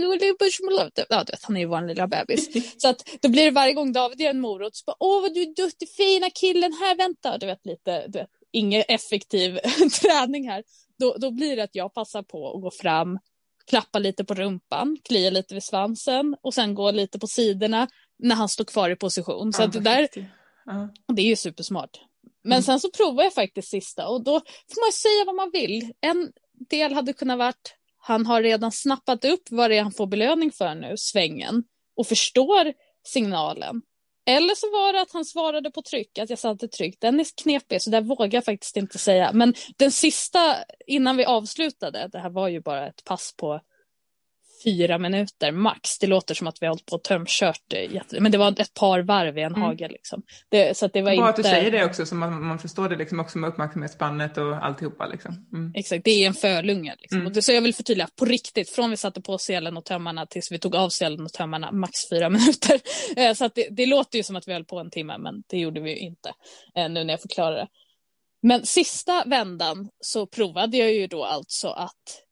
ja, 1.09 1.25
du 1.25 1.33
vet, 1.33 1.43
han 1.43 1.57
är 1.57 1.61
ju 1.61 1.67
vår 1.67 1.89
lilla 1.89 2.07
bebis. 2.07 2.49
så 2.83 2.89
att 2.89 3.03
då 3.23 3.29
blir 3.29 3.45
det 3.45 3.51
varje 3.51 3.73
gång 3.73 3.93
David 3.93 4.21
gör 4.21 4.31
en 4.31 4.41
morot 4.41 4.77
så 4.77 4.83
bara 4.87 4.97
åh 5.01 5.23
vad 5.23 5.35
du 5.35 5.43
är 5.43 5.55
duktig 5.55 5.89
fina 5.97 6.31
killen 6.31 6.73
här 6.73 6.97
vänta 6.97 7.39
du 7.39 7.47
vet 7.47 7.67
lite 7.67 8.07
du 8.07 8.19
vet 8.19 8.29
ingen 8.57 8.83
effektiv 8.89 9.59
träning 10.03 10.49
här. 10.49 10.65
Då, 10.99 11.17
då 11.19 11.31
blir 11.31 11.57
det 11.57 11.63
att 11.63 11.75
jag 11.75 11.95
passar 11.95 12.23
på 12.23 12.55
att 12.55 12.63
gå 12.63 12.71
fram 12.71 13.19
klappa 13.67 13.99
lite 13.99 14.25
på 14.25 14.35
rumpan, 14.35 14.97
klia 15.05 15.31
lite 15.31 15.55
vid 15.55 15.63
svansen 15.63 16.37
och 16.43 16.55
sen 16.55 16.75
gå 16.75 16.91
lite 16.91 17.19
på 17.19 17.27
sidorna 17.27 17.89
när 18.19 18.35
han 18.35 18.49
står 18.49 18.65
kvar 18.65 18.91
i 18.91 18.97
position. 18.97 19.53
Så 19.53 19.63
ja, 19.63 19.67
det 19.67 19.81
där, 19.81 20.09
ja. 20.65 20.89
det 21.15 21.23
är 21.23 21.27
ju 21.27 21.37
supersmart. 21.37 22.01
Men 22.45 22.53
mm. 22.53 22.63
sen 22.63 22.81
så 22.81 22.91
provar 22.91 23.23
jag 23.25 23.35
faktiskt 23.35 23.69
sista 23.69 24.09
och 24.09 24.25
då 24.25 24.41
får 24.41 24.87
man 24.87 24.93
säga 24.93 25.25
vad 25.27 25.35
man 25.35 25.51
vill. 25.51 25.93
En 26.01 26.33
del 26.71 26.93
hade 26.93 27.13
kunnat 27.13 27.39
varit, 27.39 27.75
han 27.99 28.27
har 28.27 28.43
redan 28.43 28.73
snappat 28.73 29.25
upp 29.25 29.43
vad 29.51 29.71
det 29.71 29.77
är 29.77 29.83
han 29.83 29.93
får 29.93 30.07
belöning 30.07 30.53
för 30.53 30.75
nu, 30.75 30.95
svängen, 30.97 31.65
och 31.97 32.07
förstår 32.07 32.73
signalen. 33.07 33.83
Eller 34.27 34.55
så 34.55 34.71
var 34.71 34.93
det 34.93 35.01
att 35.01 35.13
han 35.13 35.25
svarade 35.25 35.71
på 35.71 35.83
tryck, 35.83 36.19
att 36.19 36.31
jag 36.31 36.39
satte 36.39 36.69
tryck. 36.69 37.01
Den 37.01 37.21
är 37.21 37.27
knepig, 37.43 37.83
så 37.83 37.91
där 37.91 38.01
vågar 38.01 38.35
jag 38.35 38.45
faktiskt 38.45 38.77
inte 38.77 38.99
säga. 38.99 39.31
Men 39.33 39.55
den 39.77 39.93
sista, 39.93 40.57
innan 40.87 41.17
vi 41.17 41.25
avslutade, 41.25 42.09
det 42.13 42.19
här 42.19 42.31
var 42.31 42.49
ju 42.49 42.61
bara 42.61 42.87
ett 42.87 43.05
pass 43.05 43.35
på 43.37 43.61
fyra 44.65 44.99
minuter 44.99 45.53
max. 45.53 45.99
Det 45.99 46.07
låter 46.07 46.35
som 46.35 46.47
att 46.47 46.63
vi 46.63 46.67
har 46.67 46.71
hållit 46.71 46.87
på 46.87 46.97
och 46.97 47.03
tömkört. 47.03 47.61
Men 48.21 48.33
det 48.33 48.39
var 48.39 48.61
ett 48.61 48.75
par 48.75 49.01
varv 49.01 49.39
i 49.39 49.43
en 49.43 49.47
Mm. 49.57 49.63
hage 49.63 49.89
liksom. 49.89 50.23
Det, 50.49 50.77
så 50.77 50.87
att 50.87 50.93
det 50.93 51.03
var 51.03 51.17
Bra 51.17 51.29
inte... 51.29 51.31
att 51.31 51.37
du 51.37 51.43
säger 51.43 51.71
det 51.71 51.85
också 51.85 52.07
så 52.07 52.15
man, 52.15 52.47
man 52.47 52.59
förstår 52.59 52.89
det 52.89 52.97
liksom 52.97 53.21
också 53.21 53.39
med 53.39 53.49
uppmärksamhetsspannet 53.51 54.39
och 54.39 54.65
alltihopa 54.67 55.07
liksom. 55.07 55.47
Mm. 55.53 55.73
Exakt, 55.75 56.05
det 56.05 56.11
är 56.11 56.27
en 56.27 56.35
fölunge. 56.35 56.95
Liksom. 56.99 57.17
Mm. 57.17 57.27
Och 57.27 57.33
det, 57.33 57.43
så 57.43 57.53
jag 57.53 57.63
vill 57.63 57.75
förtydliga, 57.75 58.09
på 58.17 58.25
riktigt, 58.25 58.71
från 58.71 58.91
vi 58.91 58.97
satte 58.97 59.21
på 59.21 59.39
selen 59.39 59.77
och 59.77 59.85
tömmarna 59.85 60.27
tills 60.27 60.53
vi 60.53 60.59
tog 60.59 60.77
av 60.77 60.89
selen 60.89 61.21
och 61.25 61.33
tömmarna, 61.33 61.73
max 61.73 61.93
fyra 62.11 62.31
minuter. 62.31 62.81
Eh, 63.17 63.35
så 63.35 63.51
det, 63.55 63.69
det 63.71 63.87
låter 63.87 64.19
ju 64.19 64.23
som 64.23 64.37
att 64.37 64.49
vi 64.49 64.53
höll 64.53 64.65
på 64.65 64.79
en 64.79 64.91
timme, 64.91 65.19
men 65.19 65.43
det 65.47 65.59
gjorde 65.59 65.81
vi 65.81 65.91
ju 65.91 65.97
inte, 65.97 66.29
eh, 66.77 66.89
nu 66.89 67.05
när 67.05 67.13
jag 67.13 67.21
förklarar 67.21 67.57
det. 67.57 67.69
Men 68.43 68.67
sista 68.67 69.25
vändan 69.27 69.89
så 70.01 70.27
provade 70.27 70.77
jag 70.77 70.93
ju 70.93 71.07
då 71.07 71.25
alltså 71.25 71.69
att 71.69 72.26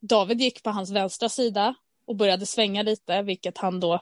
David 0.00 0.40
gick 0.40 0.62
på 0.62 0.70
hans 0.70 0.90
vänstra 0.90 1.28
sida 1.28 1.74
och 2.06 2.16
började 2.16 2.46
svänga 2.46 2.82
lite, 2.82 3.22
vilket 3.22 3.58
han 3.58 3.80
då 3.80 4.00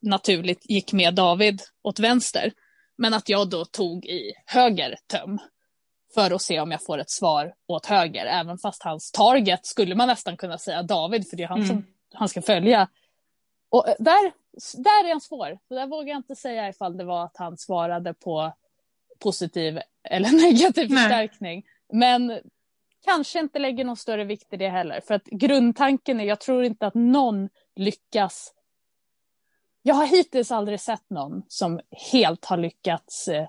naturligt 0.00 0.70
gick 0.70 0.92
med 0.92 1.14
David 1.14 1.62
åt 1.82 1.98
vänster. 1.98 2.52
Men 2.96 3.14
att 3.14 3.28
jag 3.28 3.50
då 3.50 3.64
tog 3.64 4.06
i 4.06 4.32
höger 4.46 4.96
töm 5.06 5.38
för 6.14 6.30
att 6.30 6.42
se 6.42 6.60
om 6.60 6.70
jag 6.70 6.84
får 6.84 6.98
ett 6.98 7.10
svar 7.10 7.54
åt 7.66 7.86
höger, 7.86 8.26
även 8.26 8.58
fast 8.58 8.82
hans 8.82 9.12
target 9.12 9.66
skulle 9.66 9.94
man 9.94 10.08
nästan 10.08 10.36
kunna 10.36 10.58
säga 10.58 10.82
David, 10.82 11.28
för 11.30 11.36
det 11.36 11.42
är 11.42 11.48
han 11.48 11.58
Mm. 11.62 11.68
som 11.68 11.86
han 12.12 12.28
ska 12.28 12.42
följa. 12.42 12.88
Och 13.68 13.88
eh, 13.88 13.94
där, 13.98 14.32
där 14.82 15.04
är 15.04 15.08
han 15.08 15.20
svår. 15.20 15.58
Så 15.68 15.74
där 15.74 15.86
vågar 15.86 16.08
jag 16.08 16.18
inte 16.18 16.36
säga 16.36 16.68
ifall 16.68 16.96
det 16.96 17.04
var 17.04 17.24
att 17.24 17.36
han 17.36 17.58
svarade 17.58 18.14
på 18.14 18.52
positiv 19.18 19.80
eller 20.04 20.30
negativ 20.50 20.90
Nej. 20.90 21.02
förstärkning. 21.02 21.66
Men 21.92 22.40
kanske 23.06 23.38
inte 23.38 23.58
lägger 23.58 23.84
någon 23.84 23.96
större 23.96 24.24
vikt 24.24 24.52
i 24.52 24.56
det 24.56 24.68
heller. 24.68 25.00
För 25.00 25.14
att 25.14 25.24
grundtanken 25.24 26.20
är, 26.20 26.24
jag 26.24 26.40
tror 26.40 26.64
inte 26.64 26.86
att 26.86 26.94
någon 26.94 27.48
lyckas. 27.76 28.52
Jag 29.82 29.94
har 29.94 30.06
hittills 30.06 30.50
aldrig 30.50 30.80
sett 30.80 31.10
någon 31.10 31.42
som 31.48 31.80
helt 32.12 32.44
har 32.44 32.56
lyckats 32.56 33.28
eh, 33.28 33.46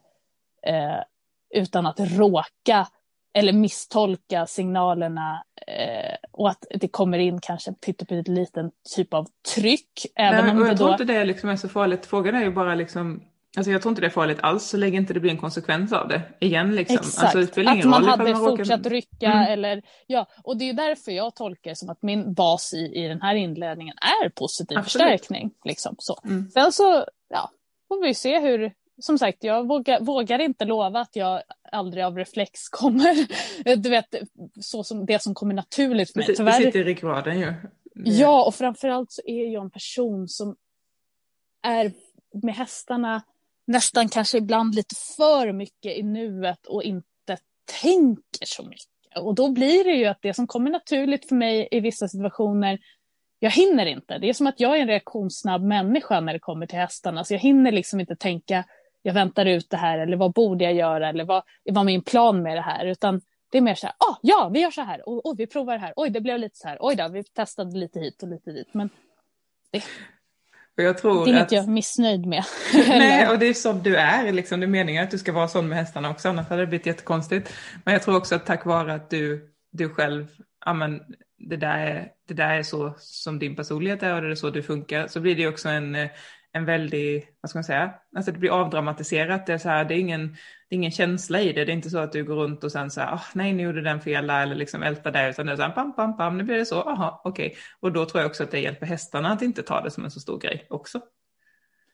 eh, 0.63 1.03
utan 1.49 1.85
att 1.85 1.99
råka 1.99 2.87
eller 3.33 3.53
misstolka 3.53 4.45
signalerna 4.45 5.43
eh, 5.67 6.15
och 6.31 6.49
att 6.49 6.65
det 6.69 6.87
kommer 6.87 7.17
in 7.17 7.39
kanske 7.41 7.71
en 7.71 7.75
pytteliten 7.75 8.71
typ 8.95 9.13
av 9.13 9.27
tryck. 9.55 10.05
Även 10.15 10.45
Nej, 10.45 10.51
om 10.51 10.59
det 10.59 10.67
jag 10.67 10.77
då... 10.77 10.77
tror 10.77 10.91
inte 10.91 11.03
det 11.03 11.25
liksom 11.25 11.49
är 11.49 11.55
så 11.55 11.69
farligt. 11.69 12.05
Frågan 12.05 12.35
är 12.35 12.43
ju 12.43 12.51
bara 12.51 12.75
liksom, 12.75 13.23
alltså 13.57 13.71
jag 13.71 13.81
tror 13.81 13.89
inte 13.91 14.01
det 14.01 14.07
är 14.07 14.11
farligt 14.11 14.39
alls 14.41 14.63
så 14.65 14.77
länge 14.77 14.97
inte 14.97 15.13
det 15.13 15.19
blir 15.19 15.31
en 15.31 15.37
konsekvens 15.37 15.93
av 15.93 16.07
det 16.07 16.21
igen 16.39 16.75
liksom. 16.75 16.95
Exakt, 16.97 17.23
Alltså, 17.23 17.37
det 17.37 17.47
spelar 17.47 17.77
att 17.77 17.85
man 17.85 18.03
hade 18.05 18.23
råkar- 18.33 18.57
fortsatt 18.57 18.85
rycka 18.85 19.31
Mm. 19.31 19.53
eller 19.53 19.81
ja, 20.07 20.27
och 20.43 20.57
det 20.57 20.69
är 20.69 20.73
därför 20.73 21.11
jag 21.11 21.35
tolkar 21.35 21.71
det 21.71 21.75
som 21.75 21.89
att 21.89 22.01
min 22.01 22.33
bas 22.33 22.73
i, 22.73 22.77
i 23.03 23.07
den 23.07 23.21
här 23.21 23.35
inledningen 23.35 23.95
är 24.23 24.29
positiv 24.29 24.77
Absolut. 24.77 25.03
förstärkning. 25.09 25.51
Liksom, 25.65 25.95
så. 25.99 26.19
Mm. 26.25 26.49
Sen 26.51 26.71
så 26.71 27.05
ja, 27.29 27.51
får 27.87 28.03
vi 28.03 28.13
se 28.13 28.39
hur, 28.39 28.73
som 29.01 29.17
sagt, 29.17 29.43
jag 29.43 29.67
vågar, 29.67 29.99
vågar 30.01 30.39
inte 30.39 30.65
lova 30.65 30.99
att 30.99 31.15
jag 31.15 31.41
aldrig 31.71 32.03
av 32.03 32.17
reflex 32.17 32.69
kommer, 32.69 33.15
du 33.75 33.89
vet, 33.89 34.15
så 34.61 34.83
som 34.83 35.05
det 35.05 35.21
som 35.21 35.33
kommer 35.33 35.53
naturligt 35.53 36.11
för 36.11 36.19
mig. 36.19 36.25
Precis, 36.27 36.37
det 36.45 36.51
Tyvärr, 36.51 36.65
sitter 36.65 36.79
i 36.79 36.83
ryggraden 36.83 37.39
ju. 37.39 37.53
Ja, 38.05 38.45
och 38.45 38.55
framförallt 38.55 39.11
så 39.11 39.21
är 39.25 39.53
jag 39.53 39.63
en 39.63 39.69
person 39.71 40.27
som 40.27 40.55
är 41.63 41.91
med 42.43 42.55
hästarna 42.55 43.21
nästan 43.67 44.09
kanske 44.09 44.37
ibland 44.37 44.75
lite 44.75 44.95
för 45.17 45.51
mycket 45.51 45.97
i 45.97 46.03
nuet 46.03 46.65
och 46.65 46.83
inte 46.83 47.37
tänker 47.81 48.45
så 48.45 48.63
mycket. 48.63 49.17
Och 49.19 49.35
då 49.35 49.51
blir 49.51 49.83
det 49.83 49.95
ju 49.95 50.05
att 50.05 50.21
det 50.21 50.33
som 50.33 50.47
kommer 50.47 50.71
naturligt 50.71 51.27
för 51.27 51.35
mig 51.35 51.67
i 51.71 51.79
vissa 51.79 52.07
situationer, 52.07 52.79
jag 53.39 53.51
hinner 53.51 53.85
inte. 53.85 54.17
Det 54.17 54.29
är 54.29 54.33
som 54.33 54.47
att 54.47 54.59
jag 54.59 54.77
är 54.77 54.81
en 54.81 54.87
reaktionssnabb 54.87 55.63
människa 55.63 56.19
när 56.19 56.33
det 56.33 56.39
kommer 56.39 56.65
till 56.65 56.79
hästarna. 56.79 57.23
Så 57.23 57.33
jag 57.33 57.39
hinner 57.39 57.71
liksom 57.71 57.99
inte 57.99 58.15
tänka, 58.15 58.63
jag 59.01 59.13
väntar 59.13 59.45
ut 59.45 59.69
det 59.69 59.77
här 59.77 59.99
eller 59.99 60.17
vad 60.17 60.33
borde 60.33 60.63
jag 60.63 60.73
göra 60.73 61.09
eller 61.09 61.25
vad 61.25 61.43
var 61.71 61.83
min 61.83 62.01
plan 62.01 62.43
med 62.43 62.57
det 62.57 62.61
här. 62.61 62.85
Utan 62.85 63.21
det 63.51 63.57
är 63.57 63.61
mer 63.61 63.75
så 63.75 63.87
här, 63.87 63.95
ah, 63.99 64.15
ja, 64.21 64.49
vi 64.53 64.59
gör 64.59 64.71
så 64.71 64.81
här, 64.81 65.09
och, 65.09 65.25
och 65.25 65.39
vi 65.39 65.47
provar 65.47 65.73
det 65.73 65.79
här, 65.79 65.93
oj, 65.95 66.09
det 66.09 66.21
blev 66.21 66.39
lite 66.39 66.55
så 66.55 66.67
här, 66.67 66.77
oj 66.81 66.95
då, 66.95 67.07
vi 67.07 67.23
testade 67.23 67.77
lite 67.77 67.99
hit 67.99 68.23
och 68.23 68.29
lite 68.29 68.51
dit. 68.51 68.73
Men 68.73 68.89
och 70.77 70.83
jag 70.83 70.97
tror 70.97 71.25
det 71.25 71.31
är 71.31 71.33
inget 71.33 71.43
att... 71.43 71.51
jag 71.51 71.63
är 71.63 71.67
missnöjd 71.67 72.25
med. 72.25 72.43
Nej, 72.73 73.27
och 73.27 73.39
det 73.39 73.45
är 73.45 73.53
så 73.53 73.73
du 73.73 73.95
är, 73.95 74.31
liksom. 74.31 74.59
det 74.59 74.65
är 74.65 74.67
meningen 74.67 75.03
att 75.03 75.11
du 75.11 75.17
ska 75.17 75.31
vara 75.31 75.47
sån 75.47 75.67
med 75.67 75.77
hästarna 75.77 76.09
också, 76.09 76.29
annars 76.29 76.47
hade 76.47 76.61
det 76.61 76.67
blivit 76.67 76.85
jättekonstigt. 76.85 77.53
Men 77.83 77.93
jag 77.93 78.03
tror 78.03 78.17
också 78.17 78.35
att 78.35 78.45
tack 78.45 78.65
vare 78.65 78.93
att 78.93 79.09
du, 79.09 79.49
du 79.71 79.89
själv, 79.89 80.27
ja 80.65 80.73
men 80.73 81.01
det 81.37 81.57
där, 81.57 81.77
är, 81.77 82.07
det 82.27 82.33
där 82.33 82.49
är 82.49 82.63
så 82.63 82.95
som 82.97 83.39
din 83.39 83.55
personlighet 83.55 84.03
är 84.03 84.15
och 84.15 84.21
det 84.21 84.31
är 84.31 84.35
så 84.35 84.49
du 84.49 84.63
funkar, 84.63 85.07
så 85.07 85.19
blir 85.19 85.35
det 85.35 85.47
också 85.47 85.69
en, 85.69 85.95
eh, 85.95 86.09
en 86.53 86.65
väldig, 86.65 87.27
vad 87.41 87.49
ska 87.49 87.57
man 87.57 87.63
säga, 87.63 87.93
alltså 88.15 88.31
det 88.31 88.39
blir 88.39 88.49
avdramatiserat, 88.51 89.45
det 89.45 89.53
är 89.53 89.57
så 89.57 89.69
här, 89.69 89.85
det 89.85 89.93
är 89.93 89.99
ingen, 89.99 90.27
det 90.69 90.75
är 90.75 90.77
ingen 90.77 90.91
känsla 90.91 91.41
i 91.41 91.53
det, 91.53 91.65
det 91.65 91.71
är 91.71 91.75
inte 91.75 91.89
så 91.89 91.97
att 91.97 92.11
du 92.11 92.23
går 92.23 92.35
runt 92.35 92.63
och 92.63 92.71
sen 92.71 92.91
så 92.91 93.01
här, 93.01 93.15
oh, 93.15 93.23
nej 93.33 93.53
nu 93.53 93.63
gjorde 93.63 93.81
den 93.81 94.01
fel 94.01 94.29
eller 94.29 94.55
liksom 94.55 94.83
ältar 94.83 95.11
det, 95.11 95.29
utan 95.29 95.45
det 95.45 95.51
är 95.51 95.55
så 95.55 95.61
här, 95.61 95.69
pam, 95.69 95.95
pam, 95.95 96.17
pam, 96.17 96.37
nu 96.37 96.43
blir 96.43 96.57
det 96.57 96.65
så, 96.65 96.81
aha, 96.81 97.21
okej. 97.23 97.55
Och 97.79 97.91
då 97.91 98.05
tror 98.05 98.21
jag 98.21 98.29
också 98.29 98.43
att 98.43 98.51
det 98.51 98.59
hjälper 98.59 98.85
hästarna 98.85 99.29
att 99.33 99.41
inte 99.41 99.63
ta 99.63 99.81
det 99.81 99.91
som 99.91 100.03
en 100.05 100.11
så 100.11 100.19
stor 100.19 100.39
grej 100.39 100.67
också. 100.69 101.01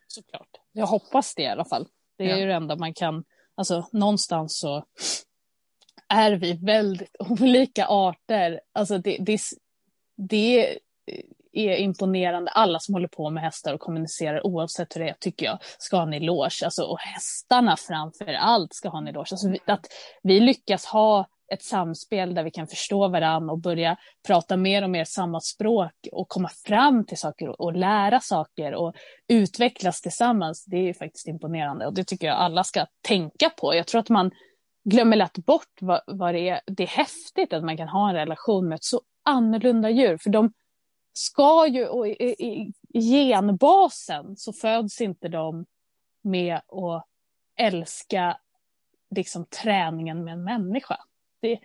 Såklart. 0.08 0.50
Jag 0.72 0.86
hoppas 0.86 1.36
det 1.36 1.42
i 1.44 1.48
alla 1.48 1.66
fall. 1.66 1.88
Det 2.18 2.24
är 2.24 2.30
Ja. 2.30 2.38
ju 2.38 2.46
det 2.46 2.54
enda 2.54 2.76
man 2.76 2.94
kan, 2.94 3.24
alltså 3.56 3.90
någonstans 3.92 4.60
så 4.60 4.86
är 6.10 6.32
vi 6.32 6.54
väldigt 6.54 7.16
olika 7.20 7.86
arter. 7.86 8.62
Alltså 8.74 8.98
det, 8.98 9.18
det, 9.20 9.40
det 10.18 10.78
är 11.54 11.76
imponerande. 11.76 12.52
Alla 12.52 12.80
som 12.80 12.94
håller 12.94 13.08
på 13.08 13.30
med 13.30 13.44
hästar 13.44 13.74
och 13.74 13.80
kommunicerar 13.80 14.46
oavsett 14.48 14.96
hur 14.96 15.02
det 15.04 15.10
är 15.10 15.16
tycker 15.20 15.46
jag 15.46 15.58
ska 15.78 15.96
ha 15.98 16.04
en 16.04 16.14
eloge. 16.14 16.62
Alltså, 16.66 16.84
och 16.84 17.00
hästarna 17.00 17.78
framför 17.78 18.34
allt 18.34 18.74
ska 18.74 18.90
ha 18.90 18.98
en 18.98 19.08
eloge. 19.08 19.28
Alltså, 19.32 19.50
vi- 19.50 19.60
att 19.66 19.86
vi 20.24 20.40
lyckas 20.40 20.86
ha 20.86 21.28
ett 21.54 21.64
samspel 21.64 22.36
där 22.36 22.44
vi 22.44 22.52
kan 22.52 22.68
förstå 22.68 23.08
varandra 23.08 23.52
och 23.52 23.60
börja 23.60 23.98
prata 24.28 24.58
mer 24.58 24.84
och 24.84 24.90
mer 24.90 25.06
samma 25.06 25.40
språk 25.40 25.92
och 26.12 26.28
komma 26.30 26.50
fram 26.68 27.06
till 27.06 27.18
saker 27.18 27.50
och, 27.50 27.62
och 27.62 27.74
lära 27.78 28.20
saker 28.20 28.74
och 28.76 28.94
utvecklas 29.28 30.02
tillsammans. 30.02 30.66
Det 30.66 30.78
är 30.78 30.82
ju 30.84 30.94
faktiskt 30.94 31.28
imponerande 31.28 31.86
och 31.86 31.94
det 31.94 32.04
tycker 32.04 32.28
jag 32.28 32.36
alla 32.38 32.64
ska 32.64 32.86
tänka 33.08 33.50
på. 33.50 33.76
Jag 33.76 33.88
tror 33.88 34.02
att 34.02 34.10
man 34.10 34.32
glömmer 34.90 35.16
lätt 35.18 35.38
bort 35.38 35.74
vad, 35.82 36.02
vad 36.08 36.34
det 36.34 36.50
är. 36.50 36.62
Det 36.68 36.84
är 36.84 36.88
häftigt 36.88 37.54
att 37.54 37.64
man 37.64 37.78
kan 37.78 37.88
ha 37.88 38.10
en 38.10 38.16
relation 38.16 38.68
med 38.68 38.76
ett 38.76 38.84
så 38.84 39.02
annorlunda 39.26 39.90
djur, 39.90 40.18
för 40.18 40.30
de 40.30 40.54
ska 41.14 41.68
ju, 41.68 41.88
och 41.88 42.08
i, 42.08 42.12
i, 42.12 42.74
i 42.94 43.02
genbasen 43.02 44.36
så 44.38 44.54
föds 44.54 45.02
inte 45.02 45.28
de 45.28 45.66
med 46.22 46.56
att 46.56 47.06
älska 47.58 48.38
liksom 49.16 49.46
träningen 49.46 50.24
med 50.24 50.34
en 50.34 50.44
människa. 50.44 50.98
Det, 51.42 51.60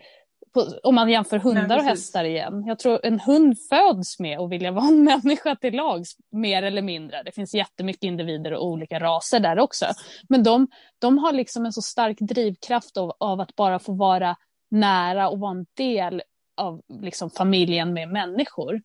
på, 0.55 0.67
om 0.83 0.95
man 0.95 1.11
jämför 1.11 1.39
hundar 1.39 1.69
Nej, 1.69 1.79
och 1.79 1.85
hästar 1.85 2.25
igen. 2.25 2.65
Jag 2.67 2.79
tror 2.79 3.07
en 3.07 3.21
hund 3.21 3.57
föds 3.69 4.19
med 4.19 4.39
att 4.39 4.51
vilja 4.51 4.73
vara 4.73 4.87
en 4.87 5.05
människa 5.25 5.57
till 5.57 5.75
lags, 5.75 6.17
mer 6.31 6.63
eller 6.63 6.83
mindre. 6.83 7.23
Det 7.23 7.33
finns 7.33 7.55
jättemycket 7.55 8.05
individer 8.05 8.53
och 8.53 8.67
olika 8.67 9.01
raser 9.01 9.41
där 9.41 9.59
också. 9.59 9.87
Men 10.29 10.43
de, 10.43 10.69
de 10.99 11.19
har 11.19 11.33
liksom 11.33 11.67
en 11.67 11.73
så 11.73 11.83
stark 11.83 12.19
drivkraft 12.21 12.97
av, 12.97 13.13
av 13.21 13.41
att 13.41 13.57
bara 13.57 13.79
få 13.79 13.93
vara 13.93 14.37
nära 14.71 15.29
och 15.29 15.41
vara 15.41 15.51
en 15.51 15.67
del 15.77 16.23
av 16.57 16.83
liksom, 16.89 17.31
familjen 17.31 17.93
med 17.93 18.09
människor. 18.09 18.83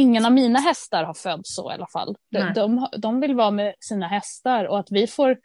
Ingen 0.00 0.24
av 0.24 0.32
mina 0.32 0.58
hästar 0.58 1.04
har 1.04 1.14
fötts 1.14 1.54
så 1.54 1.70
i 1.70 1.74
alla 1.74 1.86
fall. 1.86 2.16
De, 2.30 2.52
de, 2.54 2.88
de 2.98 3.20
vill 3.20 3.34
vara 3.34 3.50
med 3.50 3.74
sina 3.80 4.08
hästar 4.08 4.64
och 4.64 4.78
att 4.78 4.90
vi 4.90 5.06
får 5.06 5.38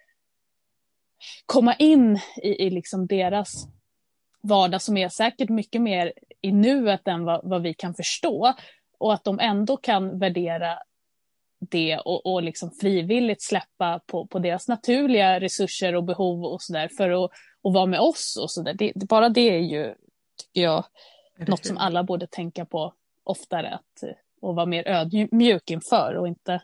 komma 1.46 1.76
in 1.76 2.20
i, 2.42 2.66
i 2.66 2.70
liksom 2.70 3.08
deras 3.08 3.68
vardag 4.42 4.82
som 4.82 4.98
är 4.98 5.10
säkert 5.10 5.50
mycket 5.50 5.82
mer 5.82 6.14
i 6.42 6.52
nuet 6.52 7.08
än 7.08 7.26
vad, 7.26 7.50
vad 7.50 7.62
vi 7.62 7.74
kan 7.74 7.94
förstå. 7.94 8.54
Och 8.98 9.14
att 9.14 9.24
de 9.24 9.40
ändå 9.40 9.78
kan 9.78 10.20
värdera 10.20 10.80
det 11.60 11.98
och, 11.98 12.26
och 12.26 12.44
liksom 12.44 12.72
frivilligt 12.72 13.42
släppa 13.42 14.00
på, 14.06 14.28
på 14.28 14.40
deras 14.40 14.68
naturliga 14.68 15.40
resurser 15.40 15.96
och 15.96 16.04
behov 16.04 16.46
och 16.46 16.62
sådär 16.62 16.90
för 16.98 17.26
att 17.26 17.32
och 17.62 17.74
vara 17.74 17.86
med 17.86 18.00
oss 18.00 18.38
och 18.42 18.52
sådär. 18.52 19.06
Bara 19.06 19.30
det 19.30 19.42
är 19.42 19.60
ju, 19.60 19.96
tycker 20.38 20.62
jag, 20.62 20.86
Är 21.38 21.46
något 21.46 21.66
som 21.66 21.78
alla 21.78 22.04
borde 22.04 22.28
tänka 22.28 22.66
på 22.66 22.94
oftare. 23.24 23.74
Att, 23.74 24.04
eh, 24.04 24.16
och 24.44 24.56
vara 24.56 24.66
mer 24.66 24.88
ödmjuk 24.88 25.72
inför 25.72 26.16
och 26.16 26.28
inte 26.28 26.62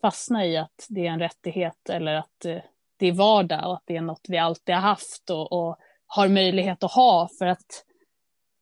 fastna 0.00 0.46
i 0.46 0.56
att 0.56 0.86
det 0.88 1.06
är 1.06 1.10
en 1.10 1.18
rättighet 1.18 1.90
eller 1.90 2.14
att 2.14 2.44
eh, 2.44 2.58
det 2.96 3.06
är 3.06 3.12
vardag 3.12 3.68
och 3.70 3.74
att 3.74 3.82
det 3.86 3.96
är 3.96 4.00
något 4.00 4.26
vi 4.28 4.38
alltid 4.38 4.74
har 4.74 4.82
haft 4.82 5.30
och, 5.30 5.52
och 5.52 5.78
har 6.06 6.28
möjlighet 6.28 6.84
att 6.84 6.92
ha 6.92 7.28
för 7.38 7.46
att 7.46 7.84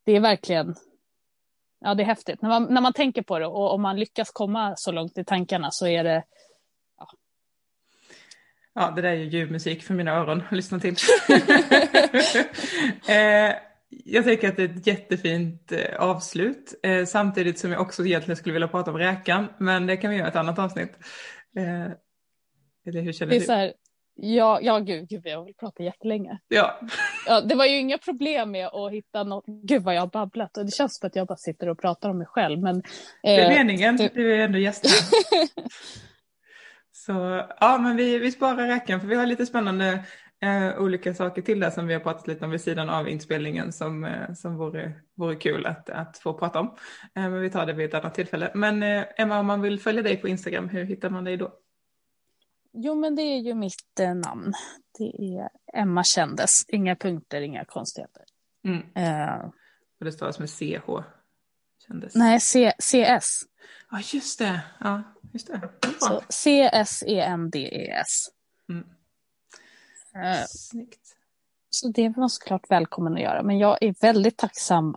det 0.05 0.11
är 0.11 0.19
verkligen 0.19 0.75
Ja, 1.79 1.93
det 1.93 2.03
är 2.03 2.07
häftigt. 2.07 2.41
När 2.41 2.49
man, 2.49 2.63
när 2.63 2.81
man 2.81 2.93
tänker 2.93 3.21
på 3.21 3.39
det 3.39 3.47
och 3.47 3.73
om 3.73 3.81
man 3.81 3.99
lyckas 3.99 4.31
komma 4.31 4.73
så 4.77 4.91
långt 4.91 5.17
i 5.17 5.23
tankarna 5.23 5.71
så 5.71 5.87
är 5.87 6.03
det 6.03 6.23
Ja, 8.73 8.91
det 8.91 9.01
där 9.01 9.09
är 9.09 9.15
ju 9.15 9.29
ljuvmusik 9.29 9.83
för 9.83 9.93
mina 9.93 10.11
öron 10.11 10.43
att 10.49 10.51
lyssna 10.51 10.79
till. 10.79 10.95
eh, 13.07 13.55
jag 14.05 14.23
tänker 14.23 14.49
att 14.49 14.55
det 14.57 14.63
är 14.63 14.69
ett 14.69 14.87
jättefint 14.87 15.71
eh, 15.71 15.95
avslut. 15.99 16.73
Eh, 16.83 17.05
samtidigt 17.05 17.59
som 17.59 17.71
jag 17.71 17.81
också 17.81 18.05
egentligen 18.05 18.35
skulle 18.37 18.53
vilja 18.53 18.67
prata 18.67 18.91
om 18.91 18.97
räkan. 18.97 19.47
Men 19.57 19.87
det 19.87 19.97
kan 19.97 20.11
vi 20.11 20.17
göra 20.17 20.27
ett 20.27 20.35
annat 20.35 20.59
avsnitt. 20.59 20.91
Eh, 21.57 21.91
eller 22.87 23.01
hur 23.01 23.13
känner 23.13 23.29
Det 23.29 23.35
är 23.35 23.39
du? 23.39 23.45
så 23.45 23.53
här, 23.53 23.73
ja, 24.15 24.59
ja 24.61 24.79
gud, 24.79 25.09
gud, 25.09 25.21
jag 25.25 25.45
vill 25.45 25.53
prata 25.55 25.83
jättelänge. 25.83 26.39
Ja, 26.47 26.79
Ja, 27.27 27.41
det 27.41 27.55
var 27.55 27.65
ju 27.65 27.77
inga 27.77 27.97
problem 27.97 28.51
med 28.51 28.67
att 28.67 28.91
hitta 28.91 29.23
något. 29.23 29.45
Gud 29.47 29.81
vad 29.83 29.95
jag 29.95 30.01
har 30.01 30.07
babblat 30.07 30.57
och 30.57 30.65
det 30.65 30.71
känns 30.71 30.97
som 30.99 31.07
att 31.07 31.15
jag 31.15 31.27
bara 31.27 31.37
sitter 31.37 31.69
och 31.69 31.79
pratar 31.81 32.09
om 32.09 32.17
mig 32.17 32.27
själv. 32.27 32.59
Men, 32.59 32.81
det 33.23 33.29
är 33.35 33.51
eh, 33.51 33.57
meningen. 33.57 33.97
det- 33.97 34.11
Du 34.13 34.33
är 34.35 34.39
ändå 34.39 34.57
gäst. 34.57 34.85
Så 36.91 37.45
ja, 37.59 37.77
men 37.77 37.95
vi, 37.95 38.17
vi 38.17 38.31
sparar 38.31 38.67
räkan 38.67 39.01
för 39.01 39.07
vi 39.07 39.15
har 39.15 39.25
lite 39.25 39.45
spännande 39.45 40.03
eh, 40.45 40.77
olika 40.81 41.13
saker 41.13 41.41
till 41.41 41.59
där 41.59 41.69
som 41.71 41.87
vi 41.87 41.93
har 41.93 42.01
pratat 42.01 42.27
lite 42.27 42.45
om 42.45 42.51
vid 42.51 42.61
sidan 42.61 42.89
av 42.89 43.09
inspelningen 43.09 43.71
som, 43.73 44.03
eh, 44.05 44.33
som 44.33 44.57
vore, 44.57 44.93
vore 45.15 45.35
kul 45.35 45.65
att, 45.65 45.89
att 45.89 46.17
få 46.17 46.33
prata 46.33 46.59
om. 46.59 46.67
Eh, 47.15 47.29
men 47.29 47.41
vi 47.41 47.49
tar 47.49 47.65
det 47.65 47.73
vid 47.73 47.85
ett 47.85 47.93
annat 47.93 48.13
tillfälle. 48.15 48.51
Men 48.55 48.83
eh, 48.83 49.03
Emma, 49.17 49.39
om 49.39 49.45
man 49.45 49.61
vill 49.61 49.79
följa 49.79 50.01
dig 50.01 50.17
på 50.17 50.27
Instagram, 50.27 50.69
hur 50.69 50.83
hittar 50.83 51.09
man 51.09 51.23
dig 51.23 51.37
då? 51.37 51.53
Jo, 52.77 52.95
men 52.95 53.15
det 53.15 53.21
är 53.21 53.39
ju 53.39 53.53
mitt 53.53 53.99
eh, 53.99 54.15
namn. 54.15 54.53
Det 54.97 55.03
är 55.37 55.49
Emma 55.81 56.03
Kändes. 56.03 56.65
Inga 56.67 56.95
punkter, 56.95 57.41
inga 57.41 57.65
konstigheter. 57.65 58.23
Mm. 58.67 58.81
Eh, 58.95 59.45
Och 59.99 60.05
det 60.05 60.11
stavas 60.11 60.39
med 60.39 60.49
CH. 60.49 60.89
Kändes. 61.87 62.15
nej, 62.15 62.39
C- 62.39 62.73
CS. 62.79 63.41
Ja, 63.91 63.99
just 64.13 64.39
det. 64.39 64.59
Ja, 64.79 65.03
just 65.33 65.47
det. 65.47 65.69
det 65.81 65.87
är 65.87 65.91
Så 65.99 66.09
bra. 66.09 66.21
C-S-E-N-D-E-S. 66.29 68.27
Mm. 68.69 68.85
Eh, 70.15 70.45
Snyggt. 70.47 71.15
så 71.69 71.87
det 71.87 72.17
man 72.17 72.29
såklart 72.29 72.71
välkommen 72.71 73.13
att 73.13 73.21
göra. 73.21 73.43
Men 73.43 73.59
jag 73.59 73.77
är 73.81 73.95
väldigt 74.01 74.37
tacksam 74.37 74.95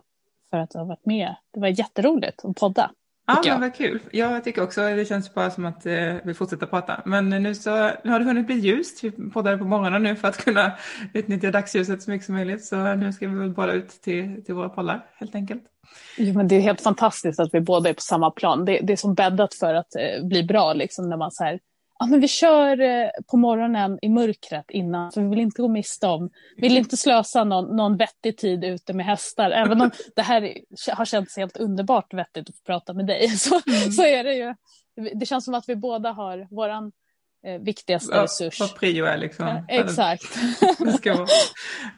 för 0.49 0.57
att 0.57 0.69
du 0.69 0.77
har 0.77 0.85
varit 0.85 1.05
med. 1.05 1.35
Det 1.53 1.59
var 1.59 1.67
jätteroligt 1.67 2.45
att 2.45 2.55
podda. 2.55 2.91
Ja, 3.27 3.41
men 3.45 3.61
vad 3.61 3.75
kul. 3.75 3.99
Jag 4.11 4.43
tycker 4.43 4.63
också 4.63 4.81
det 4.81 5.05
känns 5.05 5.33
bara 5.33 5.51
som 5.51 5.65
att 5.65 5.85
eh, 5.85 6.15
vi 6.23 6.33
fortsätter 6.33 6.65
prata. 6.65 7.01
Men 7.05 7.29
nu 7.29 7.55
så 7.55 7.91
nu 8.03 8.11
har 8.11 8.19
det 8.19 8.25
hunnit 8.25 8.45
bli 8.45 8.55
ljust. 8.55 9.03
Vi 9.03 9.11
poddade 9.11 9.57
på 9.57 9.65
morgonen 9.65 10.03
nu 10.03 10.15
för 10.15 10.27
att 10.27 10.37
kunna 10.37 10.71
utnyttja 11.13 11.51
dagsljuset 11.51 12.03
så 12.03 12.11
mycket 12.11 12.25
som 12.25 12.35
möjligt. 12.35 12.65
Så 12.65 12.95
nu 12.95 13.13
ska 13.13 13.27
vi 13.27 13.39
väl 13.39 13.49
bara 13.49 13.73
ut 13.73 13.89
till, 13.89 14.43
till 14.45 14.55
våra 14.55 14.69
pollar 14.69 15.05
helt 15.15 15.35
enkelt. 15.35 15.63
Jo, 16.17 16.33
men 16.33 16.47
det 16.47 16.55
är 16.55 16.61
helt 16.61 16.81
fantastiskt 16.81 17.39
att 17.39 17.53
vi 17.53 17.61
båda 17.61 17.89
är 17.89 17.93
på 17.93 18.01
samma 18.01 18.31
plan. 18.31 18.65
Det, 18.65 18.79
det 18.83 18.93
är 18.93 18.97
som 18.97 19.13
bäddat 19.13 19.53
för 19.53 19.73
att 19.73 19.95
eh, 19.95 20.25
bli 20.25 20.43
bra 20.43 20.73
liksom 20.73 21.09
när 21.09 21.17
man 21.17 21.31
så 21.31 21.43
här, 21.43 21.59
ja 21.99 22.05
men 22.05 22.19
vi 22.19 22.27
kör 22.27 22.81
eh, 22.81 23.09
på 23.31 23.37
morgonen 23.37 23.99
i 24.01 24.09
mörkret 24.09 24.65
innan, 24.69 25.11
för 25.11 25.21
vi 25.21 25.27
vill 25.29 25.39
inte 25.39 25.61
gå 25.61 25.67
miste 25.67 26.07
om, 26.07 26.29
vill 26.57 26.77
inte 26.77 26.97
slösa 26.97 27.43
någon, 27.43 27.75
någon 27.75 27.97
vettig 27.97 28.37
tid 28.37 28.63
ute 28.63 28.93
med 28.93 29.05
hästar. 29.05 29.51
Även 29.51 29.81
om 29.81 29.91
det 30.15 30.21
här 30.21 30.41
är, 30.41 30.95
har 30.95 31.05
känts 31.05 31.37
helt 31.37 31.57
underbart 31.57 32.13
vettigt 32.13 32.49
att 32.49 32.55
få 32.55 32.63
prata 32.65 32.93
med 32.93 33.07
dig, 33.07 33.27
så, 33.37 33.61
så 33.95 34.03
är 34.03 34.23
det 34.23 34.33
ju. 34.33 34.55
Det 35.19 35.25
känns 35.25 35.45
som 35.45 35.53
att 35.53 35.69
vi 35.69 35.75
båda 35.75 36.11
har 36.11 36.47
våran 36.51 36.91
eh, 37.45 37.61
viktigaste 37.61 38.11
Vad, 38.11 38.21
resurs. 38.21 38.59
vad 38.59 38.75
prio 38.75 39.05
är 39.05 39.17
liksom. 39.17 39.47
Ja, 39.47 39.63
exakt. 39.67 40.37
Det 40.79 40.91
ska 40.91 41.13
vara. 41.13 41.27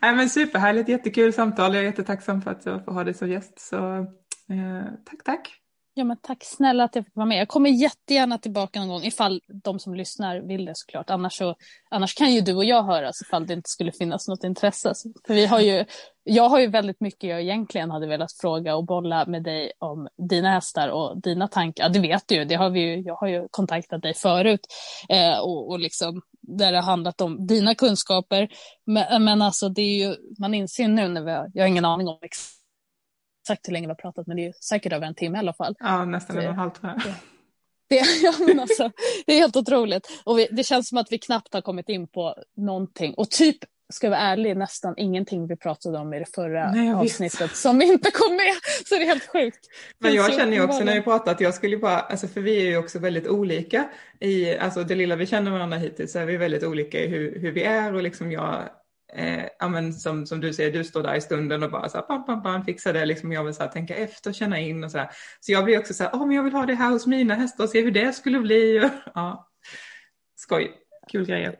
Nej, 0.01 0.15
men 0.15 0.29
superhärligt, 0.29 0.89
jättekul 0.89 1.33
samtal. 1.33 1.73
Jag 1.73 1.83
är 1.83 1.87
jättetacksam 1.87 2.41
för 2.41 2.51
att 2.51 2.65
jag 2.65 2.85
får 2.85 2.91
ha 2.91 3.03
dig 3.03 3.13
som 3.13 3.29
gäst. 3.29 3.59
Så 3.59 3.95
eh, 3.97 4.85
tack, 5.05 5.23
tack. 5.25 5.60
Ja, 5.93 6.03
men 6.03 6.17
tack 6.21 6.43
snälla 6.43 6.83
att 6.83 6.95
jag 6.95 7.05
fick 7.05 7.15
vara 7.15 7.25
med. 7.25 7.39
Jag 7.39 7.47
kommer 7.47 7.69
jättegärna 7.69 8.37
tillbaka 8.37 8.79
någon 8.79 8.89
gång 8.89 9.03
ifall 9.03 9.41
de 9.63 9.79
som 9.79 9.95
lyssnar 9.95 10.39
vill 10.39 10.65
det 10.65 10.71
såklart. 10.75 11.09
Annars, 11.09 11.33
så, 11.33 11.55
annars 11.89 12.15
kan 12.15 12.33
ju 12.33 12.41
du 12.41 12.53
och 12.53 12.65
jag 12.65 12.83
höras 12.83 13.21
ifall 13.21 13.47
det 13.47 13.53
inte 13.53 13.69
skulle 13.69 13.91
finnas 13.91 14.27
något 14.27 14.43
intresse. 14.43 14.93
För 15.27 15.33
vi 15.33 15.45
har 15.45 15.59
ju, 15.59 15.85
jag 16.23 16.49
har 16.49 16.59
ju 16.59 16.67
väldigt 16.67 17.01
mycket 17.01 17.29
jag 17.29 17.41
egentligen 17.41 17.91
hade 17.91 18.07
velat 18.07 18.33
fråga 18.41 18.75
och 18.75 18.85
bolla 18.85 19.25
med 19.25 19.43
dig 19.43 19.71
om 19.79 20.07
dina 20.29 20.51
hästar 20.51 20.89
och 20.89 21.21
dina 21.21 21.47
tankar. 21.47 21.83
Ja, 21.83 21.89
det 21.89 21.99
vet 21.99 22.23
du 22.27 22.35
ju, 22.35 22.45
det 22.45 22.55
har 22.55 22.69
vi 22.69 22.79
ju 22.79 23.01
jag 23.01 23.15
har 23.15 23.27
ju 23.27 23.47
kontaktat 23.51 24.01
dig 24.01 24.13
förut. 24.13 24.61
Eh, 25.09 25.39
och, 25.39 25.69
och 25.69 25.79
liksom, 25.79 26.21
där 26.41 26.71
det 26.71 26.77
har 26.77 26.85
handlat 26.85 27.21
om 27.21 27.47
dina 27.47 27.75
kunskaper. 27.75 28.49
Men, 28.85 29.23
men 29.23 29.41
alltså 29.41 29.69
det 29.69 29.81
är 29.81 30.07
ju, 30.07 30.15
man 30.39 30.53
inser 30.53 30.87
nu 30.87 31.07
när 31.07 31.21
vi 31.21 31.31
har, 31.31 31.51
jag 31.53 31.63
har 31.63 31.67
ingen 31.67 31.85
aning 31.85 32.07
om 32.07 32.19
exakt 32.21 32.60
hur 33.49 33.71
länge 33.71 33.87
vi 33.87 33.91
har 33.91 33.95
pratat, 33.95 34.27
men 34.27 34.37
det 34.37 34.45
är 34.45 34.53
säkert 34.61 34.93
över 34.93 35.07
en 35.07 35.15
timme 35.15 35.37
i 35.37 35.39
alla 35.39 35.53
fall. 35.53 35.75
Ja, 35.79 36.05
nästan 36.05 36.37
en 36.37 36.45
och 36.45 36.51
en 36.51 36.57
halv 36.59 36.69
tror 36.69 36.91
jag. 36.91 37.13
Det, 37.89 37.95
ja, 38.23 38.33
men 38.47 38.59
alltså, 38.59 38.91
det 39.25 39.33
är 39.33 39.37
helt 39.37 39.55
otroligt. 39.55 40.07
Och 40.23 40.39
vi, 40.39 40.47
det 40.51 40.63
känns 40.63 40.89
som 40.89 40.97
att 40.97 41.11
vi 41.11 41.17
knappt 41.17 41.53
har 41.53 41.61
kommit 41.61 41.89
in 41.89 42.07
på 42.07 42.35
någonting. 42.57 43.13
Och 43.13 43.29
typ, 43.29 43.57
ska 43.93 44.07
jag 44.07 44.11
vara 44.11 44.21
ärlig, 44.21 44.57
nästan 44.57 44.93
ingenting 44.97 45.47
vi 45.47 45.55
pratade 45.55 45.97
om 45.97 46.13
i 46.13 46.19
det 46.19 46.35
förra 46.35 46.71
Nej, 46.71 46.93
avsnittet 46.93 47.55
som 47.55 47.81
inte 47.81 48.11
kom 48.11 48.35
med. 48.35 48.53
Så 48.85 48.95
det 48.95 49.01
är 49.01 49.05
helt 49.05 49.27
sjukt. 49.31 49.67
Men 49.99 50.13
jag 50.13 50.33
känner 50.33 50.53
ju 50.53 50.63
också 50.63 50.83
när 50.83 50.93
vi 50.93 51.01
pratar 51.01 51.31
att 51.31 51.41
jag 51.41 51.53
skulle 51.53 51.77
bara, 51.77 51.99
alltså 51.99 52.27
för 52.27 52.41
vi 52.41 52.61
är 52.61 52.69
ju 52.69 52.77
också 52.77 52.99
väldigt 52.99 53.27
olika 53.27 53.89
i, 54.19 54.57
alltså 54.57 54.83
det 54.83 54.95
lilla 54.95 55.15
vi 55.15 55.25
känner 55.25 55.51
varandra 55.51 55.77
hittills 55.77 56.11
så 56.11 56.19
är 56.19 56.25
vi 56.25 56.37
väldigt 56.37 56.63
olika 56.63 56.99
i 56.99 57.07
hur, 57.07 57.39
hur 57.39 57.51
vi 57.51 57.63
är 57.63 57.93
och 57.93 58.03
liksom 58.03 58.31
jag, 58.31 58.69
eh, 59.15 59.45
ja 59.59 59.67
men 59.67 59.93
som, 59.93 60.25
som 60.25 60.39
du 60.41 60.53
säger, 60.53 60.71
du 60.71 60.83
står 60.83 61.03
där 61.03 61.15
i 61.15 61.21
stunden 61.21 61.63
och 61.63 61.71
bara 61.71 61.89
så 61.89 61.97
här, 61.97 62.01
pam, 62.05 62.25
pam, 62.25 62.43
pam, 62.43 62.65
fixar 62.65 62.93
det, 62.93 63.05
liksom 63.05 63.31
jag 63.31 63.43
vill 63.43 63.53
så 63.53 63.63
här 63.63 63.69
tänka 63.69 63.95
efter, 63.95 64.33
känna 64.33 64.59
in 64.59 64.83
och 64.83 64.91
så 64.91 64.97
här. 64.97 65.09
Så 65.39 65.51
jag 65.51 65.63
blir 65.65 65.79
också 65.79 65.93
så 65.93 66.03
här, 66.03 66.11
åh 66.15 66.25
men 66.27 66.35
jag 66.35 66.43
vill 66.43 66.53
ha 66.53 66.65
det 66.65 66.75
här 66.75 66.89
hos 66.91 67.07
mina 67.07 67.35
hästar 67.35 67.63
och 67.63 67.69
se 67.69 67.81
hur 67.81 67.91
det 67.91 68.13
skulle 68.13 68.39
bli. 68.39 68.89
Ja, 69.13 69.47
skoj, 70.35 70.71
kul 71.11 71.25
grejer. 71.25 71.55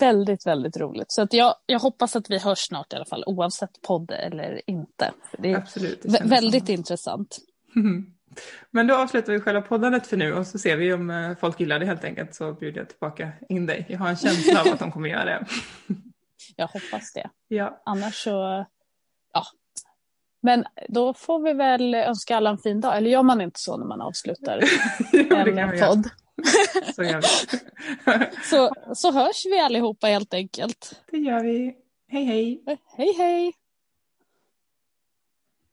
Väldigt, 0.00 0.46
väldigt 0.46 0.76
roligt. 0.76 1.12
Så 1.12 1.22
att 1.22 1.32
jag, 1.32 1.54
jag 1.66 1.78
hoppas 1.78 2.16
att 2.16 2.30
vi 2.30 2.38
hörs 2.38 2.58
snart 2.58 2.92
i 2.92 2.96
alla 2.96 3.04
fall, 3.04 3.24
oavsett 3.26 3.82
podd 3.86 4.10
eller 4.10 4.60
inte. 4.66 5.10
För 5.30 5.42
Det 5.42 5.52
är 5.52 5.56
Absolut. 5.56 6.02
det 6.02 6.22
väldigt 6.24 6.66
som- 6.66 6.74
intressant. 6.74 7.38
Men 8.70 8.86
då 8.86 8.96
avslutar 8.96 9.32
vi 9.32 9.40
själva 9.40 9.62
poddandet 9.62 10.06
för 10.06 10.16
nu 10.16 10.32
och 10.34 10.46
så 10.46 10.58
ser 10.58 10.76
vi 10.76 10.92
om 10.92 11.10
eh, 11.10 11.36
folk 11.40 11.60
gillar 11.60 11.78
det 11.78 11.86
helt 11.86 12.04
enkelt 12.04 12.34
så 12.34 12.52
bjuder 12.52 12.80
jag 12.80 12.88
tillbaka 12.88 13.32
in 13.48 13.66
dig. 13.66 13.86
Jag 13.88 13.98
har 13.98 14.08
en 14.08 14.16
känsla 14.16 14.60
av 14.60 14.66
att 14.68 14.78
de 14.78 14.92
kommer 14.92 15.08
göra 15.08 15.24
det. 15.24 15.46
Jag 16.56 16.66
hoppas 16.66 17.12
det. 17.12 17.30
Ja, 17.48 17.82
Annars 17.84 18.24
så, 18.24 18.66
ja. 19.32 19.44
Men 20.40 20.64
då 20.88 21.14
får 21.14 21.38
vi 21.40 21.52
väl 21.52 21.94
önska 21.94 22.36
alla 22.36 22.50
en 22.50 22.58
fin 22.58 22.80
dag. 22.80 22.96
Eller 22.96 23.10
gör 23.10 23.22
man 23.22 23.40
inte 23.40 23.60
så 23.60 23.76
när 23.76 23.86
man 23.86 24.00
avslutar 24.00 24.60
jo, 25.12 25.36
en 25.36 25.78
podd? 25.80 26.10
Så 26.94 27.02
gör 27.02 27.20
vi. 27.20 27.58
Så, 28.44 28.70
så 28.94 29.12
hörs 29.12 29.46
vi 29.46 29.60
allihopa 29.60 30.06
helt 30.06 30.34
enkelt. 30.34 31.00
Det 31.10 31.18
gör 31.18 31.42
vi. 31.42 31.74
Hej 32.08 32.24
hej! 32.24 32.62
Hej 32.96 33.14
hej! 33.16 33.52